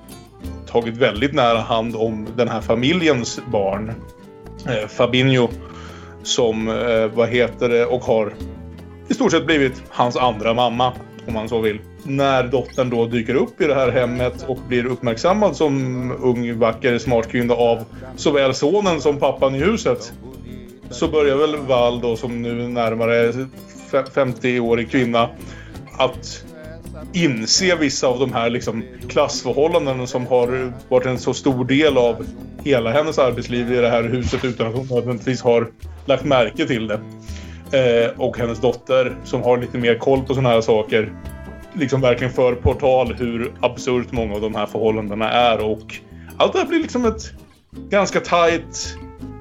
tagit 0.68 0.98
väldigt 0.98 1.34
nära 1.34 1.60
hand 1.60 1.96
om 1.96 2.28
den 2.36 2.48
här 2.48 2.62
familjens 2.62 3.40
barn. 3.52 3.94
Eh, 4.68 4.88
Fabinho 4.88 5.48
som, 6.24 6.68
eh, 6.68 7.08
vad 7.14 7.30
heter 7.30 7.70
det, 7.70 7.86
och 7.86 8.02
har 8.02 8.34
i 9.08 9.14
stort 9.14 9.32
sett 9.32 9.46
blivit 9.46 9.84
hans 9.90 10.18
andra 10.18 10.54
mamma, 10.54 10.94
om 11.28 11.34
man 11.34 11.50
så 11.50 11.60
vill. 11.60 11.80
När 12.04 12.44
dottern 12.44 12.90
då 12.90 13.06
dyker 13.06 13.36
upp 13.36 13.62
i 13.62 13.68
det 13.68 13.76
här 13.76 13.92
hemmet 13.92 14.46
och 14.48 14.60
blir 14.68 14.86
uppmärksammad 14.86 15.56
som 15.56 16.12
ung, 16.12 16.60
vacker, 16.60 16.98
smart 16.98 17.32
kvinna 17.32 17.54
av 17.54 17.86
såväl 18.16 18.54
sonen 18.54 19.02
som 19.02 19.20
pappan 19.20 19.56
i 19.56 19.60
huset. 19.60 20.14
Så 20.90 21.08
börjar 21.08 21.38
väl 21.38 21.56
Val 21.56 22.02
då, 22.02 22.16
som 22.16 22.42
nu 22.42 22.68
närmare 22.68 23.32
50-årig 23.92 24.92
kvinna, 24.92 25.30
att 25.98 26.46
inse 27.14 27.76
vissa 27.76 28.08
av 28.08 28.20
de 28.20 28.34
här 28.34 28.50
liksom 28.50 28.84
klassförhållanden 29.10 30.08
som 30.08 30.28
har 30.28 30.74
varit 30.90 31.06
en 31.06 31.20
så 31.20 31.34
stor 31.34 31.66
del 31.66 31.98
av 31.98 32.26
hela 32.64 32.92
hennes 32.92 33.20
arbetsliv 33.20 33.74
i 33.74 33.76
det 33.76 33.90
här 33.90 34.04
huset 34.04 34.46
utan 34.46 34.68
att 34.68 34.76
hon 34.76 34.88
nödvändigtvis 34.88 35.42
har 35.42 35.72
lagt 36.06 36.24
märke 36.24 36.66
till 36.68 36.88
det. 36.88 37.00
Eh, 37.74 38.20
och 38.20 38.38
hennes 38.38 38.62
dotter 38.62 39.16
som 39.24 39.44
har 39.44 39.58
lite 39.58 39.78
mer 39.78 39.98
koll 39.98 40.22
på 40.22 40.34
sådana 40.34 40.50
här 40.50 40.62
saker 40.62 41.14
liksom 41.74 42.02
verkligen 42.02 42.34
för 42.34 42.56
portal 42.56 43.14
hur 43.14 43.54
absurt 43.62 44.12
många 44.12 44.36
av 44.36 44.42
de 44.42 44.56
här 44.56 44.66
förhållandena 44.66 45.30
är 45.32 45.66
och 45.66 45.96
allt 46.38 46.54
det 46.54 46.60
här 46.60 46.66
blir 46.66 46.80
liksom 46.80 47.06
ett 47.06 47.32
ganska 47.90 48.20
tajt, 48.20 48.98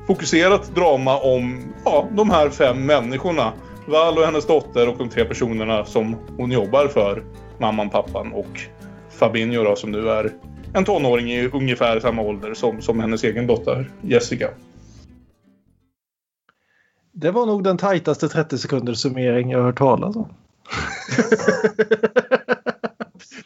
fokuserat 0.06 0.74
drama 0.74 1.18
om 1.18 1.74
ja, 1.84 2.08
de 2.10 2.30
här 2.30 2.50
fem 2.50 2.86
människorna. 2.86 3.52
Val 3.86 4.18
och 4.18 4.24
hennes 4.24 4.46
dotter 4.46 4.88
och 4.88 4.98
de 4.98 5.08
tre 5.08 5.24
personerna 5.24 5.84
som 5.84 6.16
hon 6.36 6.52
jobbar 6.52 6.88
för. 6.88 7.24
Mamman, 7.58 7.90
pappan 7.90 8.32
och 8.32 8.60
Fabinho 9.10 9.64
då, 9.64 9.76
som 9.76 9.90
nu 9.90 10.10
är 10.10 10.32
en 10.74 10.84
tonåring 10.84 11.32
i 11.32 11.48
ungefär 11.52 12.00
samma 12.00 12.22
ålder 12.22 12.54
som, 12.54 12.82
som 12.82 13.00
hennes 13.00 13.24
egen 13.24 13.46
dotter 13.46 13.90
Jessica. 14.02 14.48
Det 17.12 17.30
var 17.30 17.46
nog 17.46 17.64
den 17.64 17.78
tajtaste 17.78 18.28
30 18.28 18.58
sekunders 18.58 18.98
summering 18.98 19.50
jag 19.50 19.62
hört 19.62 19.78
talas 19.78 20.16
om. 20.16 20.28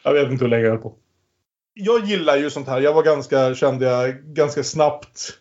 jag 0.03 0.13
vet 0.13 0.31
inte 0.31 0.43
hur 0.43 0.49
länge 0.49 0.63
jag 0.63 0.71
höll 0.71 0.81
på. 0.81 0.93
Jag 1.73 2.05
gillar 2.05 2.37
ju 2.37 2.49
sånt 2.49 2.67
här. 2.67 2.81
Jag 2.81 2.93
var 2.93 3.03
ganska, 3.03 3.55
kände 3.55 3.85
jag, 3.85 4.15
ganska 4.15 4.63
snabbt 4.63 5.33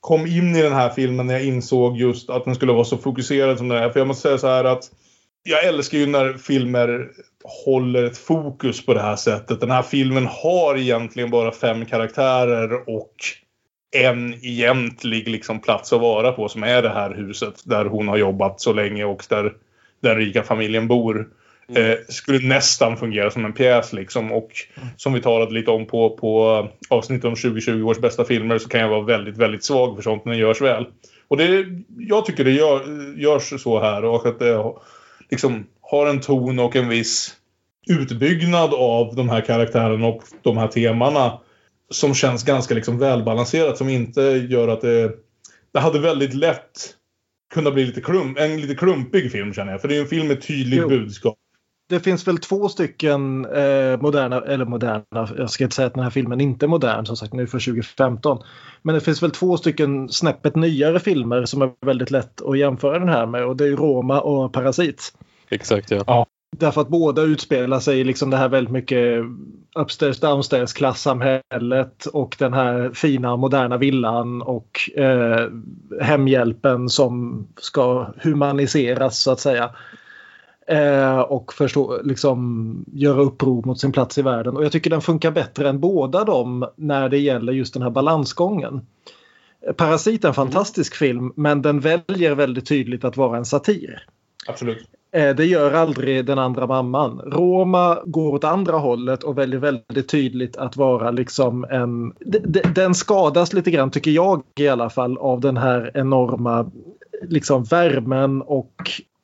kom 0.00 0.26
in 0.26 0.56
i 0.56 0.62
den 0.62 0.72
här 0.72 0.90
filmen 0.90 1.26
när 1.26 1.34
jag 1.34 1.44
insåg 1.44 1.96
just 1.96 2.30
att 2.30 2.44
den 2.44 2.54
skulle 2.54 2.72
vara 2.72 2.84
så 2.84 2.98
fokuserad 2.98 3.58
som 3.58 3.68
den 3.68 3.78
är. 3.78 3.90
För 3.90 4.00
jag 4.00 4.06
måste 4.06 4.22
säga 4.22 4.38
så 4.38 4.46
här 4.46 4.64
att 4.64 4.90
jag 5.42 5.64
älskar 5.64 5.98
ju 5.98 6.06
när 6.06 6.32
filmer 6.32 7.10
håller 7.64 8.04
ett 8.04 8.18
fokus 8.18 8.86
på 8.86 8.94
det 8.94 9.00
här 9.00 9.16
sättet. 9.16 9.60
Den 9.60 9.70
här 9.70 9.82
filmen 9.82 10.26
har 10.26 10.76
egentligen 10.76 11.30
bara 11.30 11.52
fem 11.52 11.86
karaktärer 11.86 12.88
och 12.88 13.14
en 13.92 14.34
egentlig 14.34 15.28
liksom 15.28 15.60
plats 15.60 15.92
att 15.92 16.00
vara 16.00 16.32
på 16.32 16.48
som 16.48 16.62
är 16.62 16.82
det 16.82 16.88
här 16.88 17.14
huset 17.14 17.62
där 17.64 17.84
hon 17.84 18.08
har 18.08 18.16
jobbat 18.16 18.60
så 18.60 18.72
länge 18.72 19.04
och 19.04 19.24
där 19.28 19.52
den 20.02 20.16
rika 20.16 20.42
familjen 20.42 20.88
bor. 20.88 21.28
Mm. 21.68 21.90
Eh, 21.90 21.96
skulle 22.08 22.48
nästan 22.48 22.96
fungera 22.96 23.30
som 23.30 23.44
en 23.44 23.52
pjäs 23.52 23.92
liksom 23.92 24.32
och 24.32 24.50
mm. 24.76 24.88
som 24.96 25.12
vi 25.12 25.20
talade 25.20 25.54
lite 25.54 25.70
om 25.70 25.86
på, 25.86 26.16
på 26.16 26.68
avsnittet 26.88 27.24
om 27.24 27.34
2020 27.34 27.82
års 27.82 27.98
bästa 27.98 28.24
filmer 28.24 28.58
så 28.58 28.68
kan 28.68 28.80
jag 28.80 28.88
vara 28.88 29.02
väldigt, 29.02 29.36
väldigt 29.36 29.64
svag 29.64 29.96
för 29.96 30.02
sånt 30.02 30.24
när 30.24 30.32
det 30.32 30.38
görs 30.38 30.60
väl. 30.60 30.86
Och 31.28 31.36
det, 31.36 31.64
jag 31.98 32.26
tycker 32.26 32.44
det 32.44 32.50
gör, 32.50 32.82
görs 33.16 33.62
så 33.62 33.80
här 33.80 34.04
och 34.04 34.26
att 34.26 34.38
det 34.38 34.72
liksom 35.30 35.66
har 35.80 36.06
en 36.06 36.20
ton 36.20 36.58
och 36.58 36.76
en 36.76 36.88
viss 36.88 37.36
utbyggnad 37.86 38.74
av 38.74 39.14
de 39.14 39.28
här 39.28 39.40
karaktärerna 39.40 40.06
och 40.06 40.22
de 40.42 40.56
här 40.56 40.68
temana 40.68 41.38
som 41.92 42.14
känns 42.14 42.44
ganska 42.44 42.74
liksom 42.74 42.98
välbalanserat 42.98 43.78
som 43.78 43.88
inte 43.88 44.22
gör 44.22 44.68
att 44.68 44.80
det... 44.80 45.12
Det 45.72 45.80
hade 45.80 45.98
väldigt 45.98 46.34
lätt 46.34 46.94
kunnat 47.54 47.74
bli 47.74 47.84
lite 47.84 48.00
klump, 48.00 48.38
en 48.38 48.60
lite 48.60 48.74
klumpig 48.74 49.32
film 49.32 49.52
känner 49.52 49.72
jag. 49.72 49.80
För 49.80 49.88
det 49.88 49.96
är 49.96 50.00
en 50.00 50.06
film 50.06 50.28
med 50.28 50.42
tydligt 50.42 50.88
budskap. 50.88 51.36
Det 51.88 52.00
finns 52.00 52.28
väl 52.28 52.38
två 52.38 52.68
stycken 52.68 53.44
eh, 53.44 54.00
moderna, 54.00 54.40
eller 54.40 54.64
moderna, 54.64 55.28
jag 55.36 55.50
ska 55.50 55.64
inte 55.64 55.76
säga 55.76 55.86
att 55.86 55.94
den 55.94 56.02
här 56.02 56.10
filmen 56.10 56.40
inte 56.40 56.66
är 56.66 56.68
modern 56.68 57.06
som 57.06 57.16
sagt 57.16 57.32
nu 57.32 57.46
för 57.46 57.58
2015. 57.58 58.42
Men 58.82 58.94
det 58.94 59.00
finns 59.00 59.22
väl 59.22 59.30
två 59.30 59.56
stycken 59.56 60.08
snäppet 60.08 60.56
nyare 60.56 61.00
filmer 61.00 61.44
som 61.44 61.62
är 61.62 61.86
väldigt 61.86 62.10
lätt 62.10 62.42
att 62.42 62.58
jämföra 62.58 62.98
den 62.98 63.08
här 63.08 63.26
med 63.26 63.44
och 63.44 63.56
det 63.56 63.64
är 63.64 63.76
Roma 63.76 64.20
och 64.20 64.52
Parasit. 64.52 65.14
Exakt 65.48 65.90
ja. 65.90 66.04
ja. 66.06 66.26
Därför 66.56 66.80
att 66.80 66.88
båda 66.88 67.22
utspelar 67.22 67.80
sig 67.80 68.00
i 68.00 68.04
liksom 68.04 68.30
det 68.30 68.36
här 68.36 68.48
väldigt 68.48 68.72
mycket 68.72 69.24
upstairs 69.74 70.20
downstairs 70.20 70.72
klassamhället 70.72 72.06
och 72.06 72.36
den 72.38 72.52
här 72.52 72.90
fina 72.94 73.36
moderna 73.36 73.76
villan 73.76 74.42
och 74.42 74.90
eh, 74.96 75.48
hemhjälpen 76.00 76.88
som 76.88 77.46
ska 77.56 78.14
humaniseras 78.22 79.22
så 79.22 79.30
att 79.30 79.40
säga. 79.40 79.70
Eh, 80.66 81.18
och 81.20 81.52
förstå, 81.52 82.00
liksom, 82.04 82.84
göra 82.92 83.20
uppror 83.20 83.62
mot 83.66 83.80
sin 83.80 83.92
plats 83.92 84.18
i 84.18 84.22
världen. 84.22 84.56
Och 84.56 84.64
jag 84.64 84.72
tycker 84.72 84.90
den 84.90 85.00
funkar 85.00 85.30
bättre 85.30 85.68
än 85.68 85.80
båda 85.80 86.24
dem 86.24 86.68
när 86.76 87.08
det 87.08 87.18
gäller 87.18 87.52
just 87.52 87.74
den 87.74 87.82
här 87.82 87.90
balansgången. 87.90 88.86
Parasit 89.76 90.24
är 90.24 90.28
en 90.28 90.34
fantastisk 90.34 90.94
film 90.94 91.32
men 91.36 91.62
den 91.62 91.80
väljer 91.80 92.34
väldigt 92.34 92.66
tydligt 92.66 93.04
att 93.04 93.16
vara 93.16 93.36
en 93.36 93.44
satir. 93.44 94.06
Absolut. 94.46 94.88
Eh, 95.12 95.34
det 95.34 95.44
gör 95.44 95.72
aldrig 95.72 96.26
den 96.26 96.38
andra 96.38 96.66
mamman. 96.66 97.20
Roma 97.20 97.98
går 98.04 98.32
åt 98.32 98.44
andra 98.44 98.76
hållet 98.76 99.22
och 99.22 99.38
väljer 99.38 99.60
väldigt 99.60 100.08
tydligt 100.08 100.56
att 100.56 100.76
vara 100.76 101.10
liksom 101.10 101.64
en... 101.64 102.12
Den 102.74 102.94
skadas 102.94 103.52
lite 103.52 103.70
grann 103.70 103.90
tycker 103.90 104.10
jag 104.10 104.42
i 104.58 104.68
alla 104.68 104.90
fall 104.90 105.18
av 105.18 105.40
den 105.40 105.56
här 105.56 105.90
enorma 105.94 106.70
liksom 107.28 107.64
värmen 107.64 108.42
och 108.42 108.74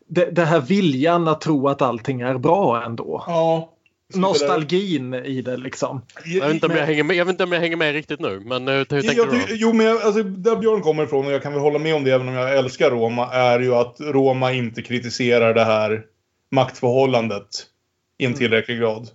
det, 0.08 0.24
det 0.24 0.44
här 0.44 0.60
viljan 0.60 1.28
att 1.28 1.40
tro 1.40 1.68
att 1.68 1.82
allting 1.82 2.20
är 2.20 2.38
bra 2.38 2.82
ändå. 2.84 3.24
Ja, 3.26 3.68
nostalgin 4.14 5.14
i 5.14 5.42
det 5.42 5.56
liksom. 5.56 6.02
Jag 6.24 6.46
vet, 6.46 6.54
inte 6.54 6.66
om 6.66 6.72
jag, 6.72 6.86
hänger 6.86 7.04
med, 7.04 7.16
jag 7.16 7.24
vet 7.24 7.32
inte 7.32 7.44
om 7.44 7.52
jag 7.52 7.60
hänger 7.60 7.76
med 7.76 7.92
riktigt 7.92 8.20
nu, 8.20 8.40
men 8.40 8.68
hur, 8.68 8.76
hur 8.76 8.84
tänker 8.84 9.16
jag, 9.16 9.30
du 9.30 9.38
då? 9.38 9.44
Jo, 9.48 9.72
men 9.72 9.88
alltså, 9.88 10.22
där 10.22 10.56
Björn 10.56 10.80
kommer 10.80 11.04
ifrån, 11.04 11.26
och 11.26 11.32
jag 11.32 11.42
kan 11.42 11.52
väl 11.52 11.62
hålla 11.62 11.78
med 11.78 11.94
om 11.94 12.04
det 12.04 12.12
även 12.12 12.28
om 12.28 12.34
jag 12.34 12.58
älskar 12.58 12.90
Roma, 12.90 13.32
är 13.32 13.60
ju 13.60 13.74
att 13.74 13.96
Roma 14.00 14.52
inte 14.52 14.82
kritiserar 14.82 15.54
det 15.54 15.64
här 15.64 16.02
maktförhållandet 16.50 17.48
i 18.18 18.24
en 18.24 18.34
tillräcklig 18.34 18.78
grad. 18.78 19.08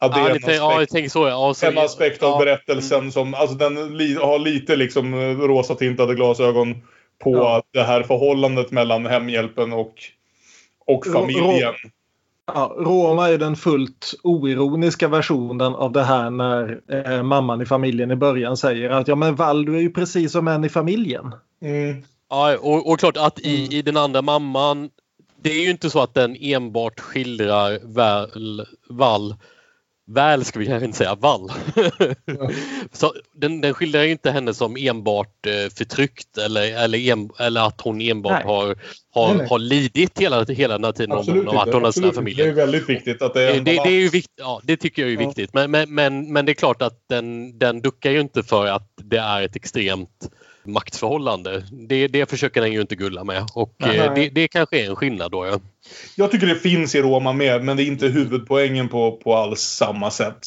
Att 0.00 0.14
det 0.14 0.20
ja, 0.20 0.26
är 0.26 0.30
en 0.30 0.36
aspekt, 0.36 0.56
ja, 0.56 0.80
jag 0.80 0.88
tänker 0.88 1.10
så. 1.10 1.28
Ja, 1.28 1.54
så, 1.54 1.66
en 1.66 1.78
aspekt 1.78 2.22
av 2.22 2.30
ja, 2.30 2.38
berättelsen 2.38 2.98
mm. 2.98 3.12
som, 3.12 3.34
alltså 3.34 3.56
den 3.56 3.96
li, 3.96 4.14
har 4.14 4.38
lite 4.38 4.76
liksom 4.76 5.14
rosa 5.40 5.74
tintade 5.74 6.14
glasögon 6.14 6.74
på 7.18 7.36
ja. 7.36 7.62
det 7.72 7.82
här 7.82 8.02
förhållandet 8.02 8.70
mellan 8.70 9.06
hemhjälpen 9.06 9.72
och, 9.72 9.94
och 10.86 11.06
familjen. 11.06 11.74
Ja, 12.46 12.76
Roma 12.78 13.28
är 13.28 13.38
den 13.38 13.56
fullt 13.56 14.14
oironiska 14.22 15.08
versionen 15.08 15.74
av 15.74 15.92
det 15.92 16.02
här 16.02 16.30
när 16.30 16.80
eh, 16.88 17.22
mamman 17.22 17.62
i 17.62 17.66
familjen 17.66 18.10
i 18.10 18.16
början 18.16 18.56
säger 18.56 18.90
att 18.90 19.08
ja 19.08 19.14
men 19.14 19.34
Val 19.34 19.64
du 19.64 19.76
är 19.76 19.80
ju 19.80 19.90
precis 19.90 20.32
som 20.32 20.48
en 20.48 20.64
i 20.64 20.68
familjen. 20.68 21.32
Mm. 21.62 22.02
Ja 22.30 22.56
och, 22.60 22.90
och 22.90 23.00
klart 23.00 23.16
att 23.16 23.40
i, 23.40 23.58
mm. 23.58 23.72
i 23.72 23.82
den 23.82 23.96
andra 23.96 24.22
mamman 24.22 24.90
det 25.42 25.50
är 25.50 25.62
ju 25.62 25.70
inte 25.70 25.90
så 25.90 26.00
att 26.00 26.14
den 26.14 26.36
enbart 26.40 27.00
skildrar 27.00 27.78
Val, 27.82 28.66
Val 28.88 29.34
väl 30.06 30.44
ska 30.44 30.58
vi 30.58 30.66
kanske 30.66 30.84
inte 30.84 30.98
säga, 30.98 31.14
vall. 31.14 31.52
Ja. 32.24 32.50
så 32.92 33.12
den, 33.34 33.60
den 33.60 33.74
skildrar 33.74 34.02
inte 34.02 34.30
henne 34.30 34.54
som 34.54 34.76
enbart 34.76 35.46
eh, 35.46 35.70
förtryckt 35.74 36.38
eller, 36.38 36.84
eller, 36.84 36.98
en, 36.98 37.30
eller 37.38 37.66
att 37.66 37.80
hon 37.80 38.00
enbart 38.00 38.32
nej. 38.32 38.42
har, 38.44 38.76
har, 39.14 39.28
nej, 39.28 39.36
nej. 39.36 39.46
har 39.48 39.58
lidit 39.58 40.18
hela, 40.18 40.44
hela 40.44 40.74
den 40.74 40.84
här 40.84 40.92
tiden 40.92 41.12
Absolut 41.12 41.48
om, 41.48 41.48
om 41.48 41.58
att 41.58 41.74
hon 41.74 41.84
har 41.84 41.92
sina 41.92 42.12
familjer. 42.12 42.44
Det 42.44 42.50
är 42.50 42.54
väldigt 42.54 42.88
viktigt 42.88 43.22
att 43.22 43.34
det 43.34 43.42
är 43.42 43.54
det, 43.54 43.60
det, 43.60 43.78
är 43.78 44.00
ju 44.00 44.08
vikt, 44.08 44.30
ja, 44.36 44.60
det 44.64 44.76
tycker 44.76 45.02
jag 45.02 45.10
är 45.10 45.20
ja. 45.20 45.26
viktigt. 45.26 45.54
Men, 45.54 45.70
men, 45.70 45.94
men, 45.94 46.32
men 46.32 46.46
det 46.46 46.52
är 46.52 46.54
klart 46.54 46.82
att 46.82 47.04
den, 47.08 47.58
den 47.58 47.80
duckar 47.80 48.10
ju 48.10 48.20
inte 48.20 48.42
för 48.42 48.66
att 48.66 48.92
det 48.96 49.18
är 49.18 49.42
ett 49.42 49.56
extremt 49.56 50.30
maktförhållande. 50.64 51.62
Det, 51.72 52.08
det 52.08 52.30
försöker 52.30 52.60
den 52.60 52.72
ju 52.72 52.80
inte 52.80 52.96
gulla 52.96 53.24
med 53.24 53.46
och 53.54 53.74
eh, 53.82 54.14
det, 54.14 54.28
det 54.28 54.48
kanske 54.48 54.84
är 54.84 54.90
en 54.90 54.96
skillnad 54.96 55.30
då. 55.30 55.46
Ja. 55.46 55.60
Jag 56.16 56.30
tycker 56.30 56.46
det 56.46 56.54
finns 56.54 56.94
i 56.94 57.02
Roma 57.02 57.32
med 57.32 57.64
men 57.64 57.76
det 57.76 57.82
är 57.82 57.86
inte 57.86 58.06
huvudpoängen 58.06 58.88
på, 58.88 59.12
på 59.24 59.34
alls 59.34 59.60
samma 59.60 60.10
sätt. 60.10 60.46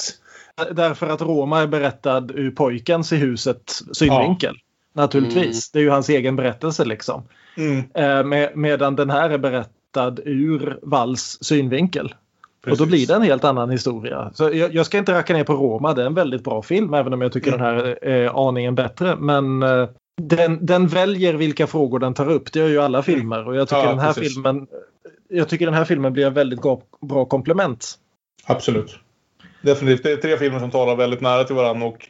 Därför 0.72 1.08
att 1.10 1.22
Roma 1.22 1.62
är 1.62 1.68
berättad 1.68 2.32
ur 2.36 2.52
pojkens 2.52 3.14
i 3.14 3.16
huset 3.16 3.82
synvinkel. 3.92 4.56
Ja. 4.94 5.02
naturligtvis. 5.02 5.72
Det 5.72 5.80
är 5.80 5.84
ju 5.84 5.90
hans 5.90 6.10
egen 6.10 6.36
berättelse 6.36 6.86
liksom. 6.86 7.24
Mm. 7.58 7.84
Eh, 7.94 8.24
med, 8.24 8.52
medan 8.58 8.96
den 8.96 9.10
här 9.10 9.30
är 9.30 9.38
berättad 9.38 10.16
ur 10.26 10.80
Walls 10.82 11.38
synvinkel. 11.42 12.06
Och 12.06 12.64
Precis. 12.64 12.80
då 12.80 12.86
blir 12.86 13.08
det 13.08 13.14
en 13.16 13.22
helt 13.22 13.44
annan 13.44 13.70
historia. 13.70 14.32
Så 14.34 14.44
jag, 14.54 14.74
jag 14.74 14.86
ska 14.86 14.98
inte 14.98 15.14
racka 15.14 15.34
ner 15.34 15.44
på 15.44 15.54
Roma, 15.54 15.94
det 15.94 16.02
är 16.02 16.06
en 16.06 16.14
väldigt 16.14 16.44
bra 16.44 16.62
film 16.62 16.94
även 16.94 17.14
om 17.14 17.22
jag 17.22 17.32
tycker 17.32 17.54
Mm. 17.54 17.60
den 17.66 17.76
här 17.76 18.04
är 18.04 18.48
aningen 18.48 18.76
bättre. 18.76 19.16
Men 19.16 19.64
eh, 19.64 19.90
den, 20.22 20.66
den 20.66 20.88
väljer 20.88 21.34
vilka 21.34 21.68
frågor 21.68 22.00
den 22.00 22.14
tar 22.14 22.30
upp, 22.30 22.52
det 22.52 22.60
gör 22.60 22.68
ju 22.68 22.82
alla 22.82 23.04
filmer. 23.04 23.48
Och 23.48 23.56
jag 23.56 23.68
tycker, 23.68 23.82
Ja, 23.82 23.90
den, 23.90 24.00
här 24.00 24.14
precis. 24.14 24.34
filmen, 24.34 24.68
jag 25.30 25.50
tycker 25.50 25.66
den 25.66 25.74
här 25.74 25.86
filmen 25.86 26.14
blir 26.14 26.28
en 26.28 26.34
väldigt 26.34 26.62
bra, 27.02 27.26
komplement. 27.26 27.96
Absolut. 28.46 29.00
Definitivt. 29.62 30.04
Det 30.04 30.12
är 30.12 30.18
tre 30.18 30.38
filmer 30.38 30.60
som 30.60 30.72
talar 30.72 30.96
väldigt 30.96 31.22
nära 31.22 31.44
till 31.44 31.56
varandra 31.56 31.88
och 31.88 32.10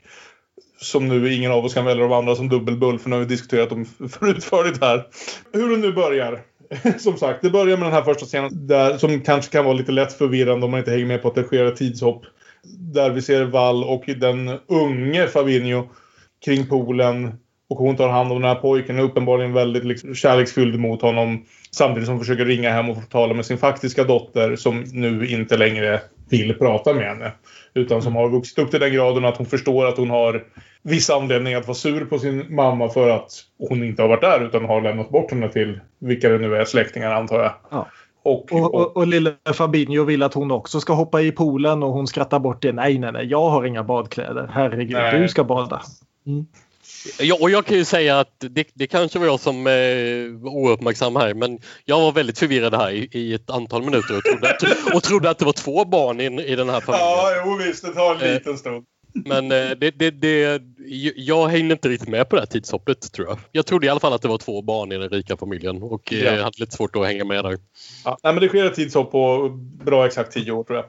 som 0.81 1.07
nu 1.07 1.33
ingen 1.33 1.51
av 1.51 1.65
oss 1.65 1.73
kan 1.73 1.85
välja 1.85 2.03
de 2.03 2.13
andra 2.13 2.35
som 2.35 2.49
dubbelbull 2.49 2.99
för 2.99 3.09
nu 3.09 3.15
har 3.15 3.23
vi 3.23 3.29
diskuterat 3.29 3.69
dem 3.69 3.85
för 3.85 4.27
utförligt 4.37 4.81
här. 4.81 5.07
Hur 5.53 5.69
det 5.69 5.77
nu 5.77 5.93
börjar. 5.93 6.41
Som 6.99 7.17
sagt, 7.17 7.41
det 7.41 7.49
börjar 7.49 7.77
med 7.77 7.85
den 7.85 7.93
här 7.93 8.01
första 8.01 8.25
scenen 8.25 8.67
där, 8.67 8.97
som 8.97 9.21
kanske 9.21 9.51
kan 9.51 9.65
vara 9.65 9.73
lite 9.73 9.91
lätt 9.91 10.13
förvirrande 10.13 10.65
om 10.65 10.71
man 10.71 10.79
inte 10.79 10.91
hänger 10.91 11.05
med 11.05 11.21
på 11.21 11.27
att 11.27 11.35
det 11.35 11.43
sker 11.43 11.65
ett 11.65 11.75
tidshopp. 11.75 12.25
Där 12.93 13.09
vi 13.09 13.21
ser 13.21 13.43
Val 13.43 13.83
och 13.83 14.03
den 14.05 14.59
unge 14.67 15.27
Fabinho 15.27 15.83
kring 16.45 16.67
poolen 16.67 17.37
och 17.69 17.77
hon 17.77 17.95
tar 17.95 18.09
hand 18.09 18.31
om 18.31 18.41
den 18.41 18.49
här 18.49 18.61
pojken 18.61 18.99
är 18.99 19.03
uppenbarligen 19.03 19.53
väldigt 19.53 19.85
liksom, 19.85 20.15
kärleksfylld 20.15 20.79
mot 20.79 21.01
honom. 21.01 21.45
Samtidigt 21.71 22.05
som 22.05 22.15
hon 22.15 22.23
försöker 22.23 22.45
ringa 22.45 22.71
hem 22.71 22.89
och 22.89 22.95
få 22.95 23.01
tala 23.01 23.33
med 23.33 23.45
sin 23.45 23.57
faktiska 23.57 24.03
dotter 24.03 24.55
som 24.55 24.83
nu 24.93 25.27
inte 25.27 25.57
längre 25.57 26.01
vill 26.29 26.53
prata 26.53 26.93
med 26.93 27.05
henne. 27.05 27.31
Utan 27.73 28.01
som 28.01 28.15
har 28.15 28.29
vuxit 28.29 28.59
upp 28.59 28.71
till 28.71 28.79
den 28.79 28.93
graden 28.93 29.25
att 29.25 29.37
hon 29.37 29.45
förstår 29.45 29.85
att 29.85 29.97
hon 29.97 30.09
har 30.09 30.43
vissa 30.81 31.15
anledningar 31.15 31.59
att 31.59 31.67
vara 31.67 31.75
sur 31.75 32.05
på 32.05 32.19
sin 32.19 32.55
mamma 32.55 32.89
för 32.89 33.09
att 33.09 33.31
hon 33.69 33.83
inte 33.83 34.01
har 34.01 34.09
varit 34.09 34.21
där 34.21 34.45
utan 34.45 34.65
har 34.65 34.81
lämnat 34.81 35.09
bort 35.09 35.31
henne 35.31 35.49
till 35.49 35.79
vilka 35.99 36.29
det 36.29 36.37
nu 36.37 36.55
är, 36.55 36.65
släktingar 36.65 37.11
antar 37.11 37.39
jag. 37.39 37.53
Ja. 37.71 37.87
Och, 38.23 38.53
Och, 38.53 38.75
och, 38.75 38.97
och 38.97 39.07
lille 39.07 39.33
Fabinho 39.53 40.03
vill 40.03 40.23
att 40.23 40.33
hon 40.33 40.51
också 40.51 40.79
ska 40.79 40.93
hoppa 40.93 41.21
i 41.21 41.31
poolen 41.31 41.83
och 41.83 41.91
hon 41.91 42.07
skrattar 42.07 42.39
bort 42.39 42.61
det. 42.61 42.71
Nej, 42.71 42.97
nej, 42.97 43.11
nej, 43.11 43.25
jag 43.25 43.49
har 43.49 43.65
inga 43.65 43.83
badkläder. 43.83 44.49
Herregud, 44.53 44.91
Nej. 44.91 45.19
du 45.19 45.27
ska 45.27 45.43
bada. 45.43 45.81
Ja, 47.19 47.37
och 47.41 47.49
jag 47.49 47.65
kan 47.65 47.77
ju 47.77 47.85
säga 47.85 48.19
att 48.19 48.35
det, 48.39 48.67
det 48.73 48.87
kanske 48.87 49.19
var 49.19 49.25
jag 49.25 49.39
som 49.39 49.67
eh, 49.67 49.73
var 50.43 50.51
ouppmärksam 50.51 51.15
här 51.15 51.33
men 51.33 51.59
jag 51.85 51.99
var 52.01 52.11
väldigt 52.11 52.39
förvirrad 52.39 52.73
här 52.75 52.91
i, 52.91 53.09
i 53.11 53.33
ett 53.33 53.49
antal 53.49 53.83
minuter 53.83 54.17
och 54.17 54.23
trodde, 54.23 54.49
att, 54.49 54.93
och 54.95 55.03
trodde 55.03 55.29
att 55.29 55.39
det 55.39 55.45
var 55.45 55.53
två 55.53 55.85
barn 55.85 56.21
i, 56.21 56.25
i 56.43 56.55
den 56.55 56.69
här 56.69 56.81
familjen. 56.81 57.07
Ja, 57.07 57.31
jo 57.45 57.55
visst. 57.57 57.83
Det 57.85 57.93
tar 57.93 58.15
en 58.15 58.21
Eh, 58.21 58.33
liten 58.33 58.57
stund. 58.57 58.85
Men 59.25 59.51
eh, 59.51 59.69
det, 59.69 59.91
det, 59.91 60.11
det, 60.11 60.61
jag 61.15 61.47
hängde 61.47 61.73
inte 61.73 61.89
riktigt 61.89 62.09
med 62.09 62.29
på 62.29 62.35
det 62.35 62.41
här 62.41 62.47
tidshoppet 62.47 63.11
tror 63.11 63.27
jag. 63.27 63.37
Jag 63.51 63.65
trodde 63.65 63.85
i 63.87 63.89
alla 63.89 63.99
fall 63.99 64.13
att 64.13 64.21
det 64.21 64.27
var 64.27 64.37
två 64.37 64.61
barn 64.61 64.91
i 64.91 64.97
den 64.97 65.09
rika 65.09 65.37
familjen 65.37 65.83
och 65.83 66.13
eh, 66.13 66.19
Ja. 66.23 66.31
hade 66.43 66.59
lite 66.59 66.75
svårt 66.75 66.95
att 66.95 67.05
hänga 67.05 67.25
med 67.25 67.43
där. 67.43 67.57
Ja, 68.05 68.17
nej, 68.23 68.33
men 68.33 68.41
det 68.43 68.47
sker 68.49 68.65
ett 68.65 68.75
tidshopp 68.75 69.11
på 69.11 69.49
bra 69.85 70.05
exakt 70.05 70.31
tio 70.31 70.51
år 70.51 70.63
tror 70.63 70.77
jag. 70.77 70.85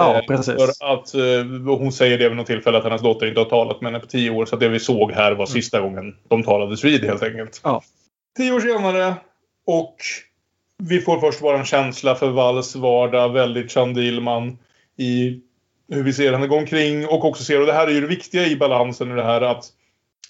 Ja, 0.00 0.18
Eh, 0.18 0.26
precis. 0.26 0.54
För 0.54 0.92
att 0.94 1.14
eh, 1.14 1.78
hon 1.78 1.92
säger 1.92 2.18
det 2.18 2.28
vid 2.28 2.36
något 2.36 2.46
tillfälle 2.46 2.78
att 2.78 2.84
hennes 2.84 3.02
dotter 3.02 3.26
inte 3.26 3.40
har 3.40 3.44
talat 3.44 3.80
med 3.80 3.92
henne 3.92 4.00
på 4.00 4.10
tio 4.10 4.30
år. 4.30 4.46
Så 4.46 4.56
det 4.56 4.68
vi 4.68 4.80
såg 4.80 5.12
här 5.12 5.32
var 5.32 5.46
sista 5.46 5.80
gången 5.80 6.16
de 6.28 6.42
talades 6.42 6.84
vid 6.84 7.04
helt 7.04 7.22
enkelt. 7.22 7.60
Ja. 7.64 7.82
Tio 8.36 8.52
år 8.52 8.60
senare 8.60 9.14
och 9.66 9.96
vi 10.82 11.00
får 11.00 11.20
först 11.20 11.40
bara 11.40 11.58
en 11.58 11.64
känsla 11.64 12.14
för 12.14 12.30
Walls 12.30 12.76
vardag. 12.76 13.32
Väldigt 13.32 13.72
Chandilman 13.72 14.58
i 14.96 15.40
hur 15.92 16.02
vi 16.02 16.12
ser 16.12 16.32
henne 16.32 16.46
gå 16.46 16.56
omkring 16.56 17.06
och 17.06 17.24
också 17.24 17.44
ser, 17.44 17.60
och 17.60 17.66
det 17.66 17.72
här 17.72 17.86
är 17.86 17.92
ju 17.92 18.00
det 18.00 18.06
viktiga 18.06 18.46
i 18.46 18.56
balansen 18.56 19.10
i 19.10 19.14
det 19.14 19.22
här 19.22 19.40
att 19.40 19.64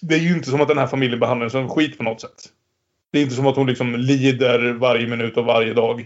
det 0.00 0.14
är 0.14 0.18
ju 0.18 0.34
inte 0.34 0.50
som 0.50 0.60
att 0.60 0.68
den 0.68 0.78
här 0.78 0.86
familjen 0.86 1.20
behandlar 1.20 1.50
henne 1.50 1.68
som 1.68 1.68
skit 1.68 1.98
på 1.98 2.04
något 2.04 2.20
sätt. 2.20 2.48
Det 3.12 3.18
är 3.18 3.22
inte 3.22 3.34
som 3.34 3.46
att 3.46 3.56
hon 3.56 3.66
liksom 3.66 3.96
lider 3.96 4.72
varje 4.72 5.06
minut 5.06 5.36
av 5.36 5.44
varje 5.44 5.74
dag 5.74 6.00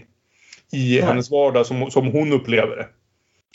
i 0.71 0.95
Nej. 0.95 1.01
hennes 1.01 1.31
vardag 1.31 1.65
som, 1.65 1.91
som 1.91 2.07
hon 2.07 2.33
upplever 2.33 2.75
det. 2.75 2.87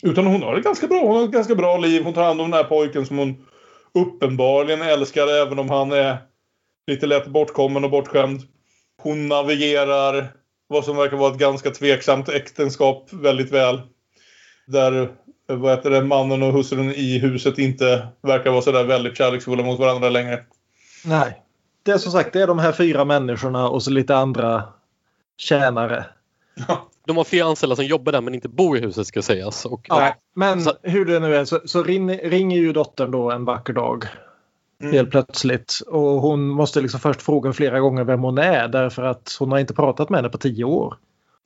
Utan 0.01 0.25
hon 0.25 0.43
har 0.43 0.55
det 0.55 0.61
ganska 0.61 0.87
bra. 0.87 0.99
Hon 0.99 1.15
har 1.15 1.23
ett 1.23 1.31
ganska 1.31 1.55
bra 1.55 1.77
liv. 1.77 2.03
Hon 2.03 2.13
tar 2.13 2.23
hand 2.23 2.41
om 2.41 2.51
den 2.51 2.59
här 2.59 2.69
pojken 2.69 3.05
som 3.05 3.17
hon 3.17 3.45
uppenbarligen 3.93 4.81
älskar 4.81 5.27
även 5.27 5.59
om 5.59 5.69
han 5.69 5.91
är 5.91 6.17
lite 6.87 7.07
lätt 7.07 7.27
bortkommen 7.27 7.83
och 7.83 7.91
bortskämd. 7.91 8.41
Hon 9.03 9.27
navigerar 9.27 10.33
vad 10.67 10.85
som 10.85 10.97
verkar 10.97 11.17
vara 11.17 11.31
ett 11.31 11.39
ganska 11.39 11.71
tveksamt 11.71 12.29
äktenskap 12.29 13.09
väldigt 13.13 13.51
väl. 13.51 13.81
Där 14.67 15.09
vad 15.47 15.71
heter 15.71 15.89
det, 15.89 16.03
mannen 16.03 16.43
och 16.43 16.53
hustrun 16.53 16.91
i 16.91 17.19
huset 17.19 17.57
inte 17.57 18.07
verkar 18.21 18.51
vara 18.51 18.61
sådär 18.61 18.83
väldigt 18.83 19.17
kärleksfulla 19.17 19.63
mot 19.63 19.79
varandra 19.79 20.09
längre. 20.09 20.45
Nej. 21.05 21.41
Det 21.83 21.91
är 21.91 21.97
som 21.97 22.11
sagt 22.11 22.33
det 22.33 22.41
är 22.41 22.47
de 22.47 22.59
här 22.59 22.71
fyra 22.71 23.05
människorna 23.05 23.69
och 23.69 23.83
så 23.83 23.91
lite 23.91 24.15
andra 24.15 24.63
tjänare. 25.37 26.05
De 27.11 27.17
har 27.17 27.23
fyra 27.23 27.45
anställda 27.45 27.75
som 27.75 27.85
jobbar 27.85 28.11
där 28.11 28.21
men 28.21 28.35
inte 28.35 28.49
bor 28.49 28.77
i 28.77 28.81
huset 28.81 29.07
ska 29.07 29.21
sägas. 29.21 29.65
Och, 29.65 29.85
Ja, 29.89 30.15
men 30.35 30.61
Så- 30.61 30.73
hur 30.83 31.05
det 31.05 31.19
nu 31.19 31.35
är 31.35 31.45
så, 31.45 31.59
så 31.65 31.83
ring, 31.83 32.17
ringer 32.17 32.57
ju 32.57 32.73
dottern 32.73 33.11
då 33.11 33.31
en 33.31 33.45
vacker 33.45 33.73
dag. 33.73 34.05
Mm. 34.81 34.93
Helt 34.93 35.11
plötsligt. 35.11 35.79
Och 35.87 36.01
hon 36.01 36.47
måste 36.47 36.81
liksom 36.81 36.99
först 36.99 37.21
fråga 37.21 37.53
flera 37.53 37.79
gånger 37.79 38.03
vem 38.03 38.19
hon 38.21 38.37
är 38.37 38.67
därför 38.67 39.03
att 39.03 39.35
hon 39.39 39.51
har 39.51 39.59
inte 39.59 39.73
pratat 39.73 40.09
med 40.09 40.17
henne 40.17 40.29
på 40.29 40.37
tio 40.37 40.63
år. 40.63 40.95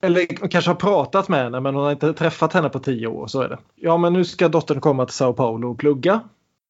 Eller 0.01 0.25
kanske 0.25 0.69
har 0.71 0.75
pratat 0.75 1.27
med 1.27 1.43
henne 1.43 1.59
men 1.59 1.75
hon 1.75 1.83
har 1.83 1.91
inte 1.91 2.13
träffat 2.13 2.53
henne 2.53 2.69
på 2.69 2.79
tio 2.79 3.07
år. 3.07 3.27
Så 3.27 3.41
är 3.41 3.49
det. 3.49 3.57
Ja 3.75 3.97
men 3.97 4.13
nu 4.13 4.25
ska 4.25 4.47
dottern 4.47 4.81
komma 4.81 5.05
till 5.05 5.15
Sao 5.15 5.33
Paulo 5.33 5.71
och 5.71 5.77
plugga. 5.79 6.21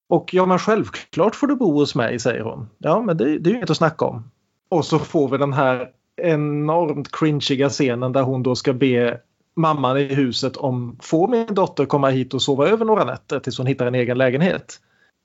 Och 0.10 0.34
ja 0.34 0.46
men 0.46 0.60
självklart 0.60 1.36
får 1.36 1.48
du 1.48 1.56
bo 1.56 1.72
hos 1.72 1.96
mig 1.96 2.20
säger 2.20 2.42
hon. 2.42 2.70
Ja 2.78 3.02
men 3.02 3.18
det, 3.18 3.24
det 3.40 3.50
är 3.50 3.52
ju 3.52 3.58
inget 3.58 3.70
att 3.70 3.78
snacka 3.78 4.06
om. 4.06 4.32
Och 4.70 4.86
så 4.86 5.00
får 5.00 5.30
vi 5.30 5.38
den 5.38 5.54
här 5.54 5.90
enormt 6.18 7.12
cringiga 7.12 7.70
scenen 7.70 8.12
där 8.12 8.22
hon 8.22 8.44
då 8.44 8.56
ska 8.56 8.74
be 8.74 9.20
mamman 9.56 9.98
i 9.98 10.04
huset 10.04 10.58
om 10.58 10.98
får 11.02 11.28
min 11.28 11.54
dotter 11.54 11.86
komma 11.86 12.10
hit 12.10 12.34
och 12.34 12.42
sova 12.42 12.68
över 12.68 12.86
några 12.86 13.04
nätter 13.04 13.40
tills 13.40 13.58
hon 13.58 13.68
hittar 13.68 13.86
en 13.86 13.96
egen 13.96 14.18
lägenhet. 14.18 14.80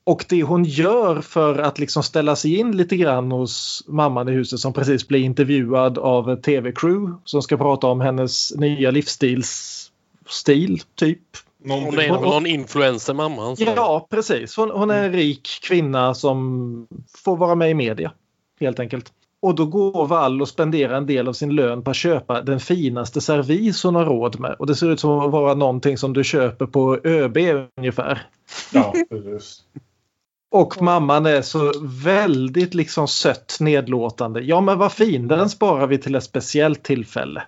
Och 0.05 0.25
det 0.29 0.43
hon 0.43 0.65
gör 0.65 1.21
för 1.21 1.59
att 1.59 1.79
liksom 1.79 2.03
ställa 2.03 2.37
sig 2.37 2.57
in 2.57 2.77
lite 2.77 2.97
grann 2.97 3.33
hos 3.33 3.85
mamman 3.89 4.29
i 4.29 4.33
huset 4.33 4.59
som 4.59 4.73
precis 4.73 5.09
blir 5.09 5.21
intervjuad 5.21 5.99
av 5.99 6.37
tv-crew 6.37 7.13
som 7.25 7.43
ska 7.43 7.57
prata 7.57 7.87
om 7.87 8.01
hennes 8.01 8.57
nya 8.57 8.91
livsstilsstil 8.91 10.81
typ. 10.95 11.21
Någonting. 11.65 12.11
Hon 12.11 12.25
är 12.25 12.31
någon 12.31 12.47
influencer 12.47 13.15
mamma. 13.15 13.57
Ja, 13.59 14.07
precis. 14.11 14.57
Hon, 14.57 14.71
hon 14.71 14.91
är 14.91 15.05
en 15.05 15.13
rik 15.13 15.49
kvinna 15.63 16.15
som 16.15 16.87
får 17.25 17.37
vara 17.37 17.55
med 17.55 17.71
i 17.71 17.75
media. 17.75 18.13
Helt 18.61 18.81
enkelt. 18.81 19.13
Och 19.43 19.55
då 19.55 19.67
går 19.67 20.07
Wall 20.07 20.43
och 20.43 20.49
spenderar 20.49 20.95
en 20.95 21.07
del 21.07 21.29
av 21.29 21.33
sin 21.33 21.55
lön 21.55 21.85
på 21.85 21.91
att 21.91 21.97
köpa 21.97 22.43
den 22.43 22.61
finaste 22.61 23.21
servis 23.21 23.85
hon 23.85 23.95
har 23.95 24.05
råd 24.05 24.41
med. 24.41 24.57
Och 24.59 24.67
det 24.67 24.75
ser 24.75 24.91
ut 24.91 25.01
som 25.01 25.11
att 25.11 25.31
vara 25.31 25.55
någonting 25.55 25.99
som 25.99 26.13
du 26.13 26.25
köper 26.25 26.67
på 26.67 26.99
ÖB 27.05 27.37
ungefär. 27.77 28.27
Ja, 28.73 28.95
precis. 29.11 29.63
Och 30.51 30.83
mamman 30.83 31.27
är 31.27 31.43
så 31.43 31.73
väldigt 32.05 32.75
liksom 32.75 33.09
sött 33.09 33.57
nedlåtande. 33.61 34.41
Ja 34.41 34.61
men 34.61 34.79
vad 34.79 34.93
fin, 34.93 35.29
den 35.29 35.51
sparar 35.51 35.87
vi 35.87 35.99
till 35.99 36.15
ett 36.15 36.25
speciellt 36.25 36.83
tillfälle. 36.83 37.43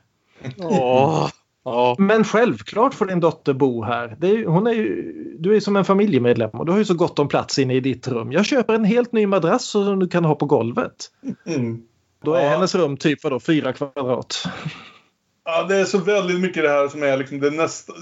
Åh, 0.59 1.29
ja. 1.65 1.97
Men 1.99 2.25
självklart 2.25 2.95
får 2.95 3.07
din 3.07 3.21
dotter 3.21 3.53
bo 3.53 3.83
här. 3.85 4.17
Är, 4.25 4.47
hon 4.47 4.67
är 4.67 4.73
ju, 4.73 5.13
du 5.39 5.57
är 5.57 5.61
som 5.61 5.77
en 5.77 5.85
familjemedlem 5.85 6.51
och 6.51 6.67
du 6.67 6.73
har 6.73 6.79
ju 6.79 6.85
så 6.85 6.95
gott 6.95 7.19
om 7.19 7.29
plats 7.29 7.59
inne 7.59 7.75
i 7.75 7.81
ditt 7.81 8.09
rum. 8.09 8.33
Jag 8.33 8.45
köper 8.47 8.75
en 8.75 8.85
helt 8.85 9.13
ny 9.13 9.27
madrass 9.27 9.65
som 9.65 9.99
du 9.99 10.09
kan 10.09 10.25
ha 10.25 10.35
på 10.35 10.47
golvet. 10.47 11.11
Mm. 11.47 11.83
Då 12.25 12.35
är 12.35 12.45
Ja. 12.45 12.49
hennes 12.51 12.75
rum 12.75 12.97
typ 12.97 13.25
vadå, 13.25 13.41
fyra 13.41 13.73
kvadrat. 13.73 14.45
Ja, 15.45 15.63
det 15.63 15.77
är 15.77 15.85
så 15.85 15.99
väldigt 15.99 16.41
mycket 16.41 16.63
det 16.63 16.69
här 16.69 16.89
som 16.89 17.03
är 17.03 17.17
liksom 17.17 17.41
det 17.41 17.51
nästa, 17.51 17.93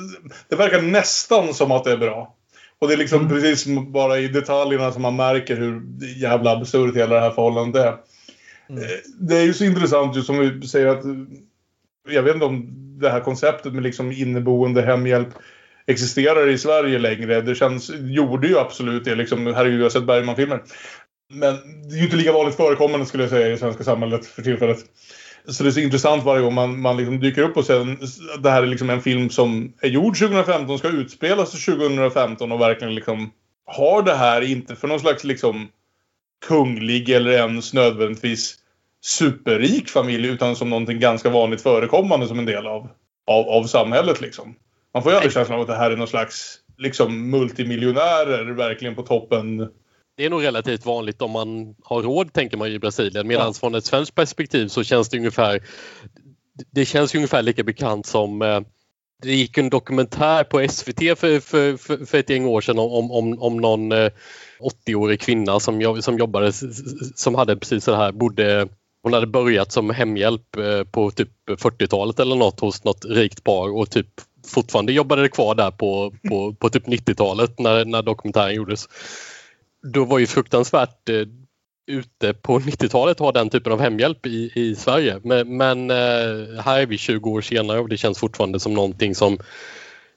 Det 0.49 0.57
verkar 0.57 0.82
nästan 0.82 1.55
som 1.55 1.70
att 1.73 1.85
det 1.85 1.93
är 1.93 1.97
bra. 1.97 2.35
Och 2.78 2.89
det 2.89 2.95
är 2.95 2.99
liksom 2.99 3.28
precis 3.28 3.62
som 3.62 3.93
bara 3.93 4.19
i 4.19 4.28
detaljerna 4.28 4.93
som 4.93 5.03
man 5.03 5.16
märker 5.16 5.57
hur 5.57 5.82
jävla 6.23 6.51
absurt 6.53 6.97
hela 6.97 7.15
det 7.15 7.20
här 7.20 7.31
förhållandet 7.31 7.82
är. 7.85 7.97
Mm. 8.70 8.82
Eh, 8.82 8.89
Det 9.20 9.37
är 9.37 9.43
ju 9.45 9.55
så 9.55 9.65
intressant 9.65 10.16
just 10.16 10.27
som 10.27 10.39
vi 10.39 10.69
säger 10.69 10.87
att 10.87 11.03
jag 12.09 12.23
vet 12.23 12.35
inte 12.35 12.47
om 12.47 12.77
det 13.01 13.10
här 13.10 13.20
konceptet 13.20 13.72
med 13.72 13.82
liksom 13.82 14.12
inneboende 14.12 14.82
hemhjälp 14.82 15.28
existerar 15.86 16.48
i 16.48 16.59
Sverige 16.59 16.98
längre. 16.98 17.40
Det 17.40 17.55
känns, 17.55 17.90
gjorde 18.01 18.48
ju 18.48 18.59
absolut 18.59 19.05
det 19.05 19.14
liksom. 19.14 19.47
Herregud, 19.47 19.81
jag 19.81 19.85
har 19.85 19.90
sett 19.90 20.05
Bergman-filmer. 20.06 20.62
Men 21.32 21.55
det 21.89 21.94
är 21.94 21.98
ju 21.98 22.05
inte 22.05 22.16
lika 22.16 22.32
vanligt 22.32 22.56
förekommande 22.56 23.06
skulle 23.06 23.22
jag 23.22 23.31
säga 23.31 23.47
i 23.47 23.51
det 23.51 23.59
svenska 23.59 23.85
samhället 23.85 24.27
för 24.27 24.43
tillfället. 24.43 24.78
Så 25.47 25.62
det 25.62 25.68
är 25.68 25.72
så 25.72 25.81
intressant 25.81 26.24
varje 26.24 26.43
gång 26.43 26.55
man, 26.55 26.81
man 26.81 26.97
liksom 26.97 27.20
dyker 27.20 27.43
upp 27.43 27.56
och 27.56 27.64
ser 27.64 27.81
att 27.81 28.43
det 28.43 28.51
här 28.51 28.62
är 28.62 28.66
liksom 28.66 28.90
en 28.90 29.02
film 29.02 29.31
som 29.31 29.72
är 29.81 29.89
gjord 29.89 30.18
2015, 30.18 30.78
ska 30.78 30.89
utspelas 30.89 31.64
2015 31.64 32.52
och 32.52 32.60
verkligen 32.60 32.94
liksom 32.94 33.31
har 33.66 34.02
det 34.02 34.14
här 34.14 34.43
inte 34.43 34.77
för 34.77 34.89
någon 34.89 35.01
slags 35.01 35.24
liksom 35.24 35.68
kunglig 36.47 37.10
eller 37.10 37.31
ens 37.31 37.72
nödvändigtvis 37.74 38.60
superrik 39.02 39.89
familj 39.89 40.28
utan 40.28 40.56
som 40.56 40.70
någonting 40.70 41.01
ganska 41.01 41.31
vanligt 41.31 41.60
förekommande 41.60 42.28
som 42.28 42.39
en 42.39 42.47
del 42.47 42.66
av, 42.66 42.89
av, 43.27 43.48
av 43.48 43.64
samhället 43.64 44.20
liksom. 44.20 44.55
Man 44.94 45.02
får 45.02 45.12
ju 45.12 45.16
aldrig 45.16 45.32
känslan 45.32 45.56
av 45.56 45.62
att 45.62 45.68
det 45.68 45.77
här 45.77 45.90
är 45.90 45.97
någon 45.97 46.09
slags 46.09 46.59
liksom 46.78 47.31
multimiljonärer 47.31 48.52
verkligen 48.52 48.94
på 48.94 49.02
toppen. 49.02 49.59
det 50.16 50.24
är 50.24 50.31
nog 50.31 50.43
relativt 50.43 50.86
vanligt 50.86 51.22
om 51.22 51.31
man 51.31 51.74
har 51.82 52.02
råd 52.02 52.32
tänker 52.32 52.56
man 52.56 52.68
i 52.68 52.78
Brasilien 52.78 53.27
medan 53.27 53.47
ja. 53.47 53.52
från 53.52 53.74
ett 53.74 53.85
svenskt 53.85 54.14
perspektiv 54.14 54.68
så 54.68 54.85
känns 54.85 55.09
det 55.09 55.18
ungefär 55.18 55.60
det 56.70 56.85
känns 56.85 57.14
ungefär 57.14 57.43
lika 57.43 57.62
bekant 57.62 58.06
som 58.06 58.43
eh, 58.43 58.60
det 59.22 59.35
gick 59.35 59.59
en 59.59 59.70
dokumentär 59.70 60.44
på 60.44 60.68
SVT 60.68 61.18
för, 61.18 61.40
för, 61.40 61.77
för, 61.77 62.06
för 62.06 62.18
ett 62.18 62.31
gäng 62.31 62.47
år 62.47 62.60
sedan 62.60 62.78
om, 62.78 63.10
om, 63.10 63.43
om 63.43 63.56
någon 63.56 63.93
80-årig 63.93 65.20
kvinna 65.20 65.60
som, 65.60 66.02
som 66.02 66.18
jobbade 66.18 66.52
som 67.14 67.35
hade 67.35 67.56
precis 67.56 67.85
så 67.85 67.94
här 67.94 68.12
bodde 68.12 68.68
hon 69.02 69.12
hade 69.12 69.27
börjat 69.27 69.72
som 69.72 69.90
hemhjälp 69.90 70.56
på 70.90 71.10
typ 71.10 71.28
40-talet 71.48 72.20
eller 72.20 72.36
något 72.36 72.60
hos 72.60 72.85
något 72.85 73.05
rikt 73.05 73.44
par 73.44 73.77
och 73.77 73.90
typ 73.90 74.09
fortfarande 74.47 74.93
jobbade 74.93 75.28
kvar 75.28 75.55
där 75.55 75.70
på, 75.70 76.14
på, 76.28 76.55
på 76.55 76.70
typ 76.70 76.86
90-talet 76.86 77.59
när, 77.59 77.85
när 77.85 78.02
dokumentären 78.02 78.55
gjordes. 78.55 78.89
Då 79.82 80.05
var 80.05 80.18
ju 80.18 80.27
fruktansvärt 80.27 81.09
eh, 81.09 81.27
ute 81.90 82.35
på 82.35 82.59
90-talet 82.59 83.18
ha 83.18 83.32
den 83.32 83.51
typen 83.51 83.72
av 83.72 83.81
hemhjälp 83.81 84.27
i, 84.27 84.52
i 84.55 84.77
Sverige. 84.77 85.20
Men, 85.24 85.56
men 85.56 85.90
eh, 85.90 86.62
här 86.62 86.81
är 86.81 86.86
vi 86.86 86.98
20 86.98 87.31
år 87.31 87.40
senare 87.40 87.81
och 87.81 87.89
det 87.89 87.97
känns 87.97 88.18
fortfarande 88.18 88.60
som 88.60 88.74
någonting 88.74 89.14
som 89.14 89.39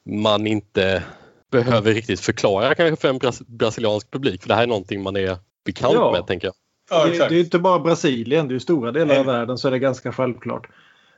man 0.05 0.47
inte 0.47 1.03
behöver 1.51 1.93
riktigt 1.93 2.19
förklara 2.19 2.75
kanske 2.75 3.01
för 3.01 3.09
en 3.09 3.17
bras 3.17 3.41
brasiliansk 3.47 4.11
publik. 4.11 4.41
För 4.41 4.49
det 4.49 4.55
här 4.55 4.63
är 4.63 4.67
någonting 4.67 5.03
man 5.03 5.15
är 5.15 5.37
bekant 5.65 5.93
ja. 5.93 6.11
med 6.11 6.27
tänker 6.27 6.47
jag. 6.47 6.55
Ja, 6.89 7.05
det, 7.05 7.17
det, 7.17 7.35
är 7.35 7.39
inte 7.39 7.59
bara 7.59 7.79
Brasilien, 7.79 8.47
det 8.47 8.55
är 8.55 8.59
stora 8.59 8.91
delar 8.91 9.19
av 9.19 9.25
världen 9.25 9.57
så 9.57 9.67
är 9.67 9.71
det 9.71 9.79
ganska 9.79 10.11
självklart. 10.11 10.67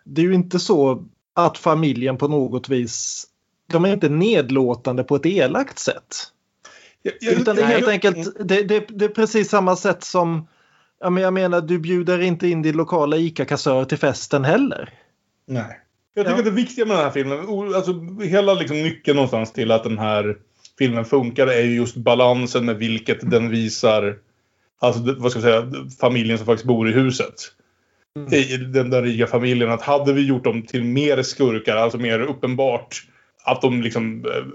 Det 0.04 0.22
är 0.22 0.26
ju 0.26 0.34
inte 0.34 0.60
så 0.60 1.06
att 1.34 1.58
familjen 1.58 2.18
på 2.18 2.28
något 2.28 2.70
vis, 2.70 3.26
de 3.72 3.86
är 3.86 3.94
inte 3.94 4.10
nedlåtande 4.10 5.04
på 5.04 5.16
ett 5.16 5.26
elakt 5.26 5.80
sätt. 5.80 6.16
Jag, 7.02 7.14
jag, 7.22 7.34
Utan 7.34 7.56
det 7.56 7.62
är 7.62 7.66
helt 7.66 7.88
enkelt, 7.88 8.16
mm. 8.16 8.48
det, 8.48 8.64
det, 8.64 8.86
det, 8.90 9.06
är 9.06 9.10
precis 9.10 9.50
samma 9.50 9.76
sätt 9.76 10.04
som, 10.04 10.48
jag 11.00 11.34
menar 11.34 11.62
du 11.62 11.80
bjuder 11.80 12.22
inte 12.22 12.48
in 12.48 12.62
din 12.62 12.78
lokala 12.78 13.18
ICA-kassör 13.18 13.86
till 13.86 13.98
festen 13.98 14.46
heller. 14.46 14.94
Nej. 15.48 15.80
Jag 16.14 16.26
tycker 16.26 16.36
ja. 16.36 16.40
att 16.40 16.46
det 16.46 16.52
viktiga 16.52 16.86
med 16.86 16.98
den 16.98 17.04
här 17.04 17.12
filmen, 17.12 17.40
alltså 17.76 17.94
hela 18.24 18.54
liksom 18.54 18.82
nyckeln 18.82 19.16
någonstans 19.16 19.54
till 19.54 19.72
att 19.72 19.84
den 19.84 19.98
här 19.98 20.38
filmen 20.78 21.06
funkar 21.06 21.48
är 21.48 21.62
just 21.62 21.96
balansen 21.96 22.66
med 22.66 22.78
vilket 22.78 23.32
den 23.32 23.50
visar, 23.50 24.18
alltså 24.80 25.16
vad 25.18 25.32
ska 25.32 25.40
jag 25.40 25.72
säga, 25.72 25.86
familjen 26.02 26.38
som 26.38 26.46
faktiskt 26.46 26.68
bor 26.68 26.90
i 26.90 26.92
huset 26.92 27.34
mm. 28.20 28.34
i 28.34 28.58
den, 28.58 28.90
den 28.90 29.04
rika 29.04 29.28
familjen. 29.28 29.72
Att 29.72 29.82
hade 29.82 30.14
vi 30.14 30.28
gjort 30.28 30.44
dem 30.44 30.62
till 30.62 30.84
mer 30.84 31.24
skurkar, 31.24 31.76
alltså 31.76 31.98
mer 31.98 32.20
uppenbart 32.20 33.04
att 33.44 33.62
de 33.62 33.82
liksom 33.82 34.26
eh, 34.26 34.46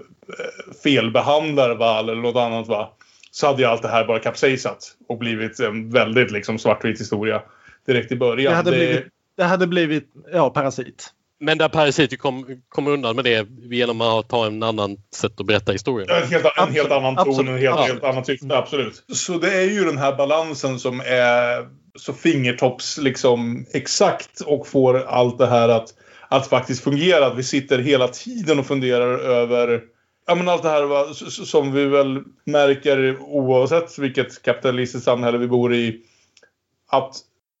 felbehandlar 0.83 1.75
Val 1.75 2.09
eller 2.09 2.21
något 2.21 2.35
annat 2.35 2.67
va. 2.67 2.93
Så 3.31 3.47
hade 3.47 3.61
ju 3.61 3.67
allt 3.67 3.81
det 3.81 3.87
här 3.87 4.05
bara 4.05 4.19
kapsejsat 4.19 4.95
och 5.07 5.17
blivit 5.17 5.59
en 5.59 5.89
väldigt 5.89 6.31
liksom 6.31 6.59
svartvit 6.59 6.99
historia 6.99 7.41
direkt 7.85 8.11
i 8.11 8.15
början. 8.15 8.51
Det 8.51 8.57
hade, 8.57 8.71
det... 8.71 8.77
Blivit, 8.77 9.05
det 9.37 9.43
hade 9.43 9.67
blivit, 9.67 10.09
ja, 10.33 10.49
Parasit. 10.49 11.13
Men 11.41 11.57
där 11.57 11.69
Parasit 11.69 12.19
kom, 12.19 12.61
kommer 12.69 12.91
undan 12.91 13.15
med 13.15 13.25
det 13.25 13.47
genom 13.75 14.01
att 14.01 14.29
ta 14.29 14.45
en 14.45 14.63
annan 14.63 14.97
sätt 15.15 15.39
att 15.39 15.45
berätta 15.45 15.71
historien. 15.71 16.09
En 16.09 16.27
helt, 16.27 16.45
en 16.57 16.73
helt 16.73 16.91
annan 16.91 17.15
ton, 17.15 17.47
en 17.47 17.57
helt, 17.57 17.79
helt 17.79 18.03
annan 18.03 18.25
syfte, 18.25 18.57
absolut. 18.57 19.03
Så 19.13 19.37
det 19.37 19.53
är 19.53 19.69
ju 19.69 19.85
den 19.85 19.97
här 19.97 20.15
balansen 20.15 20.79
som 20.79 20.99
är 20.99 21.67
så 21.95 22.13
fingertopps 22.13 22.97
liksom 22.97 23.65
exakt 23.73 24.41
och 24.41 24.67
får 24.67 25.03
allt 25.03 25.37
det 25.37 25.47
här 25.47 25.69
att, 25.69 25.93
att 26.27 26.47
faktiskt 26.47 26.83
fungera. 26.83 27.25
Att 27.25 27.37
vi 27.37 27.43
sitter 27.43 27.79
hela 27.79 28.07
tiden 28.07 28.59
och 28.59 28.65
funderar 28.65 29.17
över 29.17 29.81
Ja 30.27 30.35
men 30.35 30.49
allt 30.49 30.63
det 30.63 30.69
här 30.69 30.83
va, 30.83 31.13
som 31.29 31.71
vi 31.71 31.85
väl 31.85 32.23
märker 32.45 33.17
oavsett 33.19 33.99
vilket 33.99 34.41
kapitalistiskt 34.41 35.05
samhälle 35.05 35.37
vi 35.37 35.47
bor 35.47 35.73
i. 35.73 36.01
Att 36.91 37.15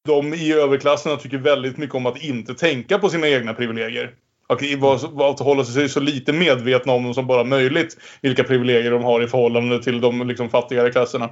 de 0.05 0.33
i 0.33 0.53
överklassen 0.53 1.17
tycker 1.17 1.37
väldigt 1.37 1.77
mycket 1.77 1.95
om 1.95 2.05
att 2.05 2.23
inte 2.23 2.53
tänka 2.53 2.99
på 2.99 3.09
sina 3.09 3.27
egna 3.27 3.53
privilegier. 3.53 4.13
Och 4.47 4.61
att 5.29 5.39
hålla 5.39 5.63
sig 5.63 5.89
så 5.89 5.99
lite 5.99 6.33
medvetna 6.33 6.93
om 6.93 7.03
dem 7.03 7.13
som 7.13 7.27
bara 7.27 7.43
möjligt. 7.43 7.97
Vilka 8.21 8.43
privilegier 8.43 8.91
de 8.91 9.03
har 9.03 9.23
i 9.23 9.27
förhållande 9.27 9.83
till 9.83 10.01
de 10.01 10.27
liksom, 10.27 10.49
fattigare 10.49 10.91
klasserna. 10.91 11.29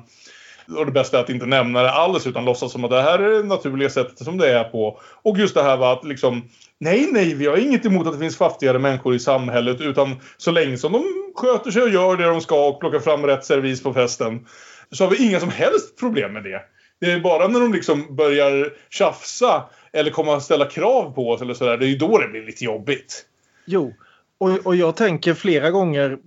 Och 0.77 0.85
det 0.85 0.91
bästa 0.91 1.17
är 1.17 1.21
att 1.23 1.29
inte 1.29 1.45
nämna 1.45 1.81
det 1.81 1.91
alls 1.91 2.27
utan 2.27 2.45
låtsas 2.45 2.71
som 2.71 2.83
att 2.83 2.91
det 2.91 3.01
här 3.01 3.19
är 3.19 3.29
det 3.29 3.43
naturliga 3.43 3.89
sättet 3.89 4.17
som 4.17 4.37
det 4.37 4.49
är 4.49 4.63
på. 4.63 4.99
Och 5.23 5.37
just 5.37 5.55
det 5.55 5.63
här 5.63 5.77
var 5.77 5.93
att 5.93 6.05
liksom 6.05 6.49
Nej, 6.81 7.09
nej, 7.11 7.33
vi 7.33 7.45
har 7.45 7.57
inget 7.57 7.85
emot 7.85 8.07
att 8.07 8.13
det 8.13 8.19
finns 8.19 8.37
fattigare 8.37 8.79
människor 8.79 9.15
i 9.15 9.19
samhället 9.19 9.81
utan 9.81 10.15
så 10.37 10.51
länge 10.51 10.77
som 10.77 10.91
de 10.91 11.03
sköter 11.35 11.71
sig 11.71 11.81
och 11.81 11.89
gör 11.89 12.17
det 12.17 12.23
de 12.23 12.41
ska 12.41 12.67
och 12.67 12.79
plockar 12.79 12.99
fram 12.99 13.25
rätt 13.25 13.45
servis 13.45 13.83
på 13.83 13.93
festen 13.93 14.45
så 14.91 15.03
har 15.03 15.11
vi 15.11 15.27
inga 15.27 15.39
som 15.39 15.49
helst 15.49 15.99
problem 15.99 16.33
med 16.33 16.43
det. 16.43 16.61
Det 16.99 17.11
är 17.11 17.19
bara 17.19 17.47
när 17.47 17.59
de 17.59 17.73
liksom 17.73 18.15
börjar 18.15 18.73
tjafsa 18.89 19.63
eller 19.93 20.11
kommer 20.11 20.33
att 20.35 20.43
ställa 20.43 20.65
krav 20.65 21.13
på 21.15 21.29
oss 21.29 21.41
eller 21.41 21.53
sådär, 21.53 21.77
det 21.77 21.85
är 21.85 21.89
ju 21.89 21.97
då 21.97 22.17
det 22.17 22.27
blir 22.27 22.45
lite 22.45 22.65
jobbigt. 22.65 23.25
Jo, 23.65 23.93
och, 24.37 24.65
och 24.65 24.75
jag 24.75 24.95
tänker 24.95 25.33
flera 25.33 25.71
gånger 25.71 26.17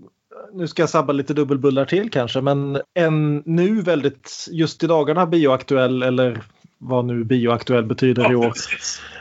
nu 0.53 0.69
ska 0.69 0.83
jag 0.83 0.91
sabba 0.91 1.13
lite 1.13 1.35
dubbelbullar 1.35 1.85
till 1.85 2.11
kanske, 2.11 2.41
men 2.41 2.81
en 2.95 3.43
nu 3.47 3.83
väldigt, 3.83 4.49
just 4.51 4.85
i 4.85 4.87
dagarna 4.87 5.27
bioaktuell 5.27 6.03
eller 6.03 6.43
vad 6.83 7.05
nu 7.05 7.25
bioaktuell 7.25 7.85
betyder 7.85 8.33
i 8.33 8.35
år. 8.35 8.53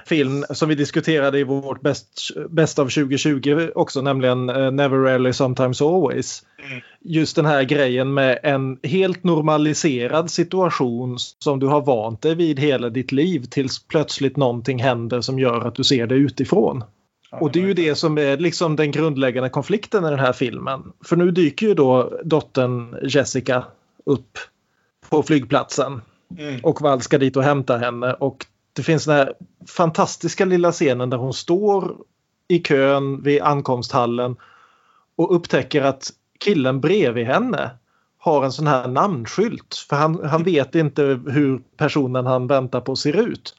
Film 0.06 0.46
som 0.50 0.70
vi 0.70 0.76
diskuterade 0.76 1.40
i 1.40 1.44
vårt 1.44 1.82
best 2.50 2.80
of 2.80 2.94
2020 2.94 3.70
också, 3.76 4.02
nämligen 4.02 4.50
uh, 4.50 4.72
Never 4.72 4.98
Rarely 4.98 5.34
Sometimes 5.34 5.82
Always. 5.82 6.44
Mm. 6.70 6.82
Just 7.02 7.36
den 7.36 7.46
här 7.46 7.64
grejen 7.64 8.14
med 8.14 8.40
en 8.44 8.80
helt 8.84 9.24
normaliserad 9.24 10.32
situation 10.32 11.18
som 11.20 11.60
du 11.60 11.68
har 11.68 11.82
vant 11.82 12.22
dig 12.22 12.36
vid 12.36 12.60
hela 12.60 12.90
ditt 12.90 13.12
liv 13.12 13.46
tills 13.50 13.88
plötsligt 13.88 14.38
någonting 14.38 14.80
händer 14.80 15.22
som 15.22 15.40
gör 15.40 15.68
att 15.68 15.76
du 15.76 15.84
ser 15.84 16.08
det 16.08 16.16
utifrån. 16.16 16.84
Och 17.32 17.52
det 17.52 17.60
är 17.60 17.64
ju 17.64 17.74
det 17.74 17.96
som 17.96 18.18
är 18.18 18.38
liksom 18.38 18.76
den 18.76 18.92
grundläggande 18.92 19.50
konflikten 19.50 20.06
i 20.06 20.10
den 20.10 20.20
här 20.20 20.34
filmen. 20.34 20.92
För 21.06 21.16
nu 21.16 21.32
dyker 21.32 21.68
ju 21.68 21.74
då 21.74 22.20
dottern 22.24 22.96
Jessica 23.04 23.64
upp 24.06 24.38
på 25.10 25.24
flygplatsen. 25.24 26.02
Mm. 26.40 26.60
Och 26.64 26.82
Val 26.82 27.02
ska 27.02 27.18
dit 27.18 27.38
och 27.38 27.44
hämta 27.44 27.78
henne. 27.78 28.14
Och 28.14 28.46
det 28.74 28.84
finns 28.84 29.06
den 29.06 29.16
här 29.16 29.34
fantastiska 29.68 30.46
lilla 30.46 30.72
scenen 30.72 31.10
där 31.10 31.18
hon 31.18 31.34
står 31.34 31.98
i 32.48 32.60
kön 32.60 33.22
vid 33.22 33.42
ankomsthallen 33.42 34.36
och 35.16 35.36
upptäcker 35.36 35.82
att 35.82 36.10
killen 36.40 36.82
bredvid 36.82 37.26
henne 37.26 37.72
har 38.18 38.46
en 38.46 38.52
sån 38.52 38.68
här 38.68 38.88
namnskylt. 38.88 39.76
För 39.90 39.96
han, 39.96 40.26
han 40.26 40.44
vet 40.44 40.76
inte 40.76 41.04
hur 41.28 41.62
personen 41.78 42.26
han 42.26 42.48
väntar 42.48 42.82
på 42.82 42.96
ser 42.96 43.18
ut. 43.30 43.56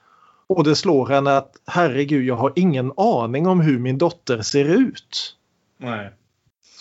Och 0.46 0.64
det 0.64 0.76
slår 0.76 1.06
henne 1.06 1.36
att 1.36 1.56
herregud, 1.66 2.24
jag 2.24 2.36
har 2.36 2.52
ingen 2.56 2.92
aning 2.96 3.46
om 3.46 3.60
hur 3.60 3.78
min 3.78 3.98
dotter 3.98 4.42
ser 4.42 4.64
ut. 4.64 5.36
Nej. 5.78 6.10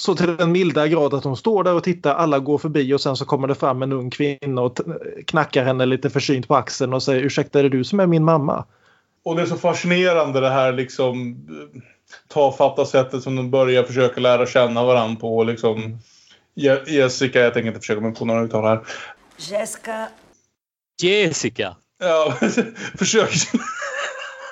Så 0.02 0.16
till 0.16 0.38
den 0.38 0.52
milda 0.52 0.88
grad 0.88 1.14
att 1.14 1.24
hon 1.24 1.38
står 1.38 1.64
där 1.64 1.74
och 1.74 1.84
tittar, 1.84 2.16
alla 2.16 2.40
går 2.40 2.58
förbi 2.58 2.94
och 2.94 3.02
sen 3.02 3.16
så 3.16 3.26
kommer 3.26 3.48
det 3.48 3.56
fram 3.56 3.82
en 3.82 3.92
ung 3.92 4.10
kvinna 4.10 4.62
och 4.62 4.80
knackar 5.28 5.64
henne 5.64 5.86
lite 5.86 6.10
försynt 6.10 6.48
på 6.48 6.56
axeln 6.56 6.94
och 6.94 7.04
säger 7.04 7.22
ursäkta 7.22 7.60
är 7.60 7.64
det 7.64 7.70
du 7.70 7.84
som 7.84 8.00
är 8.00 8.08
min 8.08 8.24
mamma? 8.24 8.66
Och 9.24 9.36
det 9.36 9.42
är 9.42 9.46
så 9.46 9.56
fascinerande 9.56 10.40
det 10.40 10.50
här 10.50 10.74
liksom 10.74 11.38
tafatta 12.28 12.86
sättet 12.86 13.24
som 13.24 13.36
de 13.36 13.52
börjar 13.52 13.84
försöka 13.84 14.22
lära 14.22 14.46
känna 14.46 14.84
varandra 14.84 15.20
på. 15.20 15.44
Liksom. 15.44 16.00
Jessica, 16.88 17.40
jag 17.40 17.54
tänker 17.54 17.68
inte 17.68 17.80
försöka 17.80 18.02
mig 18.02 18.14
på 18.14 18.26
några 18.26 18.44
uttal 18.44 18.64
här. 18.64 18.80
Jessica. 19.38 20.08
Jessica. 21.02 21.76
Ja, 22.00 22.34
försöker, 22.98 23.38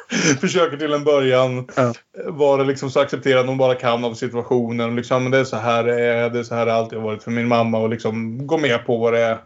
försöker 0.41 0.77
till 0.77 0.93
en 0.93 1.03
början 1.03 1.67
ja. 1.75 1.93
vara 2.25 2.63
liksom 2.63 2.91
så 2.91 2.99
accepterad 2.99 3.47
hon 3.47 3.57
bara 3.57 3.75
kan 3.75 4.05
av 4.05 4.13
situationen. 4.13 4.95
Liksom, 4.95 5.31
det 5.31 5.37
är 5.37 5.43
så 5.43 5.57
här 5.57 5.83
det 5.83 6.01
är, 6.01 6.29
det 6.29 6.39
är 6.39 6.43
så 6.43 6.55
här 6.55 6.65
det 6.65 6.73
alltid 6.73 6.99
har 6.99 7.05
varit 7.05 7.23
för 7.23 7.31
min 7.31 7.47
mamma 7.47 7.77
och 7.77 7.89
liksom 7.89 8.47
gå 8.47 8.57
med 8.57 8.85
på 8.85 8.97
vad 8.97 9.13
det 9.13 9.19
är. 9.19 9.37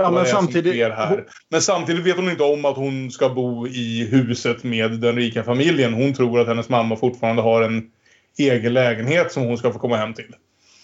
Ja, 0.00 0.10
men, 0.10 0.26
samtidigt, 0.26 0.74
här. 0.74 1.24
men 1.48 1.62
samtidigt 1.62 2.06
vet 2.06 2.16
hon 2.16 2.30
inte 2.30 2.42
om 2.42 2.64
att 2.64 2.76
hon 2.76 3.10
ska 3.10 3.28
bo 3.28 3.66
i 3.66 4.08
huset 4.10 4.64
med 4.64 5.00
den 5.00 5.16
rika 5.16 5.42
familjen. 5.44 5.94
Hon 5.94 6.14
tror 6.14 6.40
att 6.40 6.46
hennes 6.46 6.68
mamma 6.68 6.96
fortfarande 6.96 7.42
har 7.42 7.62
en 7.62 7.90
egen 8.38 8.72
lägenhet 8.72 9.32
som 9.32 9.42
hon 9.42 9.58
ska 9.58 9.72
få 9.72 9.78
komma 9.78 9.96
hem 9.96 10.14
till. 10.14 10.34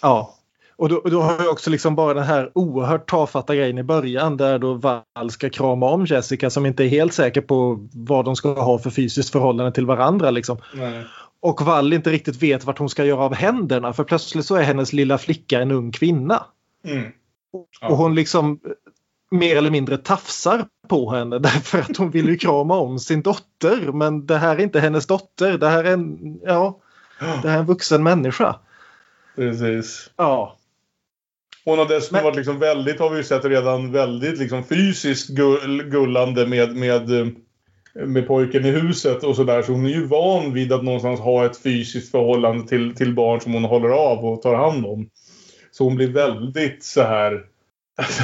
Ja. 0.03 0.35
Och 0.77 0.89
då, 0.89 1.01
då, 1.05 1.21
har 1.21 1.39
vi 1.39 1.49
också 1.49 1.71
liksom 1.71 1.95
bara 1.95 2.15
den 2.15 2.25
här 2.25 2.51
oerhört 2.55 3.11
tafatta 3.11 3.57
grejen 3.57 3.79
i 3.79 3.83
början 3.83 4.37
där 4.37 4.59
då 4.59 4.75
Val 4.75 5.31
ska 5.31 5.51
krama 5.51 5.87
om 5.87 6.07
Jessica 6.07 6.51
som 6.51 6.67
inte 6.67 6.85
är 6.85 6.89
helt 6.89 7.15
säker 7.15 7.41
på 7.41 7.89
vad 7.93 8.25
de 8.25 8.37
ska 8.37 8.63
ha 8.63 8.79
för 8.79 8.91
fysiskt 8.91 9.31
förhållande 9.31 9.73
till 9.73 9.87
varandra. 9.87 10.31
Liksom. 10.31 10.59
Och 11.41 11.63
Val 11.63 11.93
inte 11.93 12.11
riktigt 12.11 12.43
vet 12.43 12.65
vart 12.65 12.79
hon 12.79 12.89
ska 12.89 13.05
göra 13.05 13.21
av 13.21 13.35
händerna 13.35 13.93
för 13.93 14.05
plötsligt 14.05 14.47
så 14.47 14.57
är 14.57 14.63
hennes 14.63 14.93
lilla 14.93 15.19
flicka 15.19 15.61
en 15.61 15.71
ung 15.71 15.93
kvinna. 15.93 16.47
Mm. 16.85 17.11
Ja. 17.81 17.89
Och 17.89 17.97
hon 17.97 18.15
liksom 18.15 18.61
mer 19.31 19.57
eller 19.57 19.71
mindre 19.71 19.99
tafsar 19.99 20.67
på 20.89 21.11
henne 21.11 21.39
därför 21.49 21.79
att 21.79 21.97
hon 21.97 22.11
vill 22.11 22.29
ju 22.29 22.37
krama 22.37 22.77
om 22.77 22.99
sin 22.99 23.23
dotter 23.23 23.93
men 23.93 24.27
det 24.27 24.39
här 24.39 24.57
är 24.57 24.61
inte 24.61 24.81
hennes 24.81 25.07
dotter. 25.07 25.59
Det 25.59 25.69
här 25.69 25.85
är 25.85 25.93
en, 25.93 26.39
ja, 26.43 26.79
det 27.43 27.49
här 27.49 27.57
är 27.57 27.61
en 27.61 27.67
vuxen 27.67 28.03
människa. 28.03 28.57
Precis. 29.37 30.11
Ja. 30.17 30.57
Hon 31.65 31.78
har 31.78 31.86
dessutom 31.86 32.16
Men- 32.16 32.24
varit 32.24 32.36
liksom 32.36 32.59
väldigt, 32.59 33.01
har 33.01 33.11
vi 33.11 33.16
ju 33.16 33.24
sett 33.24 33.45
redan, 33.45 33.93
väldigt 33.93 34.39
liksom 34.39 34.65
fysiskt 34.65 35.28
gull, 35.28 35.82
gullande 35.82 36.47
med, 36.47 36.77
med, 36.77 37.20
eh, 37.20 37.27
med 38.07 38.27
pojken 38.27 38.65
i 38.65 38.70
huset 38.70 39.24
och 39.24 39.36
sådär. 39.36 39.62
Så 39.62 39.73
hon 39.73 39.86
är 39.86 39.91
ju 39.91 40.07
van 40.07 40.55
vid 40.55 40.73
att 40.73 40.85
någonstans 40.85 41.20
ha 41.20 41.47
ett 41.47 41.62
fysiskt 41.62 42.11
förhållande 42.11 42.69
till, 42.69 42.95
till 42.95 43.15
barn 43.15 43.41
som 43.41 43.53
hon 43.55 43.65
håller 43.65 43.89
av 43.89 44.24
och 44.24 44.43
tar 44.43 44.55
hand 44.55 44.86
om. 44.86 45.09
Så 45.70 45.85
hon 45.85 45.97
blir 45.97 46.09
väldigt 46.12 46.85
så 46.85 47.03
här... 47.03 47.43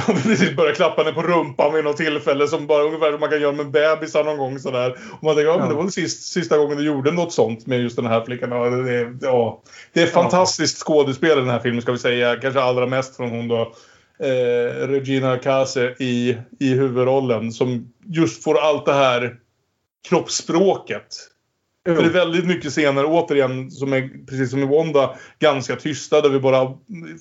Hon 0.07 0.15
precis 0.15 0.55
börjar 0.55 0.75
klappa 0.75 1.03
henne 1.03 1.15
på 1.15 1.21
rumpan 1.21 1.73
vid 1.73 1.83
något 1.83 1.97
tillfälle 1.97 2.47
som 2.47 2.67
bara 2.67 2.83
ungefär 2.83 3.11
som 3.11 3.19
man 3.19 3.29
kan 3.29 3.41
göra 3.41 3.51
med 3.51 3.71
bebisar 3.71 4.23
någon 4.23 4.37
gång 4.37 4.59
sådär. 4.59 4.97
Och 5.11 5.23
man 5.23 5.35
tänker, 5.35 5.51
ja, 5.51 5.57
men 5.57 5.69
det 5.69 5.75
var 5.75 5.83
väl 5.83 5.91
sist, 5.91 6.33
sista 6.33 6.57
gången 6.57 6.77
du 6.77 6.83
gjorde 6.83 7.11
något 7.11 7.33
sånt 7.33 7.67
med 7.67 7.81
just 7.81 7.95
den 7.95 8.05
här 8.05 8.25
flickan. 8.25 8.51
Ja, 8.51 8.69
det, 8.69 9.17
ja. 9.21 9.61
det 9.93 10.01
är 10.01 10.07
fantastiskt 10.07 10.77
skådespel 10.77 11.37
i 11.37 11.41
den 11.41 11.49
här 11.49 11.59
filmen 11.59 11.81
ska 11.81 11.91
vi 11.91 11.97
säga. 11.97 12.35
Kanske 12.35 12.61
allra 12.61 12.85
mest 12.85 13.15
från 13.15 13.29
hon 13.29 13.47
då. 13.47 13.73
Eh, 14.19 14.87
Regina 14.87 15.37
Kase 15.37 15.95
i, 15.99 16.37
i 16.59 16.73
huvudrollen. 16.73 17.51
Som 17.51 17.93
just 18.07 18.43
får 18.43 18.59
allt 18.59 18.85
det 18.85 18.93
här 18.93 19.35
kroppsspråket. 20.09 21.30
För 21.85 21.95
det 21.95 22.07
är 22.07 22.13
väldigt 22.13 22.45
mycket 22.47 22.71
scener, 22.71 23.05
återigen, 23.07 23.71
som 23.71 23.93
är 23.93 24.25
precis 24.25 24.49
som 24.49 24.63
i 24.63 24.65
Wanda, 24.65 25.15
ganska 25.39 25.75
tysta. 25.75 26.21
Där 26.21 26.29
vi 26.29 26.39
bara, 26.39 26.73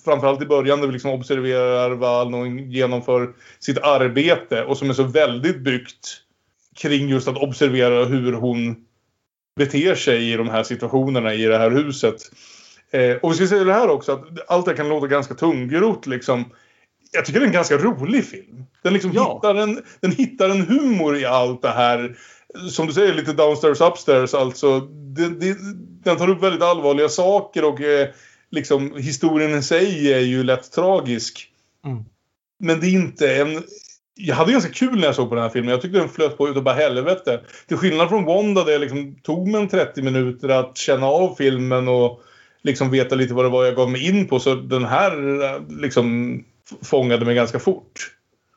framförallt 0.05 0.43
i 0.43 0.47
början, 0.47 0.81
där 0.81 0.87
vi 0.87 0.93
liksom 0.93 1.11
observerar 1.11 1.91
Val 1.91 2.35
och 2.35 2.47
genomför 2.47 3.33
sitt 3.59 3.79
arbete. 3.79 4.65
Och 4.65 4.77
som 4.79 4.91
är 4.91 4.95
så 4.95 5.03
väldigt 5.03 5.61
byggt 5.61 6.17
kring 6.77 7.09
just 7.09 7.29
att 7.29 7.37
observera 7.37 8.05
hur 8.05 8.33
hon 8.33 8.77
beter 9.57 9.95
sig 9.95 10.33
i 10.33 10.37
de 10.37 10.49
här 10.49 10.63
situationerna 10.63 11.35
i 11.35 11.45
det 11.45 11.59
här 11.59 11.71
huset. 11.71 12.17
Eh, 12.91 13.17
och 13.17 13.31
vi 13.33 13.37
ska 13.37 13.47
säga 13.47 13.65
det 13.65 13.73
här 13.73 13.91
också, 13.91 14.13
att 14.13 14.51
allt 14.51 14.65
det 14.65 14.71
här 14.71 14.77
kan 14.77 14.89
låta 14.89 15.07
ganska 15.07 15.35
tungrot 15.35 16.07
liksom. 16.07 16.45
Jag 17.13 17.25
tycker 17.25 17.41
det 17.41 17.45
är 17.45 17.49
en 17.49 17.53
ganska 17.53 17.77
rolig 17.77 18.25
film. 18.25 18.65
Den, 18.83 18.93
liksom 18.93 19.13
Ja. 19.15 19.35
hittar 19.35 19.55
en, 19.55 19.83
den 20.01 20.13
hittar 20.13 20.49
en 20.49 20.67
humor 20.67 21.17
i 21.17 21.25
allt 21.25 21.63
det 21.63 21.69
här. 21.69 22.17
Som 22.71 22.87
du 22.87 22.93
säger, 22.93 23.15
lite 23.15 23.33
downstairs 23.33 23.81
upstairs. 23.81 24.35
Alltså, 24.35 24.81
det, 24.81 25.29
det, 25.29 25.57
den 26.05 26.17
tar 26.17 26.31
upp 26.31 26.43
väldigt 26.43 26.63
allvarliga 26.63 27.09
saker 27.09 27.65
och 27.65 27.81
eh, 27.81 28.09
liksom, 28.51 28.97
historien 28.97 29.59
i 29.59 29.63
sig 29.63 30.13
är 30.13 30.21
ju 30.21 30.43
lätt 30.43 30.73
tragisk. 30.73 31.49
Mm. 31.85 32.05
Men 32.59 32.81
det 32.81 32.87
är 32.87 32.93
inte 32.93 33.37
en... 33.37 33.63
Jag 34.15 34.37
hade 34.37 34.53
ganska 34.53 34.73
kul 34.73 34.99
när 34.99 35.07
jag 35.07 35.15
såg 35.15 35.29
på 35.29 35.35
den 35.35 35.45
här 35.45 35.51
filmen. 35.51 35.71
Jag 35.71 35.83
tyckte 35.83 35.99
den 35.99 36.09
flöt 36.09 36.39
på 36.39 36.49
utav 36.49 36.63
bara 36.63 36.75
helvete. 36.75 37.41
Till 37.69 37.77
skillnad 37.77 38.09
från 38.09 38.25
Wanda 38.25 38.65
där 38.65 38.73
jag 38.73 38.81
liksom 38.81 39.15
tog 39.23 39.49
mig 39.49 39.61
en 39.61 39.69
30 39.69 40.03
minuter 40.03 40.49
att 40.49 40.77
känna 40.77 41.07
av 41.07 41.35
filmen 41.35 41.89
och 41.89 42.21
liksom 42.63 42.91
veta 42.91 43.15
lite 43.15 43.35
vad 43.35 43.45
det 43.45 43.49
var 43.49 43.65
jag 43.65 43.77
gav 43.77 43.91
mig 43.91 44.09
in 44.09 44.29
på. 44.29 44.41
Så 44.41 44.55
den 44.55 44.85
här 44.85 45.43
eh, 45.43 45.63
liksom 45.69 46.39
fångade 46.83 47.25
mig 47.25 47.35
ganska 47.35 47.59
fort. 47.59 48.11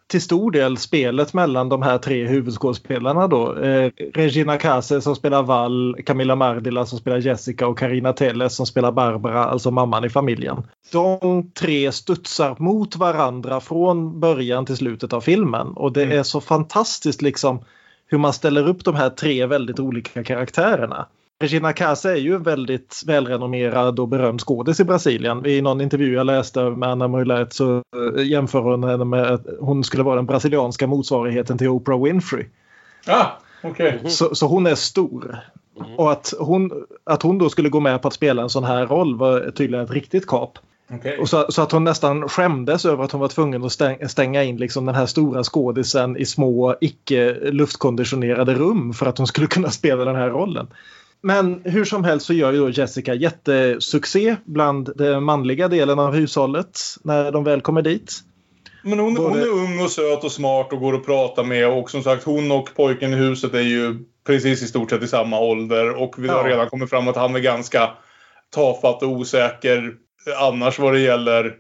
Till 0.08 0.22
stor 0.22 0.52
del 0.52 0.78
spelet 0.78 1.34
mellan 1.34 1.70
de 1.70 1.82
här 1.82 1.98
tre 1.98 2.28
huvudskådespelarna 2.28 3.28
då. 3.28 3.56
Eh, 3.58 3.92
Regina 4.14 4.58
Kase 4.58 5.02
som 5.02 5.16
spelar 5.16 5.44
Val, 5.44 5.96
Camilla 6.06 6.36
Mardila 6.36 6.86
som 6.86 7.00
spelar 7.00 7.18
Jessica 7.18 7.68
och 7.68 7.78
Karina 7.80 8.14
Telles 8.14 8.56
som 8.56 8.66
spelar 8.66 8.92
Barbara, 8.92 9.46
alltså 9.46 9.72
mamman 9.72 10.06
i 10.06 10.10
familjen. 10.10 10.64
De 10.92 11.52
tre 11.54 11.92
studsar 11.92 12.56
mot 12.60 12.96
varandra 12.96 13.60
från 13.60 14.20
början 14.20 14.66
till 14.66 14.78
slutet 14.78 15.14
av 15.14 15.22
filmen 15.22 15.68
och 15.68 15.94
det 15.94 16.04
Mm. 16.04 16.20
är 16.20 16.24
så 16.24 16.42
fantastiskt 16.42 17.22
liksom 17.22 17.64
hur 18.08 18.18
man 18.18 18.34
ställer 18.34 18.68
upp 18.68 18.86
de 18.86 18.96
här 18.96 19.10
tre 19.10 19.46
väldigt 19.46 19.80
olika 19.80 20.24
karaktärerna. 20.24 21.06
Regina 21.44 21.74
Kase 21.74 22.12
är 22.12 22.16
ju 22.16 22.36
en 22.36 22.44
väldigt 22.44 23.02
välrenommerad 23.06 24.00
och 24.00 24.08
berömd 24.08 24.42
skådis 24.42 24.80
i 24.80 24.84
Brasilien. 24.84 25.46
I 25.46 25.62
någon 25.62 25.82
intervju 25.82 26.14
jag 26.14 26.26
läste 26.26 26.64
med 26.64 26.90
Anna 26.90 27.08
Moilet 27.08 27.54
så 27.54 27.76
eh, 28.18 28.24
jämför 28.26 28.60
hon 28.60 28.84
henne 28.84 29.06
med 29.06 29.32
att 29.32 29.46
hon 29.60 29.84
skulle 29.84 30.04
vara 30.04 30.16
den 30.16 30.26
brasilianska 30.26 30.88
motsvarigheten 30.88 31.58
till 31.58 31.68
Oprah 31.68 32.04
Winfrey. 32.04 32.46
Ah, 33.08 33.26
okej. 33.64 34.02
Så, 34.08 34.36
så 34.36 34.48
hon 34.48 34.68
är 34.68 34.76
stor. 34.76 35.40
Och 35.98 36.12
att 36.12 36.34
hon, 36.40 36.72
att 37.04 37.22
hon 37.22 37.38
då 37.38 37.50
skulle 37.50 37.70
gå 37.70 37.80
med 37.80 38.02
på 38.02 38.08
att 38.08 38.14
spela 38.14 38.42
en 38.42 38.50
sån 38.50 38.64
här 38.64 38.86
roll 38.86 39.18
var 39.18 39.52
tydligen 39.52 39.86
ett 39.86 39.92
riktigt 39.92 40.28
kap. 40.28 40.60
Okej. 40.92 41.18
Och 41.18 41.30
så, 41.30 41.52
så 41.52 41.62
att 41.62 41.72
hon 41.72 41.84
nästan 41.84 42.30
skämdes 42.30 42.86
över 42.86 43.04
att 43.04 43.12
hon 43.12 43.22
var 43.22 43.28
tvungen 43.28 43.64
att 43.64 43.72
stäng, 43.72 44.10
stänga 44.10 44.44
in 44.44 44.58
liksom 44.58 44.86
den 44.86 44.96
här 44.96 45.06
stora 45.06 45.44
skådisen 45.44 46.18
i 46.18 46.26
små 46.26 46.76
icke 46.82 47.34
luftkonditionerade 47.52 48.54
rum 48.54 48.94
för 48.94 49.06
att 49.06 49.18
hon 49.18 49.28
skulle 49.28 49.48
kunna 49.48 49.70
spela 49.72 50.06
den 50.06 50.16
här 50.16 50.30
rollen. 50.30 50.68
Men 51.24 51.62
hur 51.66 51.86
som 51.86 52.04
helst 52.04 52.26
så 52.26 52.34
gör 52.34 52.52
ju 52.54 52.60
då 52.60 52.70
Jessica 52.70 53.14
jättesuccé 53.14 54.36
bland 54.46 54.90
den 54.98 55.24
manliga 55.24 55.68
delen 55.68 56.00
av 56.00 56.14
hushållet 56.14 56.80
när 57.04 57.32
de 57.32 57.44
väl 57.44 57.62
kommer 57.62 57.82
dit. 57.82 58.14
Men 58.84 59.00
hon, 59.00 59.18
hon 59.18 59.30
Både- 59.30 59.42
är 59.42 59.48
ung 59.50 59.80
och 59.82 59.92
söt 59.92 60.24
och 60.24 60.32
smart 60.32 60.74
och 60.74 60.80
går 60.80 60.96
att 60.96 61.06
prata 61.06 61.44
med. 61.44 61.68
Och 61.68 61.90
som 61.90 62.04
sagt, 62.04 62.24
hon 62.24 62.52
och 62.52 62.70
pojken 62.76 63.14
i 63.14 63.16
huset 63.16 63.54
är 63.54 63.62
ju 63.62 63.96
precis 64.28 64.64
i 64.64 64.68
stort 64.68 64.90
sett 64.90 65.04
i 65.04 65.08
samma 65.08 65.40
ålder. 65.40 65.90
Och 66.02 66.16
vi 66.18 66.28
har 66.28 66.44
Ja. 66.44 66.50
redan 66.56 66.70
kommit 66.70 66.90
fram 66.90 67.08
att 67.08 67.16
han 67.16 67.36
är 67.36 67.40
ganska 67.40 67.90
tafatt 68.56 69.04
och 69.04 69.10
osäker 69.10 69.94
annars 70.40 70.80
vad 70.80 70.94
det 70.94 71.00
gäller 71.00 71.54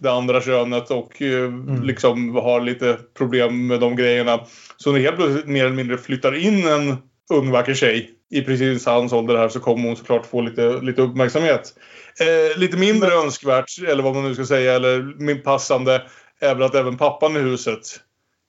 det 0.00 0.10
andra 0.12 0.40
könet 0.40 0.90
och 0.90 1.22
eh, 1.22 1.50
liksom 1.84 2.34
har 2.34 2.60
lite 2.60 2.98
problem 3.18 3.66
med 3.66 3.80
de 3.80 3.96
grejerna. 3.96 4.40
Så 4.76 4.92
när 4.92 5.00
helt 5.00 5.16
plötsligt 5.16 5.46
mer 5.46 5.64
eller 5.64 5.76
mindre 5.76 5.98
flyttar 5.98 6.34
in 6.44 6.68
en 6.68 6.96
ung 7.34 7.50
vacker 7.50 7.74
tjej 7.74 8.10
i 8.30 8.42
precis 8.42 8.86
hans 8.86 9.12
ålder 9.12 9.36
här 9.36 9.48
så 9.48 9.60
kommer 9.60 9.88
hon 9.88 9.96
såklart 9.96 10.26
få 10.26 10.40
lite, 10.40 10.80
lite 10.80 11.02
uppmärksamhet. 11.02 11.74
Eh, 12.20 12.58
lite 12.58 12.76
mindre 12.76 13.14
önskvärt, 13.14 13.70
eller 13.88 14.02
vad 14.02 14.14
man 14.14 14.24
nu 14.24 14.34
ska 14.34 14.46
säga, 14.46 14.74
eller 14.74 15.14
min 15.18 15.42
passande, 15.42 16.02
är 16.40 16.54
väl 16.54 16.62
att 16.62 16.74
även 16.74 16.96
pappan 16.98 17.36
i 17.36 17.40
huset 17.40 17.80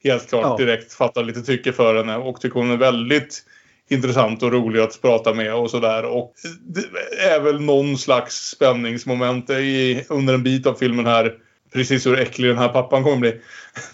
helt 0.04 0.30
klart 0.30 0.46
Ja. 0.60 0.66
direkt 0.66 0.94
fattar 0.94 1.24
lite 1.24 1.42
tycke 1.42 1.74
för 1.74 1.96
henne 1.96 2.18
och 2.18 2.42
tycker 2.42 2.60
hon 2.60 2.72
är 2.72 2.78
väldigt 2.78 3.44
intressant 3.90 4.44
och 4.44 4.52
rolig 4.52 4.80
att 4.80 5.02
prata 5.02 5.34
med 5.34 5.56
och 5.56 5.72
sådär. 5.72 6.04
Och 6.06 6.34
det 6.62 7.22
är 7.22 7.40
väl 7.40 7.62
någon 7.62 7.98
slags 7.98 8.50
spänningsmoment 8.50 9.50
i, 9.50 10.06
under 10.10 10.34
en 10.34 10.44
bit 10.44 10.68
av 10.68 10.74
filmen 10.74 11.06
här. 11.06 11.34
Precis 11.74 12.06
hur 12.06 12.20
äcklig 12.20 12.50
den 12.50 12.58
här 12.58 12.70
pappan 12.70 13.04
kommer 13.04 13.18
bli. 13.18 13.42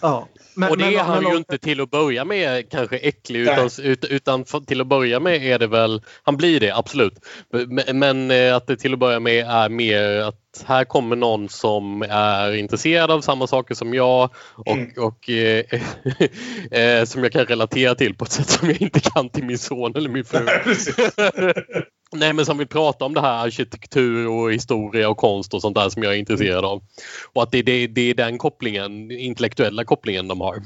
Ja. 0.02 0.28
Men, 0.56 0.70
och 0.70 0.78
det 0.78 0.84
men- 0.84 0.94
är 0.94 0.98
han 0.98 1.22
men- 1.22 1.32
ju 1.32 1.38
inte 1.38 1.58
till 1.58 1.80
att 1.80 1.90
börja 1.90 2.24
med 2.24 2.70
kanske 2.70 2.96
äcklig 2.98 3.40
utan, 3.40 3.70
ut- 3.82 4.04
utan 4.04 4.44
till 4.44 4.80
att 4.80 4.86
börja 4.86 5.20
med 5.20 5.42
är 5.46 5.58
det 5.58 5.66
väl, 5.66 6.02
han 6.22 6.36
blir 6.36 6.60
det 6.60 6.70
absolut. 6.76 7.14
Men, 7.50 7.98
men 7.98 8.30
eh, 8.30 8.56
att 8.56 8.66
det 8.66 8.76
till 8.76 8.92
att 8.92 8.98
börja 8.98 9.20
med 9.20 9.46
är 9.46 9.68
mer 9.68 10.20
att 10.20 10.64
här 10.66 10.84
kommer 10.84 11.16
någon 11.16 11.48
som 11.48 12.02
är 12.10 12.54
intresserad 12.54 13.10
av 13.10 13.20
samma 13.20 13.46
saker 13.46 13.74
som 13.74 13.94
jag 13.94 14.30
och, 14.54 14.68
Mm. 14.76 14.90
och 14.96 15.30
eh, 15.30 15.64
eh, 16.80 17.04
som 17.04 17.22
jag 17.22 17.32
kan 17.32 17.44
relatera 17.46 17.94
till 17.94 18.14
på 18.14 18.24
ett 18.24 18.32
sätt 18.32 18.48
som 18.50 18.68
jag 18.68 18.82
inte 18.82 19.00
kan 19.00 19.28
till 19.28 19.44
min 19.44 19.58
son 19.58 19.92
eller 19.96 20.08
min 20.10 20.24
fru. 20.24 20.46
Nej 22.12 22.32
men 22.32 22.46
som 22.46 22.58
vill 22.58 22.68
prata 22.68 23.04
om 23.04 23.14
det 23.14 23.20
här 23.20 23.44
arkitektur 23.46 24.28
och 24.28 24.52
historia 24.52 25.08
och 25.08 25.16
konst 25.16 25.54
och 25.54 25.62
sånt 25.62 25.76
där 25.76 25.88
som 25.88 26.02
jag 26.02 26.14
är 26.14 26.18
intresserad 26.18 26.64
av. 26.64 26.82
Och 27.32 27.42
att 27.42 27.50
det, 27.50 27.62
det, 27.62 27.86
det 27.86 28.10
är 28.10 28.14
den 28.14 28.38
kopplingen, 28.38 29.10
intellektuella 29.10 29.84
kopplingen 29.84 30.28
de 30.28 30.40
har. 30.40 30.62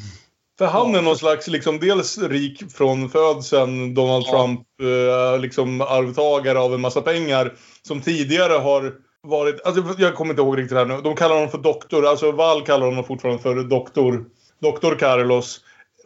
För 0.59 0.67
han 0.67 0.95
är 0.95 1.03
någon 1.03 1.17
slags, 1.17 1.49
liksom, 1.49 1.79
dels 1.79 2.19
rik 2.19 2.73
från 2.73 3.11
födseln, 3.11 3.95
Donald 3.95 4.25
Ja. 4.27 4.33
Trump, 4.33 4.61
eh, 4.83 5.41
liksom 5.41 5.81
arvtagare 5.81 6.59
av 6.59 6.75
en 6.75 6.81
massa 6.81 7.01
pengar. 7.01 7.55
Som 7.83 8.01
tidigare 8.01 8.53
har 8.53 8.95
varit, 9.23 9.61
alltså 9.65 9.85
jag 9.99 10.15
kommer 10.15 10.31
inte 10.31 10.43
ihåg 10.43 10.59
riktigt 10.59 10.77
här 10.79 10.87
nu. 10.87 11.01
De 11.01 11.17
kallar 11.17 11.35
honom 11.35 11.51
för 11.51 11.59
doktor, 11.59 12.07
alltså 12.07 12.33
Val 12.33 12.63
kallar 12.63 12.87
honom 12.87 13.05
fortfarande 13.05 13.43
för 13.43 13.65
doktor. 13.65 14.25
Doktor 14.63 14.95
Carlos. 14.95 15.61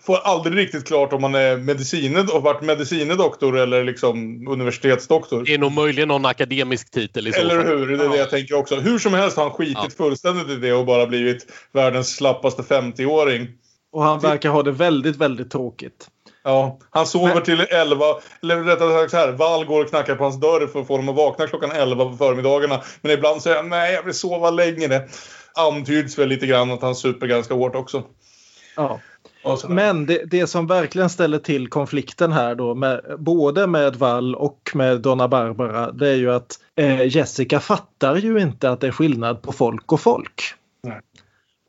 Får 0.06 0.16
aldrig 0.16 0.56
riktigt 0.56 0.86
klart 0.86 1.12
om 1.12 1.22
han 1.22 1.34
är 1.34 1.56
medicine, 1.56 2.22
varit 2.22 2.62
medicinedoktor 2.62 3.58
eller 3.58 3.84
liksom 3.84 4.46
universitetsdoktor. 4.48 5.44
Det 5.44 5.54
är 5.54 5.58
nog 5.58 5.72
möjligen 5.72 6.08
någon 6.08 6.26
akademisk 6.26 6.90
titel 6.90 7.28
i 7.28 7.32
så 7.32 7.40
Eller 7.40 7.64
hur? 7.64 7.86
Det 7.96 8.04
är 8.04 8.08
det 8.08 8.16
jag 8.16 8.30
tänker 8.30 8.54
också. 8.54 8.76
Hur 8.76 8.98
som 8.98 9.14
helst 9.14 9.36
har 9.36 9.44
han 9.44 9.52
skitit 9.52 9.76
Ja. 9.82 9.88
fullständigt 9.96 10.48
i 10.50 10.56
det 10.56 10.72
och 10.72 10.86
bara 10.86 11.06
blivit 11.06 11.46
världens 11.72 12.16
slappaste 12.16 12.62
50-åring. 12.62 13.48
Och 13.92 14.02
han 14.02 14.20
verkar 14.20 14.48
ha 14.50 14.62
det 14.62 14.70
väldigt, 14.72 15.16
väldigt 15.16 15.50
tråkigt. 15.50 16.08
Ja, 16.44 16.78
han 16.90 17.06
sover 17.06 17.34
Men- 17.34 17.42
till 17.42 17.60
11, 17.60 18.04
eller 18.42 18.62
rättare 18.64 18.92
sagt 19.00 19.10
så 19.10 19.16
här, 19.16 19.32
Val 19.32 19.64
går 19.64 19.82
och 19.84 19.90
knackar 19.90 20.14
på 20.14 20.24
hans 20.24 20.40
dörr 20.40 20.66
för 20.66 20.80
att 20.80 20.86
få 20.86 20.92
honom 20.92 21.08
att 21.08 21.16
vakna 21.16 21.46
klockan 21.46 21.70
11 21.70 22.04
på 22.04 22.16
förmiddagarna. 22.16 22.80
Men 23.02 23.12
ibland 23.12 23.42
säger 23.42 23.56
han 23.56 23.68
nej, 23.68 23.94
jag 23.94 24.02
vill 24.02 24.14
sova 24.14 24.50
längre. 24.50 25.08
Antyds 25.54 26.18
väl 26.18 26.28
lite 26.28 26.46
grann 26.46 26.70
att 26.70 26.82
han 26.82 26.94
super 26.94 27.26
ganska 27.26 27.54
hårt 27.54 27.74
också. 27.74 28.02
Ja. 28.76 29.00
Men 29.68 30.06
det, 30.06 30.24
det 30.30 30.46
som 30.46 30.66
verkligen 30.66 31.10
ställer 31.10 31.38
till 31.38 31.68
konflikten 31.68 32.32
här 32.32 32.54
då, 32.54 32.74
med, 32.74 33.00
både 33.18 33.66
med 33.66 33.96
Val 33.96 34.34
och 34.34 34.70
med 34.74 35.00
Donna 35.00 35.28
Barbara, 35.28 35.92
det 35.92 36.08
är 36.08 36.14
ju 36.14 36.32
att 36.32 36.58
eh, 36.76 37.16
Jessica 37.16 37.60
fattar 37.60 38.16
ju 38.16 38.40
inte 38.40 38.70
att 38.70 38.80
det 38.80 38.86
är 38.86 38.92
skillnad 38.92 39.42
på 39.42 39.52
folk 39.52 39.92
och 39.92 40.00
folk. 40.00 40.42
Nej. 40.82 41.00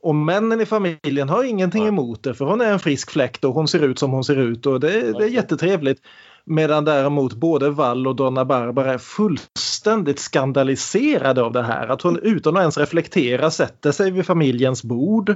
Och 0.02 0.16
männen 0.16 0.62
i 0.62 0.66
familjen 0.66 1.30
har 1.30 1.44
ingenting 1.44 1.82
Nej. 1.82 1.90
emot 1.90 2.24
det 2.24 2.34
för 2.34 2.46
hon 2.46 2.62
är 2.62 2.72
en 2.72 2.80
frisk 2.80 3.12
fläkt 3.12 3.44
och 3.44 3.54
hon 3.54 3.68
ser 3.68 3.84
ut 3.84 4.00
som 4.00 4.12
hon 4.12 4.24
ser 4.24 4.36
ut 4.36 4.66
och 4.66 4.80
det, 4.80 5.12
det 5.12 5.24
är 5.24 5.30
jättetrevligt. 5.30 6.02
Medan 6.44 6.86
däremot 6.86 7.34
både 7.34 7.70
Wall 7.70 8.08
och 8.08 8.16
Donna 8.16 8.46
Barbara 8.46 8.94
är 8.94 8.98
fullständigt 8.98 10.20
skandaliserade 10.20 11.42
av 11.42 11.52
det 11.52 11.64
här. 11.64 11.88
Att 11.88 12.02
hon 12.02 12.20
utan 12.20 12.58
att 12.58 12.62
ens 12.62 12.78
reflektera 12.78 13.52
sätter 13.52 13.92
sig 13.92 14.12
vid 14.12 14.26
familjens 14.26 14.84
bord. 14.84 15.36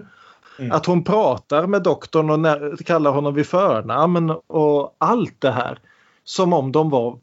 Mm. 0.60 0.72
Att 0.72 0.86
hon 0.86 1.04
pratar 1.04 1.68
med 1.68 1.84
doktorn 1.84 2.30
och 2.30 2.40
när, 2.40 2.84
kallar 2.84 3.12
honom 3.12 3.34
vid 3.34 3.48
förnamn 3.48 4.30
och 4.48 4.96
allt 4.98 5.42
det 5.42 5.52
här. 5.52 5.80
Som 6.24 6.54
om 6.54 6.72
de 6.72 6.90
var 6.90 7.20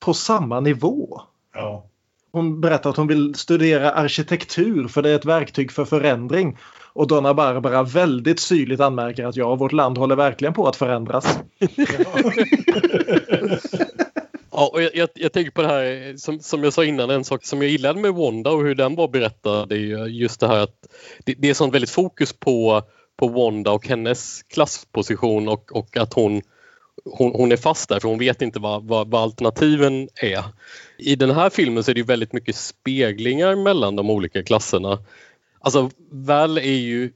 på 0.00 0.14
samma 0.14 0.60
nivå. 0.60 1.20
Ja. 1.54 1.86
Hon 2.32 2.60
berättar 2.60 2.90
att 2.90 2.96
hon 2.96 3.06
vill 3.06 3.34
studera 3.34 3.90
arkitektur 3.90 4.88
för 4.88 5.02
det 5.02 5.10
är 5.10 5.14
ett 5.14 5.24
verktyg 5.24 5.72
för 5.72 5.84
förändring. 5.84 6.58
Och 6.92 7.06
Donna 7.06 7.34
Barbara 7.34 7.82
väldigt 7.82 8.40
syrligt 8.40 8.80
anmärker 8.80 9.26
att 9.26 9.36
ja, 9.36 9.54
vårt 9.54 9.72
land 9.72 9.98
håller 9.98 10.16
verkligen 10.16 10.54
på 10.54 10.68
att 10.68 10.76
förändras. 10.76 11.38
ja, 11.58 12.32
och 14.54 14.82
jag, 14.82 14.94
jag, 14.94 15.08
jag, 15.14 15.32
tänker 15.32 15.50
på 15.50 15.62
det 15.62 15.68
här 15.68 16.08
eh, 16.08 16.16
som, 16.16 16.40
som 16.40 16.64
jag 16.64 16.72
sa 16.72 16.84
innan, 16.84 17.10
en 17.10 17.24
sak 17.24 17.44
som 17.44 17.62
jag 17.62 17.70
gillade 17.70 18.00
med 18.00 18.14
Wanda 18.14 18.50
och 18.50 18.62
hur 18.62 18.74
den 18.74 18.94
var 18.94 19.08
berättad 19.08 19.68
det 19.68 19.76
är 19.76 20.06
just 20.06 20.40
det 20.40 20.46
här 20.46 20.58
att 20.58 20.86
det, 21.24 21.34
det 21.38 21.50
är 21.50 21.54
sånt 21.54 21.74
väldigt 21.74 21.90
fokus 21.90 22.32
på, 22.32 22.82
på 23.16 23.28
Wanda 23.28 23.70
och 23.70 23.88
hennes 23.88 24.42
klassposition 24.42 25.48
och, 25.48 25.76
och 25.76 25.96
att 25.96 26.14
hon 26.14 26.42
hon, 27.04 27.32
hon, 27.34 27.52
är 27.52 27.56
fast 27.56 27.88
där 27.88 28.00
för 28.00 28.08
hon 28.08 28.18
vet 28.18 28.42
inte 28.42 28.58
vad, 28.58 28.84
vad, 28.84 29.10
vad, 29.10 29.22
alternativen 29.22 30.08
är. 30.14 30.44
I 30.98 31.16
den 31.16 31.30
här 31.30 31.50
filmen 31.50 31.84
så 31.84 31.90
är 31.90 31.94
det 31.94 32.02
väldigt 32.02 32.32
mycket 32.32 32.56
speglingar 32.56 33.56
mellan 33.56 33.96
de 33.96 34.10
olika 34.10 34.42
klasserna. 34.42 34.98
Alltså 35.60 35.90
Val 36.10 36.58
är 36.58 36.62
ju 36.62 37.12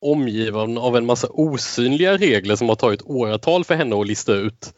omgiven 0.00 0.78
av 0.78 0.96
en 0.96 1.06
massa 1.06 1.28
osynliga 1.30 2.16
regler 2.16 2.56
som 2.56 2.68
har 2.68 2.76
tagit 2.76 3.02
åratal 3.02 3.64
för 3.64 3.74
henne 3.74 4.00
att 4.00 4.06
lista 4.06 4.32
ut. 4.34 4.72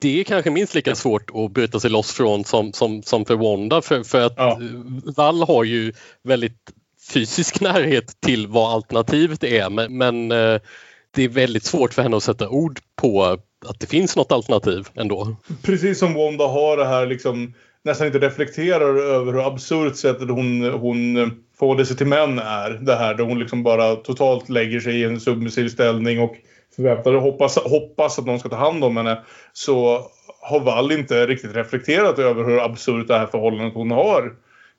Det 0.00 0.20
är 0.20 0.24
kanske 0.24 0.50
minst 0.50 0.74
lika 0.74 0.94
svårt 0.94 1.30
att 1.34 1.50
bryta 1.50 1.80
sig 1.80 1.90
loss 1.90 2.12
från 2.12 2.44
som, 2.44 2.72
som, 2.72 3.02
som 3.02 3.24
för 3.24 3.36
Wanda 3.36 3.82
för, 3.82 4.02
för 4.02 4.20
att 4.20 4.34
ja. 4.36 4.60
Val 5.16 5.42
har 5.42 5.64
ju 5.64 5.92
väldigt 6.22 6.72
fysisk 7.12 7.60
närhet 7.60 8.20
till 8.20 8.46
vad 8.46 8.72
alternativet 8.72 9.44
är 9.44 9.70
men, 9.70 9.98
men 9.98 10.32
eh, 10.32 10.60
det 11.14 11.24
är 11.24 11.28
väldigt 11.28 11.64
svårt 11.64 11.94
för 11.94 12.02
henne 12.02 12.16
att 12.16 12.22
sätta 12.22 12.48
ord 12.48 12.80
på 12.96 13.24
att 13.66 13.80
det 13.80 13.86
finns 13.86 14.16
något 14.16 14.32
alternativ 14.32 14.88
ändå. 14.94 15.36
Precis 15.62 15.98
som 15.98 16.14
Wanda 16.14 16.46
har 16.46 16.76
det 16.76 16.86
här 16.86 17.06
liksom 17.06 17.54
nästan 17.84 18.06
inte 18.06 18.18
reflekterar 18.18 18.96
över 18.96 19.32
hur 19.32 19.46
absurt 19.46 19.96
sättet 19.96 20.28
hon, 20.28 20.62
hon 20.62 21.30
får 21.58 21.84
sig 21.84 21.96
till 21.96 22.06
män 22.06 22.38
är. 22.38 22.70
Det 22.70 22.96
här 22.96 23.14
där 23.14 23.24
hon 23.24 23.38
liksom 23.38 23.62
bara 23.62 23.96
totalt 23.96 24.48
lägger 24.48 24.80
sig 24.80 25.00
i 25.00 25.04
en 25.04 25.20
submissiv 25.20 25.68
ställning 25.68 26.20
och 26.20 26.36
förväntar 26.76 27.10
sig 27.10 27.20
hoppas, 27.20 27.58
hoppas 27.58 28.18
att 28.18 28.26
någon 28.26 28.38
ska 28.38 28.48
ta 28.48 28.56
hand 28.56 28.84
om 28.84 28.96
henne. 28.96 29.22
Så 29.52 30.02
har 30.40 30.60
Wall 30.60 30.92
inte 30.92 31.26
riktigt 31.26 31.56
reflekterat 31.56 32.18
över 32.18 32.44
hur 32.44 32.64
absurt 32.64 33.08
det 33.08 33.18
här 33.18 33.26
förhållandet 33.26 33.74
hon 33.74 33.90
har 33.90 34.32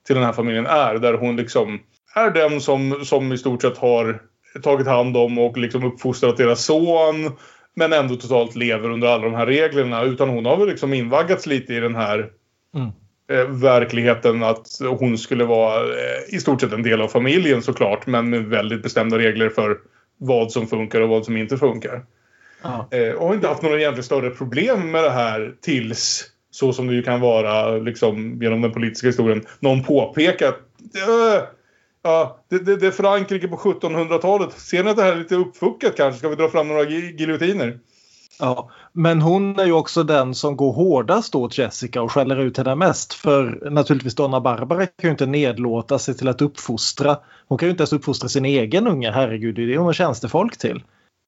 till 0.08 0.16
den 0.16 0.24
här 0.24 0.34
familjen 0.34 0.66
är. 0.66 0.96
Där 0.96 1.14
hon 1.14 1.36
liksom 1.36 1.80
är 2.16 2.32
den 2.32 2.62
som, 2.62 3.06
som 3.06 3.34
i 3.34 3.38
stort 3.38 3.62
sett 3.62 3.78
har 3.78 4.22
tagit 4.64 4.88
hand 4.88 5.18
om 5.18 5.38
och 5.38 5.58
liksom 5.58 5.84
uppfostrat 5.84 6.38
deras 6.38 6.66
son. 6.66 7.32
Men 7.76 7.94
ändå 7.94 8.16
totalt 8.16 8.56
lever 8.56 8.90
under 8.90 9.08
alla 9.08 9.24
de 9.24 9.34
här 9.34 9.46
reglerna. 9.46 10.04
Utan 10.04 10.30
hon 10.30 10.46
har 10.46 10.58
väl 10.58 10.68
liksom 10.68 10.94
invaggats 10.94 11.46
lite 11.46 11.74
i 11.74 11.80
den 11.80 11.96
här 11.96 12.30
mm. 12.76 12.88
eh, 13.32 13.56
verkligheten 13.56 14.44
att 14.44 14.68
hon 15.00 15.18
skulle 15.18 15.44
vara 15.44 15.82
eh, 15.82 16.36
i 16.36 16.40
stort 16.40 16.62
sett 16.62 16.74
en 16.74 16.84
del 16.84 17.02
av 17.02 17.08
familjen 17.08 17.62
såklart. 17.62 18.08
Men 18.08 18.30
med 18.30 18.46
väldigt 18.46 18.84
bestämda 18.84 19.18
regler 19.18 19.50
för 19.50 19.78
vad 20.18 20.52
som 20.52 20.68
funkar 20.68 21.02
och 21.02 21.10
vad 21.10 21.26
som 21.26 21.38
inte 21.38 21.58
funkar. 21.58 22.06
Eh, 22.92 23.14
och 23.14 23.28
har 23.28 23.36
inte 23.36 23.48
haft 23.48 23.62
några 23.62 23.78
egentligen 23.78 24.04
större 24.04 24.30
problem 24.30 24.92
med 24.92 25.04
det 25.04 25.12
här 25.12 25.56
tills 25.62 26.26
så 26.52 26.74
som 26.74 26.88
det 26.88 26.94
ju 26.94 27.04
kan 27.04 27.22
vara 27.22 27.78
liksom, 27.78 28.42
genom 28.42 28.62
den 28.62 28.72
politiska 28.72 29.08
historien. 29.08 29.46
Någon 29.60 29.84
påpekat 29.84 30.56
äh, 30.96 31.44
Ja, 32.06 32.40
det, 32.50 32.60
det, 32.60 32.76
det 32.76 32.88
är 32.88 32.92
Frankrike 32.92 33.48
på 33.48 33.58
1700-talet. 33.58 34.52
Ser 34.60 34.84
ni 34.84 34.90
att 34.90 34.98
det 34.98 35.04
här 35.04 35.12
är 35.12 35.16
lite 35.16 35.36
uppfuckat 35.36 35.98
kanske? 35.98 36.20
Ska 36.20 36.30
vi 36.30 36.36
dra 36.36 36.50
fram 36.50 36.68
några 36.68 36.84
giljotiner? 36.90 37.80
Ja, 38.40 38.70
men 38.94 39.22
hon 39.22 39.60
är 39.60 39.66
ju 39.66 39.72
också 39.72 40.04
den 40.04 40.36
som 40.36 40.58
går 40.58 40.74
hårdast 40.74 41.36
åt 41.36 41.58
Jessica 41.58 42.02
och 42.02 42.12
skäller 42.12 42.40
ut 42.40 42.58
henne 42.58 42.76
mest. 42.76 43.14
För 43.14 43.70
naturligtvis 43.72 44.16
Donna 44.16 44.42
Barbara 44.42 44.86
kan 44.86 45.08
ju 45.08 45.12
inte 45.12 45.26
nedlåta 45.26 46.00
sig 46.00 46.18
till 46.18 46.28
att 46.28 46.42
uppfostra. 46.42 47.18
Hon 47.48 47.58
kan 47.58 47.68
ju 47.68 47.72
inte 47.72 47.82
ens 47.82 47.94
uppfostra 47.94 48.30
sin 48.30 48.46
egen 48.46 48.88
unge, 48.88 49.12
herregud, 49.12 49.56
det 49.56 49.64
är 49.64 49.68
det 49.68 49.78
hon 49.78 49.86
har 49.86 49.94
tjänstefolk 49.94 50.58
till. 50.58 50.84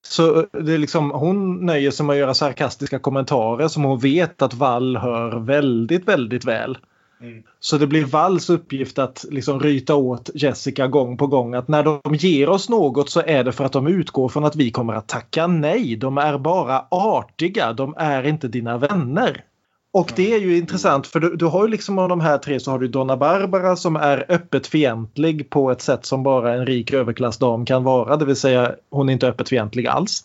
Så 0.08 0.40
eh, 0.40 0.46
det 0.52 0.74
är 0.74 0.78
liksom, 0.78 1.12
hon 1.12 1.66
nöjer 1.66 1.92
sig 1.92 2.06
med 2.06 2.14
att 2.14 2.20
göra 2.20 2.34
sarkastiska 2.34 3.00
kommentarer 3.00 3.68
som 3.68 3.84
hon 3.84 4.00
vet 4.00 4.42
att 4.42 4.54
Wall 4.54 4.98
hör 4.98 5.40
väldigt, 5.40 6.08
väldigt 6.08 6.46
väl. 6.46 6.78
Mm. 7.22 7.44
Så 7.60 7.78
det 7.78 7.88
blir 7.88 8.06
Valls 8.06 8.50
uppgift 8.50 9.00
att 9.00 9.26
liksom 9.30 9.60
ryta 9.60 9.96
åt 9.96 10.30
Jessica 10.34 10.88
gång 10.88 11.18
på 11.18 11.28
gång 11.28 11.54
att 11.54 11.68
när 11.68 11.84
de 11.84 12.16
ger 12.16 12.50
oss 12.50 12.70
något 12.70 13.10
så 13.10 13.22
är 13.26 13.44
det 13.44 13.52
för 13.52 13.66
att 13.66 13.72
de 13.72 13.88
utgår 13.88 14.30
från 14.30 14.46
att 14.46 14.56
vi 14.56 14.72
kommer 14.72 14.94
att 14.94 15.08
tacka 15.08 15.48
nej. 15.48 15.96
De 15.96 16.18
är 16.18 16.38
bara 16.38 16.86
artiga, 16.92 17.74
de 17.74 17.94
är 17.98 18.24
inte 18.24 18.48
dina 18.48 18.78
vänner. 18.78 19.44
Och 19.92 20.12
det 20.16 20.34
är 20.34 20.40
ju 20.40 20.58
intressant 20.58 21.08
för 21.08 21.20
du, 21.20 21.36
du 21.36 21.46
har 21.46 21.66
ju 21.66 21.72
liksom 21.72 22.00
av 22.00 22.10
de 22.10 22.22
här 22.22 22.38
tre 22.38 22.60
så 22.60 22.72
har 22.72 22.80
du 22.80 22.88
Donna 22.88 23.18
Barbara 23.18 23.76
som 23.76 23.96
är 23.96 24.26
öppet 24.30 24.68
fientlig 24.68 25.50
på 25.50 25.72
ett 25.72 25.82
sätt 25.82 26.06
som 26.06 26.24
bara 26.24 26.54
en 26.54 26.66
rik 26.66 26.94
överklassdam 26.94 27.66
kan 27.66 27.84
vara. 27.84 28.18
Det 28.18 28.26
vill 28.26 28.36
säga 28.36 28.76
hon 28.90 29.10
är 29.10 29.14
inte 29.14 29.28
öppet 29.28 29.50
fientlig 29.50 29.88
alls. 29.88 30.24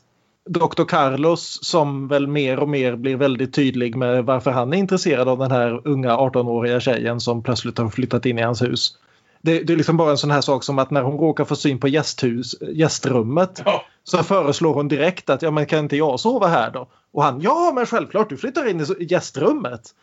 Dr. 0.48 0.84
Carlos 0.84 1.58
som 1.62 2.08
väl 2.08 2.26
mer 2.26 2.58
och 2.58 2.68
mer 2.68 2.96
blir 2.96 3.16
väldigt 3.16 3.54
tydlig 3.54 3.96
med 3.96 4.24
varför 4.24 4.50
han 4.50 4.72
är 4.72 4.76
intresserad 4.76 5.28
av 5.28 5.38
den 5.38 5.50
här 5.50 5.80
unga 5.84 6.16
18-åriga 6.16 6.80
tjejen 6.80 7.20
som 7.20 7.42
plötsligt 7.42 7.78
har 7.78 7.88
flyttat 7.88 8.26
in 8.26 8.38
i 8.38 8.42
hans 8.42 8.62
hus. 8.62 8.98
Det, 9.42 9.62
det, 9.62 9.72
är 9.72 9.76
liksom 9.76 9.96
bara 9.96 10.10
en 10.10 10.18
sån 10.18 10.30
här 10.30 10.40
sak 10.40 10.64
som 10.64 10.78
att 10.78 10.90
när 10.90 11.02
hon 11.02 11.18
råkar 11.18 11.44
få 11.44 11.56
syn 11.56 11.80
på 11.80 11.88
gästhus, 11.88 12.54
gästrummet 12.60 13.62
ja. 13.64 13.82
så 14.04 14.18
föreslår 14.18 14.74
hon 14.74 14.88
direkt 14.88 15.30
att 15.30 15.42
ja 15.42 15.50
men 15.50 15.66
kan 15.66 15.78
inte 15.78 15.96
jag 15.96 16.20
sova 16.20 16.46
här 16.46 16.70
då? 16.70 16.88
Och 17.12 17.22
han 17.22 17.40
ja 17.40 17.72
men 17.74 17.86
självklart 17.86 18.28
du 18.28 18.36
flyttar 18.36 18.68
in 18.68 18.80
i 18.80 19.04
gästrummet. 19.04 19.94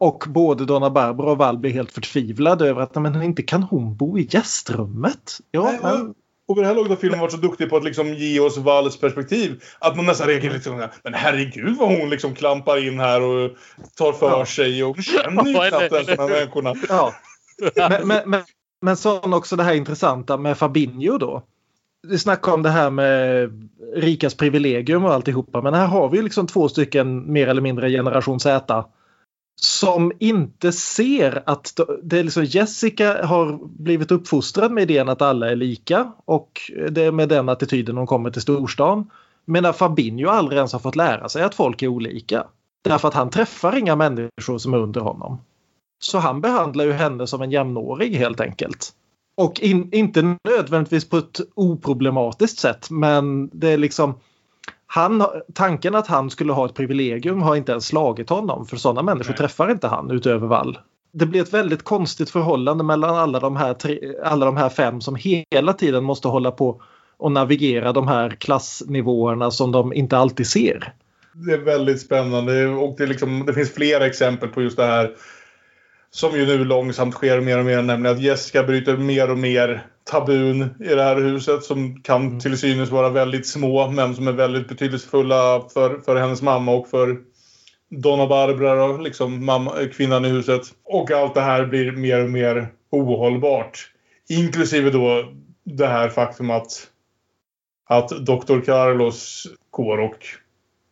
Och 0.00 0.24
både 0.28 0.64
Donna 0.64 0.90
Barbara 0.90 1.30
och 1.30 1.38
Val 1.38 1.58
blir 1.58 1.70
helt 1.70 1.92
förtvivlade 1.92 2.68
över 2.68 2.82
att 2.82 2.94
men 2.94 3.22
inte 3.22 3.42
kan 3.42 3.62
hon 3.62 3.96
bo 3.96 4.18
i 4.18 4.28
gästrummet. 4.30 5.38
Ja, 5.50 5.62
Nej, 5.62 5.78
men... 5.82 6.14
Och 6.48 6.56
vid 6.56 6.64
det 6.64 6.68
här 6.68 6.74
laget 6.74 6.90
har 6.90 6.96
filmen 6.96 7.20
varit 7.20 7.32
så 7.32 7.38
duktig 7.38 7.70
på 7.70 7.76
att 7.76 7.84
liksom 7.84 8.14
ge 8.14 8.40
oss 8.40 8.58
Valls 8.58 9.00
perspektiv. 9.00 9.62
Att 9.78 9.96
man 9.96 10.06
nästan 10.06 10.26
reagerar 10.26 10.54
liksom 10.54 10.88
Men 11.02 11.14
herregud 11.14 11.76
vad 11.76 11.88
hon 11.88 12.10
liksom 12.10 12.34
klampar 12.34 12.88
in 12.88 13.00
här 13.00 13.22
och 13.22 13.50
tar 13.98 14.12
för 14.12 14.30
ja. 14.30 14.46
sig 14.46 14.84
och 14.84 15.02
känner 15.02 15.44
ju 15.44 15.68
knappt 15.68 15.92
ens 15.92 16.06
de 16.06 16.18
här 16.18 16.28
människorna. 16.28 16.74
Ja. 16.88 17.14
Men, 17.76 18.08
men, 18.08 18.30
men, 18.30 18.42
men 18.82 18.96
så 18.96 19.20
också 19.36 19.56
det 19.56 19.62
här 19.62 19.74
intressanta 19.74 20.36
med 20.36 20.58
Fabinho 20.58 21.18
då. 21.18 21.42
Vi 22.08 22.18
snackar 22.18 22.52
om 22.52 22.62
det 22.62 22.70
här 22.70 22.90
med 22.90 23.50
rikas 23.94 24.34
privilegium 24.34 25.04
och 25.04 25.12
alltihopa. 25.12 25.62
Men 25.62 25.74
här 25.74 25.86
har 25.86 26.08
vi 26.08 26.22
liksom 26.22 26.46
två 26.46 26.68
stycken 26.68 27.32
mer 27.32 27.48
eller 27.48 27.62
mindre 27.62 27.90
generation 27.90 28.40
Z 28.40 28.84
som 29.60 30.12
inte 30.18 30.72
ser 30.72 31.42
att 31.46 31.80
det 32.02 32.18
är 32.18 32.24
liksom 32.24 32.44
Jessica 32.44 33.26
har 33.26 33.58
blivit 33.62 34.10
uppfostrad 34.10 34.72
med 34.72 34.90
idén 34.90 35.08
att 35.08 35.22
alla 35.22 35.50
är 35.50 35.56
lika 35.56 36.12
och 36.24 36.70
det 36.90 37.04
är 37.04 37.12
med 37.12 37.28
den 37.28 37.48
attityden 37.48 37.96
hon 37.96 38.06
kommer 38.06 38.30
till 38.30 38.42
storstan. 38.42 39.10
Medan 39.44 39.74
Fabinho 39.74 40.28
aldrig 40.30 40.56
ens 40.56 40.72
har 40.72 40.80
fått 40.80 40.96
lära 40.96 41.28
sig 41.28 41.42
att 41.42 41.54
folk 41.54 41.82
är 41.82 41.88
olika. 41.88 42.46
Därför 42.84 43.08
att 43.08 43.14
han 43.14 43.30
träffar 43.30 43.76
inga 43.76 43.96
människor 43.96 44.58
som 44.58 44.74
är 44.74 44.78
under 44.78 45.00
honom. 45.00 45.38
Så 45.98 46.18
han 46.18 46.40
behandlar 46.40 46.84
ju 46.84 46.92
henne 46.92 47.26
som 47.26 47.42
en 47.42 47.50
jämnårig 47.50 48.14
helt 48.14 48.40
enkelt. 48.40 48.92
Och 49.36 49.60
in, 49.60 49.88
inte 49.92 50.36
nödvändigtvis 50.44 51.08
på 51.08 51.16
ett 51.16 51.40
oproblematiskt 51.54 52.58
sätt 52.58 52.90
men 52.90 53.50
det 53.52 53.68
är 53.68 53.78
liksom 53.78 54.14
han, 54.90 55.24
tanken 55.54 55.94
att 55.94 56.06
han 56.06 56.30
skulle 56.30 56.52
ha 56.52 56.66
ett 56.66 56.74
privilegium 56.74 57.42
har 57.42 57.56
inte 57.56 57.72
ens 57.72 57.86
slagit 57.86 58.30
honom 58.30 58.66
för 58.66 58.76
sådana 58.76 59.02
människor 59.02 59.30
Nej. 59.30 59.38
träffar 59.38 59.70
inte 59.70 59.88
han 59.88 60.10
utöver 60.10 60.46
Wall. 60.46 60.78
Det 61.12 61.26
blir 61.26 61.42
ett 61.42 61.54
väldigt 61.54 61.82
konstigt 61.82 62.30
förhållande 62.30 62.84
mellan 62.84 63.14
alla 63.14 63.40
de, 63.40 63.56
här 63.56 63.74
tre, 63.74 64.00
alla 64.24 64.46
de 64.46 64.56
här 64.56 64.68
fem 64.68 65.00
som 65.00 65.16
hela 65.50 65.72
tiden 65.72 66.04
måste 66.04 66.28
hålla 66.28 66.50
på 66.50 66.82
och 67.16 67.32
navigera 67.32 67.92
de 67.92 68.08
här 68.08 68.30
klassnivåerna 68.30 69.50
som 69.50 69.72
de 69.72 69.92
inte 69.92 70.18
alltid 70.18 70.46
ser. 70.46 70.92
Det 71.32 71.52
är 71.52 71.58
väldigt 71.58 72.00
spännande 72.00 72.66
och 72.66 72.94
det, 72.98 73.06
liksom, 73.06 73.46
det 73.46 73.54
finns 73.54 73.74
flera 73.74 74.06
exempel 74.06 74.48
på 74.48 74.62
just 74.62 74.76
det 74.76 74.84
här 74.84 75.10
som 76.10 76.36
ju 76.36 76.46
nu 76.46 76.64
långsamt 76.64 77.14
sker 77.14 77.40
mer 77.40 77.58
och 77.58 77.64
mer, 77.64 77.82
nämligen 77.82 78.16
att 78.16 78.22
Jessica 78.22 78.62
bryter 78.62 78.96
mer 78.96 79.30
och 79.30 79.38
mer 79.38 79.86
tabun 80.04 80.62
i 80.80 80.94
det 80.94 81.02
här 81.02 81.16
huset 81.16 81.62
som 81.62 82.02
kan 82.02 82.26
mm. 82.26 82.40
till 82.40 82.58
synes 82.58 82.90
vara 82.90 83.08
väldigt 83.08 83.46
små 83.46 83.90
men 83.90 84.14
som 84.14 84.28
är 84.28 84.32
väldigt 84.32 84.68
betydelsefulla 84.68 85.68
för, 85.74 85.98
för 85.98 86.16
hennes 86.16 86.42
mamma 86.42 86.72
och 86.72 86.88
för 86.88 87.18
Donna 87.90 88.26
Barbara, 88.26 88.88
då, 88.88 88.96
liksom 88.96 89.44
mamma, 89.44 89.72
kvinnan 89.92 90.24
i 90.24 90.28
huset. 90.28 90.62
Och 90.84 91.10
allt 91.10 91.34
det 91.34 91.40
här 91.40 91.66
blir 91.66 91.92
mer 91.92 92.24
och 92.24 92.30
mer 92.30 92.68
ohållbart. 92.90 93.90
Inklusive 94.28 94.90
då 94.90 95.32
det 95.64 95.86
här 95.86 96.08
faktum 96.08 96.50
att, 96.50 96.88
att 97.88 98.08
Dr. 98.08 98.60
Carlos 98.60 99.46
går 99.70 99.98
och 99.98 100.26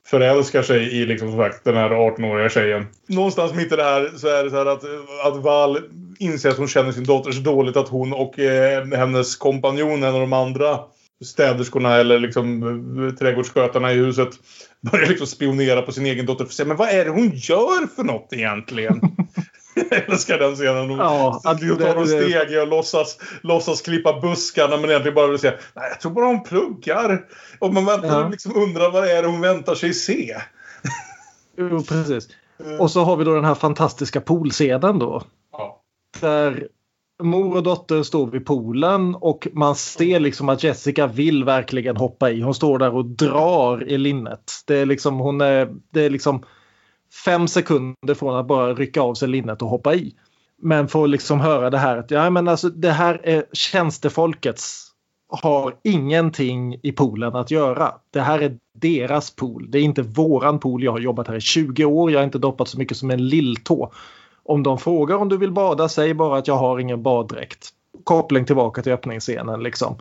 förälskar 0.06 0.62
sig 0.62 0.96
i 0.96 1.06
liksom, 1.06 1.28
som 1.28 1.38
sagt, 1.38 1.64
den 1.64 1.76
här 1.76 1.90
18-åriga 1.90 2.48
tjejen. 2.48 2.86
Någonstans 3.06 3.54
mitt 3.54 3.72
i 3.72 3.76
det 3.76 3.82
här 3.82 4.10
så 4.16 4.28
är 4.28 4.44
det 4.44 4.50
så 4.50 4.56
här 4.56 4.66
att, 4.66 4.84
att 5.24 5.42
Val 5.42 5.78
inser 6.18 6.50
att 6.50 6.58
hon 6.58 6.68
känner 6.68 6.92
sin 6.92 7.04
dotter 7.04 7.32
så 7.32 7.40
dåligt 7.40 7.76
att 7.76 7.88
hon 7.88 8.12
och 8.12 8.38
eh, 8.38 8.86
hennes 8.86 9.36
kompanjon, 9.36 10.02
en 10.02 10.14
av 10.14 10.20
de 10.20 10.32
andra 10.32 10.78
städerskorna 11.24 11.96
eller 11.96 12.18
liksom 12.18 13.16
trädgårdsskötarna 13.18 13.92
i 13.92 13.94
huset 13.94 14.28
börjar 14.90 15.06
liksom 15.06 15.26
spionera 15.26 15.82
på 15.82 15.92
sin 15.92 16.06
egen 16.06 16.26
dotter 16.26 16.44
för 16.44 16.50
att 16.50 16.54
se 16.54 16.64
men 16.64 16.76
vad 16.76 16.88
är 16.88 17.04
det 17.04 17.10
hon 17.10 17.30
gör 17.34 17.86
för 17.96 18.04
något 18.04 18.32
egentligen? 18.32 19.00
Jag 19.90 20.08
älskar 20.08 20.38
den 20.38 20.54
scenen. 20.54 20.90
Hon 20.90 20.98
Ja, 20.98 21.40
tar 21.44 21.54
det- 22.00 22.06
steg 22.48 22.60
och 22.60 22.68
låtsas, 22.68 23.18
låtsas 23.42 23.80
klippa 23.80 24.20
buskarna 24.20 24.76
men 24.76 24.90
egentligen 24.90 25.14
bara 25.14 25.26
vill 25.26 25.38
säga 25.38 25.54
Nej, 25.74 25.88
jag 25.90 26.00
tror 26.00 26.12
bara 26.12 26.26
hon 26.26 26.42
pluggar. 26.42 27.24
Och 27.58 27.74
man 27.74 27.84
väntar 27.84 28.20
Ja. 28.20 28.28
liksom 28.28 28.56
undrar 28.56 28.90
vad 28.90 29.02
det 29.02 29.12
är 29.12 29.24
hon 29.24 29.40
väntar 29.40 29.74
sig 29.74 29.94
se. 29.94 30.36
Jo, 31.58 31.82
precis. 31.82 32.28
Och 32.78 32.90
så 32.90 33.04
har 33.04 33.16
vi 33.16 33.24
då 33.24 33.34
den 33.34 33.44
här 33.44 33.54
fantastiska 33.54 34.20
poolscenen 34.20 34.98
då. 34.98 35.22
Ja. 35.52 35.82
Där 36.20 36.68
mor 37.22 37.56
och 37.56 37.62
dotter 37.62 38.02
står 38.02 38.26
vid 38.26 38.46
poolen 38.46 39.14
och 39.14 39.48
man 39.52 39.74
ser 39.76 40.20
liksom 40.20 40.48
att 40.48 40.62
Jessica 40.62 41.06
vill 41.06 41.44
verkligen 41.44 41.96
hoppa 41.96 42.30
i. 42.30 42.40
Hon 42.40 42.54
står 42.54 42.78
där 42.78 42.94
och 42.94 43.04
drar 43.04 43.88
i 43.88 43.98
linnet. 43.98 44.52
Det 44.66 44.76
är 44.76 44.86
liksom, 44.86 45.18
hon 45.18 45.40
är, 45.40 45.68
det 45.92 46.00
är 46.04 46.10
liksom 46.10 46.44
fem 47.24 47.48
sekunder 47.48 48.14
från 48.14 48.36
att 48.36 48.46
bara 48.46 48.74
rycka 48.74 49.00
av 49.00 49.14
sig 49.14 49.28
linnet 49.28 49.62
och 49.62 49.68
hoppa 49.68 49.94
i. 49.94 50.14
Men 50.62 50.88
får 50.88 51.08
liksom 51.08 51.40
höra 51.40 51.70
det 51.70 51.78
här 51.78 51.96
att 51.96 52.10
ja, 52.10 52.30
men 52.30 52.48
alltså, 52.48 52.68
det 52.68 52.90
här 52.90 53.20
är 53.24 53.44
tjänstefolkets 53.52 54.86
har 55.28 55.76
ingenting 55.82 56.80
i 56.82 56.92
poolen 56.92 57.36
att 57.36 57.50
göra. 57.50 57.94
Det 58.10 58.20
här 58.20 58.38
är 58.38 58.58
deras 58.72 59.30
pool. 59.30 59.66
Det 59.70 59.78
är 59.78 59.82
inte 59.82 60.02
våran 60.02 60.58
pool. 60.58 60.84
Jag 60.84 60.92
har 60.92 60.98
jobbat 60.98 61.28
här 61.28 61.34
i 61.34 61.40
20 61.40 61.84
år. 61.84 62.10
Jag 62.10 62.18
har 62.18 62.24
inte 62.24 62.38
doppat 62.38 62.68
så 62.68 62.78
mycket 62.78 62.96
som 62.96 63.10
en 63.10 63.28
lilltå. 63.28 63.92
Om 64.42 64.62
de 64.62 64.78
frågar 64.78 65.16
om 65.16 65.28
du 65.28 65.36
vill 65.36 65.52
bada, 65.52 65.88
säg 65.88 66.14
bara 66.14 66.38
att 66.38 66.48
jag 66.48 66.56
har 66.56 66.78
ingen 66.78 67.02
baddräkt. 67.02 67.68
Koppling 68.04 68.44
tillbaka 68.44 68.82
till 68.82 68.92
öppningsscenen 68.92 69.62
liksom. 69.62 69.96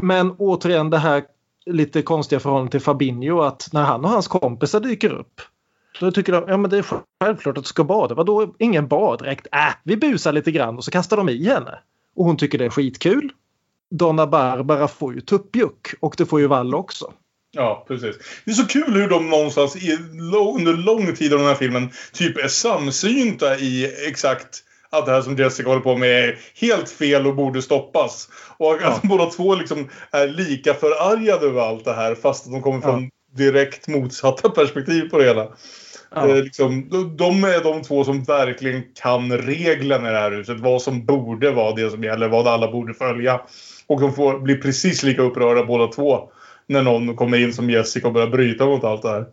Men 0.00 0.34
återigen 0.38 0.90
det 0.90 0.98
här 0.98 1.24
lite 1.66 2.02
konstiga 2.02 2.40
förhållandet 2.40 2.70
till 2.70 2.80
Fabinho 2.80 3.40
att 3.40 3.68
när 3.72 3.82
han 3.82 4.04
och 4.04 4.10
hans 4.10 4.28
kompisar 4.28 4.80
dyker 4.80 5.12
upp 5.12 5.40
då 6.00 6.10
tycker 6.10 6.32
de 6.32 6.44
ja, 6.48 6.56
men 6.56 6.70
det 6.70 6.78
är 6.78 6.84
självklart 7.24 7.58
att 7.58 7.64
du 7.64 7.68
ska 7.68 7.84
bada. 7.84 8.14
Vadå 8.14 8.54
ingen 8.58 8.88
baddräkt? 8.88 9.46
Äh, 9.52 9.74
vi 9.84 9.96
busar 9.96 10.32
lite 10.32 10.50
grann 10.50 10.76
och 10.76 10.84
så 10.84 10.90
kastar 10.90 11.16
de 11.16 11.28
i 11.28 11.44
henne. 11.48 11.78
Och 12.16 12.24
hon 12.24 12.36
tycker 12.36 12.58
det 12.58 12.64
är 12.64 12.70
skitkul. 12.70 13.32
Donna 13.90 14.26
Barbara 14.26 14.88
får 14.88 15.14
ju 15.14 15.20
tuppjuck 15.20 15.94
och 16.00 16.14
det 16.18 16.26
får 16.26 16.40
ju 16.40 16.46
Wall 16.46 16.74
också. 16.74 17.12
Ja, 17.50 17.84
precis. 17.88 18.16
Det 18.44 18.50
är 18.50 18.54
så 18.54 18.66
kul 18.66 18.92
hur 18.92 19.08
de 19.08 19.30
någonstans 19.30 19.76
i, 19.76 19.92
under 20.54 20.72
lång 20.72 21.14
tid 21.14 21.32
av 21.32 21.38
den 21.38 21.48
här 21.48 21.54
filmen 21.54 21.90
typ 22.12 22.38
är 22.38 22.48
samsynta 22.48 23.58
i 23.58 23.92
exakt 24.08 24.62
att 24.90 25.06
det 25.06 25.12
här 25.12 25.22
som 25.22 25.36
Jessica 25.36 25.68
håller 25.68 25.82
på 25.82 25.96
med 25.96 26.24
är 26.24 26.38
helt 26.54 26.90
fel 26.90 27.26
och 27.26 27.34
borde 27.34 27.62
stoppas. 27.62 28.28
Och 28.56 28.82
att 28.82 29.02
de 29.02 29.08
båda 29.08 29.26
två 29.26 29.54
liksom 29.54 29.88
är 30.10 30.28
lika 30.28 30.74
förargade 30.74 31.46
över 31.46 31.60
allt 31.60 31.84
det 31.84 31.94
här 31.94 32.14
fast 32.14 32.46
att 32.46 32.52
de 32.52 32.62
kommer 32.62 32.80
från 32.80 33.10
direkt 33.36 33.88
motsatta 33.88 34.48
perspektiv 34.54 35.08
på 35.08 35.18
det 35.18 35.24
hela. 35.24 35.48
Ja. 36.14 36.26
Liksom, 36.26 36.88
de, 36.90 37.16
de 37.16 37.44
är 37.44 37.64
de 37.64 37.82
två 37.82 38.04
som 38.04 38.22
verkligen 38.22 38.82
kan 39.02 39.38
reglerna 39.38 40.08
i 40.08 40.12
det 40.12 40.18
här 40.18 40.30
huset. 40.30 40.60
Vad 40.60 40.82
som 40.82 41.04
borde 41.04 41.50
vara 41.50 41.74
det 41.74 41.90
som 41.90 42.04
gäller, 42.04 42.28
vad 42.28 42.46
alla 42.46 42.72
borde 42.72 42.94
följa. 42.94 43.40
Och 43.86 44.00
de 44.00 44.12
får 44.12 44.38
bli 44.38 44.56
precis 44.56 45.02
lika 45.02 45.22
upprörda 45.22 45.64
båda 45.64 45.86
två 45.86 46.30
när 46.66 46.82
någon 46.82 47.16
kommer 47.16 47.38
in 47.38 47.52
som 47.52 47.70
Jessica 47.70 48.06
och 48.06 48.12
börjar 48.12 48.28
bryta 48.28 48.66
mot 48.66 48.84
allt 48.84 49.02
det 49.02 49.08
här. 49.08 49.26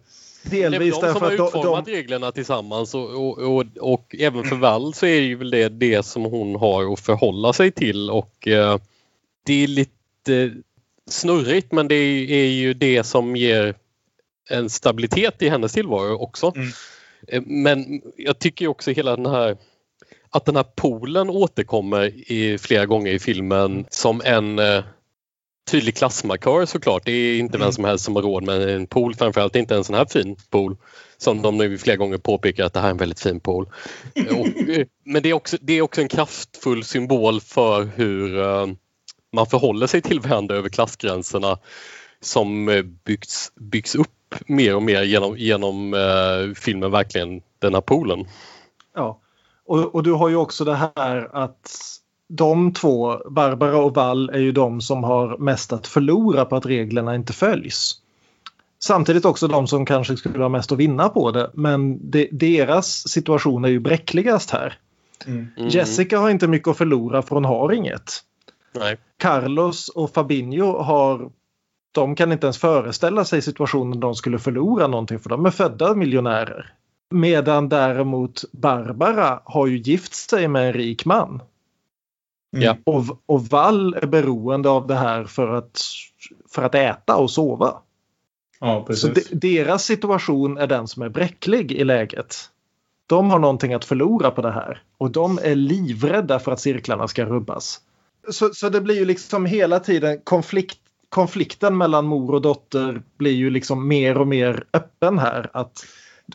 Det 0.44 0.64
är 0.64 0.70
Delvis 0.70 1.00
de 1.00 1.14
som 1.14 1.22
har 1.22 1.32
att 1.32 1.38
de, 1.38 1.46
utformat 1.46 1.86
de, 1.86 1.92
reglerna 1.92 2.32
tillsammans 2.32 2.96
och, 2.96 3.10
och, 3.10 3.38
och, 3.38 3.66
och 3.80 4.16
även 4.20 4.44
för 4.44 4.56
Val 4.56 4.94
så 4.94 5.06
är 5.06 5.22
det 5.22 5.26
ju 5.28 5.36
väl 5.36 5.52
det, 5.52 5.70
det 5.70 6.06
som 6.06 6.26
hon 6.26 6.56
har 6.56 6.94
att 6.94 7.00
förhålla 7.00 7.54
sig 7.54 7.72
till 7.72 8.10
och 8.10 8.48
eh, 8.48 8.78
det 9.46 9.64
är 9.64 9.68
lite 9.68 10.52
snurrigt 11.10 11.72
men 11.72 11.88
det 11.88 11.96
är, 11.96 12.32
är 12.32 12.48
ju 12.48 12.74
det 12.74 13.04
som 13.04 13.36
ger 13.36 13.76
en 14.52 14.70
stabilitet 14.70 15.42
i 15.42 15.50
hennes 15.50 15.74
tillvaro 15.74 16.16
också. 16.16 16.54
Mm. 16.56 16.70
Eh, 17.28 17.42
Men 17.46 18.02
jag 18.18 18.40
tycker 18.40 18.68
också 18.68 18.92
hela 18.92 19.16
den 19.16 19.26
här 19.26 19.58
att 20.30 20.46
den 20.46 20.56
här 20.56 20.64
poolen 20.64 21.30
återkommer 21.30 22.32
i, 22.32 22.58
flera 22.58 22.86
gånger 22.86 23.12
i 23.12 23.20
filmen 23.20 23.86
som 23.90 24.22
en 24.26 24.60
eh, 24.60 24.84
tydlig 25.72 25.96
klassmarkör 25.96 26.66
såklart. 26.66 27.06
Det 27.06 27.12
är 27.12 27.40
inte 27.40 27.58
vem 27.58 27.72
som 27.72 27.86
helst 27.86 28.06
som 28.06 28.16
har 28.16 28.24
råd 28.24 28.44
med 28.44 28.70
en 28.70 28.88
pool, 28.88 29.16
framförallt 29.16 29.56
inte 29.56 29.76
en 29.76 29.84
sån 29.84 29.96
här 29.96 30.06
fin 30.06 30.36
pool. 30.50 30.78
Som 31.18 31.42
de 31.42 31.58
nu 31.58 31.78
flera 31.78 31.98
gånger 31.98 32.18
påpekar 32.18 32.66
att 32.66 32.74
det 32.74 32.80
här 32.80 32.88
är 32.88 32.92
en 32.92 32.98
väldigt 32.98 33.20
fin 33.20 33.40
pool. 33.40 33.70
Och, 34.16 34.70
eh, 34.70 34.88
men 35.06 35.24
det 35.24 35.30
är, 35.30 35.34
också, 35.34 35.58
det 35.62 35.74
är 35.74 35.82
också 35.82 36.02
en 36.02 36.08
kraftfull 36.08 36.84
symbol 36.84 37.42
för 37.42 37.84
hur 37.96 38.40
eh, 38.40 38.68
man 39.34 39.46
förhåller 39.46 39.88
sig 39.88 40.02
till 40.02 40.20
varandra 40.20 40.56
över 40.56 40.70
klassgränserna 40.70 41.60
som 42.20 42.70
eh, 42.70 42.82
byggs, 42.82 43.52
byggs 43.56 43.96
upp 43.96 44.21
mer 44.48 44.76
och 44.76 44.84
mer 44.84 45.04
genom, 45.04 45.38
genom 45.38 45.94
eh, 45.94 46.54
filmen 46.56 46.92
verkligen 46.92 47.42
den 47.60 47.74
här 47.74 47.82
poolen. 47.82 48.26
ja. 48.96 49.20
och, 49.66 49.96
och 49.96 50.04
du 50.04 50.12
har 50.12 50.30
ju 50.30 50.36
också 50.36 50.66
det 50.66 50.92
här 50.96 51.36
att 51.36 51.72
de 52.28 52.74
två, 52.74 53.18
Barbara 53.30 53.78
och 53.78 53.96
Wall, 53.96 54.30
är 54.30 54.40
ju 54.40 54.52
de 54.52 54.82
som 54.82 55.04
har 55.04 55.38
mest 55.38 55.74
att 55.74 55.88
förlora 55.88 56.46
på 56.46 56.56
att 56.56 56.66
reglerna 56.66 57.16
inte 57.16 57.34
följs. 57.34 58.02
Samtidigt 58.80 59.26
också 59.26 59.48
de 59.48 59.68
som 59.68 59.86
kanske 59.86 60.18
skulle 60.18 60.44
ha 60.44 60.50
mest 60.50 60.72
att 60.72 60.78
vinna 60.78 61.10
på 61.10 61.32
det. 61.32 61.52
Men 61.54 62.12
de, 62.12 62.30
deras 62.32 63.08
situation 63.08 63.66
är 63.66 63.70
ju 63.70 63.80
bräckligast 63.80 64.52
här. 64.52 64.78
Mm. 65.26 65.48
Jessica 65.56 66.20
har 66.20 66.30
inte 66.30 66.48
mycket 66.48 66.68
att 66.68 66.78
förlora 66.78 67.22
för 67.22 67.36
hon 67.36 67.46
har 67.46 67.72
inget. 67.72 68.24
Nej. 68.76 68.98
Carlos 69.18 69.90
och 69.90 70.14
Fabinho 70.14 70.78
har 70.78 71.32
de 71.92 72.16
kan 72.16 72.32
inte 72.32 72.46
ens 72.46 72.58
föreställa 72.58 73.26
sig 73.26 73.42
situationen 73.42 74.00
de 74.00 74.16
skulle 74.16 74.40
förlora 74.40 74.88
någonting 74.88 75.20
för 75.20 75.30
de 75.30 75.46
är 75.46 75.50
födda 75.50 75.96
miljonärer. 75.96 76.74
Medan 77.10 77.70
däremot 77.70 78.44
Barbara 78.52 79.42
har 79.46 79.68
ju 79.68 79.78
gift 79.78 80.14
sig 80.14 80.48
med 80.48 80.68
en 80.68 80.74
rik 80.74 81.06
man. 81.06 81.42
Mm. 82.58 82.78
Och, 82.84 83.04
och 83.26 83.46
Val 83.46 83.94
är 83.94 84.08
beroende 84.08 84.70
av 84.70 84.88
det 84.88 84.96
här 84.96 85.24
för 85.24 85.48
att, 85.48 85.82
för 86.50 86.64
att 86.64 86.76
äta 86.76 87.16
och 87.16 87.32
sova. 87.32 87.82
Ja, 88.60 88.88
Så 88.90 89.08
de, 89.08 89.22
deras 89.32 89.84
situation 89.84 90.58
är 90.58 90.68
den 90.68 90.88
som 90.88 91.04
är 91.04 91.10
bräcklig 91.10 91.72
i 91.72 91.84
läget. 91.84 92.36
De 93.08 93.32
har 93.32 93.40
någonting 93.40 93.74
att 93.74 93.86
förlora 93.86 94.32
på 94.32 94.42
det 94.42 94.52
här 94.52 94.84
och 94.98 95.12
de 95.12 95.40
är 95.44 95.56
livrädda 95.56 96.40
för 96.40 96.52
att 96.52 96.60
cirklarna 96.60 97.08
ska 97.08 97.26
rubbas. 97.26 97.82
Så, 98.30 98.54
så 98.54 98.70
det 98.70 98.82
blir 98.82 98.96
ju 98.96 99.06
liksom 99.06 99.46
hela 99.46 99.80
tiden 99.80 100.22
konflikt, 100.24 100.81
konflikten 101.12 101.78
mellan 101.78 102.06
mor 102.06 102.36
och 102.36 102.42
dotter 102.42 103.02
blir 103.18 103.32
ju 103.32 103.50
liksom 103.50 103.88
mer 103.88 104.18
och 104.18 104.28
mer 104.28 104.64
öppen 104.74 105.20
här. 105.20 105.50
Att 105.54 105.86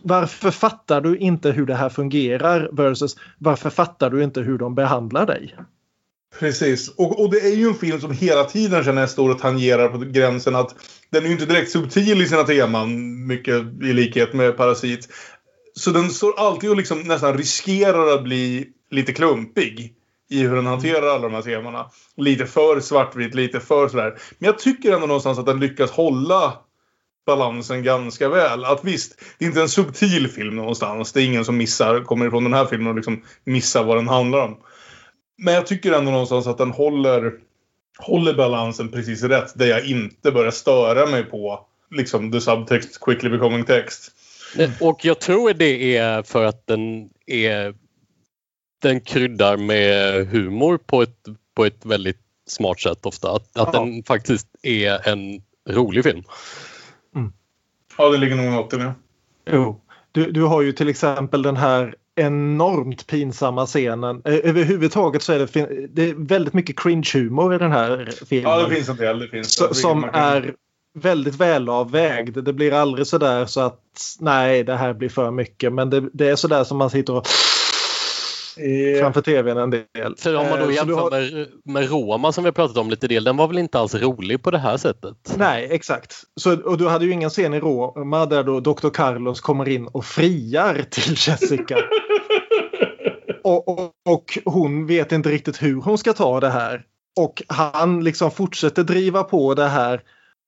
varför 0.03 0.51
fattar 0.51 1.01
du 1.01 1.17
inte 1.17 1.51
hur 1.51 1.67
det 1.67 1.75
här 1.75 1.89
fungerar 1.89 2.69
versus 2.73 3.17
varför 3.39 3.71
fattar 3.71 4.11
du 4.11 4.23
inte 4.25 4.41
hur 4.41 4.59
de 4.59 4.75
behandlar 4.75 5.27
dig? 5.27 5.57
Precis. 6.39 6.89
Och, 6.89 7.21
och 7.21 7.31
det 7.31 7.41
är 7.41 7.57
ju 7.57 7.69
en 7.69 7.75
film 7.75 8.01
som 8.01 8.13
hela 8.13 8.45
tiden 8.45 8.85
känner 8.85 9.01
jag 9.01 9.11
står 9.11 9.31
och 9.31 9.39
tangerar 9.39 9.89
på 9.89 9.99
gränsen 9.99 10.57
att 10.57 10.75
den 11.11 11.23
är 11.23 11.27
ju 11.27 11.33
inte 11.33 11.47
direkt 11.47 11.71
subtil 11.71 12.23
i 12.23 12.27
sina 12.27 12.45
teman, 12.45 13.27
mycket 13.27 13.63
i 13.83 13.93
likhet 13.93 14.33
med 14.33 14.57
Parasit. 14.57 15.09
Så 15.75 15.91
den 15.91 16.11
står 16.11 16.39
alltid 16.39 16.71
och 16.71 16.77
liksom 16.77 17.01
nästan 17.01 17.39
riskerar 17.39 18.15
att 18.15 18.25
bli 18.25 18.67
lite 18.91 19.13
klumpig 19.13 19.96
i 20.31 20.43
hur 20.43 20.57
den 20.57 20.67
hanterar 20.67 21.07
alla 21.07 21.29
de 21.29 21.35
här 21.35 21.43
temana. 21.43 21.91
Lite 22.17 22.47
för 22.47 22.81
svartvitt, 22.81 23.35
lite 23.35 23.61
för 23.61 23.89
sådär. 23.89 24.19
Men 24.39 24.47
jag 24.47 24.59
tycker 24.59 24.93
ändå 24.93 25.07
någonstans 25.07 25.39
att 25.39 25.47
den 25.47 25.61
lyckas 25.61 25.91
hålla 25.91 26.53
balansen 27.27 27.83
ganska 27.83 28.29
väl. 28.29 28.65
Att 28.65 28.85
visst, 28.85 29.21
det 29.39 29.45
är 29.45 29.49
inte 29.49 29.61
en 29.61 29.69
subtil 29.69 30.29
film 30.29 30.57
någonstans. 30.57 31.13
Det 31.13 31.23
är 31.23 31.25
ingen 31.25 31.45
som 31.45 31.57
missar, 31.57 32.01
kommer 32.01 32.27
ifrån 32.27 32.45
den 32.45 32.55
här 32.55 32.67
filmen 32.67 32.89
och 32.89 32.95
liksom 32.95 33.23
missar 33.45 33.85
vad 33.85 33.97
den 33.97 34.09
handlar 34.09 34.39
om. 34.39 34.57
Men 35.39 35.55
jag 35.55 35.67
tycker 35.67 35.93
ändå 35.93 36.11
någonstans 36.11 36.47
att 36.47 36.59
den 36.59 36.71
håller, 36.71 37.33
håller 37.99 38.35
balansen 38.35 38.89
precis 38.89 39.23
rätt. 39.23 39.59
Där 39.59 39.67
jag 39.67 39.87
inte 39.87 40.33
börjar 40.33 40.51
störa 40.51 41.07
mig 41.07 41.25
på 41.25 41.67
liksom 41.91 42.33
the 42.33 42.41
subtext 42.41 43.01
quickly 43.01 43.31
becoming 43.31 43.65
text. 43.65 44.13
Och 44.81 45.05
jag 45.05 45.21
tror 45.21 45.53
det 45.53 45.97
är 45.97 46.23
för 46.23 46.45
att 46.45 46.67
den 46.67 47.11
är 47.27 47.75
den 48.83 49.01
kryddar 49.01 49.57
med 49.57 50.27
humor 50.27 50.79
på 50.87 51.03
ett, 51.03 51.19
på 51.57 51.65
ett 51.65 51.85
väldigt 51.87 52.21
smart 52.49 52.81
sätt 52.81 53.07
ofta. 53.07 53.31
Att, 53.33 53.59
att 53.59 53.71
Ja. 53.75 53.81
den 53.81 54.03
faktiskt 54.03 54.47
är 54.63 55.09
en 55.09 55.43
rolig 55.69 56.05
film. 56.05 56.23
Ja, 57.99 58.09
det 58.09 58.19
ligger 58.19 58.37
nog 58.37 58.53
något 58.53 58.73
i 58.75 58.77
det. 58.77 58.93
Jo. 59.51 59.81
Du, 60.13 60.31
du 60.31 60.43
har 60.43 60.63
ju 60.63 60.73
till 60.73 60.89
exempel 60.89 61.43
den 61.43 61.57
här 61.57 61.95
enormt 62.15 63.07
pinsamma 63.07 63.67
scenen. 63.67 64.23
Eh, 64.25 64.35
Överhuvudtaget 64.35 65.23
så 65.23 65.33
är 65.33 65.39
det, 65.39 65.47
fin- 65.47 65.89
det 65.91 66.11
är 66.11 66.15
väldigt 66.15 66.55
mycket 66.55 66.77
cringe-humor 66.79 67.55
i 67.55 67.59
den 67.59 67.73
här 67.73 68.11
filmen. 68.27 68.51
Ja, 68.53 68.69
det 68.69 68.75
finns 68.75 68.89
en 68.89 68.97
del. 68.97 69.19
Det 69.19 69.29
finns. 69.29 69.55
Så, 69.55 69.75
som 69.75 70.05
är 70.13 70.55
väldigt 70.95 71.35
välavvägd. 71.35 72.39
Det 72.45 72.53
blir 72.53 72.73
aldrig 72.73 73.07
sådär 73.07 73.47
så 73.47 73.61
att 73.61 73.81
nej 74.21 74.65
det 74.65 74.77
här 74.77 74.93
blir 74.95 75.09
för 75.09 75.31
mycket 75.31 75.73
men 75.73 75.91
det, 75.91 76.09
det 76.13 76.29
är 76.29 76.37
sådär 76.37 76.65
som 76.65 76.79
man 76.79 76.91
sitter 76.91 77.13
och 77.15 77.27
framför 79.01 79.21
tvn 79.23 79.59
en 79.59 79.71
del. 79.71 79.85
För 80.19 80.35
om 80.37 80.49
man 80.49 80.59
då 80.59 80.65
Eh, 80.65 80.67
så 80.67 80.73
jämför 80.73 80.87
du 80.87 80.95
har- 80.95 81.11
med, 81.11 81.49
med 81.65 81.91
Roma 81.91 82.33
som 82.33 82.45
vi 82.45 82.49
har 82.49 82.53
pratat 82.53 82.77
om 82.77 82.91
lite 82.91 83.09
del, 83.09 83.25
den 83.25 83.37
var 83.37 83.49
väl 83.49 83.59
inte 83.59 83.79
alls 83.79 83.95
rolig 83.95 84.43
på 84.43 84.51
det 84.51 84.59
här 84.59 84.77
sättet? 84.77 85.35
Nej, 85.37 85.69
exakt. 85.71 86.15
Så, 86.41 86.57
och 86.63 86.79
du 86.79 86.89
hade 86.89 87.05
ju 87.05 87.11
ingen 87.13 87.31
scen 87.31 87.55
i 87.55 87.61
Roma 87.61 88.27
där 88.27 88.43
då 88.45 88.61
Dr. 88.61 88.89
Carlos 88.89 89.41
kommer 89.41 89.69
in 89.69 89.87
och 89.87 90.05
friar 90.05 90.85
till 90.91 91.13
Jessica. 91.29 91.77
och, 93.45 93.69
och, 93.69 93.93
och 94.09 94.39
hon 94.45 94.87
vet 94.87 95.13
inte 95.13 95.29
riktigt 95.31 95.63
hur 95.63 95.75
hon 95.81 95.99
ska 95.99 96.13
ta 96.13 96.41
det 96.41 96.49
här. 96.51 96.83
Och 97.21 97.43
han 97.49 98.05
liksom 98.05 98.31
fortsätter 98.31 98.83
driva 98.85 99.23
på 99.23 99.55
det 99.55 99.69
här 99.69 100.01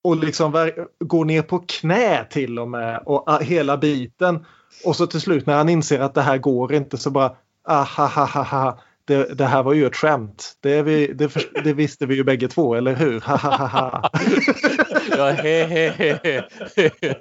och 0.04 0.16
liksom 0.16 0.70
går 1.04 1.24
ner 1.24 1.42
på 1.42 1.58
knä 1.58 2.24
till 2.30 2.58
och 2.58 2.68
med 2.68 3.02
och 3.06 3.24
ah, 3.30 3.38
hela 3.38 3.76
biten. 3.76 4.44
Och 4.84 4.96
så 4.96 5.06
till 5.06 5.20
slut 5.20 5.46
när 5.46 5.54
han 5.56 5.68
inser 5.68 6.00
att 6.00 6.14
det 6.14 6.22
här 6.22 6.38
går 6.38 6.74
inte 6.74 6.96
så 6.98 7.10
bara 7.10 7.32
ahahaha. 7.68 8.78
Det, 9.04 9.34
det 9.38 9.44
här 9.44 9.62
var 9.62 9.72
ju 9.72 9.86
ett 9.86 9.96
skämt. 9.96 10.52
Det, 10.60 10.82
vi, 10.82 11.06
det, 11.12 11.28
för, 11.28 11.42
det 11.64 11.72
visste 11.72 12.06
vi 12.06 12.14
ju 12.14 12.24
bägge 12.24 12.48
två, 12.48 12.74
eller 12.74 12.94
hur? 12.96 13.22
Ja, 15.16 15.30
he, 15.30 15.64
he, 15.64 15.90
he, 16.22 16.42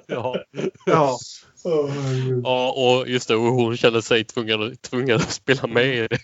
ja. 0.06 0.36
ja. 0.86 1.18
ja, 2.44 2.72
och 2.76 3.08
just 3.08 3.28
det, 3.28 3.36
och 3.36 3.42
hon 3.42 3.76
känner 3.76 4.00
sig 4.00 4.24
tvungen, 4.24 4.76
tvungen 4.76 5.16
att 5.16 5.30
spela 5.30 5.66
med 5.66 5.86
i 5.96 6.08
det. 6.08 6.18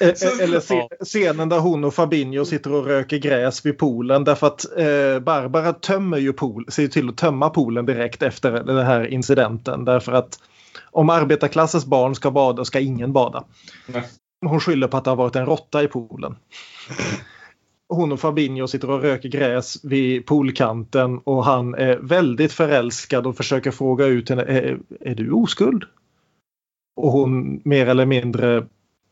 Eh, 0.00 0.14
Så- 0.14 0.42
Eller 0.42 0.60
scenen 1.04 1.48
där 1.48 1.58
hon 1.58 1.84
och 1.84 1.94
Fabinho 1.94 2.44
sitter 2.44 2.72
och 2.72 2.86
röker 2.86 3.16
gräs 3.18 3.66
vid 3.66 3.78
poolen 3.78 4.24
därför 4.24 4.46
att 4.46 4.64
eh, 4.78 5.18
Barbara 5.20 5.72
tömmer 5.72 6.18
ju 6.18 6.32
pool, 6.32 6.66
ser 6.68 6.88
till 6.88 7.08
att 7.08 7.16
tömma 7.16 7.50
poolen 7.50 7.86
direkt 7.86 8.22
efter 8.22 8.50
den 8.52 8.86
här 8.86 9.06
incidenten 9.06 9.84
därför 9.84 10.12
att 10.12 10.38
om 10.84 11.10
arbetarklassens 11.10 11.86
barn 11.86 12.14
ska 12.14 12.30
bada 12.30 12.64
ska 12.64 12.80
ingen 12.80 13.12
bada. 13.12 13.44
Nej. 13.86 14.04
Hon 14.46 14.60
skyller 14.60 14.88
på 14.88 14.96
att 14.96 15.04
det 15.04 15.10
har 15.10 15.16
varit 15.16 15.36
en 15.36 15.46
råtta 15.46 15.82
i 15.82 15.88
poolen. 15.88 16.36
Hon 17.88 18.12
och 18.12 18.20
Fabinho 18.20 18.66
sitter 18.66 18.90
och 18.90 19.02
röker 19.02 19.28
gräs 19.28 19.84
vid 19.84 20.26
poolkanten 20.26 21.18
och 21.18 21.44
han 21.44 21.74
är 21.74 21.96
väldigt 21.96 22.52
förälskad 22.52 23.26
och 23.26 23.36
försöker 23.36 23.70
fråga 23.70 24.06
ut 24.06 24.28
henne. 24.28 24.42
Är, 24.42 24.78
är 25.00 25.14
du 25.14 25.30
oskuld? 25.30 25.84
Och 26.96 27.12
hon 27.12 27.62
mer 27.64 27.86
eller 27.86 28.06
mindre 28.06 28.66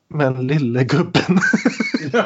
men 0.08 0.46
lille 0.46 0.84
gubben. 0.84 1.38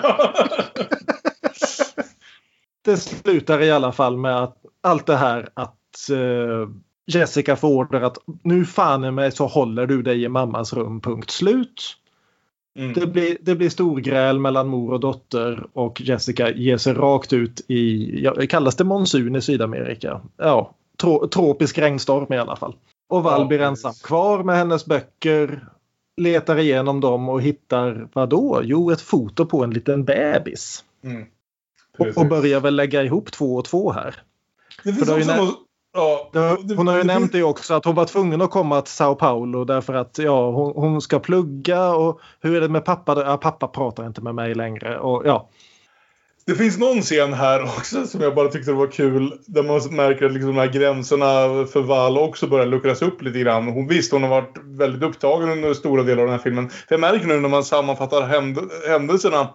det 2.84 2.96
slutar 2.96 3.62
i 3.62 3.70
alla 3.70 3.92
fall 3.92 4.16
med 4.16 4.42
att 4.42 4.56
allt 4.80 5.06
det 5.06 5.16
här 5.16 5.48
att 5.54 6.10
eh, 6.10 6.68
Jessica 7.07 7.57
får 7.57 7.69
order 7.69 8.01
att 8.01 8.19
nu 8.43 8.65
fan 8.65 9.05
i 9.05 9.11
mig 9.11 9.33
så 9.33 9.47
håller 9.47 9.87
du 9.87 10.03
dig 10.03 10.23
i 10.23 10.28
mammas 10.28 10.73
rum, 10.73 11.01
punkt 11.01 11.31
slut. 11.31 11.97
Mm. 12.78 12.93
Det 12.93 13.07
blir, 13.07 13.37
det 13.41 13.55
blir 13.55 13.70
storgräl 13.70 14.39
mellan 14.39 14.69
mor 14.69 14.93
och 14.93 15.01
dotter 15.01 15.66
och 15.73 16.01
Jessica 16.01 16.51
ger 16.51 16.77
sig 16.77 16.95
rakt 16.95 17.33
ut 17.33 17.61
i, 17.69 18.15
ja, 18.24 18.35
kallas 18.49 18.77
det 18.77 18.85
monsun 18.85 19.37
i 19.37 19.43
Sydamerika? 19.43 20.20
Ja, 20.37 20.74
tro, 20.97 21.28
tropisk 21.28 21.78
regnstorm 21.78 22.33
i 22.33 22.39
alla 22.39 22.57
fall. 22.57 22.77
Och 23.09 23.23
Val 23.23 23.41
Ja, 23.41 23.47
blir 23.47 23.61
ensam 23.61 23.95
kvar 23.95 24.43
med 24.43 24.57
hennes 24.57 24.87
böcker, 24.87 25.69
letar 26.16 26.59
igenom 26.59 27.01
dem 27.01 27.28
och 27.28 27.43
hittar 27.43 28.09
vad 28.12 28.28
då? 28.28 28.61
Jo, 28.65 28.91
ett 28.91 29.01
foto 29.01 29.47
på 29.47 29.65
en 29.65 29.70
liten 29.70 30.05
bebis. 30.05 30.85
Mm. 31.05 31.27
Och, 31.99 32.07
och 32.16 32.27
börjar 32.27 32.61
väl 32.61 32.77
lägga 32.77 33.03
ihop 33.03 33.33
två 33.33 33.57
och 33.57 33.65
två 33.65 33.93
här. 33.93 34.15
Det 34.85 34.93
finns 34.93 35.09
också 35.09 35.37
något... 35.37 35.65
Ja, 35.97 36.31
Hon 36.77 36.86
har 36.86 36.98
ju 36.98 37.05
nämnt 37.05 37.32
det 37.32 37.43
också 37.43 37.74
att 37.74 37.85
hon 37.85 37.94
var 37.94 38.05
tvungen 38.05 38.43
att 38.43 38.51
komma 38.51 38.81
till 38.81 38.93
Sao 38.93 39.14
Paulo 39.14 39.64
därför 39.64 39.94
att 39.94 40.18
ja, 40.18 40.51
hon, 40.51 40.73
hon 40.77 41.01
ska 41.01 41.18
plugga 41.18 41.94
och 41.94 42.20
hur 42.40 42.56
är 42.56 42.60
det 42.60 42.68
med 42.68 42.85
pappa? 42.85 43.23
Ja, 43.27 43.36
pappa 43.36 43.68
pratar 43.68 44.06
inte 44.06 44.20
med 44.20 44.35
mig 44.35 44.55
längre. 44.55 44.98
Och, 44.98 45.23
ja. 45.27 45.48
Det 46.47 46.55
finns 46.55 46.78
någon 46.78 47.01
scen 47.02 47.32
här 47.32 47.62
också 47.62 48.06
som 48.06 48.20
jag 48.20 48.35
bara 48.35 48.48
tyckte 48.48 48.73
var 48.73 48.86
kul. 48.86 49.32
Där 49.47 49.62
man 49.62 49.97
märker 49.97 50.27
att 50.27 50.32
liksom 50.32 50.55
de 50.55 50.60
här 50.60 50.73
gränserna 50.73 51.24
för 51.73 51.81
Val 51.81 52.18
också 52.18 52.47
börjar 52.47 52.66
luckras 52.66 53.02
upp 53.02 53.23
lite 53.23 53.39
grann. 53.39 53.68
Hon 53.68 53.89
visst, 53.89 54.12
hon 54.12 54.23
har 54.23 54.31
varit 54.31 54.56
väldigt 54.64 55.02
upptagen 55.02 55.48
under 55.51 55.74
stora 55.74 56.02
delar 56.02 56.23
av 56.23 56.28
den 56.28 56.36
här 56.36 56.43
filmen. 56.43 56.68
För 56.68 56.86
jag 56.89 57.01
märker 57.01 57.27
nu 57.27 57.40
när 57.40 57.48
man 57.48 57.64
sammanfattar 57.64 58.23
händ- 58.23 58.70
händelserna 58.89 59.48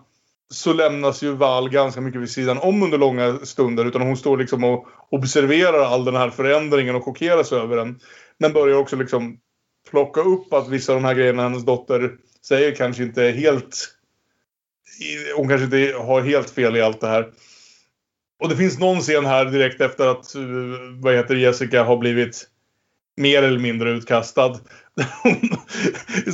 så 0.51 0.73
lämnas 0.73 1.23
ju 1.23 1.31
Val 1.31 1.69
ganska 1.69 2.01
mycket 2.01 2.21
vid 2.21 2.29
sidan 2.29 2.57
om 2.57 2.83
under 2.83 2.97
långa 2.97 3.39
stunder. 3.43 3.85
Utan 3.85 4.01
hon 4.01 4.17
står 4.17 4.37
liksom 4.37 4.63
och 4.63 4.87
observerar 5.09 5.83
all 5.83 6.05
den 6.05 6.15
här 6.15 6.29
förändringen 6.29 6.95
och 6.95 7.05
chockeras 7.05 7.51
över 7.51 7.77
den. 7.77 7.99
Men 8.37 8.53
börjar 8.53 8.77
också 8.77 8.95
liksom 8.95 9.37
plocka 9.89 10.21
upp 10.21 10.53
att 10.53 10.69
vissa 10.69 10.93
av 10.93 11.01
de 11.01 11.07
här 11.07 11.13
grejerna 11.13 11.43
hennes 11.43 11.65
dotter 11.65 12.11
säger 12.47 12.75
kanske 12.75 13.03
inte 13.03 13.23
är 13.23 13.33
helt 13.33 13.87
hon 15.35 15.47
kanske 15.47 15.65
inte 15.65 15.97
har 15.97 16.21
helt 16.21 16.49
fel 16.49 16.77
i 16.77 16.81
allt 16.81 17.01
det 17.01 17.07
här. 17.07 17.31
Och 18.39 18.49
det 18.49 18.55
finns 18.55 18.79
någon 18.79 18.99
scen 18.99 19.25
här 19.25 19.45
direkt 19.45 19.81
efter 19.81 20.07
att 20.07 20.35
eh, 20.35 20.41
vad 21.01 21.15
heter 21.15 21.35
Jessica 21.35 21.83
har 21.83 21.97
blivit 21.97 22.47
mer 23.17 23.43
eller 23.43 23.59
mindre 23.59 23.91
utkastad. 23.91 24.59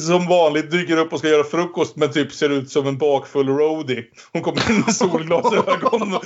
Som 0.07 0.27
vanligt 0.27 0.71
dyker 0.71 0.97
upp 0.97 1.13
och 1.13 1.19
ska 1.19 1.27
göra 1.27 1.43
frukost 1.43 1.95
men 1.95 2.11
typ 2.11 2.31
ser 2.31 2.49
ut 2.49 2.71
som 2.71 2.87
en 2.87 2.97
bakfull 2.97 3.47
roadie. 3.47 4.03
Hon 4.33 4.41
kommer 4.41 4.71
in 4.71 4.83
med 4.85 4.95
solglasögon 4.95 6.13
och, 6.13 6.25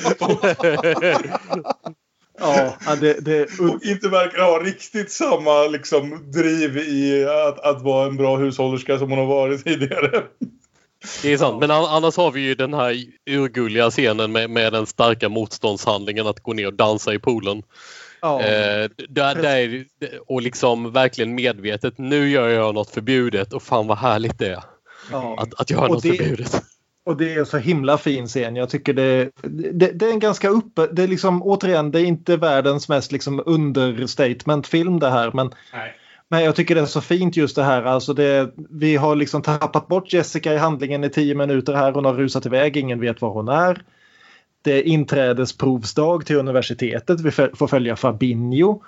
Ja, 2.40 2.96
det, 3.02 3.26
det, 3.26 3.60
och 3.60 3.84
inte 3.84 4.10
verkar 4.10 4.44
ha 4.44 4.60
riktigt 4.60 5.12
samma 5.12 5.68
liksom, 5.68 6.32
driv 6.32 6.78
i 6.78 7.26
att, 7.26 7.60
att 7.60 7.82
vara 7.82 8.08
en 8.08 8.18
bra 8.18 8.38
hushållerska 8.38 9.00
som 9.00 9.10
hon 9.10 9.20
har 9.20 9.26
varit 9.26 9.64
tidigare. 9.64 10.24
Det 11.22 11.34
är 11.34 11.38
sant, 11.38 11.60
men 11.60 11.72
an- 11.72 11.86
annars 11.90 12.18
har 12.18 12.32
vi 12.32 12.42
ju 12.42 12.56
den 12.56 12.74
här 12.74 12.96
urgulliga 13.30 13.90
scenen 13.90 14.32
med, 14.32 14.50
med 14.50 14.74
den 14.74 14.86
starka 14.86 15.30
motståndshandlingen 15.30 16.28
att 16.28 16.40
gå 16.40 16.54
ner 16.54 16.68
och 16.68 16.74
dansa 16.74 17.14
i 17.14 17.20
poolen. 17.20 17.64
Ja. 18.22 18.42
Eh, 18.42 18.90
där, 19.10 19.36
där, 19.42 19.86
och 20.28 20.42
liksom 20.42 20.92
verkligen 20.92 21.36
medvetet, 21.36 21.98
nu 21.98 22.30
gör 22.30 22.48
jag 22.50 22.76
något 22.76 22.90
förbjudet 22.90 23.54
och 23.54 23.64
fan 23.64 23.88
vad 23.88 23.98
härligt 23.98 24.40
det 24.40 24.48
är 24.50 24.64
ja. 25.12 25.36
att, 25.40 25.62
att 25.62 25.70
göra 25.70 25.82
Och 25.86 25.90
något 25.92 26.04
det- 26.04 26.18
förbjudet. 26.18 26.62
Och 27.04 27.18
det 27.18 27.34
är 27.34 27.44
så 27.46 27.58
himla 27.58 27.98
fin 27.98 28.28
scen. 28.28 28.56
Jag 28.56 28.70
tycker 28.70 28.94
det, 28.94 29.32
det, 29.74 29.92
det 29.92 30.06
är 30.06 30.12
en 30.12 30.20
ganska 30.20 30.50
uppe... 30.50 30.88
Det 30.88 31.04
är 31.04 31.08
liksom 31.08 31.44
återigen, 31.44 31.92
det 31.92 32.02
är 32.02 32.06
inte 32.06 32.38
världens 32.38 32.90
mest 32.90 33.12
liksom 33.12 33.44
understatement-film 33.46 35.00
det 35.00 35.10
här. 35.10 35.32
Men, 35.34 35.50
Nej. 35.74 35.94
men 36.30 36.44
jag 36.44 36.56
tycker 36.56 36.76
det 36.76 36.82
är 36.82 36.86
så 36.86 37.02
fint 37.02 37.38
just 37.38 37.56
det 37.56 37.64
här. 37.64 37.84
Alltså 37.84 38.14
det, 38.14 38.52
vi 38.70 38.96
har 38.96 39.16
liksom 39.16 39.42
tappat 39.42 39.88
bort 39.88 40.14
Jessica 40.14 40.54
i 40.54 40.58
handlingen 40.58 41.04
i 41.04 41.10
tio 41.10 41.36
minuter 41.36 41.74
här. 41.74 41.92
Hon 41.92 42.06
har 42.06 42.14
rusat 42.14 42.46
iväg, 42.46 42.78
ingen 42.78 43.00
vet 43.00 43.22
var 43.22 43.30
hon 43.30 43.48
är. 43.48 43.84
Det 44.62 44.72
är 44.72 44.84
inträdesprovsdag 44.84 46.26
till 46.26 46.36
universitetet. 46.36 47.22
Vi 47.22 47.32
får 47.32 47.68
följa 47.68 47.96
Fabinho. 47.96 48.82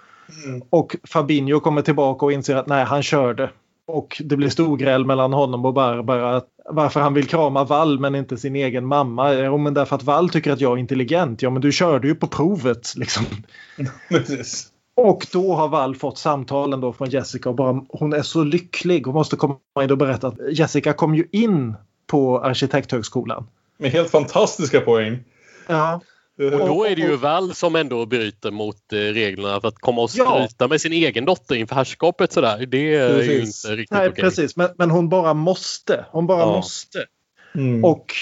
Mm. 0.45 0.62
Och 0.70 0.95
Fabinho 1.04 1.60
kommer 1.60 1.82
tillbaka 1.82 2.26
och 2.26 2.32
inser 2.32 2.56
att 2.56 2.68
nej, 2.68 2.86
han 2.86 3.04
körde. 3.04 3.50
Och 3.86 4.22
det 4.26 4.38
blir 4.38 4.50
storgräl 4.50 5.06
mellan 5.06 5.34
honom 5.34 5.66
och 5.66 5.74
Barbara. 5.74 6.41
Varför 6.70 7.00
han 7.00 7.14
vill 7.14 7.28
krama 7.28 7.64
Val 7.64 8.00
men 8.00 8.16
inte 8.16 8.38
sin 8.38 8.56
egen 8.56 8.86
mamma. 8.86 9.34
Jo, 9.34 9.58
men 9.58 9.74
därför 9.74 9.95
att 9.95 10.04
Val 10.04 10.30
tycker 10.30 10.52
att 10.52 10.62
jag 10.62 10.74
är 10.74 10.78
intelligent. 10.78 11.41
Ja, 11.41 11.50
men 11.50 11.62
du 11.62 11.72
körde 11.72 12.08
ju 12.08 12.16
på 12.16 12.28
provet. 12.28 12.94
Liksom. 12.95 13.26
Precis. 14.10 14.70
Och 14.95 15.28
då 15.32 15.54
har 15.54 15.68
Val 15.68 15.95
fått 15.95 16.18
samtalen 16.18 16.82
då 16.82 16.94
från 16.94 17.10
Jessica 17.10 17.50
och 17.50 17.56
bara 17.56 17.86
hon 17.90 18.14
är 18.14 18.22
så 18.22 18.44
lycklig. 18.44 19.06
Hon 19.06 19.14
måste 19.14 19.36
komma 19.36 19.58
in 19.84 19.91
och 19.91 19.98
berätta 19.98 20.28
att 20.28 20.38
Jessica 20.52 20.94
kom 20.94 21.16
ju 21.16 21.28
in 21.32 21.76
på 22.08 22.40
Arkitekthögskolan. 22.40 23.48
Med 23.78 23.91
helt 23.91 24.10
fantastiska 24.10 24.82
poäng. 24.82 25.20
Ja. 25.68 26.02
Och 26.38 26.68
då 26.68 26.85
är 26.85 26.95
det 26.95 27.02
ju 27.02 27.15
Val 27.15 27.53
som 27.56 27.76
ändå 27.76 28.06
bryter 28.06 28.52
mot 28.52 28.94
eh, 28.94 28.98
reglerna 28.98 29.61
för 29.61 29.68
att 29.68 29.80
komma 29.80 30.02
och 30.02 30.10
Ja. 30.14 30.45
skryta 30.48 30.68
med 30.68 30.81
sin 30.81 30.94
egen 30.94 31.26
dotter 31.26 31.56
inför 31.56 31.76
herrskapet 31.76 32.31
sådär. 32.31 32.65
Det 32.65 32.95
är 32.95 33.10
ju 33.10 33.15
Precis. 33.18 33.65
inte 33.65 33.76
riktigt 33.76 33.98
Nej, 33.98 34.10
okej. 34.10 34.23
precis. 34.23 34.56
Men, 34.56 34.69
men 34.77 34.91
hon 34.91 35.10
bara 35.10 35.34
måste. 35.34 36.06
Hon 36.11 36.27
bara 36.27 36.40
Ja. 36.40 36.45
måste. 36.52 37.06
Mm. 37.56 37.85
Och 37.85 38.14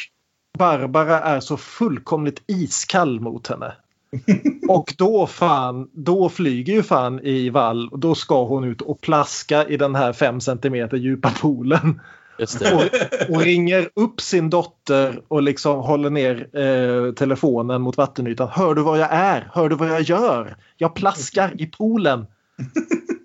Barbara 0.57 1.19
är 1.22 1.39
så 1.39 1.57
fullkomligt 1.57 2.41
iskall 2.47 3.19
mot 3.19 3.47
henne. 3.47 3.73
Och 4.69 4.93
då 4.97 5.27
fan, 5.27 5.89
då 5.93 6.30
flyger 6.30 6.73
ju 6.73 6.84
fan 6.84 7.19
i 7.23 7.49
vall 7.49 7.89
och 7.91 7.99
då 7.99 8.15
ska 8.15 8.43
hon 8.43 8.63
ut 8.63 8.81
och 8.81 9.01
plaska 9.01 9.68
i 9.68 9.77
den 9.77 9.95
här 9.95 10.13
5 10.13 10.41
cm 10.41 10.89
djupa 10.97 11.31
poolen. 11.41 12.01
Just 12.40 12.60
det. 12.60 12.74
Och, 12.74 13.36
och 13.36 13.41
ringer 13.41 13.90
upp 13.95 14.22
sin 14.22 14.49
dotter 14.49 15.22
och 15.28 15.41
liksom 15.41 15.80
håller 15.80 16.10
ner 16.10 16.58
eh, 16.58 17.14
telefonen 17.14 17.82
mot 17.82 17.98
vattenytan. 17.98 18.48
Hör 18.52 18.76
du 18.76 18.82
vad 18.82 18.99
jag 18.99 19.10
är? 19.12 19.49
Hör 19.53 19.70
du 19.70 19.76
vad 19.76 19.90
jag 19.90 20.02
gör? 20.02 20.56
Jag 20.78 20.95
plaskar 20.95 21.52
i 21.58 21.66
poolen. 21.66 22.26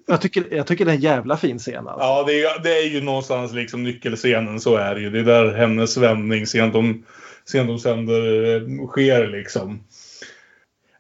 Jag 0.07 0.21
tycker, 0.21 0.45
jag 0.51 0.67
tycker 0.67 0.85
det 0.85 0.91
är 0.91 0.95
en 0.95 1.01
jävla 1.01 1.37
fin 1.37 1.59
scen. 1.59 1.89
Alltså. 1.89 2.05
Ja, 2.07 2.25
det 2.27 2.33
är, 2.33 2.37
ju- 2.39 2.63
det 2.63 2.79
är 2.79 2.89
ju 2.89 3.01
någonstans 3.01 3.53
liksom 3.53 3.83
nyckelscenen. 3.83 4.61
Så 4.61 4.77
är 4.77 4.95
det 4.95 5.01
ju. 5.01 5.11
Det 5.11 5.19
är 5.19 5.25
där 5.25 5.53
hennes 5.55 5.97
vändning 5.97 6.47
sent 6.47 6.75
om, 6.75 7.05
sent 7.45 7.71
om 7.71 7.79
sänder 7.79 8.55
eh, 8.57 8.87
sker 8.87 9.27
liksom 9.29 9.81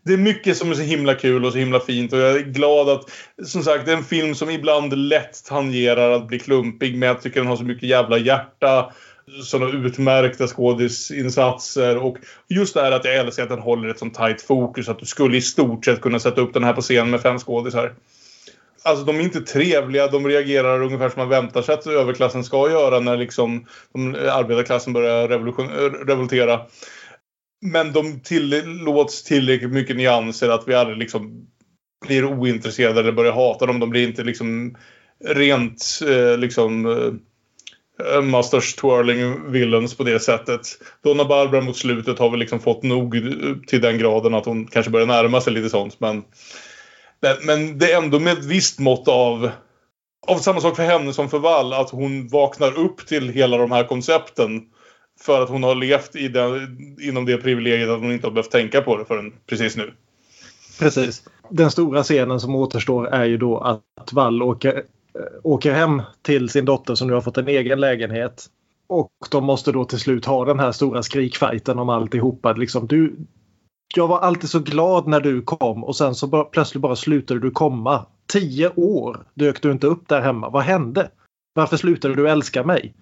det 0.06 0.12
är 0.12 0.16
mycket 0.16 0.56
som 0.56 0.70
är 0.70 0.74
så 0.74 0.82
himla 0.82 1.14
kul 1.14 1.44
och 1.44 1.52
så 1.52 1.58
himla 1.58 1.80
fint 1.80 2.12
och 2.12 2.18
jag 2.18 2.36
är 2.36 2.40
glad 2.40 2.88
att 2.88 3.10
som 3.44 3.62
sagt 3.62 3.86
det 3.86 3.92
är 3.92 3.96
en 3.96 4.04
film 4.04 4.34
som 4.34 4.50
ibland 4.50 4.98
lätt 4.98 5.44
tangerar 5.44 6.10
att 6.10 6.26
bli 6.26 6.38
klumpig 6.38 6.96
men 6.96 7.08
jag 7.08 7.22
tycker 7.22 7.40
den 7.40 7.48
har 7.48 7.56
så 7.56 7.64
mycket 7.64 7.88
jävla 7.88 8.18
hjärta 8.18 8.92
sådana 9.44 9.70
utmärkta 9.70 10.46
skådisinsatser 10.46 11.96
och 11.96 12.16
just 12.48 12.74
det 12.74 12.80
här 12.80 12.92
att 12.92 13.04
jag 13.04 13.16
älskar 13.16 13.42
att 13.42 13.48
den 13.48 13.58
håller 13.58 13.88
ett 13.88 13.98
sånt 13.98 14.14
tight 14.14 14.42
fokus 14.42 14.88
att 14.88 14.98
du 14.98 15.06
skulle 15.06 15.36
i 15.36 15.42
stort 15.42 15.84
sett 15.84 16.00
kunna 16.00 16.18
sätta 16.18 16.40
upp 16.40 16.54
den 16.54 16.64
här 16.64 16.72
på 16.72 16.80
scen 16.80 17.10
med 17.10 17.20
fem 17.20 17.38
skådisar. 17.38 17.92
Alltså 18.82 19.04
de 19.04 19.20
är 19.20 19.24
inte 19.24 19.40
trevliga, 19.40 20.06
de 20.06 20.28
reagerar 20.28 20.82
ungefär 20.82 21.08
som 21.08 21.20
man 21.20 21.28
väntar 21.28 21.62
sig 21.62 21.74
att 21.74 21.86
överklassen 21.86 22.44
ska 22.44 22.70
göra 22.70 23.00
när 23.00 23.16
liksom 23.16 23.66
de, 23.92 24.14
arbetarklassen 24.14 24.92
börjar 24.92 25.28
revoltera. 26.06 26.60
Men 27.72 27.92
de 27.92 28.20
tillåts 28.20 29.22
tillräckligt 29.22 29.72
mycket 29.72 29.96
nyanser 29.96 30.48
att 30.48 30.68
vi 30.68 30.74
aldrig 30.74 30.98
liksom 30.98 31.46
blir 32.06 32.24
ointresserade 32.24 33.00
eller 33.00 33.12
börjar 33.12 33.32
hata 33.32 33.66
dem. 33.66 33.80
De 33.80 33.90
blir 33.90 34.08
inte 34.08 34.24
liksom 34.24 34.76
rent 35.24 36.00
eh, 36.08 36.38
liksom 36.38 36.86
eh, 36.86 38.22
Masters 38.22 38.74
twirling 38.74 39.52
villains 39.52 39.94
på 39.96 40.04
det 40.04 40.20
sättet. 40.20 40.66
Donna 41.04 41.24
Barbara 41.24 41.60
mot 41.60 41.76
slutet 41.76 42.18
har 42.18 42.30
väl 42.30 42.40
liksom 42.40 42.60
fått 42.60 42.82
nog 42.82 43.16
till 43.66 43.80
den 43.80 43.98
graden 43.98 44.34
att 44.34 44.46
hon 44.46 44.66
kanske 44.66 44.90
börjar 44.90 45.06
närma 45.06 45.40
sig 45.40 45.52
lite 45.52 45.70
sånt. 45.70 46.00
Men, 46.00 46.24
men, 47.42 47.78
det 47.78 47.92
är 47.92 48.02
ändå 48.02 48.18
med 48.18 48.32
ett 48.32 48.44
visst 48.44 48.78
mått 48.78 49.08
av 49.08 49.50
av 50.26 50.38
samma 50.38 50.60
sak 50.60 50.76
för 50.76 50.82
henne 50.82 51.12
som 51.12 51.28
för 51.28 51.38
Wall, 51.38 51.72
att 51.72 51.90
hon 51.90 52.28
vaknar 52.28 52.78
upp 52.78 53.06
till 53.06 53.28
hela 53.28 53.56
de 53.56 53.72
här 53.72 53.84
koncepten 53.84 54.62
för 55.20 55.42
att 55.42 55.48
hon 55.48 55.62
har 55.62 55.74
levt 55.74 56.16
i 56.16 56.28
den, 56.28 56.76
inom 57.00 57.24
det 57.24 57.36
privilegiet 57.36 57.88
att 57.88 58.00
hon 58.00 58.12
inte 58.12 58.26
har 58.26 58.32
behövt 58.32 58.50
tänka 58.50 58.80
på 58.80 58.96
det 58.96 59.04
förrän 59.04 59.32
precis 59.46 59.76
nu. 59.76 59.92
Precis. 60.78 61.22
Den 61.50 61.70
stora 61.70 62.02
scenen 62.02 62.40
som 62.40 62.54
återstår 62.54 63.06
är 63.08 63.24
ju 63.24 63.36
då 63.36 63.58
att 63.58 64.12
Wall 64.12 64.42
åker, 64.42 64.74
eh, 64.76 64.82
åker 65.42 65.72
hem 65.72 66.02
till 66.22 66.48
sin 66.48 66.64
dotter 66.64 66.94
som 66.94 67.08
nu 67.08 67.14
har 67.14 67.20
fått 67.20 67.38
en 67.38 67.48
egen 67.48 67.80
lägenhet. 67.80 68.46
Och 68.88 69.10
de 69.30 69.44
måste 69.44 69.72
då 69.72 69.84
till 69.84 69.98
slut 69.98 70.24
ha 70.24 70.44
den 70.44 70.58
här 70.58 70.72
stora 70.72 71.02
skrikfajten 71.02 71.78
om 71.78 71.88
alltihopa. 71.88 72.52
Liksom, 72.52 72.86
du, 72.86 73.16
jag 73.94 74.08
var 74.08 74.18
alltid 74.18 74.50
så 74.50 74.58
glad 74.58 75.06
när 75.06 75.20
du 75.20 75.42
kom 75.42 75.84
och 75.84 75.96
sen 75.96 76.14
så 76.14 76.26
bara, 76.26 76.44
plötsligt 76.44 76.82
bara 76.82 76.96
slutade 76.96 77.40
du 77.40 77.50
komma. 77.50 78.06
Tio 78.26 78.72
år 78.76 79.26
dök 79.34 79.62
du 79.62 79.72
inte 79.72 79.86
upp 79.86 80.08
där 80.08 80.20
hemma. 80.20 80.50
Vad 80.50 80.62
hände? 80.62 81.10
Varför 81.54 81.76
slutade 81.76 82.14
du 82.14 82.30
älska 82.30 82.64
mig? 82.64 82.94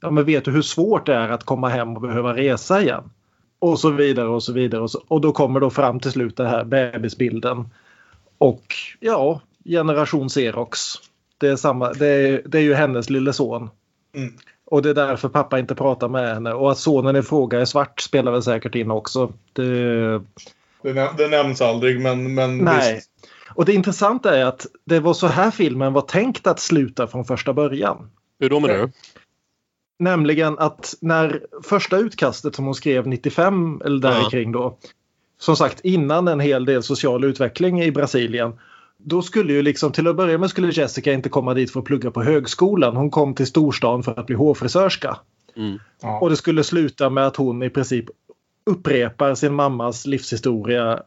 Ja, 0.00 0.10
men 0.10 0.24
vet 0.24 0.44
du 0.44 0.50
hur 0.50 0.62
svårt 0.62 1.06
det 1.06 1.14
är 1.14 1.28
att 1.28 1.44
komma 1.44 1.68
hem 1.68 1.96
och 1.96 2.02
behöva 2.02 2.36
resa 2.36 2.82
igen? 2.82 3.10
Och 3.58 3.80
så 3.80 3.90
vidare 3.90 4.28
och 4.28 4.42
så 4.42 4.52
vidare. 4.52 4.80
Och, 4.80 4.90
så, 4.90 5.04
och 5.08 5.20
då 5.20 5.32
kommer 5.32 5.60
då 5.60 5.70
fram 5.70 6.00
till 6.00 6.10
slut 6.10 6.36
den 6.36 6.46
här 6.46 6.64
bebisbilden. 6.64 7.68
Och 8.38 8.74
ja, 9.00 9.40
generation 9.64 10.28
Xerox. 10.28 10.80
Det 11.38 11.48
är, 11.48 11.56
samma, 11.56 11.92
det 11.92 12.06
är, 12.06 12.42
det 12.46 12.58
är 12.58 12.62
ju 12.62 12.74
hennes 12.74 13.10
lille 13.10 13.32
son. 13.32 13.70
Mm. 14.14 14.32
Och 14.64 14.82
det 14.82 14.90
är 14.90 14.94
därför 14.94 15.28
pappa 15.28 15.58
inte 15.58 15.74
pratar 15.74 16.08
med 16.08 16.34
henne. 16.34 16.52
Och 16.52 16.70
att 16.70 16.78
sonen 16.78 17.16
i 17.16 17.22
fråga 17.22 17.60
är 17.60 17.64
svart 17.64 18.00
spelar 18.00 18.32
väl 18.32 18.42
säkert 18.42 18.74
in 18.74 18.90
också. 18.90 19.32
Det, 19.52 20.18
det, 20.82 21.10
det 21.16 21.28
nämns 21.30 21.60
aldrig 21.60 22.00
men, 22.00 22.34
men 22.34 22.58
Nej. 22.58 22.94
Visst. 22.94 23.10
Och 23.54 23.64
det 23.64 23.72
intressanta 23.72 24.36
är 24.36 24.44
att 24.44 24.66
det 24.84 25.00
var 25.00 25.14
så 25.14 25.26
här 25.26 25.50
filmen 25.50 25.92
var 25.92 26.02
tänkt 26.02 26.46
att 26.46 26.60
sluta 26.60 27.06
från 27.06 27.24
första 27.24 27.52
början. 27.52 28.10
Hur 28.38 28.50
då 28.50 28.60
menar 28.60 28.74
du? 28.74 28.90
Nämligen 30.00 30.58
att 30.58 30.94
när 31.00 31.40
första 31.62 31.98
utkastet 31.98 32.54
som 32.54 32.64
hon 32.64 32.74
skrev 32.74 33.06
95 33.06 33.82
eller 33.84 34.00
där 34.00 34.20
ja. 34.22 34.28
kring 34.30 34.52
då. 34.52 34.78
Som 35.38 35.56
sagt 35.56 35.80
innan 35.80 36.28
en 36.28 36.40
hel 36.40 36.64
del 36.64 36.82
social 36.82 37.24
utveckling 37.24 37.82
i 37.82 37.92
Brasilien. 37.92 38.52
Då 38.96 39.22
skulle 39.22 39.52
ju 39.52 39.62
liksom 39.62 39.92
till 39.92 40.08
att 40.08 40.16
börja 40.16 40.38
med 40.38 40.50
skulle 40.50 40.70
Jessica 40.70 41.12
inte 41.12 41.28
komma 41.28 41.54
dit 41.54 41.70
för 41.70 41.80
att 41.80 41.86
plugga 41.86 42.10
på 42.10 42.22
högskolan. 42.22 42.96
Hon 42.96 43.10
kom 43.10 43.34
till 43.34 43.46
storstan 43.46 44.02
för 44.02 44.20
att 44.20 44.26
bli 44.26 44.36
hårfrisörska. 44.36 45.16
Mm. 45.56 45.78
Ja. 46.02 46.20
Och 46.20 46.30
det 46.30 46.36
skulle 46.36 46.64
sluta 46.64 47.10
med 47.10 47.26
att 47.26 47.36
hon 47.36 47.62
i 47.62 47.70
princip 47.70 48.04
upprepar 48.66 49.34
sin 49.34 49.54
mammas 49.54 50.06
livshistoria 50.06 51.02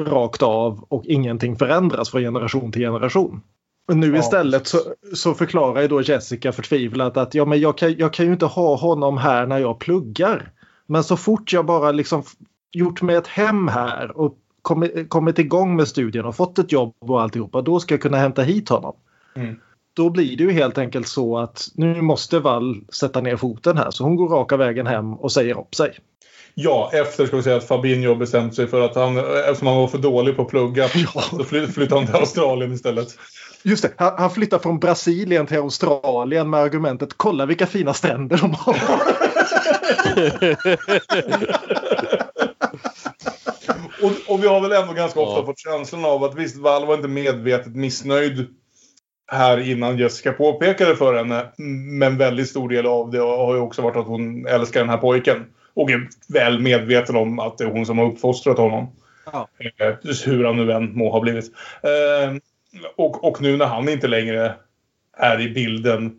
rakt 0.00 0.42
av 0.42 0.84
och 0.88 1.04
ingenting 1.06 1.56
förändras 1.56 2.10
från 2.10 2.22
generation 2.22 2.72
till 2.72 2.82
generation. 2.82 3.40
Nu 3.88 4.12
ja. 4.12 4.18
istället 4.18 4.66
så, 4.66 4.78
så 5.14 5.34
förklarar 5.34 5.82
ju 5.82 5.88
då 5.88 6.02
Jessica 6.02 6.52
förtvivlat 6.52 7.16
att 7.16 7.34
ja, 7.34 7.44
men 7.44 7.60
jag, 7.60 7.78
kan, 7.78 7.94
jag 7.98 8.12
kan 8.12 8.26
ju 8.26 8.32
inte 8.32 8.46
ha 8.46 8.76
honom 8.76 9.18
här 9.18 9.46
när 9.46 9.58
jag 9.58 9.78
pluggar. 9.78 10.52
Men 10.86 11.04
så 11.04 11.16
fort 11.16 11.52
jag 11.52 11.66
bara 11.66 11.92
liksom 11.92 12.22
gjort 12.72 13.02
mig 13.02 13.16
ett 13.16 13.26
hem 13.26 13.68
här 13.68 14.18
och 14.18 14.38
kommit, 14.62 15.08
kommit 15.08 15.38
igång 15.38 15.76
med 15.76 15.88
studien 15.88 16.24
och 16.24 16.36
fått 16.36 16.58
ett 16.58 16.72
jobb 16.72 16.94
och 16.98 17.22
alltihopa, 17.22 17.62
då 17.62 17.80
ska 17.80 17.94
jag 17.94 18.02
kunna 18.02 18.16
hämta 18.16 18.42
hit 18.42 18.68
honom. 18.68 18.96
Mm. 19.36 19.60
Då 19.94 20.10
blir 20.10 20.36
det 20.36 20.42
ju 20.42 20.52
helt 20.52 20.78
enkelt 20.78 21.08
så 21.08 21.38
att 21.38 21.68
nu 21.74 22.02
måste 22.02 22.38
Wall 22.38 22.76
sätta 22.92 23.20
ner 23.20 23.36
foten 23.36 23.76
här 23.76 23.90
så 23.90 24.04
hon 24.04 24.16
går 24.16 24.28
raka 24.28 24.56
vägen 24.56 24.86
hem 24.86 25.14
och 25.14 25.32
säger 25.32 25.58
upp 25.58 25.74
sig. 25.74 25.98
Ja, 26.54 26.90
efter 26.92 27.26
ska 27.26 27.36
vi 27.36 27.42
säga 27.42 27.56
att 27.56 27.68
Fabinho 27.68 28.14
bestämt 28.14 28.54
sig 28.54 28.66
för 28.66 28.80
att 28.80 28.94
han, 28.94 29.18
eftersom 29.18 29.66
han 29.66 29.76
var 29.76 29.86
för 29.86 29.98
dålig 29.98 30.36
på 30.36 30.42
att 30.42 30.48
plugga, 30.48 30.82
ja. 31.14 31.22
så 31.22 31.44
flyttade 31.44 31.94
han 31.94 32.06
till 32.06 32.14
Australien 32.14 32.72
istället. 32.72 33.08
Just 33.62 33.82
det, 33.82 33.92
han, 33.96 34.12
han 34.18 34.30
flyttar 34.30 34.58
från 34.58 34.78
Brasilien 34.78 35.46
till 35.46 35.58
Australien 35.58 36.50
med 36.50 36.60
argumentet 36.60 37.10
kolla 37.16 37.46
vilka 37.46 37.66
fina 37.66 37.94
stränder 37.94 38.36
de 38.36 38.54
har. 38.54 38.76
och, 44.02 44.12
och, 44.34 44.42
vi 44.42 44.48
har 44.48 44.60
väl 44.60 44.72
ändå 44.72 44.92
ganska 44.92 45.20
ofta 45.20 45.40
ja. 45.40 45.46
fått 45.46 45.58
känslan 45.58 46.04
av 46.04 46.24
att 46.24 46.34
visst, 46.34 46.56
Val 46.56 46.86
var 46.86 46.94
inte 46.94 47.08
medvetet 47.08 47.76
missnöjd 47.76 48.46
här 49.32 49.70
innan 49.70 49.98
Jessica 49.98 50.32
påpekade 50.32 50.96
för 50.96 51.14
henne. 51.14 51.46
Men 51.98 52.18
väldigt 52.18 52.48
stor 52.48 52.68
del 52.68 52.86
av 52.86 53.10
det 53.10 53.18
har 53.18 53.54
ju 53.54 53.60
också 53.60 53.82
varit 53.82 53.96
att 53.96 54.06
hon 54.06 54.46
älskar 54.46 54.80
den 54.80 54.88
här 54.88 54.96
pojken. 54.96 55.46
Och 55.74 55.90
är 55.90 56.08
väl 56.28 56.60
medveten 56.60 57.16
om 57.16 57.38
att 57.38 57.58
det 57.58 57.64
är 57.64 57.68
hon 57.68 57.86
som 57.86 57.98
har 57.98 58.06
uppfostrat 58.06 58.58
honom. 58.58 58.92
Ja. 59.32 59.48
Eh, 59.58 59.94
hur 60.26 60.44
han 60.44 60.56
nu 60.56 60.72
än 60.72 60.98
må 60.98 61.10
ha 61.10 61.20
blivit. 61.20 61.52
Och, 62.96 63.24
och 63.24 63.42
nu 63.42 63.56
när 63.56 63.66
han 63.66 63.88
inte 63.88 64.08
längre 64.08 64.54
är 65.16 65.40
i 65.40 65.48
bilden 65.48 66.16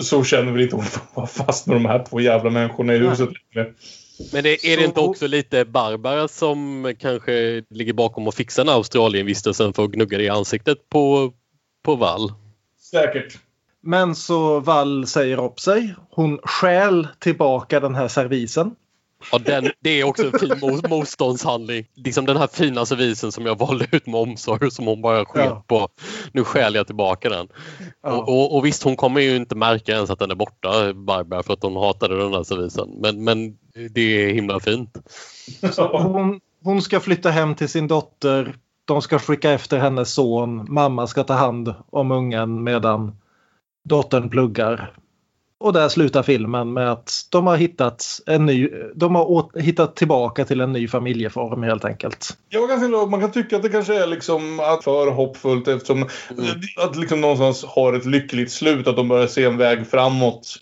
så 0.00 0.24
känner 0.24 0.52
vi 0.52 0.62
inte 0.62 0.76
att 0.76 1.02
hon 1.14 1.26
fast 1.46 1.66
med 1.66 1.76
de 1.76 1.84
här 1.84 2.04
två 2.04 2.20
jävla 2.20 2.50
människorna 2.50 2.94
i 2.94 2.98
huset 2.98 3.28
längre. 3.54 3.72
Men 4.32 4.42
det, 4.42 4.64
är 4.64 4.76
det 4.76 4.84
inte 4.84 5.00
också 5.00 5.26
lite 5.26 5.64
Barbara 5.64 6.28
som 6.28 6.94
kanske 6.98 7.62
ligger 7.70 7.92
bakom 7.92 8.28
att 8.28 8.34
fixa 8.34 8.64
den 8.64 8.74
Australienvistelsen 8.74 9.72
för 9.72 9.84
att 9.84 9.90
gnugga 9.90 10.18
det 10.18 10.24
i 10.24 10.28
ansiktet 10.28 10.88
på, 10.88 11.32
på 11.84 11.96
Wall? 11.96 12.32
Säkert. 12.80 13.38
Men 13.82 14.14
så 14.14 14.60
Wall 14.60 15.06
säger 15.06 15.44
upp 15.44 15.60
sig. 15.60 15.94
Hon 16.10 16.38
stjäl 16.38 17.08
tillbaka 17.18 17.80
den 17.80 17.94
här 17.94 18.08
servisen. 18.08 18.74
Ja, 19.32 19.38
den, 19.38 19.70
det 19.80 20.00
är 20.00 20.04
också 20.04 20.26
en 20.26 20.38
fin 20.38 20.80
motståndshandling. 20.90 21.86
Liksom 21.94 22.26
den 22.26 22.36
här 22.36 22.46
fina 22.46 22.86
servisen 22.86 23.32
som 23.32 23.46
jag 23.46 23.58
valde 23.58 23.86
ut 23.92 24.06
med 24.06 24.20
omsorg 24.20 24.70
som 24.70 24.86
hon 24.86 25.02
bara 25.02 25.24
sket 25.24 25.44
ja. 25.44 25.64
på. 25.66 25.88
Nu 26.32 26.44
skäl 26.44 26.74
jag 26.74 26.86
tillbaka 26.86 27.28
den. 27.28 27.48
Ja. 28.02 28.12
Och, 28.12 28.28
och, 28.28 28.56
och, 28.56 28.66
visst, 28.66 28.82
hon 28.82 28.96
kommer 28.96 29.20
ju 29.20 29.36
inte 29.36 29.54
märka 29.54 29.92
ens 29.92 30.10
att 30.10 30.18
den 30.18 30.30
är 30.30 30.34
borta, 30.34 30.92
Barbara, 30.94 31.42
för 31.42 31.52
att 31.52 31.62
hon 31.62 31.76
hatade 31.76 32.18
den 32.18 32.32
här 32.32 32.42
servisen. 32.42 32.88
Men, 33.00 33.24
men 33.24 33.56
det 33.90 34.00
är 34.00 34.34
himla 34.34 34.60
fint. 34.60 34.96
Hon, 35.76 36.40
hon 36.62 36.82
ska 36.82 37.00
flytta 37.00 37.30
hem 37.30 37.54
till 37.54 37.68
sin 37.68 37.88
dotter. 37.88 38.56
De 38.84 39.02
ska 39.02 39.18
skicka 39.18 39.50
efter 39.50 39.78
hennes 39.78 40.14
son. 40.14 40.66
Mamma 40.68 41.06
ska 41.06 41.24
ta 41.24 41.34
hand 41.34 41.74
om 41.90 42.10
ungen 42.10 42.64
medan 42.64 43.16
dottern 43.84 44.30
pluggar. 44.30 44.92
Och 45.66 45.72
där 45.72 45.88
slutar 45.88 46.22
filmen 46.22 46.72
med 46.72 46.92
att 46.92 47.12
de 47.30 47.46
har 47.46 47.56
hittat 47.56 48.04
en 48.26 48.46
ny, 48.46 48.68
de 48.94 49.14
har 49.14 49.60
hittat 49.60 49.96
tillbaka 49.96 50.44
till 50.44 50.60
en 50.60 50.72
ny 50.72 50.88
familjeform 50.88 51.62
helt 51.62 51.84
enkelt. 51.84 52.36
Ja, 52.48 53.06
man 53.10 53.20
kan 53.20 53.32
tycka 53.32 53.56
att 53.56 53.62
det 53.62 53.68
kanske 53.68 54.02
är 54.02 54.06
liksom 54.06 54.60
att 54.60 54.84
för 54.84 55.10
hoppfullt 55.10 55.68
eftersom 55.68 55.96
mm. 55.96 56.08
att 56.76 56.96
liksom 56.96 57.20
någonstans 57.20 57.64
har 57.64 57.92
ett 57.92 58.04
lyckligt 58.04 58.52
slut, 58.52 58.86
att 58.86 58.96
de 58.96 59.08
börjar 59.08 59.26
se 59.26 59.44
en 59.44 59.56
väg 59.56 59.86
framåt. 59.86 60.56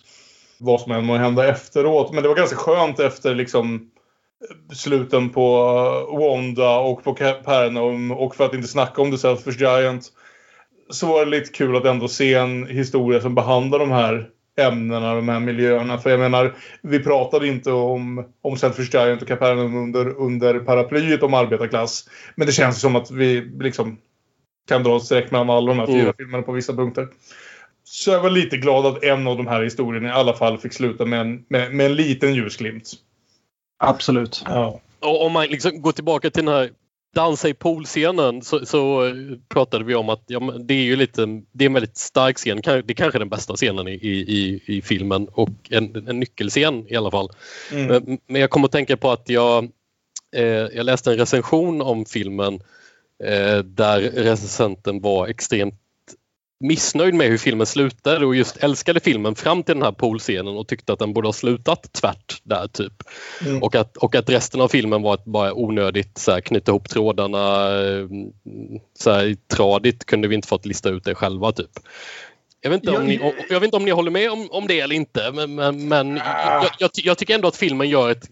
Vad 0.59 0.81
som 0.81 0.93
än 0.93 1.05
må 1.05 1.17
hända 1.17 1.49
efteråt. 1.49 2.13
Men 2.13 2.23
det 2.23 2.29
var 2.29 2.37
ganska 2.37 2.57
skönt 2.57 3.01
efter 3.01 3.35
liksom 3.35 3.91
sluten 4.73 5.31
på 5.31 5.57
Wanda 6.21 6.79
och 6.79 7.05
på 7.05 7.15
Capernaum 7.15 8.11
och 8.11 8.37
för 8.37 8.45
att 8.45 8.55
inte 8.55 8.69
snacka 8.69 9.03
om 9.03 9.11
The 9.11 9.19
Selfish 9.19 9.61
Giant 9.61 10.03
så 10.91 11.07
var 11.07 11.25
det 11.25 11.31
lite 11.31 11.53
kul 11.53 11.77
att 11.77 11.85
ändå 11.85 12.09
se 12.09 12.35
en 12.35 12.67
historia 12.67 13.21
som 13.21 13.35
behandlar 13.35 13.79
de 13.79 13.91
här 13.91 14.31
ämnena, 14.57 15.15
de 15.15 15.29
här 15.29 15.41
miljöerna. 15.41 15.99
För 15.99 16.11
jag 16.11 16.21
menar, 16.21 16.55
vi 16.83 16.99
pratade 16.99 17.49
inte 17.49 17.73
om, 17.73 18.27
om 18.43 18.57
Selfish 18.57 18.95
Giant 18.95 19.23
och 19.23 19.29
Capernaum 19.29 19.77
under, 19.77 20.21
under 20.21 20.59
paraplyet 20.59 21.23
om 21.23 21.35
arbetarklass. 21.35 22.09
Men 22.35 22.47
det 22.47 22.53
känns 22.53 22.81
som 22.81 22.97
att 22.97 23.11
vi 23.11 23.41
liksom 23.41 23.99
kan 24.69 24.83
dra 24.83 24.97
ett 24.97 25.03
streck 25.03 25.31
mellan 25.31 25.51
alla 25.51 25.67
de 25.67 25.79
här 25.79 25.87
fyra 25.87 26.01
mm. 26.01 26.15
filmerna 26.19 26.43
på 26.43 26.53
vissa 26.53 26.73
punkter. 26.73 27.09
Så 27.85 28.11
jag 28.11 28.21
var 28.21 28.31
lite 28.31 28.57
glad 28.57 28.87
att 28.87 29.05
en 29.05 29.27
av 29.27 29.37
de 29.37 29.47
här 29.47 29.63
historierna 29.63 30.09
i 30.09 30.13
alla 30.13 30.33
fall 30.33 30.59
fick 30.59 30.73
sluta 30.73 31.05
med 31.05 31.21
en, 31.21 31.45
med, 31.49 31.75
med 31.75 31.87
en 31.87 31.95
liten 31.95 32.35
ljusglimt. 32.35 32.93
Absolut. 33.79 34.45
Ja. 34.47 34.81
Och 35.01 35.27
om 35.27 35.33
man 35.33 35.47
liksom 35.47 35.83
går 35.83 35.93
tillbaka 35.93 36.31
till 36.31 36.45
den 36.45 36.55
här 36.55 36.71
dansa 37.15 37.49
i 37.49 37.55
poolscenen 37.55 38.43
så, 38.43 38.67
så 38.67 39.13
pratade 39.49 39.85
vi 39.85 39.95
om 39.95 40.09
att 40.09 40.23
ja, 40.27 40.41
det 40.41 40.75
är 40.75 40.83
ju 40.83 40.97
lite, 40.97 41.27
det 41.53 41.65
är 41.65 41.67
en 41.67 41.73
väldigt 41.73 41.97
stark 41.97 42.37
scen. 42.37 42.61
Det 42.65 42.91
är 42.91 42.95
kanske 42.95 43.19
den 43.19 43.29
bästa 43.29 43.57
scenen 43.57 43.89
i, 43.89 43.93
i, 43.93 44.63
i 44.67 44.83
filmen 44.83 45.29
och 45.29 45.51
en, 45.71 46.09
en 46.09 46.21
nyckelscen 46.21 46.89
i 46.89 46.97
alla 46.97 47.11
fall. 47.11 47.29
Mm. 47.73 47.87
Men, 47.87 48.19
men, 48.27 48.41
jag 48.41 48.51
kommer 48.51 48.67
att 48.67 48.73
tänka 48.73 48.97
på 48.97 49.11
att 49.11 49.29
jag, 49.29 49.65
eh, 50.37 50.45
jag 50.45 50.87
läste 50.87 51.11
en 51.11 51.19
recension 51.19 51.83
om 51.83 52.05
filmen 52.05 52.55
eh, 53.25 53.59
där 53.59 54.01
recensenten 54.01 55.01
var 55.01 55.27
extremt 55.27 55.84
missnöjd 56.61 57.15
med 57.15 57.29
hur 57.29 57.39
filmen 57.39 57.67
slutade 57.67 58.27
och 58.27 58.37
just 58.37 58.57
älskade 58.57 59.01
filmen 59.01 59.35
fram 59.35 59.63
till 59.63 59.75
den 59.75 59.83
här 59.83 59.93
poolscenen 59.93 60.57
och 60.57 60.69
tyckte 60.69 60.93
att 60.93 60.99
den 60.99 61.13
borde 61.13 61.29
ha 61.29 61.33
slutat 61.33 61.93
tvärt 61.93 62.41
där 62.43 62.69
typ. 62.69 62.93
Mm. 63.47 63.63
Och, 63.63 63.75
att, 63.75 63.97
och 63.97 64.15
att 64.15 64.31
resten 64.31 64.61
av 64.61 64.69
filmen 64.69 65.03
var 65.03 65.15
ett 65.15 65.25
bara 65.25 65.55
onödigt 65.55 66.19
så 66.19 66.33
här, 66.33 66.41
knyta 66.41 66.73
ihop 66.73 66.89
trådarna 66.89 67.69
så 68.99 69.11
här, 69.11 69.37
tradigt 69.57 70.05
kunde 70.05 70.29
vi 70.29 70.35
inte 70.35 70.49
fått 70.49 70.67
lista 70.67 70.89
ut 70.89 71.05
det 71.05 71.15
själva 71.15 71.53
typ. 71.53 71.71
Jag 72.61 72.71
vet, 72.71 72.83
inte 72.83 72.99
om 72.99 73.07
ni, 73.07 73.33
jag 73.49 73.61
vet 73.61 73.65
inte 73.65 73.77
om 73.77 73.85
ni 73.85 73.91
håller 73.91 74.11
med 74.11 74.31
om, 74.31 74.49
om 74.51 74.67
det 74.67 74.81
eller 74.81 74.97
inte 74.97 75.33
men, 75.33 75.55
men, 75.55 75.89
men 75.89 76.17
jag, 76.17 76.71
jag, 76.79 76.91
jag, 76.95 77.19
tycker 77.19 77.35
ändå 77.35 77.49
att 77.49 77.57
filmen 77.57 77.89
gör, 77.89 78.11
ett, 78.11 78.29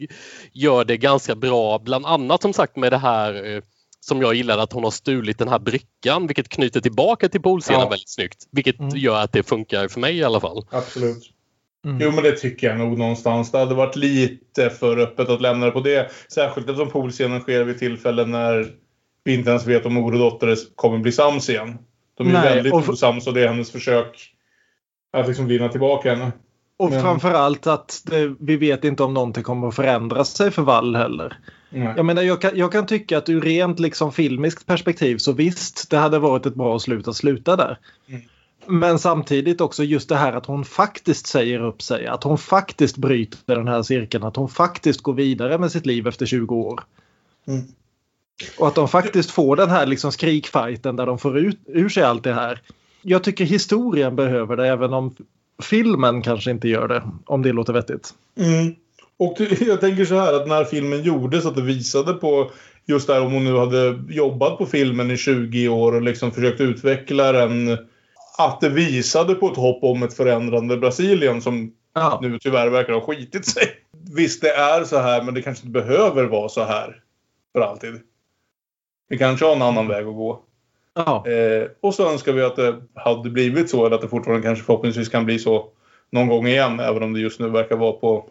gör 0.52 0.84
det 0.84 0.96
ganska 0.96 1.34
bra 1.34 1.78
bland 1.78 2.06
annat 2.06 2.42
som 2.42 2.52
sagt 2.52 2.76
med 2.76 2.92
det 2.92 2.98
här 2.98 3.54
eh, 3.54 3.62
som 4.04 4.22
jag 4.22 4.34
gillar 4.34 4.58
att 4.58 4.72
hon 4.72 4.84
har 4.84 4.90
stulit 4.90 5.38
den 5.38 5.48
här 5.48 5.58
brickan 5.58 6.26
vilket 6.26 6.48
knyter 6.48 6.80
tillbaka 6.80 7.28
till 7.28 7.42
poolscenen 7.42 7.80
ja. 7.80 7.88
väldigt 7.88 8.08
snyggt. 8.08 8.48
Vilket 8.50 8.78
mm. 8.78 8.96
gör 8.96 9.20
att 9.20 9.32
det 9.32 9.42
funkar 9.42 9.88
för 9.88 10.00
mig 10.00 10.16
i 10.16 10.24
alla 10.24 10.40
fall. 10.40 10.66
Absolut. 10.70 11.30
Mm. 11.84 11.98
Jo 12.00 12.10
men 12.10 12.24
det 12.24 12.32
tycker 12.32 12.66
jag 12.66 12.78
nog 12.78 12.98
någonstans. 12.98 13.50
Det 13.50 13.58
hade 13.58 13.74
varit 13.74 13.96
lite 13.96 14.70
för 14.70 14.98
öppet 14.98 15.28
att 15.28 15.40
lämna 15.40 15.66
det 15.66 15.72
på 15.72 15.80
det. 15.80 16.10
Särskilt 16.28 16.68
eftersom 16.68 16.90
poolscenen 16.90 17.40
sker 17.40 17.64
vid 17.64 17.78
tillfällen 17.78 18.30
när 18.30 18.74
vi 19.24 19.34
inte 19.34 19.50
ens 19.50 19.66
vet 19.66 19.86
om 19.86 19.94
mor 19.94 20.12
och 20.12 20.18
dotter 20.18 20.56
kommer 20.74 20.98
bli 20.98 21.12
sams 21.12 21.48
igen. 21.48 21.78
De 22.14 22.28
är 22.28 22.32
Nej, 22.32 22.54
väldigt 22.54 22.72
och... 22.72 22.88
osams 22.88 23.26
och 23.26 23.34
det 23.34 23.42
är 23.42 23.48
hennes 23.48 23.70
försök 23.70 24.34
att 25.12 25.28
liksom 25.28 25.46
vinna 25.46 25.68
tillbaka 25.68 26.14
henne. 26.14 26.32
Och 26.76 26.90
men... 26.90 27.02
framförallt 27.02 27.66
att 27.66 28.02
det, 28.04 28.34
vi 28.40 28.56
vet 28.56 28.84
inte 28.84 29.02
om 29.02 29.14
någonting 29.14 29.42
kommer 29.42 29.68
att 29.68 29.74
förändra 29.74 30.24
sig 30.24 30.50
för 30.50 30.62
Wall 30.62 30.96
heller. 30.96 31.38
Jag, 31.74 32.04
menar, 32.04 32.22
jag, 32.22 32.40
kan, 32.40 32.50
jag 32.54 32.72
kan 32.72 32.86
tycka 32.86 33.18
att 33.18 33.28
ur 33.28 33.40
rent 33.40 33.80
liksom 33.80 34.12
filmiskt 34.12 34.66
perspektiv 34.66 35.18
så 35.18 35.32
visst, 35.32 35.90
det 35.90 35.96
hade 35.96 36.18
varit 36.18 36.46
ett 36.46 36.54
bra 36.54 36.78
slut 36.78 37.08
att 37.08 37.16
sluta 37.16 37.56
där. 37.56 37.78
Mm. 38.08 38.22
Men 38.66 38.98
samtidigt 38.98 39.60
också 39.60 39.84
just 39.84 40.08
det 40.08 40.16
här 40.16 40.32
att 40.32 40.46
hon 40.46 40.64
faktiskt 40.64 41.26
säger 41.26 41.64
upp 41.64 41.82
sig. 41.82 42.06
Att 42.06 42.24
hon 42.24 42.38
faktiskt 42.38 42.96
bryter 42.96 43.56
den 43.56 43.68
här 43.68 43.82
cirkeln. 43.82 44.24
Att 44.24 44.36
hon 44.36 44.48
faktiskt 44.48 45.00
går 45.00 45.14
vidare 45.14 45.58
med 45.58 45.72
sitt 45.72 45.86
liv 45.86 46.06
efter 46.06 46.26
20 46.26 46.54
år. 46.54 46.80
Mm. 47.46 47.62
Och 48.58 48.68
att 48.68 48.74
de 48.74 48.88
faktiskt 48.88 49.30
får 49.30 49.56
den 49.56 49.70
här 49.70 49.86
liksom 49.86 50.12
skrikfighten 50.12 50.96
där 50.96 51.06
de 51.06 51.18
får 51.18 51.38
ut, 51.38 51.58
ur 51.66 51.88
sig 51.88 52.02
allt 52.02 52.24
det 52.24 52.34
här. 52.34 52.60
Jag 53.02 53.24
tycker 53.24 53.44
historien 53.44 54.16
behöver 54.16 54.56
det 54.56 54.68
även 54.68 54.92
om 54.92 55.14
filmen 55.62 56.22
kanske 56.22 56.50
inte 56.50 56.68
gör 56.68 56.88
det. 56.88 57.02
Om 57.26 57.42
det 57.42 57.52
låter 57.52 57.72
vettigt. 57.72 58.14
Mm. 58.36 58.74
Och 59.22 59.40
jag 59.60 59.80
tänker 59.80 60.04
så 60.04 60.14
här 60.14 60.32
att 60.32 60.48
när 60.48 60.64
filmen 60.64 61.02
gjordes 61.02 61.46
att 61.46 61.54
det 61.54 61.62
visade 61.62 62.12
på 62.12 62.50
just 62.86 63.06
där 63.06 63.20
om 63.20 63.32
hon 63.32 63.44
nu 63.44 63.56
hade 63.56 63.98
jobbat 64.08 64.58
på 64.58 64.66
filmen 64.66 65.10
i 65.10 65.16
20 65.16 65.68
år 65.68 65.94
och 65.94 66.02
liksom 66.02 66.32
försökt 66.32 66.60
utveckla 66.60 67.32
den. 67.32 67.78
Att 68.38 68.60
det 68.60 68.68
visade 68.68 69.34
på 69.34 69.48
ett 69.48 69.56
hopp 69.56 69.84
om 69.84 70.02
ett 70.02 70.14
förändrande 70.14 70.76
Brasilien 70.76 71.42
som 71.42 71.72
ja. 71.94 72.18
nu 72.22 72.38
tyvärr 72.38 72.68
verkar 72.68 72.92
ha 72.92 73.00
skitit 73.00 73.46
sig. 73.46 73.64
Visst, 74.16 74.42
det 74.42 74.50
är 74.50 74.84
så 74.84 74.98
här 74.98 75.22
men 75.22 75.34
det 75.34 75.42
kanske 75.42 75.66
inte 75.66 75.80
behöver 75.80 76.24
vara 76.24 76.48
så 76.48 76.64
här 76.64 77.00
för 77.52 77.60
alltid. 77.60 78.00
Vi 79.08 79.18
kanske 79.18 79.46
har 79.46 79.56
en 79.56 79.62
annan 79.62 79.88
väg 79.88 80.06
att 80.06 80.14
gå. 80.14 80.42
Ja. 80.94 81.24
Eh, 81.26 81.68
och 81.80 81.94
så 81.94 82.10
önskar 82.10 82.32
vi 82.32 82.42
att 82.42 82.56
det 82.56 82.76
hade 82.94 83.30
blivit 83.30 83.70
så 83.70 83.86
eller 83.86 83.96
att 83.96 84.02
det 84.02 84.08
fortfarande 84.08 84.46
kanske 84.46 84.64
förhoppningsvis 84.64 85.08
kan 85.08 85.24
bli 85.24 85.38
så 85.38 85.68
någon 86.10 86.28
gång 86.28 86.46
igen 86.46 86.80
även 86.80 87.02
om 87.02 87.12
det 87.12 87.20
just 87.20 87.40
nu 87.40 87.48
verkar 87.48 87.76
vara 87.76 87.92
på 87.92 88.30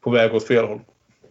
på 0.00 0.10
väg 0.10 0.34
åt 0.34 0.46
fel 0.46 0.64
håll. 0.64 0.80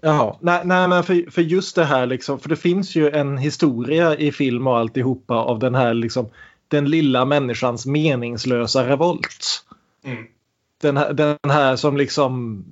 Jaha, 0.01 0.35
nej, 0.41 0.61
nej 0.65 0.87
men 0.87 1.03
för, 1.03 1.31
för 1.31 1.41
just 1.41 1.75
det 1.75 1.85
här 1.85 2.05
liksom, 2.05 2.39
för 2.39 2.49
det 2.49 2.55
finns 2.55 2.95
ju 2.95 3.09
en 3.09 3.37
historia 3.37 4.15
i 4.15 4.31
film 4.31 4.67
och 4.67 4.77
alltihopa 4.77 5.35
av 5.35 5.59
den 5.59 5.75
här 5.75 5.93
liksom 5.93 6.29
den 6.67 6.89
lilla 6.89 7.25
människans 7.25 7.85
meningslösa 7.85 8.89
revolt. 8.89 9.65
Mm. 10.03 10.25
Den, 10.81 10.97
här, 10.97 11.13
den 11.13 11.37
här 11.47 11.75
som 11.75 11.97
liksom 11.97 12.63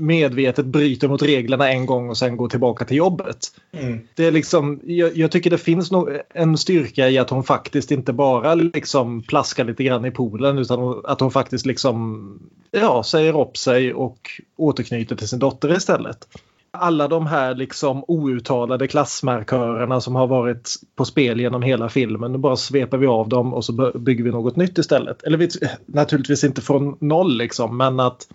medvetet 0.00 0.66
bryter 0.66 1.08
mot 1.08 1.22
reglerna 1.22 1.70
en 1.70 1.86
gång 1.86 2.08
och 2.08 2.16
sen 2.16 2.36
går 2.36 2.48
tillbaka 2.48 2.84
till 2.84 2.96
jobbet. 2.96 3.38
Mm. 3.72 4.00
Det 4.14 4.26
är 4.26 4.30
liksom, 4.30 4.80
jag, 4.84 5.16
jag, 5.16 5.30
tycker 5.30 5.50
det 5.50 5.58
finns 5.58 5.90
nog 5.90 6.08
en 6.34 6.58
styrka 6.58 7.08
i 7.08 7.18
att 7.18 7.30
hon 7.30 7.44
faktiskt 7.44 7.90
inte 7.90 8.12
bara 8.12 8.54
liksom 8.54 9.22
plaskar 9.22 9.64
lite 9.64 9.84
grann 9.84 10.04
i 10.04 10.10
poolen 10.10 10.58
utan 10.58 11.02
att 11.04 11.20
hon 11.20 11.30
faktiskt 11.30 11.66
liksom 11.66 12.38
ja, 12.70 13.02
säger 13.02 13.40
upp 13.40 13.56
sig 13.56 13.94
och 13.94 14.18
återknyter 14.56 15.16
till 15.16 15.28
sin 15.28 15.38
dotter 15.38 15.76
istället. 15.76 16.28
Alla 16.72 17.08
de 17.08 17.26
här 17.26 17.54
liksom 17.54 18.04
outtalade 18.08 18.88
klassmarkörerna 18.88 20.00
som 20.00 20.14
har 20.14 20.26
varit 20.26 20.74
på 20.96 21.04
spel 21.04 21.40
genom 21.40 21.62
hela 21.62 21.88
filmen, 21.88 22.32
nu 22.32 22.38
bara 22.38 22.56
sveper 22.56 22.98
vi 22.98 23.06
av 23.06 23.28
dem 23.28 23.54
och 23.54 23.64
så 23.64 23.92
bygger 23.94 24.24
vi 24.24 24.30
något 24.30 24.56
nytt 24.56 24.78
istället. 24.78 25.22
Eller 25.22 25.38
vi, 25.38 25.48
naturligtvis 25.86 26.44
inte 26.44 26.60
från 26.60 26.96
noll 27.00 27.36
liksom, 27.36 27.76
men 27.76 28.00
att 28.00 28.26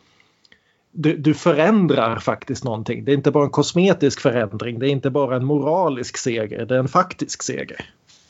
du, 0.95 1.17
du, 1.17 1.33
förändrar 1.33 2.19
faktiskt 2.19 2.63
någonting. 2.63 3.05
Det 3.05 3.11
är 3.11 3.13
inte 3.13 3.31
bara 3.31 3.43
en 3.43 3.49
kosmetisk 3.49 4.19
förändring. 4.19 4.79
Det 4.79 4.87
är 4.87 4.91
inte 4.91 5.09
bara 5.09 5.35
en 5.35 5.45
moralisk 5.45 6.17
seger. 6.17 6.65
Det 6.65 6.75
är 6.75 6.79
en 6.79 6.87
faktisk 6.87 7.43
seger. 7.43 7.85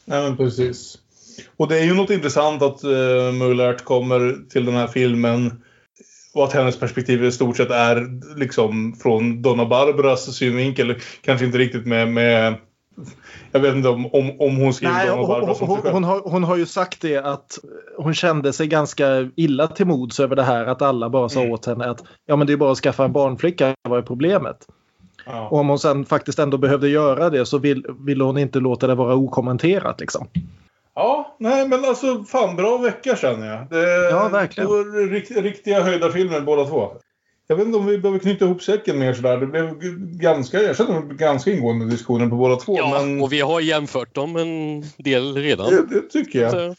Nej, 0.05 0.23
men 0.23 0.37
precis. 0.37 0.97
Och 1.57 1.67
det 1.67 1.79
är 1.79 1.83
ju 1.83 1.93
något 1.93 2.09
intressant 2.09 2.61
att 2.61 2.83
uh, 2.83 3.31
Mullert 3.31 3.83
kommer 3.83 4.49
till 4.49 4.65
den 4.65 4.75
här 4.75 4.87
filmen 4.87 5.63
och 6.33 6.43
att 6.43 6.53
hennes 6.53 6.79
perspektiv 6.79 7.23
i 7.23 7.31
stort 7.31 7.57
sett 7.57 7.71
är 7.71 8.07
liksom 8.39 8.95
från 9.01 9.41
Donna 9.41 9.65
Barbaras 9.65 10.35
synvinkel. 10.35 10.95
Kanske 11.21 11.45
inte 11.45 11.57
riktigt 11.57 11.85
med, 11.85 12.07
med 12.07 12.55
jag 13.51 13.59
vet 13.59 13.75
inte 13.75 13.89
om, 13.89 14.05
om, 14.05 14.41
om 14.41 14.55
hon 14.57 14.73
skriver 14.73 14.93
Nej, 14.93 15.07
Donna 15.07 15.27
Barbara 15.27 15.55
som 15.55 15.67
hon, 15.67 15.79
hon, 15.91 16.03
har, 16.03 16.21
hon 16.25 16.43
har 16.43 16.57
ju 16.57 16.65
sagt 16.65 17.01
det 17.01 17.17
att 17.17 17.59
hon 17.97 18.13
kände 18.13 18.53
sig 18.53 18.67
ganska 18.67 19.29
illa 19.35 19.67
till 19.67 19.85
mods 19.85 20.19
över 20.19 20.35
det 20.35 20.43
här 20.43 20.65
att 20.65 20.81
alla 20.81 21.09
bara 21.09 21.29
sa 21.29 21.39
mm. 21.39 21.53
åt 21.53 21.65
henne 21.65 21.85
att 21.85 22.03
ja 22.25 22.35
men 22.35 22.47
det 22.47 22.53
är 22.53 22.57
bara 22.57 22.71
att 22.71 22.77
skaffa 22.77 23.05
en 23.05 23.11
barnflicka, 23.11 23.75
vad 23.89 23.99
är 23.99 24.03
problemet? 24.03 24.57
Ja. 25.25 25.47
Och 25.49 25.59
om 25.59 25.69
hon 25.69 25.79
sen 25.79 26.05
faktiskt 26.05 26.39
ändå 26.39 26.57
behövde 26.57 26.89
göra 26.89 27.29
det 27.29 27.45
så 27.45 27.57
vill, 27.57 27.85
ville 28.05 28.23
hon 28.23 28.37
inte 28.37 28.59
låta 28.59 28.87
det 28.87 28.95
vara 28.95 29.15
okommenterat 29.15 29.99
liksom. 29.99 30.27
Ja, 30.95 31.35
nej 31.39 31.67
men 31.67 31.85
alltså 31.85 32.23
fan 32.23 32.55
bra 32.55 32.77
vecka 32.77 33.15
känner 33.15 33.47
jag. 33.47 33.69
Det, 33.69 34.09
ja, 34.09 34.27
verkligen. 34.27 34.69
Rikt, 35.09 35.31
riktiga 35.31 35.83
höjdarfilmer 35.83 36.41
båda 36.41 36.65
två. 36.65 36.91
Jag 37.47 37.55
vet 37.55 37.65
inte 37.65 37.77
om 37.77 37.85
vi 37.85 37.97
behöver 37.97 38.19
knyta 38.19 38.45
ihop 38.45 38.63
säcken 38.63 38.99
mer 38.99 39.13
sådär. 39.13 39.37
Det 39.37 39.47
blev 39.47 39.75
ganska, 40.17 40.61
jag 40.61 40.77
känner 40.77 41.01
ganska 41.01 41.51
ingående 41.51 41.85
diskussioner 41.85 42.27
på 42.27 42.35
båda 42.35 42.55
två. 42.55 42.77
Ja, 42.77 43.01
men... 43.01 43.21
och 43.21 43.33
vi 43.33 43.41
har 43.41 43.61
jämfört 43.61 44.15
dem 44.15 44.35
en 44.35 44.83
del 44.97 45.35
redan. 45.35 45.69
Det, 45.69 45.85
det 45.89 46.01
tycker 46.01 46.41
jag. 46.41 46.51
Så... 46.51 46.75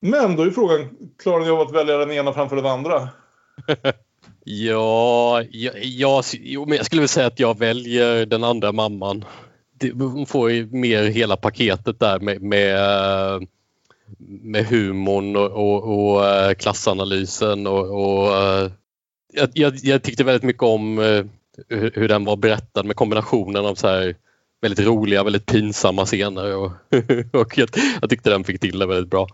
Men 0.00 0.36
då 0.36 0.42
är 0.42 0.50
frågan, 0.50 0.88
klarar 1.22 1.44
ni 1.44 1.50
av 1.50 1.60
att 1.60 1.74
välja 1.74 1.98
den 1.98 2.10
ena 2.10 2.32
framför 2.32 2.56
den 2.56 2.66
andra? 2.66 3.08
ja, 4.44 5.42
jag, 5.50 5.84
jag, 5.84 6.24
jag 6.42 6.86
skulle 6.86 7.00
vilja 7.00 7.08
säga 7.08 7.26
att 7.26 7.40
jag 7.40 7.58
väljer 7.58 8.26
den 8.26 8.44
andra 8.44 8.72
mamman. 8.72 9.24
Hon 9.92 10.26
får 10.26 10.50
ju 10.50 10.66
mer 10.66 11.02
hela 11.02 11.36
paketet 11.36 12.00
där 12.00 12.20
med, 12.20 12.42
med 12.42 12.78
med 14.18 14.66
humorn 14.66 15.36
och, 15.36 15.50
och, 15.50 16.14
och 16.14 16.26
eh, 16.26 16.54
klassanalysen 16.54 17.66
och, 17.66 17.86
och 17.86 18.36
eh, 18.36 18.70
jag, 19.34 19.48
jag, 19.54 19.74
jag, 19.82 20.02
tyckte 20.02 20.24
väldigt 20.24 20.42
mycket 20.42 20.62
om 20.62 20.98
eh, 20.98 21.24
hur, 21.68 21.92
hur, 21.94 22.08
den 22.08 22.24
var 22.24 22.36
berättad 22.36 22.82
med 22.82 22.96
kombinationen 22.96 23.66
av 23.66 23.74
så 23.74 23.88
här 23.88 24.14
väldigt 24.60 24.86
roliga, 24.86 25.24
väldigt 25.24 25.46
pinsamma 25.46 26.04
scener 26.04 26.56
och, 26.56 26.70
och 27.40 27.58
jag, 27.58 27.68
jag, 28.00 28.10
tyckte 28.10 28.30
den 28.30 28.44
fick 28.44 28.60
till 28.60 28.78
det 28.78 28.86
väldigt 28.86 29.10
bra. 29.10 29.28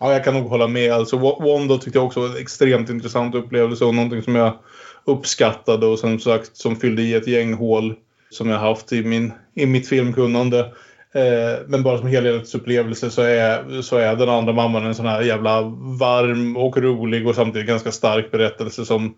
Ja, 0.00 0.12
jag 0.12 0.24
kan 0.24 0.34
nog 0.34 0.48
hålla 0.48 0.68
med. 0.68 0.92
Alltså, 0.92 1.16
Wanda 1.16 1.78
tyckte 1.78 1.98
jag 1.98 2.06
också 2.06 2.20
var 2.20 2.28
en 2.28 2.36
extremt 2.36 2.90
intressant 2.90 3.34
upplevelse 3.34 3.84
och 3.84 3.94
någonting 3.94 4.22
som 4.22 4.34
jag 4.34 4.58
uppskattade 5.04 5.86
och 5.86 5.98
som 5.98 6.18
sagt 6.18 6.56
som 6.56 6.76
fyllde 6.76 7.02
i 7.02 7.14
ett 7.14 7.26
gäng 7.26 7.54
hål 7.54 7.94
som 8.30 8.48
jag 8.48 8.58
haft 8.58 8.92
i, 8.92 9.04
min, 9.04 9.32
i 9.54 9.66
mitt 9.66 9.88
filmkunnande. 9.88 10.72
Eh, 11.14 11.58
men 11.66 11.82
bara 11.82 11.98
som 11.98 12.08
helhetsupplevelse 12.08 13.10
så 13.10 13.22
är, 13.22 13.82
så 13.82 13.96
är 13.96 14.16
den 14.16 14.28
andra 14.28 14.52
mamman 14.52 14.86
en 14.86 14.94
sån 14.94 15.06
här 15.06 15.22
jävla 15.22 15.62
varm 16.00 16.56
och 16.56 16.76
rolig 16.76 17.26
och 17.26 17.34
samtidigt 17.34 17.68
ganska 17.68 17.92
stark 17.92 18.30
berättelse 18.30 18.84
som 18.84 19.14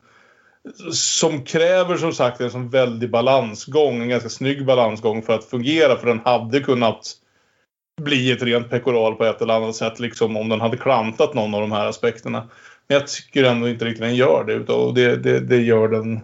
som 0.93 1.45
kräver 1.45 1.97
som 1.97 2.13
sagt 2.13 2.41
en 2.41 2.51
sån 2.51 2.71
väldig 2.71 3.11
balansgång, 3.11 4.03
en 4.03 4.09
ganska 4.09 4.29
snygg 4.29 4.67
balansgång 4.67 5.23
för 5.23 5.33
att 5.35 5.45
fungera 5.45 5.97
för 5.97 6.07
den 6.07 6.21
hade 6.25 6.61
kunnat 6.61 7.17
bli 8.03 8.31
ett 8.31 8.43
rent 8.43 8.71
pekoral 8.71 9.15
på 9.15 9.25
ett 9.25 9.43
eller 9.43 9.55
annat 9.55 9.77
sätt 9.77 10.01
liksom 10.01 10.37
om 10.37 10.49
den 10.49 10.61
hade 10.61 10.77
klantat 10.77 11.35
någon 11.35 11.55
av 11.55 11.61
de 11.61 11.73
här 11.73 11.87
aspekterna. 11.87 12.49
Men 12.89 12.99
jag 12.99 13.07
tycker 13.07 13.45
ändå 13.45 13.69
inte 13.69 13.85
riktigt 13.85 14.03
den 14.03 14.15
gör 14.15 14.45
det 14.45 14.73
och 14.73 14.95
det, 14.95 15.17
det, 15.17 15.41
det 15.41 15.61
gör 15.61 15.89
den 15.89 16.21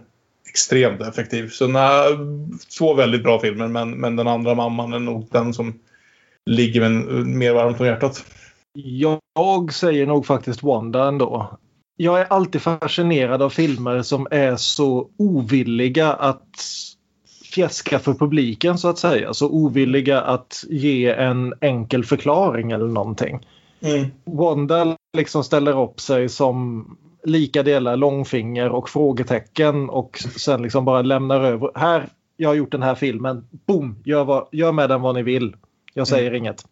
extremt 0.49 1.01
effektiv. 1.01 1.49
Så 1.49 1.67
nej, 1.67 2.17
två 2.77 2.93
väldigt 2.93 3.23
bra 3.23 3.39
filmer 3.39 3.67
men, 3.67 3.91
men 3.91 4.15
den 4.15 4.27
andra 4.27 4.55
mamman 4.55 4.93
är 4.93 4.99
nog 4.99 5.27
den 5.31 5.53
som 5.53 5.79
ligger 6.45 6.89
mig 6.89 7.23
mer 7.23 7.53
varmt 7.53 7.79
om 7.79 7.85
hjärtat. 7.85 8.25
Jag 8.73 9.73
säger 9.73 10.05
nog 10.05 10.25
faktiskt 10.25 10.63
Wanda 10.63 11.07
ändå. 11.07 11.57
Jag 11.97 12.19
är 12.19 12.25
alltid 12.25 12.61
fascinerad 12.61 13.41
av 13.41 13.49
filmer 13.49 14.01
som 14.01 14.27
är 14.31 14.55
så 14.55 15.09
ovilliga 15.17 16.13
att 16.13 16.65
fjäska 17.53 17.99
för 17.99 18.13
publiken 18.13 18.77
så 18.77 18.87
att 18.87 18.97
säga. 18.97 19.33
Så 19.33 19.49
ovilliga 19.49 20.21
att 20.21 20.63
ge 20.69 21.09
en 21.09 21.53
enkel 21.61 22.05
förklaring 22.05 22.71
eller 22.71 22.87
någonting. 22.87 23.47
Mm. 23.81 24.07
Wanda 24.23 24.97
liksom 25.17 25.43
ställer 25.43 25.83
upp 25.83 25.99
sig 25.99 26.29
som 26.29 26.85
lika 27.23 27.63
delar 27.63 27.95
långfinger 27.95 28.69
och 28.69 28.89
frågetecken 28.89 29.89
och 29.89 30.17
sen 30.19 30.61
liksom 30.61 30.85
bara 30.85 31.01
lämnar 31.01 31.41
över. 31.41 31.71
Här, 31.75 32.09
jag 32.37 32.49
har 32.49 32.55
gjort 32.55 32.71
den 32.71 32.83
här 32.83 32.95
filmen. 32.95 33.47
Boom! 33.67 34.01
Gör, 34.05 34.23
vad, 34.23 34.47
gör 34.51 34.71
med 34.71 34.89
den 34.89 35.01
vad 35.01 35.15
ni 35.15 35.23
vill. 35.23 35.55
Jag 35.93 36.07
säger 36.07 36.27
mm. 36.27 36.37
inget. 36.37 36.63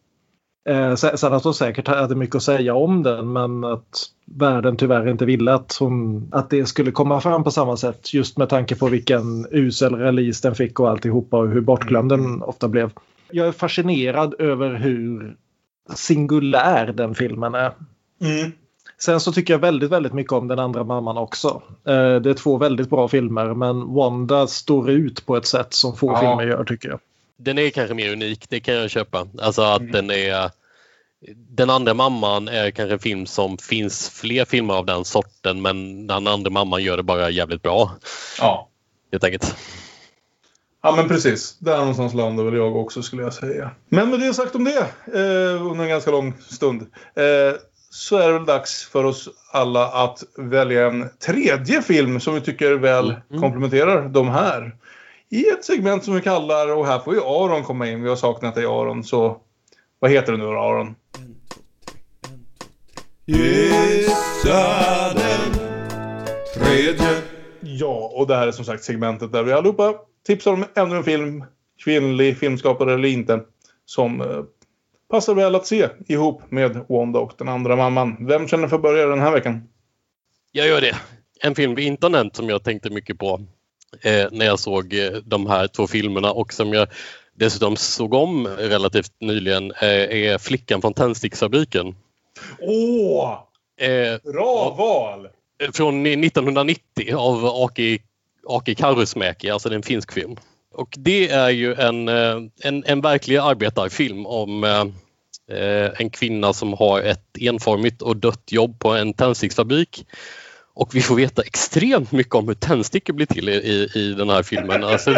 Eh, 0.69 0.95
sen 0.95 1.34
att 1.34 1.44
hon 1.44 1.53
säkert 1.53 1.88
hade 1.88 2.15
mycket 2.15 2.36
att 2.36 2.44
säga 2.44 2.76
om 2.76 3.03
den 3.03 3.34
men 3.34 3.64
att 3.64 4.06
världen 4.26 4.78
tyvärr 4.78 5.10
inte 5.10 5.26
ville 5.26 5.53
att, 5.53 5.78
hon, 5.80 6.30
att 6.32 6.49
det 6.49 6.65
skulle 6.65 6.91
komma 6.91 7.22
fram 7.22 7.44
på 7.44 7.52
samma 7.52 7.78
sätt 7.78 8.14
just 8.14 8.38
med 8.38 8.49
tanke 8.49 8.76
på 8.76 8.88
vilken 8.88 9.48
usel 9.52 9.95
release 9.95 10.48
den 10.48 10.56
fick 10.56 10.80
och 10.80 10.90
alltihopa 10.90 11.38
och 11.38 11.49
hur 11.49 11.61
bortglömd 11.61 12.11
den 12.11 12.41
ofta 12.41 12.68
blev. 12.68 12.91
Jag 13.32 13.48
är 13.48 13.52
fascinerad 13.52 14.36
över 14.40 14.74
hur 14.74 15.36
singulär 15.95 16.94
den 16.94 17.15
filmen 17.15 17.56
är. 17.56 17.72
Mm. 18.22 18.52
Sen 18.99 19.19
så 19.19 19.32
tycker 19.32 19.53
jag 19.53 19.60
väldigt, 19.60 19.91
väldigt 19.91 20.14
mycket 20.14 20.34
om 20.34 20.48
den 20.48 20.60
andra 20.60 20.84
mamman 20.84 21.18
också. 21.18 21.61
Eh, 21.86 22.15
det 22.15 22.30
är 22.30 22.34
två 22.34 22.57
väldigt 22.57 22.90
bra 22.90 23.07
filmer 23.07 23.53
men 23.53 23.94
Wanda 23.94 24.48
står 24.48 24.90
ut 24.90 25.26
på 25.26 25.38
ett 25.38 25.45
sätt 25.45 25.74
som 25.74 25.98
få 25.98 26.11
ja. 26.11 26.19
filmer 26.19 26.48
gör 26.48 26.64
tycker 26.64 26.90
jag. 26.90 26.99
Den 27.38 27.57
är 27.57 27.69
kanske 27.69 27.94
mer 27.94 28.14
unik, 28.14 28.45
det 28.49 28.60
kan 28.60 28.76
jag 28.76 28.90
köpa. 28.90 29.28
Alltså 29.41 29.61
att 29.61 29.80
mm. 29.82 29.91
den 29.91 30.11
är 30.11 30.52
den 31.36 31.69
andra 31.69 31.94
mamman 31.94 32.48
är 32.48 32.72
kanske 32.72 32.94
en 32.94 32.99
film 32.99 33.26
som 33.26 33.57
finns 33.57 34.10
fler 34.10 34.45
filmer 34.45 34.74
av 34.74 34.86
den 34.86 35.06
sorten 35.06 35.61
men 35.61 36.07
den 36.07 36.28
andra 36.28 36.49
mamman 36.49 36.84
gör 36.84 36.98
det 36.98 37.03
bara 37.03 37.30
jävligt 37.30 37.61
bra. 37.61 37.91
Ja. 38.40 38.69
Helt 39.11 39.24
enkelt. 39.24 39.56
Ja 40.82 40.95
men 40.95 41.07
precis. 41.07 41.57
Där 41.60 41.78
någonstans 41.78 42.14
landar 42.14 42.44
väl 42.44 42.53
jag 42.53 42.76
också 42.76 43.03
skulle 43.03 43.24
jag 43.24 43.34
säga. 43.34 43.72
Men 43.90 44.10
med 44.10 44.19
det 44.19 44.34
sagt 44.34 44.56
om 44.56 44.64
det 44.64 44.80
eh, 45.14 45.65
under 45.65 45.84
en 45.84 45.90
ganska 45.90 46.11
lång 46.11 46.34
stund. 46.49 46.82
Eh, 47.15 47.56
så 47.89 48.18
är 48.18 48.27
det 48.27 48.34
väl 48.34 48.45
dags 48.45 48.85
för 48.85 49.03
oss 49.03 49.30
alla 49.51 49.88
att 49.88 50.23
välja 50.38 50.88
en 50.88 51.09
tredje 51.26 51.81
film 51.81 52.19
som 52.19 52.34
vi 52.34 52.41
tycker 52.41 52.73
väl 52.73 53.15
mm. 53.30 53.41
komplementerar 53.41 54.09
de 54.09 54.27
här. 54.27 54.76
I 55.30 55.49
ett 55.49 55.65
segment 55.65 56.03
som 56.03 56.15
vi 56.15 56.22
kallar, 56.22 56.76
och 56.76 56.88
här 56.88 56.99
får 56.99 57.14
ju 57.14 57.22
Aron 57.22 57.64
komma 57.64 57.88
in, 57.88 58.03
vi 58.03 58.09
har 58.09 58.15
saknat 58.15 58.55
dig 58.55 58.65
Aron, 58.65 59.03
så 59.03 59.41
vad 59.99 60.11
heter 60.11 60.31
det 60.31 60.38
nu 60.38 60.45
då 60.45 60.59
Aron? 60.59 60.95
Gissa 63.26 65.14
den 65.14 65.53
tredje. 66.55 67.22
Ja, 67.61 68.11
och 68.14 68.27
det 68.27 68.35
här 68.35 68.47
är 68.47 68.51
som 68.51 68.65
sagt 68.65 68.84
segmentet 68.84 69.31
där 69.31 69.43
vi 69.43 69.51
allihopa 69.53 69.93
tipsar 70.27 70.53
om 70.53 70.65
ännu 70.76 70.95
en 70.95 71.03
film, 71.03 71.43
kvinnlig 71.84 72.38
filmskapare 72.38 72.93
eller 72.93 73.09
inte, 73.09 73.39
som 73.85 74.22
eh, 74.22 74.43
passar 75.09 75.34
väl 75.34 75.55
att 75.55 75.67
se 75.67 75.89
ihop 76.07 76.51
med 76.51 76.85
Wanda 76.89 77.19
och 77.19 77.34
den 77.38 77.47
andra 77.47 77.75
mamman. 77.75 78.27
Vem 78.27 78.47
känner 78.47 78.67
för 78.67 78.75
att 78.75 78.81
börja 78.81 79.05
den 79.05 79.19
här 79.19 79.31
veckan? 79.31 79.69
Jag 80.51 80.67
gör 80.67 80.81
det. 80.81 80.95
En 81.41 81.55
film 81.55 81.75
vi 81.75 81.84
inte 81.84 82.05
har 82.05 82.11
nämnt 82.11 82.35
som 82.35 82.49
jag 82.49 82.63
tänkte 82.63 82.89
mycket 82.89 83.17
på 83.17 83.41
eh, 84.01 84.27
när 84.31 84.45
jag 84.45 84.59
såg 84.59 84.93
eh, 84.93 85.11
de 85.11 85.47
här 85.47 85.67
två 85.67 85.88
filmerna 85.88 86.31
och 86.31 86.53
som 86.53 86.73
jag 86.73 86.88
dessutom 87.35 87.75
såg 87.75 88.13
om 88.13 88.47
relativt 88.47 89.11
nyligen 89.19 89.71
eh, 89.71 89.88
är 89.89 90.38
Flickan 90.38 90.81
från 90.81 90.93
tändsticksfabriken. 90.93 91.95
Åh! 92.59 93.39
Eh, 93.79 94.31
Bra 94.34 94.75
val! 94.77 95.27
Från 95.73 96.05
1990 96.05 97.15
av 97.15 97.45
Aki, 97.45 97.99
Aki 98.47 98.75
Kaurismäki, 98.75 99.49
alltså 99.49 99.69
det 99.69 99.73
är 99.73 99.77
en 99.77 99.84
finsk 99.84 100.11
film. 100.11 100.35
Och 100.73 100.95
det 100.98 101.30
är 101.30 101.49
ju 101.49 101.73
en, 101.73 102.07
eh, 102.07 102.38
en, 102.64 102.84
en 102.85 103.02
verklig 103.02 103.38
arbetarfilm 103.38 104.26
om 104.26 104.64
eh, 104.64 104.85
eh, 105.57 105.91
en 105.98 106.10
kvinna 106.10 106.53
som 106.53 106.73
har 106.73 107.02
ett 107.02 107.38
enformigt 107.39 108.02
och 108.02 108.18
dött 108.18 108.52
jobb 108.52 108.80
på 108.80 108.94
en 108.94 109.14
tändsticksfabrik 109.14 110.06
och 110.77 110.95
vi 110.95 111.01
får 111.01 111.15
veta 111.15 111.41
extremt 111.41 112.11
mycket 112.11 112.35
om 112.35 112.47
hur 112.47 112.55
tändstickor 112.55 113.13
blir 113.13 113.25
till 113.25 113.49
i, 113.49 113.53
i, 113.53 113.89
i 113.99 114.13
den 114.13 114.29
här 114.29 114.43
filmen. 114.43 114.83
Alltså, 114.83 115.11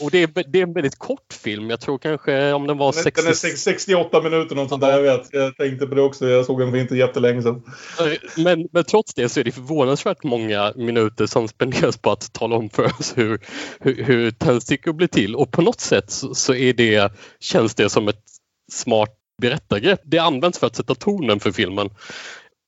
och 0.00 0.10
det 0.10 0.22
är, 0.22 0.50
det 0.50 0.58
är 0.58 0.62
en 0.62 0.72
väldigt 0.72 0.98
kort 0.98 1.32
film. 1.32 1.70
Jag 1.70 1.80
tror 1.80 1.98
kanske 1.98 2.52
om 2.52 2.66
den 2.66 2.78
var... 2.78 2.92
Den, 2.92 3.02
60... 3.02 3.22
den 3.22 3.30
är 3.30 3.56
68 3.56 4.22
minuter 4.22 4.56
något 4.56 4.68
sånt 4.68 4.80
där. 4.80 4.90
Jag 4.90 5.02
vet. 5.02 5.28
Jag 5.32 5.56
tänkte 5.56 5.86
på 5.86 5.94
det 5.94 6.02
också. 6.02 6.28
Jag 6.28 6.46
såg 6.46 6.60
den 6.60 6.70
för 6.70 6.78
inte 6.78 6.96
jättelänge 6.96 7.42
sedan. 7.42 7.62
Men, 8.36 8.68
men 8.72 8.84
trots 8.84 9.14
det 9.14 9.28
så 9.28 9.40
är 9.40 9.44
det 9.44 9.52
förvånansvärt 9.52 10.24
många 10.24 10.72
minuter 10.76 11.26
som 11.26 11.48
spenderas 11.48 11.96
på 11.96 12.10
att 12.10 12.32
tala 12.32 12.56
om 12.56 12.70
för 12.70 12.84
oss 12.84 13.12
hur, 13.16 13.40
hur, 13.80 14.04
hur 14.04 14.30
tändstickor 14.30 14.92
blir 14.92 15.08
till. 15.08 15.36
Och 15.36 15.50
på 15.50 15.62
något 15.62 15.80
sätt 15.80 16.10
så, 16.10 16.34
så 16.34 16.54
är 16.54 16.72
det, 16.72 17.12
känns 17.40 17.74
det 17.74 17.90
som 17.90 18.08
ett 18.08 18.22
smart 18.72 19.14
berättargrepp. 19.42 20.00
Det 20.04 20.18
används 20.18 20.58
för 20.58 20.66
att 20.66 20.76
sätta 20.76 20.94
tonen 20.94 21.40
för 21.40 21.52
filmen. 21.52 21.90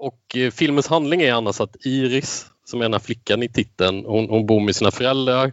Och 0.00 0.36
eh, 0.36 0.50
filmens 0.50 0.86
handling 0.86 1.22
är 1.22 1.32
annars 1.32 1.60
att 1.60 1.76
Iris, 1.86 2.46
som 2.64 2.80
är 2.80 2.84
den 2.84 2.92
här 2.92 3.00
flickan 3.00 3.42
i 3.42 3.48
titeln, 3.48 4.04
hon, 4.06 4.28
hon 4.28 4.46
bor 4.46 4.60
med 4.60 4.76
sina 4.76 4.90
föräldrar. 4.90 5.52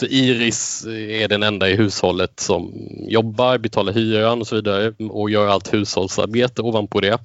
Så 0.00 0.06
Iris 0.06 0.86
eh, 0.86 1.22
är 1.22 1.28
den 1.28 1.42
enda 1.42 1.68
i 1.68 1.76
hushållet 1.76 2.40
som 2.40 2.72
jobbar, 3.08 3.58
betalar 3.58 3.92
hyran 3.92 4.40
och 4.40 4.46
så 4.46 4.56
vidare 4.56 4.94
och 5.10 5.30
gör 5.30 5.48
allt 5.48 5.74
hushållsarbete 5.74 6.62
ovanpå 6.62 7.00
det. 7.00 7.18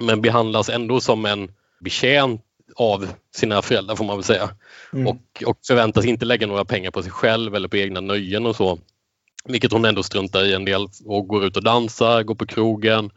Men 0.00 0.20
behandlas 0.20 0.68
ändå 0.68 1.00
som 1.00 1.24
en 1.24 1.50
betjänt 1.80 2.44
av 2.76 3.08
sina 3.36 3.62
föräldrar 3.62 3.96
får 3.96 4.04
man 4.04 4.16
väl 4.16 4.24
säga. 4.24 4.50
Mm. 4.92 5.06
Och, 5.06 5.42
och 5.46 5.58
förväntas 5.66 6.04
inte 6.04 6.24
lägga 6.24 6.46
några 6.46 6.64
pengar 6.64 6.90
på 6.90 7.02
sig 7.02 7.12
själv 7.12 7.54
eller 7.54 7.68
på 7.68 7.76
egna 7.76 8.00
nöjen 8.00 8.46
och 8.46 8.56
så. 8.56 8.78
Vilket 9.44 9.72
hon 9.72 9.84
ändå 9.84 10.02
struntar 10.02 10.44
i 10.44 10.54
en 10.54 10.64
del 10.64 10.88
och 11.04 11.28
går 11.28 11.44
ut 11.44 11.56
och 11.56 11.64
dansar, 11.64 12.22
går 12.22 12.34
på 12.34 12.46
krogen, 12.46 13.10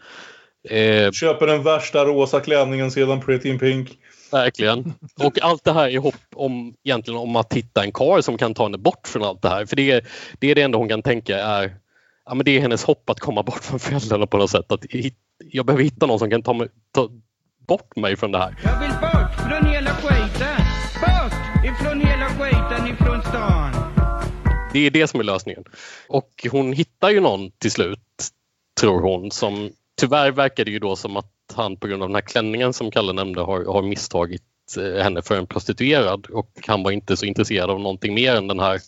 Eh, 0.70 1.12
Köper 1.12 1.48
den 1.48 1.64
värsta 1.64 2.06
rosa 2.06 2.40
klänningen 2.40 2.92
sedan 2.92 3.22
Pretty 3.22 3.50
in 3.50 3.60
Pink. 3.60 3.98
Verkligen. 4.32 4.94
Och 5.20 5.42
allt 5.42 5.64
det 5.64 5.74
här 5.74 5.90
i 5.90 5.96
hopp 5.96 6.16
om, 6.36 6.76
egentligen 6.84 7.20
om 7.20 7.36
att 7.36 7.54
hitta 7.54 7.84
en 7.84 7.92
karl 7.92 8.22
som 8.22 8.38
kan 8.38 8.54
ta 8.54 8.64
henne 8.64 8.78
bort 8.78 9.08
från 9.08 9.24
allt 9.24 9.42
det 9.42 9.50
här. 9.50 9.66
För 9.66 9.76
det 9.76 9.92
är 9.92 10.08
det, 10.40 10.52
är 10.52 10.56
det 10.56 10.62
enda 10.62 10.78
hon 10.78 10.90
kan 10.90 11.02
tänka 11.02 11.40
är 11.40 11.76
ja, 12.26 12.34
men 12.34 12.46
det 12.46 12.58
är 12.58 12.62
hennes 12.62 12.84
hopp 12.84 13.10
att 13.10 13.20
komma 13.20 13.44
bort 13.44 13.64
från 13.64 13.80
föräldrarna 13.80 14.28
på 14.28 14.38
något 14.38 14.50
sätt. 14.50 14.72
Att 14.72 14.86
jag 15.38 15.66
behöver 15.66 15.84
hitta 15.84 16.06
någon 16.06 16.20
som 16.20 16.30
kan 16.30 16.44
ta, 16.44 16.54
mig, 16.54 16.68
ta 16.92 17.10
bort 17.68 17.96
mig 17.96 18.16
från 18.16 18.32
det 18.32 18.38
här. 18.38 18.56
Jag 18.64 18.80
vill 18.80 18.92
bort 19.02 19.36
från 19.36 19.72
hela 19.72 19.90
skiten! 19.90 20.62
Bort 21.02 21.66
ifrån 21.66 22.02
hela 22.02 22.26
skiten 22.26 22.88
ifrån 22.88 23.22
stan! 23.22 23.72
Det 24.74 24.80
är 24.80 24.90
det 24.90 25.08
som 25.08 25.20
är 25.20 25.24
lösningen. 25.24 25.64
Och 26.08 26.48
hon 26.52 26.74
hittar 26.74 27.10
ju 27.10 27.20
någon 27.20 27.52
till 27.52 27.72
slut, 27.72 28.00
tror 28.80 29.02
hon, 29.02 29.32
som 29.32 29.72
tyvärr 30.02 30.32
verkar 30.32 30.65
det 30.65 30.72
ju 30.72 30.80
då 30.80 30.95
som 30.95 31.18
att 31.18 31.32
han 31.53 31.78
på 31.78 31.88
grund 31.88 32.03
av 32.03 32.10
den 32.10 32.15
här 32.15 32.22
klänningen 32.22 32.73
som 32.73 32.91
Kalle 32.91 33.14
nämnde 33.14 33.41
har, 33.41 33.65
har 33.65 33.82
misstagit 33.82 34.44
eh, 34.78 35.03
henne 35.03 35.22
för 35.22 35.38
en 35.38 35.48
prostituerad 35.48 36.26
och 36.26 36.49
han 36.68 36.84
var 36.84 36.91
inte 36.91 37.18
så 37.18 37.26
intresserad 37.26 37.69
av 37.69 37.80
någonting 37.80 38.14
mer 38.14 38.36
än 38.36 38.48
den 38.48 38.60
här 38.60 38.80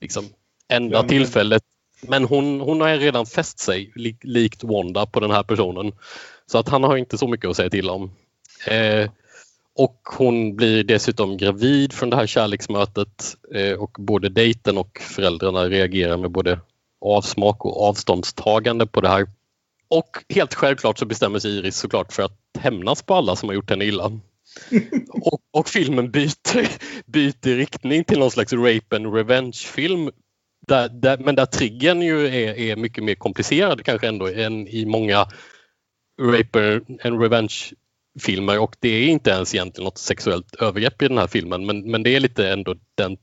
liksom, 0.00 0.24
enda 0.68 0.96
ja, 0.96 1.02
men... 1.02 1.08
tillfället. 1.08 1.62
Men 2.02 2.24
hon, 2.24 2.60
hon 2.60 2.80
har 2.80 2.96
redan 2.96 3.26
fäst 3.26 3.58
sig 3.58 3.92
li, 3.94 4.16
likt 4.22 4.64
Wanda 4.64 5.06
på 5.06 5.20
den 5.20 5.30
här 5.30 5.42
personen 5.42 5.92
så 6.46 6.58
att 6.58 6.68
han 6.68 6.84
har 6.84 6.96
inte 6.96 7.18
så 7.18 7.28
mycket 7.28 7.50
att 7.50 7.56
säga 7.56 7.70
till 7.70 7.90
om. 7.90 8.10
Eh, 8.66 9.10
och 9.76 10.00
hon 10.16 10.56
blir 10.56 10.84
dessutom 10.84 11.36
gravid 11.36 11.92
från 11.92 12.10
det 12.10 12.16
här 12.16 12.26
kärleksmötet 12.26 13.36
eh, 13.54 13.72
och 13.72 13.96
både 13.98 14.28
dejten 14.28 14.78
och 14.78 14.98
föräldrarna 15.00 15.68
reagerar 15.68 16.16
med 16.16 16.30
både 16.30 16.60
avsmak 17.00 17.64
och 17.64 17.88
avståndstagande 17.88 18.86
på 18.86 19.00
det 19.00 19.08
här. 19.08 19.26
Och 19.90 20.24
helt 20.28 20.54
självklart 20.54 20.98
så 20.98 21.06
bestämmer 21.06 21.38
sig 21.38 21.50
Iris 21.50 21.76
såklart 21.76 22.12
för 22.12 22.22
att 22.22 22.38
hämnas 22.58 23.02
på 23.02 23.14
alla 23.14 23.36
som 23.36 23.48
har 23.48 23.54
gjort 23.54 23.70
henne 23.70 23.84
illa. 23.84 24.04
och, 25.08 25.40
och, 25.50 25.68
filmen 25.68 26.10
byter, 26.10 26.68
byter 27.06 27.56
riktning 27.56 28.04
till 28.04 28.18
någon 28.18 28.30
slags 28.30 28.52
rape 28.52 28.96
and 28.96 29.14
revenge-film. 29.14 30.10
Där, 30.66 30.88
där, 30.88 31.18
men 31.18 31.34
där 31.34 31.46
triggern 31.46 32.02
ju 32.02 32.26
är, 32.26 32.58
är, 32.58 32.76
mycket 32.76 33.04
mer 33.04 33.14
komplicerad 33.14 33.84
kanske 33.84 34.08
ändå 34.08 34.28
än 34.28 34.68
i 34.68 34.86
många 34.86 35.26
rape 36.22 36.80
and 37.04 37.22
revenge-filmer 37.22 38.58
och 38.58 38.76
det 38.80 38.88
är 38.88 39.08
inte 39.08 39.30
ens 39.30 39.54
egentligen 39.54 39.84
något 39.84 39.98
sexuellt 39.98 40.54
övergrepp 40.54 41.02
i 41.02 41.08
den 41.08 41.18
här 41.18 41.26
filmen 41.26 41.66
men, 41.66 41.90
men 41.90 42.02
det 42.02 42.16
är 42.16 42.20
lite 42.20 42.48
ändå 42.48 42.74
den 42.94 43.16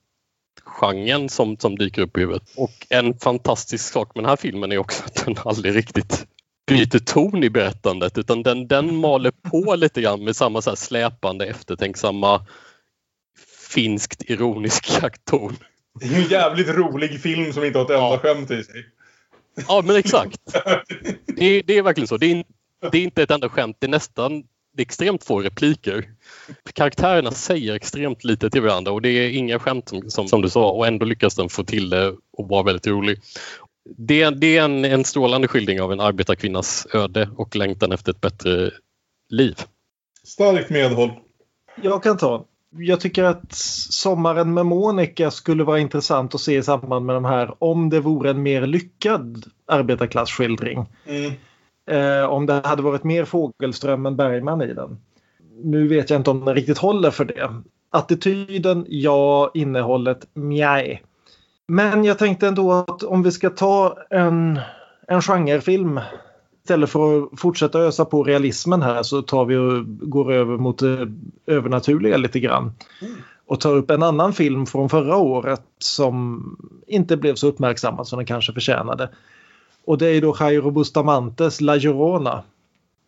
genren 0.64 1.30
som, 1.30 1.58
som 1.58 1.78
dyker 1.78 2.02
upp 2.02 2.18
i 2.18 2.20
huvudet. 2.20 2.44
Och 2.56 2.88
en 2.90 3.20
fantastisk 3.20 3.94
sak 3.94 4.16
med 4.16 4.24
den 4.24 4.30
här 4.30 4.36
filmen 4.36 4.72
är 4.72 4.78
också 4.78 5.04
att 5.06 5.26
den 5.26 5.36
aldrig 5.46 5.76
riktigt 5.76 6.28
byter 6.68 7.00
ton 7.00 7.44
i 7.44 7.50
berättandet 7.50 8.18
utan 8.18 8.44
den, 8.44 8.68
den 8.68 8.96
maler 8.96 9.32
på 9.32 9.76
lite 9.78 10.02
grann 10.02 10.24
med 10.24 10.36
samma 10.36 10.62
så 10.62 10.70
här 10.70 10.76
släpande 10.76 11.46
eftertänksamma 11.46 12.46
finskt 13.70 14.24
ironisk 14.30 14.90
jaktton. 15.02 15.58
Det 16.00 16.06
är 16.06 16.10
ju 16.10 16.16
en 16.16 16.30
jävligt 16.30 16.68
rolig 16.70 17.22
film 17.22 17.54
som 17.54 17.64
inte 17.64 17.80
har 17.80 17.86
ett 17.86 17.92
enda 17.92 18.02
Ja. 18.02 18.20
skämt 18.20 18.52
i 18.52 18.64
sig. 18.64 18.86
Ja, 19.68 19.84
men 19.86 19.96
exakt. 19.96 20.42
Det, 21.26 21.62
det 21.62 21.78
är 21.78 21.82
verkligen 21.82 22.08
så. 22.08 22.18
Det 22.18 22.32
är, 22.32 22.44
det 22.92 22.98
är 22.98 23.04
inte 23.04 23.24
ett 23.24 23.32
enda 23.32 23.50
skämt. 23.50 23.78
Det 23.80 23.86
är 23.86 23.90
nästan 23.92 24.44
det 24.78 24.82
är 24.82 24.86
extremt 24.86 25.24
få 25.24 25.40
repliker. 25.42 26.06
Karaktärerna 26.74 27.32
säger 27.32 27.76
extremt 27.76 28.24
lite 28.24 28.50
till 28.50 28.62
varandra 28.62 28.92
och 28.92 29.02
det 29.02 29.10
är 29.10 29.30
inga 29.30 29.60
skämt 29.60 29.90
som, 29.90 30.10
som, 30.10 30.28
som 30.28 30.42
du 30.42 30.50
sa 30.50 30.72
och 30.72 30.88
ändå 30.88 31.06
lyckas 31.06 31.36
den 31.36 31.50
få 31.50 31.64
till 31.64 31.90
det 31.90 32.08
och 32.38 32.48
vara 32.48 32.64
väldigt 32.64 32.88
rolig. 32.88 33.20
Det, 33.98 34.30
det 34.30 34.58
är 34.58 34.64
en, 34.64 34.86
en 34.86 35.04
strålande 35.04 35.48
skildring 35.48 35.82
av 35.82 35.92
en 35.92 36.00
arbetarkvinnas 36.00 36.88
öde 36.94 37.30
och 37.36 37.56
längtan 37.56 37.92
efter 37.92 38.12
ett 38.12 38.22
bättre 38.22 38.72
liv. 39.30 39.56
Starkt 40.24 40.70
medhåll. 40.70 41.12
Jag 41.82 42.04
kan 42.04 42.18
ta. 42.18 42.46
Jag 42.80 43.00
tycker 43.00 43.24
att 43.24 43.54
Sommaren 43.92 44.54
med 44.54 44.66
Monica 44.66 45.32
skulle 45.32 45.64
vara 45.64 45.80
intressant 45.80 46.36
att 46.36 46.42
se 46.42 46.58
i 46.58 46.64
samband 46.64 47.06
med 47.06 47.16
de 47.16 47.26
här 47.26 47.64
om 47.64 47.90
det 47.90 48.00
vore 48.00 48.30
en 48.30 48.44
mer 48.44 48.68
lyckad 48.68 49.46
arbetarklassskildring. 49.66 50.86
Mm. 51.06 51.32
Eh, 51.90 52.30
om 52.30 52.46
det 52.46 52.62
hade 52.68 52.82
varit 52.82 53.04
mer 53.04 53.26
Fågelström 53.26 54.06
än 54.06 54.16
Bergman 54.16 54.62
i 54.62 54.74
den. 54.74 55.00
Nu 55.64 55.88
vet 55.88 56.10
jag 56.10 56.20
inte 56.20 56.30
om 56.30 56.46
den 56.46 56.56
riktigt 56.56 56.78
håller 56.78 57.12
för 57.12 57.26
det. 57.26 57.62
Attityden, 57.90 58.86
ja. 58.90 59.52
Innehållet, 59.54 60.28
mjaj. 60.34 61.04
Men 61.68 62.04
jag 62.04 62.18
tänkte 62.20 62.48
ändå 62.48 62.72
att 62.72 63.04
om 63.04 63.24
vi 63.24 63.32
ska 63.32 63.50
ta 63.50 63.98
en, 64.10 64.60
en 65.08 65.22
genrefilm 65.22 66.00
istället 66.64 66.90
för 66.90 67.24
att 67.24 67.40
fortsätta 67.40 67.80
ösa 67.80 68.06
på 68.06 68.24
realismen 68.24 68.82
här 68.82 69.04
så 69.04 69.22
tar 69.22 69.46
vi 69.46 69.56
och 69.56 69.86
går 70.10 70.34
över 70.34 70.58
mot 70.58 70.80
det 70.80 71.12
övernaturliga 71.46 72.18
lite 72.18 72.40
grann. 72.40 72.74
Och 73.46 73.60
tar 73.60 73.76
upp 73.76 73.92
en 73.92 74.04
annan 74.04 74.34
film 74.34 74.66
från 74.66 74.90
förra 74.90 75.18
året 75.18 75.64
som 75.80 76.44
inte 76.88 77.18
blev 77.18 77.36
så 77.36 77.48
uppmärksammad 77.48 78.08
som 78.08 78.18
den 78.18 78.26
kanske 78.26 78.54
förtjänade. 78.54 79.10
Och 79.86 79.98
det 79.98 80.08
är 80.08 80.22
då 80.22 80.36
Jairo 80.40 80.72
Bustamantes 80.72 81.62
La 81.62 81.76
Llorona. 81.76 82.44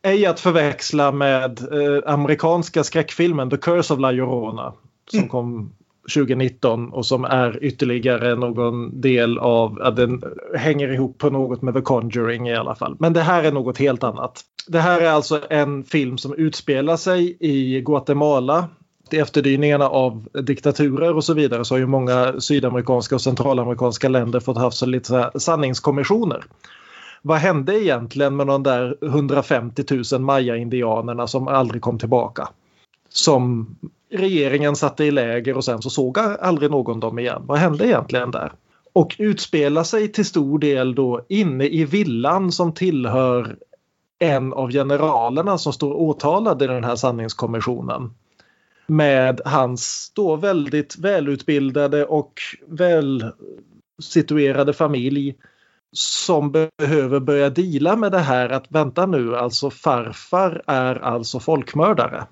Ej 0.02 0.26
att 0.26 0.40
förväxla 0.40 1.12
med 1.12 1.60
eh, 1.62 2.14
amerikanska 2.14 2.84
skräckfilmen 2.84 3.50
The 3.50 3.58
Curse 3.58 3.94
of 3.94 4.00
La 4.00 4.12
Llorona 4.12 4.74
som 5.12 5.28
kom 5.30 5.72
2019 6.14 6.90
och 6.90 7.06
som 7.06 7.26
är 7.26 7.64
ytterligare 7.64 8.36
någon 8.36 9.02
del 9.02 9.38
av, 9.38 9.82
att 9.82 9.96
den 9.96 10.24
hänger 10.56 10.94
ihop 10.94 11.18
på 11.18 11.30
något 11.30 11.62
med 11.62 11.74
The 11.74 11.82
Conjuring 11.82 12.48
i 12.48 12.56
alla 12.56 12.76
fall. 12.76 12.96
Men 13.00 13.14
det 13.14 13.22
här 13.22 13.44
är 13.44 13.52
något 13.52 13.78
helt 13.78 14.04
annat. 14.04 14.42
Det 14.68 14.80
här 14.80 15.02
är 15.02 15.10
alltså 15.10 15.42
en 15.50 15.84
film 15.84 16.18
som 16.18 16.34
utspelar 16.34 16.98
sig 16.98 17.38
i 17.40 17.82
Guatemala. 17.82 18.68
I 19.12 19.18
efterdyningarna 19.18 19.90
av 19.90 20.28
diktaturer 20.34 21.16
och 21.16 21.24
så 21.24 21.34
vidare 21.34 21.66
så 21.66 21.74
har 21.74 21.80
ju 21.80 21.86
många 21.86 22.34
sydamerikanska 22.40 23.16
och 23.16 23.22
centralamerikanska 23.22 24.10
länder 24.10 24.40
fått 24.40 24.58
haft 24.58 24.78
så 24.78 24.86
lite 24.86 25.06
så 25.34 25.40
sanningskommissioner. 25.40 26.44
Vad 27.22 27.38
hände 27.38 27.84
egentligen 27.84 28.36
med 28.36 28.48
de 28.48 28.64
där 28.64 28.98
150 29.02 29.84
000 30.12 30.22
maya-indianerna 30.22 31.28
som 31.28 31.48
aldrig 31.48 31.82
kom 31.82 32.00
tillbaka? 32.00 32.50
Som 33.10 33.76
regeringen 34.12 34.76
satte 34.76 35.06
i 35.06 35.12
läger 35.12 35.58
och 35.58 35.66
sen 35.66 35.82
så 35.82 35.90
såg 35.90 36.20
aldrig 36.20 36.72
någon 36.72 37.00
dem 37.00 37.20
igen. 37.20 37.42
Vad 37.46 37.58
hände 37.58 37.88
egentligen 37.88 38.32
där? 38.32 38.52
Och 38.94 39.16
utspelar 39.20 39.84
sig 39.84 40.12
till 40.12 40.26
stor 40.26 40.60
del 40.60 40.96
då 40.96 41.26
inne 41.30 41.66
i 41.66 41.86
villan 41.86 42.52
som 42.52 42.74
tillhör 42.74 43.56
en 44.20 44.54
av 44.54 44.72
generalerna 44.72 45.58
som 45.58 45.74
står 45.74 45.94
åtalad 45.94 46.62
i 46.62 46.68
den 46.68 46.84
här 46.84 46.96
sanningskommissionen. 46.96 48.14
Med 48.88 49.42
hans 49.46 50.12
då 50.16 50.36
väldigt 50.36 50.98
välutbildade 50.98 52.06
och 52.06 52.34
väl 52.68 53.32
situerade 54.02 54.74
familj 54.74 55.36
som 55.92 56.52
behöver 56.52 57.20
börja 57.20 57.50
dela 57.50 57.96
med 57.96 58.12
det 58.12 58.20
här 58.20 58.50
att 58.50 58.66
vänta 58.70 59.06
nu, 59.06 59.36
alltså 59.36 59.70
farfar 59.70 60.64
är 60.68 60.96
alltså 60.96 61.40
folkmördare. 61.40 62.26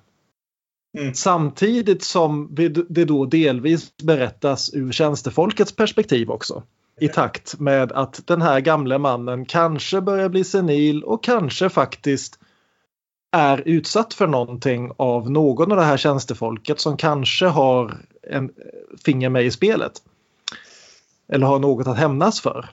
Mm. 0.97 1.13
Samtidigt 1.13 2.03
som 2.03 2.55
det 2.89 3.05
då 3.05 3.25
delvis 3.25 3.97
berättas 3.97 4.73
ur 4.73 4.91
tjänstefolkets 4.91 5.75
perspektiv 5.75 6.29
också. 6.29 6.63
I 6.99 7.07
takt 7.07 7.59
med 7.59 7.91
att 7.91 8.27
den 8.27 8.41
här 8.41 8.59
gamle 8.59 8.97
mannen 8.97 9.45
kanske 9.45 10.01
börjar 10.01 10.29
bli 10.29 10.43
senil 10.43 11.03
och 11.03 11.23
kanske 11.23 11.69
faktiskt 11.69 12.39
är 13.31 13.63
utsatt 13.65 14.13
för 14.13 14.27
någonting 14.27 14.91
av 14.97 15.31
någon 15.31 15.71
av 15.71 15.77
det 15.77 15.83
här 15.83 15.97
tjänstefolket 15.97 16.79
som 16.79 16.97
kanske 16.97 17.45
har 17.45 17.97
en 18.29 18.51
finger 19.05 19.29
med 19.29 19.45
i 19.45 19.51
spelet. 19.51 19.93
Eller 21.29 21.47
har 21.47 21.59
något 21.59 21.87
att 21.87 21.97
hämnas 21.97 22.41
för. 22.41 22.69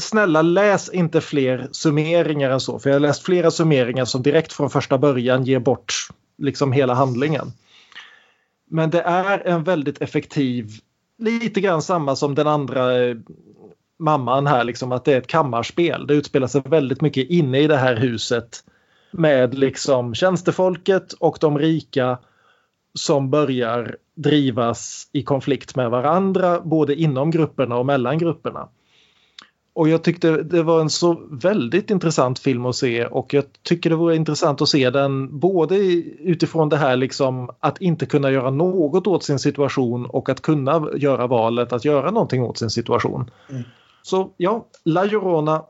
Snälla 0.00 0.42
läs 0.42 0.88
inte 0.88 1.20
fler 1.20 1.68
summeringar 1.72 2.50
än 2.50 2.60
så. 2.60 2.78
För 2.78 2.90
jag 2.90 2.94
har 2.94 3.00
läst 3.00 3.22
flera 3.22 3.50
summeringar 3.50 4.04
som 4.04 4.22
direkt 4.22 4.52
från 4.52 4.70
första 4.70 4.98
början 4.98 5.44
ger 5.44 5.58
bort 5.58 6.08
liksom 6.38 6.72
hela 6.72 6.94
handlingen. 6.94 7.52
Men 8.70 8.90
det 8.90 9.00
är 9.00 9.46
en 9.46 9.64
väldigt 9.64 10.02
effektiv, 10.02 10.70
lite 11.18 11.60
grann 11.60 11.82
samma 11.82 12.16
som 12.16 12.34
den 12.34 12.46
andra 12.46 13.04
eh, 13.04 13.16
mamman 13.98 14.46
här, 14.46 14.64
liksom 14.64 14.92
att 14.92 15.04
det 15.04 15.12
är 15.12 15.18
ett 15.18 15.26
kammarspel. 15.26 16.06
Det 16.06 16.14
utspelar 16.14 16.46
sig 16.46 16.62
väldigt 16.64 17.00
mycket 17.00 17.30
inne 17.30 17.58
i 17.60 17.66
det 17.66 17.76
här 17.76 17.96
huset 17.96 18.64
med 19.10 19.58
liksom 19.58 20.14
tjänstefolket 20.14 21.12
och 21.12 21.38
de 21.40 21.58
rika 21.58 22.18
som 22.94 23.30
börjar 23.30 23.96
drivas 24.14 25.08
i 25.12 25.22
konflikt 25.22 25.76
med 25.76 25.90
varandra 25.90 26.60
både 26.60 26.94
inom 26.94 27.30
grupperna 27.30 27.76
och 27.76 27.86
mellan 27.86 28.18
grupperna. 28.18 28.68
Och 29.74 29.88
jag 29.88 30.02
tyckte 30.02 30.42
det 30.42 30.62
var 30.62 30.80
en 30.80 30.90
så 30.90 31.22
väldigt 31.30 31.90
intressant 31.90 32.38
film 32.38 32.66
att 32.66 32.76
se 32.76 33.06
och 33.06 33.34
jag 33.34 33.44
tycker 33.62 33.90
det 33.90 33.96
vore 33.96 34.16
intressant 34.16 34.62
att 34.62 34.68
se 34.68 34.90
den 34.90 35.38
både 35.38 35.76
utifrån 35.76 36.68
det 36.68 36.76
här 36.76 36.96
liksom 36.96 37.50
att 37.60 37.80
inte 37.80 38.06
kunna 38.06 38.30
göra 38.30 38.50
något 38.50 39.06
åt 39.06 39.24
sin 39.24 39.38
situation 39.38 40.06
och 40.06 40.28
att 40.28 40.42
kunna 40.42 40.88
göra 40.96 41.26
valet 41.26 41.72
att 41.72 41.84
göra 41.84 42.10
någonting 42.10 42.42
åt 42.42 42.58
sin 42.58 42.70
situation. 42.70 43.30
Mm. 43.50 43.62
Så 44.02 44.30
ja, 44.36 44.66
La 44.84 45.04
Llorona 45.04 45.62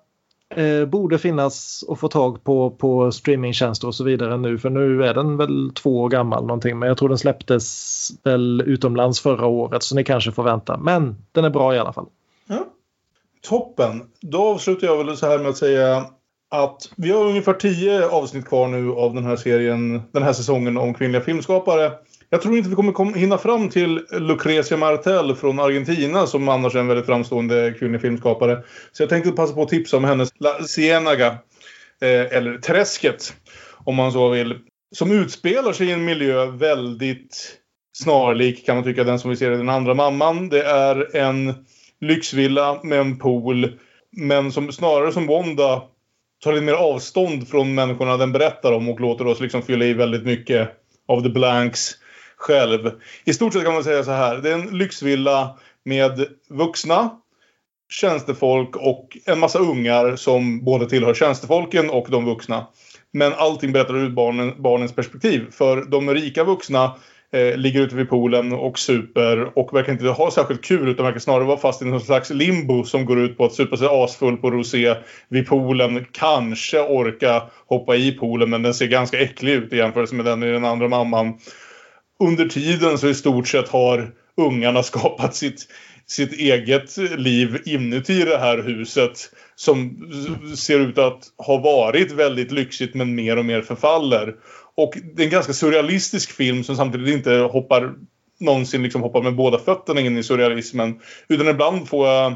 eh, 0.54 0.84
borde 0.84 1.18
finnas 1.18 1.84
och 1.88 1.98
få 1.98 2.08
tag 2.08 2.44
på 2.44 2.70
på 2.70 3.12
streamingtjänster 3.12 3.86
och 3.86 3.94
så 3.94 4.04
vidare 4.04 4.36
nu 4.36 4.58
för 4.58 4.70
nu 4.70 5.04
är 5.04 5.14
den 5.14 5.36
väl 5.36 5.72
två 5.74 6.00
år 6.02 6.08
gammal 6.08 6.46
någonting 6.46 6.78
men 6.78 6.88
jag 6.88 6.98
tror 6.98 7.08
den 7.08 7.18
släpptes 7.18 8.08
väl 8.22 8.62
utomlands 8.66 9.20
förra 9.20 9.46
året 9.46 9.82
så 9.82 9.94
ni 9.94 10.04
kanske 10.04 10.32
får 10.32 10.42
vänta. 10.42 10.76
Men 10.76 11.16
den 11.32 11.44
är 11.44 11.50
bra 11.50 11.74
i 11.74 11.78
alla 11.78 11.92
fall. 11.92 12.06
Ja. 12.46 12.66
Toppen. 13.48 14.02
Då 14.20 14.42
avslutar 14.42 14.86
jag 14.86 15.04
väl 15.04 15.16
så 15.16 15.26
här 15.26 15.38
med 15.38 15.48
att 15.48 15.56
säga 15.56 16.06
att 16.50 16.90
vi 16.96 17.10
har 17.10 17.24
ungefär 17.24 17.52
tio 17.52 18.08
avsnitt 18.08 18.46
kvar 18.46 18.68
nu 18.68 18.90
av 18.90 19.14
den 19.14 19.24
här 19.24 19.36
serien, 19.36 20.02
den 20.12 20.22
här 20.22 20.32
säsongen 20.32 20.76
om 20.76 20.94
kvinnliga 20.94 21.22
filmskapare. 21.22 21.92
Jag 22.30 22.42
tror 22.42 22.56
inte 22.56 22.70
vi 22.70 22.74
kommer 22.74 23.18
hinna 23.18 23.38
fram 23.38 23.68
till 23.68 24.06
Lucrecia 24.10 24.76
Martel 24.76 25.34
från 25.34 25.60
Argentina 25.60 26.26
som 26.26 26.48
annars 26.48 26.74
är 26.74 26.80
en 26.80 26.86
väldigt 26.86 27.06
framstående 27.06 27.74
kvinnlig 27.78 28.00
filmskapare. 28.00 28.62
Så 28.92 29.02
jag 29.02 29.10
tänkte 29.10 29.32
passa 29.32 29.54
på 29.54 29.62
att 29.62 29.68
tipsa 29.68 29.96
om 29.96 30.04
hennes 30.04 30.30
La 30.40 30.64
Cienaga, 30.64 31.26
eh, 32.02 32.36
eller 32.36 32.58
Träsket 32.58 33.34
om 33.84 33.96
man 33.96 34.12
så 34.12 34.28
vill. 34.28 34.58
Som 34.94 35.12
utspelar 35.12 35.72
sig 35.72 35.86
i 35.88 35.92
en 35.92 36.04
miljö 36.04 36.46
väldigt 36.46 37.58
snarlik 37.98 38.66
kan 38.66 38.74
man 38.76 38.84
tycka 38.84 39.04
den 39.04 39.18
som 39.18 39.30
vi 39.30 39.36
ser 39.36 39.52
i 39.52 39.56
Den 39.56 39.68
andra 39.68 39.94
mamman. 39.94 40.48
Det 40.48 40.62
är 40.62 41.16
en 41.16 41.54
lyxvilla 42.02 42.80
med 42.82 43.00
en 43.00 43.18
pool. 43.18 43.78
Men 44.10 44.52
som 44.52 44.72
snarare 44.72 45.12
som 45.12 45.26
Wanda 45.26 45.82
tar 46.44 46.52
lite 46.52 46.64
mer 46.64 46.72
avstånd 46.72 47.48
från 47.48 47.74
människorna 47.74 48.16
den 48.16 48.32
berättar 48.32 48.72
om 48.72 48.88
och 48.88 49.00
låter 49.00 49.26
oss 49.26 49.40
liksom 49.40 49.62
fylla 49.62 49.84
i 49.84 49.92
väldigt 49.92 50.24
mycket 50.24 50.68
av 51.08 51.22
the 51.22 51.28
blanks 51.28 51.90
själv. 52.36 52.90
I 53.24 53.32
stort 53.32 53.52
sett 53.52 53.64
kan 53.64 53.72
man 53.72 53.84
säga 53.84 54.04
så 54.04 54.10
här. 54.10 54.36
Det 54.36 54.50
är 54.50 54.54
en 54.54 54.78
lyxvilla 54.78 55.58
med 55.84 56.26
vuxna, 56.48 57.10
tjänstefolk 57.88 58.76
och 58.76 59.18
en 59.24 59.38
massa 59.38 59.58
ungar 59.58 60.16
som 60.16 60.64
både 60.64 60.88
tillhör 60.88 61.14
tjänstefolken 61.14 61.90
och 61.90 62.06
de 62.10 62.24
vuxna. 62.24 62.66
Men 63.12 63.32
allting 63.32 63.72
berättar 63.72 63.96
ur 63.96 64.10
barnen, 64.10 64.62
barnens 64.62 64.94
perspektiv. 64.94 65.50
För 65.50 65.84
de 65.84 66.14
rika 66.14 66.44
vuxna 66.44 66.94
eh, 67.32 67.56
ligger 67.56 67.80
ute 67.80 67.96
vid 67.96 68.08
poolen 68.08 68.52
och 68.52 68.78
super 68.78 69.58
och 69.58 69.76
verkar 69.76 69.92
inte 69.92 70.08
ha 70.08 70.30
särskilt 70.30 70.64
kul 70.64 70.88
utan 70.88 71.06
verkar 71.06 71.20
snarare 71.20 71.44
vara 71.44 71.58
fast 71.58 71.82
i 71.82 71.84
någon 71.84 72.00
slags 72.00 72.30
limbo 72.30 72.84
som 72.84 73.04
går 73.04 73.20
ut 73.20 73.36
på 73.36 73.44
att 73.44 73.54
supa 73.54 73.76
sig 73.76 73.88
asfull 73.90 74.36
på 74.36 74.50
rosé 74.50 74.94
vid 75.28 75.46
poolen. 75.46 76.06
Kanske 76.12 76.80
orka 76.80 77.42
hoppa 77.66 77.96
i 77.96 78.12
poolen 78.12 78.50
men 78.50 78.62
den 78.62 78.74
ser 78.74 78.86
ganska 78.86 79.20
äcklig 79.20 79.52
ut 79.52 79.72
i 79.72 79.76
jämförelse 79.76 80.14
med 80.14 80.24
den 80.24 80.42
i 80.42 80.52
den 80.52 80.64
andra 80.64 80.88
mamman. 80.88 81.38
Under 82.20 82.48
tiden 82.48 82.98
så 82.98 83.08
i 83.08 83.14
stort 83.14 83.48
sett 83.48 83.68
har 83.68 84.10
ungarna 84.36 84.82
skapat 84.82 85.34
sitt, 85.34 85.66
sitt 86.06 86.32
eget 86.32 86.96
liv 86.96 87.62
inuti 87.64 88.24
det 88.24 88.38
här 88.38 88.62
huset 88.62 89.18
som 89.54 89.96
ser 90.56 90.80
ut 90.80 90.98
att 90.98 91.22
ha 91.38 91.56
varit 91.56 92.12
väldigt 92.12 92.52
lyxigt 92.52 92.94
men 92.94 93.14
mer 93.14 93.38
och 93.38 93.44
mer 93.44 93.60
förfaller. 93.60 94.34
Och 94.76 94.94
det 95.14 95.22
är 95.22 95.26
en 95.26 95.30
ganska 95.30 95.52
surrealistisk 95.52 96.32
film 96.32 96.64
som 96.64 96.76
samtidigt 96.76 97.14
inte 97.14 97.30
hoppar 97.30 97.94
någonsin 98.40 98.82
liksom 98.82 99.02
hoppar 99.02 99.22
med 99.22 99.36
båda 99.36 99.58
fötterna 99.58 100.00
in 100.00 100.18
i 100.18 100.22
surrealismen. 100.22 101.00
Utan 101.28 101.48
ibland 101.48 101.88
får 101.88 102.08
jag 102.08 102.34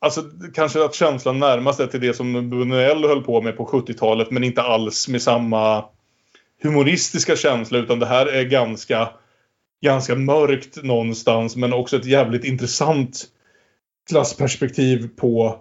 Alltså 0.00 0.22
kanske 0.54 0.84
att 0.84 0.94
känslan 0.94 1.38
närmast 1.38 1.80
är 1.80 1.86
till 1.86 2.00
det 2.00 2.14
som 2.14 2.52
Buñuel 2.52 3.08
höll 3.08 3.22
på 3.22 3.42
med 3.42 3.56
på 3.56 3.66
70-talet 3.66 4.30
men 4.30 4.44
inte 4.44 4.62
alls 4.62 5.08
med 5.08 5.22
samma 5.22 5.84
humoristiska 6.62 7.36
känsla 7.36 7.78
utan 7.78 7.98
det 7.98 8.06
här 8.06 8.26
är 8.26 8.44
ganska 8.44 9.10
ganska 9.82 10.14
mörkt 10.14 10.82
någonstans 10.82 11.56
men 11.56 11.72
också 11.72 11.96
ett 11.96 12.04
jävligt 12.04 12.44
intressant 12.44 13.24
klassperspektiv 14.08 15.08
på, 15.16 15.60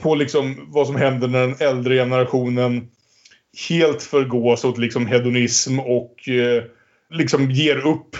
på 0.00 0.14
liksom 0.14 0.66
vad 0.68 0.86
som 0.86 0.96
händer 0.96 1.28
när 1.28 1.40
den 1.40 1.56
äldre 1.60 1.94
generationen 1.94 2.88
helt 3.68 4.02
förgås 4.02 4.64
åt 4.64 4.78
liksom 4.78 5.06
hedonism 5.06 5.78
och 5.78 6.28
eh, 6.28 6.64
liksom 7.10 7.50
ger 7.50 7.86
upp 7.86 8.16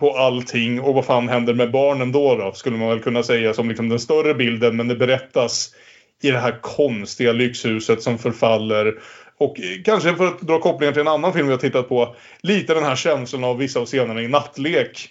på 0.00 0.16
allting. 0.16 0.80
Och 0.80 0.94
vad 0.94 1.04
fan 1.04 1.28
händer 1.28 1.54
med 1.54 1.70
barnen 1.70 2.12
då, 2.12 2.36
då? 2.36 2.52
Skulle 2.52 2.76
man 2.76 2.88
väl 2.88 3.02
kunna 3.02 3.22
säga 3.22 3.54
som 3.54 3.68
liksom 3.68 3.88
den 3.88 4.00
större 4.00 4.34
bilden. 4.34 4.76
Men 4.76 4.88
det 4.88 4.94
berättas 4.94 5.74
i 6.22 6.30
det 6.30 6.38
här 6.38 6.58
konstiga 6.60 7.32
lyxhuset 7.32 8.02
som 8.02 8.18
förfaller. 8.18 8.98
Och 9.38 9.56
kanske 9.84 10.14
för 10.14 10.26
att 10.26 10.40
dra 10.40 10.60
kopplingar 10.60 10.92
till 10.92 11.00
en 11.00 11.08
annan 11.08 11.32
film 11.32 11.46
vi 11.46 11.52
har 11.52 11.60
tittat 11.60 11.88
på. 11.88 12.16
Lite 12.40 12.74
den 12.74 12.84
här 12.84 12.96
känslan 12.96 13.44
av 13.44 13.58
vissa 13.58 13.80
av 13.80 13.86
scenerna 13.86 14.22
i 14.22 14.28
Nattlek. 14.28 15.08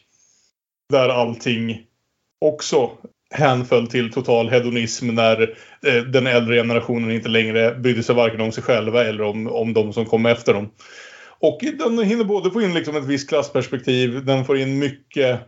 Där 0.89 1.09
allting 1.09 1.81
också 2.41 2.91
hänföll 3.33 3.87
till 3.87 4.11
total 4.11 4.49
hedonism 4.49 5.07
när 5.07 5.41
eh, 5.85 6.03
den 6.03 6.27
äldre 6.27 6.55
generationen 6.55 7.11
inte 7.11 7.29
längre 7.29 7.75
brydde 7.75 8.03
sig 8.03 8.15
varken 8.15 8.41
om 8.41 8.51
sig 8.51 8.63
själva 8.63 9.03
eller 9.05 9.23
om, 9.23 9.47
om 9.47 9.73
de 9.73 9.93
som 9.93 10.05
kom 10.05 10.25
efter 10.25 10.53
dem. 10.53 10.69
Och 11.39 11.59
den 11.61 11.99
hinner 11.99 12.23
både 12.23 12.51
få 12.51 12.61
in 12.61 12.73
liksom 12.73 12.95
ett 12.95 13.05
visst 13.05 13.29
klassperspektiv, 13.29 14.25
den 14.25 14.45
får 14.45 14.57
in 14.57 14.79
mycket 14.79 15.39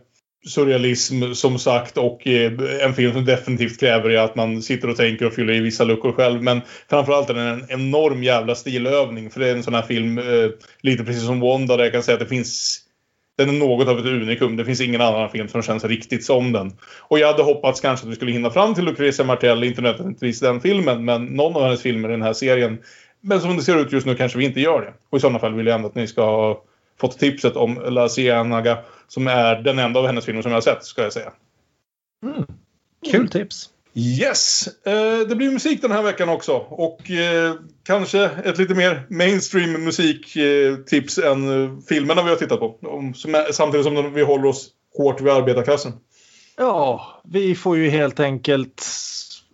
surrealism 0.46 1.32
som 1.32 1.58
sagt 1.58 1.98
och 1.98 2.26
eh, 2.26 2.52
en 2.80 2.94
film 2.94 3.12
som 3.12 3.24
definitivt 3.24 3.80
kräver 3.80 4.16
att 4.16 4.36
man 4.36 4.62
sitter 4.62 4.90
och 4.90 4.96
tänker 4.96 5.26
och 5.26 5.32
fyller 5.32 5.54
i 5.54 5.60
vissa 5.60 5.84
luckor 5.84 6.12
själv. 6.12 6.42
Men 6.42 6.60
framförallt 6.90 7.30
är 7.30 7.34
den 7.34 7.46
en 7.46 7.66
enorm 7.68 8.22
jävla 8.22 8.54
stilövning 8.54 9.30
för 9.30 9.40
det 9.40 9.48
är 9.48 9.56
en 9.56 9.62
sån 9.62 9.74
här 9.74 9.82
film, 9.82 10.18
eh, 10.18 10.50
lite 10.80 11.04
precis 11.04 11.26
som 11.26 11.40
Wanda 11.40 11.76
där 11.76 11.84
jag 11.84 11.92
kan 11.92 12.02
säga 12.02 12.14
att 12.14 12.20
det 12.20 12.26
finns 12.26 12.82
den 13.36 13.48
är 13.48 13.52
något 13.52 13.88
av 13.88 13.98
ett 13.98 14.06
unikum. 14.06 14.56
Det 14.56 14.64
finns 14.64 14.80
ingen 14.80 15.00
annan 15.00 15.30
film 15.30 15.48
som 15.48 15.62
känns 15.62 15.84
riktigt 15.84 16.24
som 16.24 16.52
den. 16.52 16.72
Och 17.00 17.18
jag 17.18 17.26
hade 17.26 17.42
hoppats 17.42 17.80
kanske 17.80 18.06
att 18.06 18.10
vi 18.10 18.16
skulle 18.16 18.32
hinna 18.32 18.50
fram 18.50 18.74
till 18.74 18.84
Lucrezia 18.84 19.26
Martel, 19.26 19.64
inte 19.64 19.80
nödvändigtvis 19.82 20.40
den 20.40 20.60
filmen, 20.60 21.04
men 21.04 21.24
någon 21.24 21.56
av 21.56 21.62
hennes 21.62 21.82
filmer 21.82 22.08
i 22.08 22.12
den 22.12 22.22
här 22.22 22.32
serien. 22.32 22.78
Men 23.20 23.40
som 23.40 23.56
det 23.56 23.62
ser 23.62 23.78
ut 23.78 23.92
just 23.92 24.06
nu 24.06 24.14
kanske 24.14 24.38
vi 24.38 24.44
inte 24.44 24.60
gör 24.60 24.80
det. 24.80 24.94
Och 25.10 25.18
i 25.18 25.20
sådana 25.20 25.38
fall 25.38 25.54
vill 25.54 25.66
jag 25.66 25.74
ändå 25.74 25.88
att 25.88 25.94
ni 25.94 26.06
ska 26.06 26.24
ha 26.24 26.62
fått 27.00 27.18
tipset 27.18 27.56
om 27.56 27.74
La 27.88 28.08
Ciénaga 28.08 28.78
som 29.08 29.26
är 29.26 29.56
den 29.56 29.78
enda 29.78 30.00
av 30.00 30.06
hennes 30.06 30.24
filmer 30.24 30.42
som 30.42 30.50
jag 30.50 30.56
har 30.56 30.62
sett, 30.62 30.84
ska 30.84 31.02
jag 31.02 31.12
säga. 31.12 31.32
Mm. 32.22 32.44
Kul 33.10 33.28
tips! 33.28 33.70
Yes! 33.98 34.68
Eh, 34.86 35.28
det 35.28 35.36
blir 35.36 35.50
musik 35.50 35.82
den 35.82 35.90
här 35.90 36.02
veckan 36.02 36.28
också. 36.28 36.52
Och 36.56 37.10
eh, 37.10 37.54
kanske 37.82 38.24
ett 38.24 38.58
lite 38.58 38.74
mer 38.74 39.06
mainstream 39.10 39.84
musiktips 39.84 41.18
eh, 41.18 41.32
än 41.32 41.64
eh, 41.64 41.78
filmerna 41.88 42.22
vi 42.22 42.28
har 42.30 42.36
tittat 42.36 42.60
på. 42.60 42.78
Som 43.14 43.34
är, 43.34 43.52
samtidigt 43.52 43.86
som 43.86 44.14
vi 44.14 44.22
håller 44.22 44.48
oss 44.48 44.68
hårt 44.96 45.20
vid 45.20 45.32
arbetarklassen. 45.32 45.92
Ja, 46.56 47.20
vi 47.24 47.54
får 47.54 47.76
ju 47.76 47.90
helt 47.90 48.20
enkelt... 48.20 48.86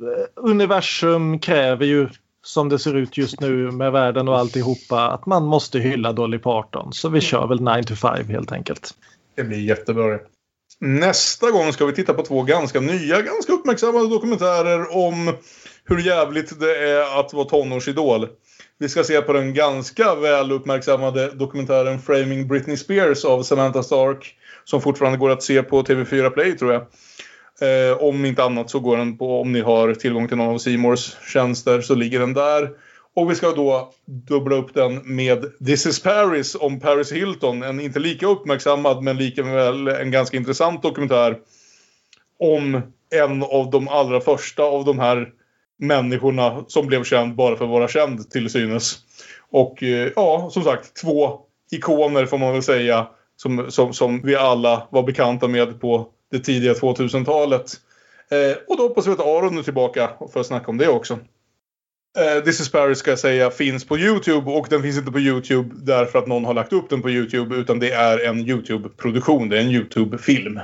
Eh, 0.00 0.24
universum 0.36 1.38
kräver 1.38 1.86
ju 1.86 2.08
som 2.44 2.68
det 2.68 2.78
ser 2.78 2.96
ut 2.96 3.16
just 3.16 3.40
nu 3.40 3.70
med 3.70 3.92
världen 3.92 4.28
och 4.28 4.38
alltihopa 4.38 5.10
att 5.10 5.26
man 5.26 5.44
måste 5.44 5.78
hylla 5.78 6.12
Dolly 6.12 6.38
Parton. 6.38 6.92
Så 6.92 7.08
vi 7.08 7.20
kör 7.20 7.46
väl 7.46 7.60
9 7.60 7.82
to 7.82 7.94
5 7.94 8.28
helt 8.28 8.52
enkelt. 8.52 8.94
Det 9.34 9.44
blir 9.44 9.58
jättebra 9.58 10.18
Nästa 10.84 11.50
gång 11.50 11.72
ska 11.72 11.86
vi 11.86 11.92
titta 11.92 12.14
på 12.14 12.22
två 12.22 12.42
ganska 12.42 12.80
nya, 12.80 13.22
ganska 13.22 13.52
uppmärksammade 13.52 14.08
dokumentärer 14.08 14.96
om 14.96 15.34
hur 15.84 15.98
jävligt 15.98 16.60
det 16.60 16.76
är 16.76 17.20
att 17.20 17.32
vara 17.32 17.44
tonårsidol. 17.44 18.28
Vi 18.78 18.88
ska 18.88 19.04
se 19.04 19.20
på 19.20 19.32
den 19.32 19.54
ganska 19.54 20.14
väl 20.14 20.52
uppmärksammade 20.52 21.30
dokumentären 21.30 21.98
Framing 21.98 22.48
Britney 22.48 22.76
Spears 22.76 23.24
av 23.24 23.42
Samantha 23.42 23.82
Stark. 23.82 24.34
Som 24.64 24.80
fortfarande 24.80 25.18
går 25.18 25.30
att 25.30 25.42
se 25.42 25.62
på 25.62 25.82
TV4 25.82 26.30
Play 26.30 26.58
tror 26.58 26.72
jag. 26.72 26.82
Eh, 27.60 27.96
om 27.96 28.24
inte 28.24 28.44
annat 28.44 28.70
så 28.70 28.80
går 28.80 28.96
den 28.96 29.18
på, 29.18 29.40
om 29.40 29.52
ni 29.52 29.60
har 29.60 29.94
tillgång 29.94 30.28
till 30.28 30.36
någon 30.36 30.54
av 30.54 30.58
Seymours 30.58 31.16
tjänster 31.32 31.80
så 31.80 31.94
ligger 31.94 32.20
den 32.20 32.34
där. 32.34 32.70
Och 33.14 33.30
vi 33.30 33.34
ska 33.34 33.52
då 33.52 33.92
dubbla 34.04 34.56
upp 34.56 34.74
den 34.74 35.14
med 35.16 35.44
This 35.66 35.86
is 35.86 36.02
Paris 36.02 36.56
om 36.60 36.80
Paris 36.80 37.12
Hilton. 37.12 37.62
En 37.62 37.80
inte 37.80 37.98
lika 37.98 38.26
uppmärksammad 38.26 39.02
men 39.02 39.16
likaväl 39.16 39.88
en 39.88 40.10
ganska 40.10 40.36
intressant 40.36 40.82
dokumentär. 40.82 41.38
Om 42.38 42.80
en 43.14 43.42
av 43.42 43.70
de 43.70 43.88
allra 43.88 44.20
första 44.20 44.62
av 44.62 44.84
de 44.84 44.98
här 44.98 45.32
människorna 45.78 46.64
som 46.68 46.86
blev 46.86 47.04
känd 47.04 47.34
bara 47.34 47.56
för 47.56 47.64
att 47.64 47.70
vara 47.70 47.88
känd 47.88 48.30
till 48.30 48.50
synes. 48.50 48.98
Och 49.50 49.82
eh, 49.82 50.12
ja, 50.16 50.50
som 50.52 50.62
sagt, 50.62 50.96
två 50.96 51.40
ikoner 51.70 52.26
får 52.26 52.38
man 52.38 52.52
väl 52.52 52.62
säga 52.62 53.06
som, 53.36 53.70
som, 53.70 53.92
som 53.92 54.22
vi 54.22 54.36
alla 54.36 54.88
var 54.90 55.02
bekanta 55.02 55.48
med 55.48 55.80
på 55.80 56.08
det 56.30 56.38
tidiga 56.38 56.72
2000-talet. 56.72 57.72
Eh, 58.30 58.56
och 58.68 58.76
då 58.76 58.82
hoppas 58.82 59.06
vi 59.06 59.10
att 59.10 59.20
Aron 59.20 59.58
är 59.58 59.62
tillbaka 59.62 60.10
för 60.32 60.40
att 60.40 60.46
snacka 60.46 60.70
om 60.70 60.78
det 60.78 60.88
också. 60.88 61.18
Eh, 62.18 62.44
This 62.44 62.60
is 62.60 62.72
Paris 62.72 62.98
ska 62.98 63.10
jag 63.10 63.18
säga 63.18 63.50
finns 63.50 63.84
på 63.84 63.98
Youtube 63.98 64.50
och 64.50 64.66
den 64.70 64.82
finns 64.82 64.98
inte 64.98 65.12
på 65.12 65.20
Youtube 65.20 65.74
därför 65.74 66.18
att 66.18 66.26
någon 66.26 66.44
har 66.44 66.54
lagt 66.54 66.72
upp 66.72 66.90
den 66.90 67.02
på 67.02 67.10
Youtube 67.10 67.56
utan 67.56 67.78
det 67.78 67.92
är 67.92 68.18
en 68.18 68.38
Youtube-produktion, 68.38 69.48
det 69.48 69.56
är 69.56 69.60
en 69.60 69.70
Youtube-film. 69.70 70.60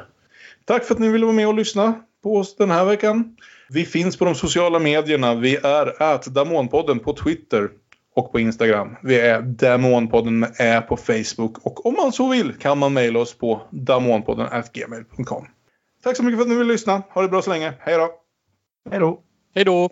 Tack 0.64 0.84
för 0.84 0.94
att 0.94 1.00
ni 1.00 1.08
ville 1.08 1.24
vara 1.26 1.36
med 1.36 1.48
och 1.48 1.54
lyssna 1.54 1.94
på 2.22 2.36
oss 2.36 2.56
den 2.56 2.70
här 2.70 2.84
veckan. 2.84 3.36
Vi 3.68 3.84
finns 3.84 4.16
på 4.16 4.24
de 4.24 4.34
sociala 4.34 4.78
medierna. 4.78 5.34
Vi 5.34 5.56
är 5.56 6.30
Damonpodden 6.30 6.98
på 6.98 7.12
Twitter 7.12 7.68
och 8.14 8.32
på 8.32 8.40
Instagram. 8.40 8.96
Vi 9.02 9.20
är 9.20 9.42
Damonpodden 9.42 10.38
med 10.38 10.54
Ä 10.58 10.80
på 10.80 10.96
Facebook 10.96 11.66
och 11.66 11.86
om 11.86 11.94
man 11.94 12.12
så 12.12 12.28
vill 12.28 12.52
kan 12.52 12.78
man 12.78 12.92
mejla 12.92 13.18
oss 13.18 13.34
på 13.34 13.62
damonpodden 13.70 14.48
gmail.com. 14.72 15.46
Tack 16.02 16.16
så 16.16 16.22
mycket 16.22 16.38
för 16.38 16.42
att 16.42 16.48
ni 16.48 16.54
ville 16.54 16.72
lyssna. 16.72 17.02
Ha 17.10 17.22
det 17.22 17.28
bra 17.28 17.42
så 17.42 17.50
länge. 17.50 17.72
Hej 17.78 17.96
då! 17.96 18.10
Hej 18.90 19.00
då! 19.00 19.20
Hej 19.54 19.64
då! 19.64 19.90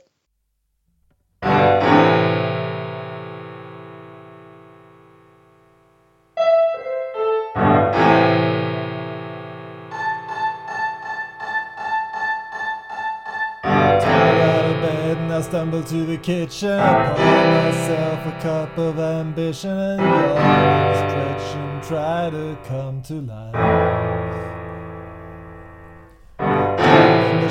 I 15.37 15.43
stumble 15.43 15.83
to 15.83 16.07
the 16.07 16.17
kitchen, 16.17 16.79
pour 16.79 17.19
myself 17.19 18.27
a 18.27 18.39
cup 18.41 18.79
of 18.79 18.99
ambition, 18.99 19.71
and 19.71 20.01
yawn, 20.01 21.11
stretch 21.11 21.57
and 21.57 21.83
try 21.83 22.31
to 22.31 22.57
come 22.65 23.03
to 23.03 23.21
life. 23.21 24.16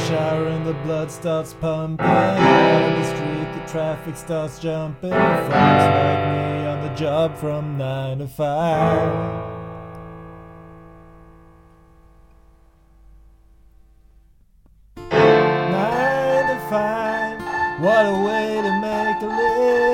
Shower 0.07 0.47
and 0.47 0.65
the 0.67 0.73
blood 0.85 1.09
starts 1.09 1.53
pumping, 1.53 2.05
out 2.05 2.89
in 2.89 3.01
the 3.01 3.07
street 3.07 3.47
the 3.59 3.71
traffic 3.71 4.15
starts 4.15 4.59
jumping. 4.59 5.09
Folks 5.09 5.49
like 5.49 6.23
me 6.35 6.65
on 6.67 6.81
the 6.87 6.93
job 6.95 7.35
from 7.37 7.77
nine 7.77 8.19
to 8.19 8.27
five. 8.27 9.43
Nine 15.11 16.47
to 16.47 16.59
five, 16.69 17.39
what 17.81 18.05
a 18.05 18.13
way 18.25 18.61
to 18.61 18.71
make 18.81 19.21
a 19.21 19.25
living, 19.25 19.84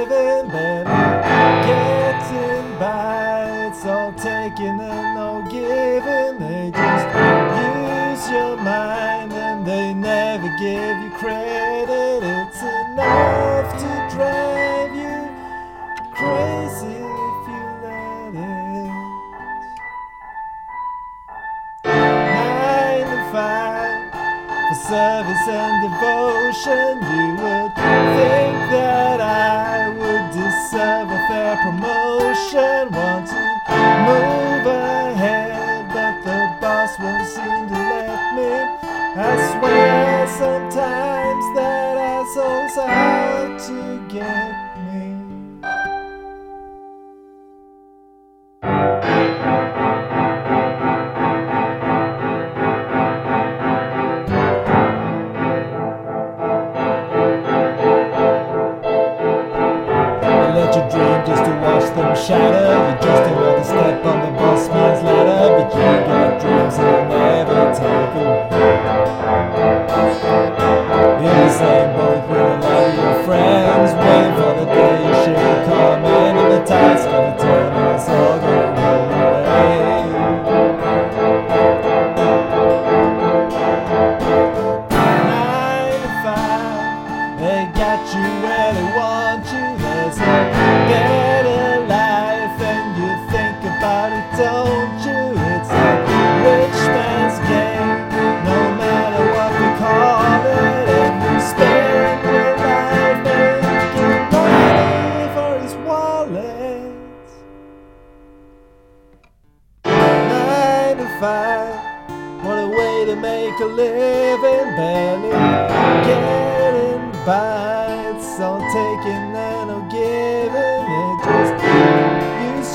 service 24.92 25.48
and 25.48 25.76
devotion. 25.88 27.00
You 27.00 27.28
would 27.40 27.72
think 28.20 28.58
that 28.76 29.22
I 29.22 29.88
would 29.88 30.28
deserve 30.36 31.08
a 31.08 31.22
fair 31.32 31.56
promotion. 31.64 32.92
Want 32.92 33.26
to 33.32 33.40
move 34.04 34.68
ahead, 34.68 35.88
but 35.96 36.16
the 36.28 36.40
boss 36.60 37.00
won't 37.00 37.26
seem 37.26 37.70
to 37.72 37.80
let 37.92 38.36
me. 38.36 38.52
I 39.16 39.32
swear 39.54 40.28
sometimes 40.28 41.46
that 41.56 41.96
asshole's 41.96 42.78
out 42.78 43.60
to 43.68 44.08
get 44.10 44.51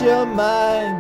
your 0.06 0.24
mind 0.24 0.95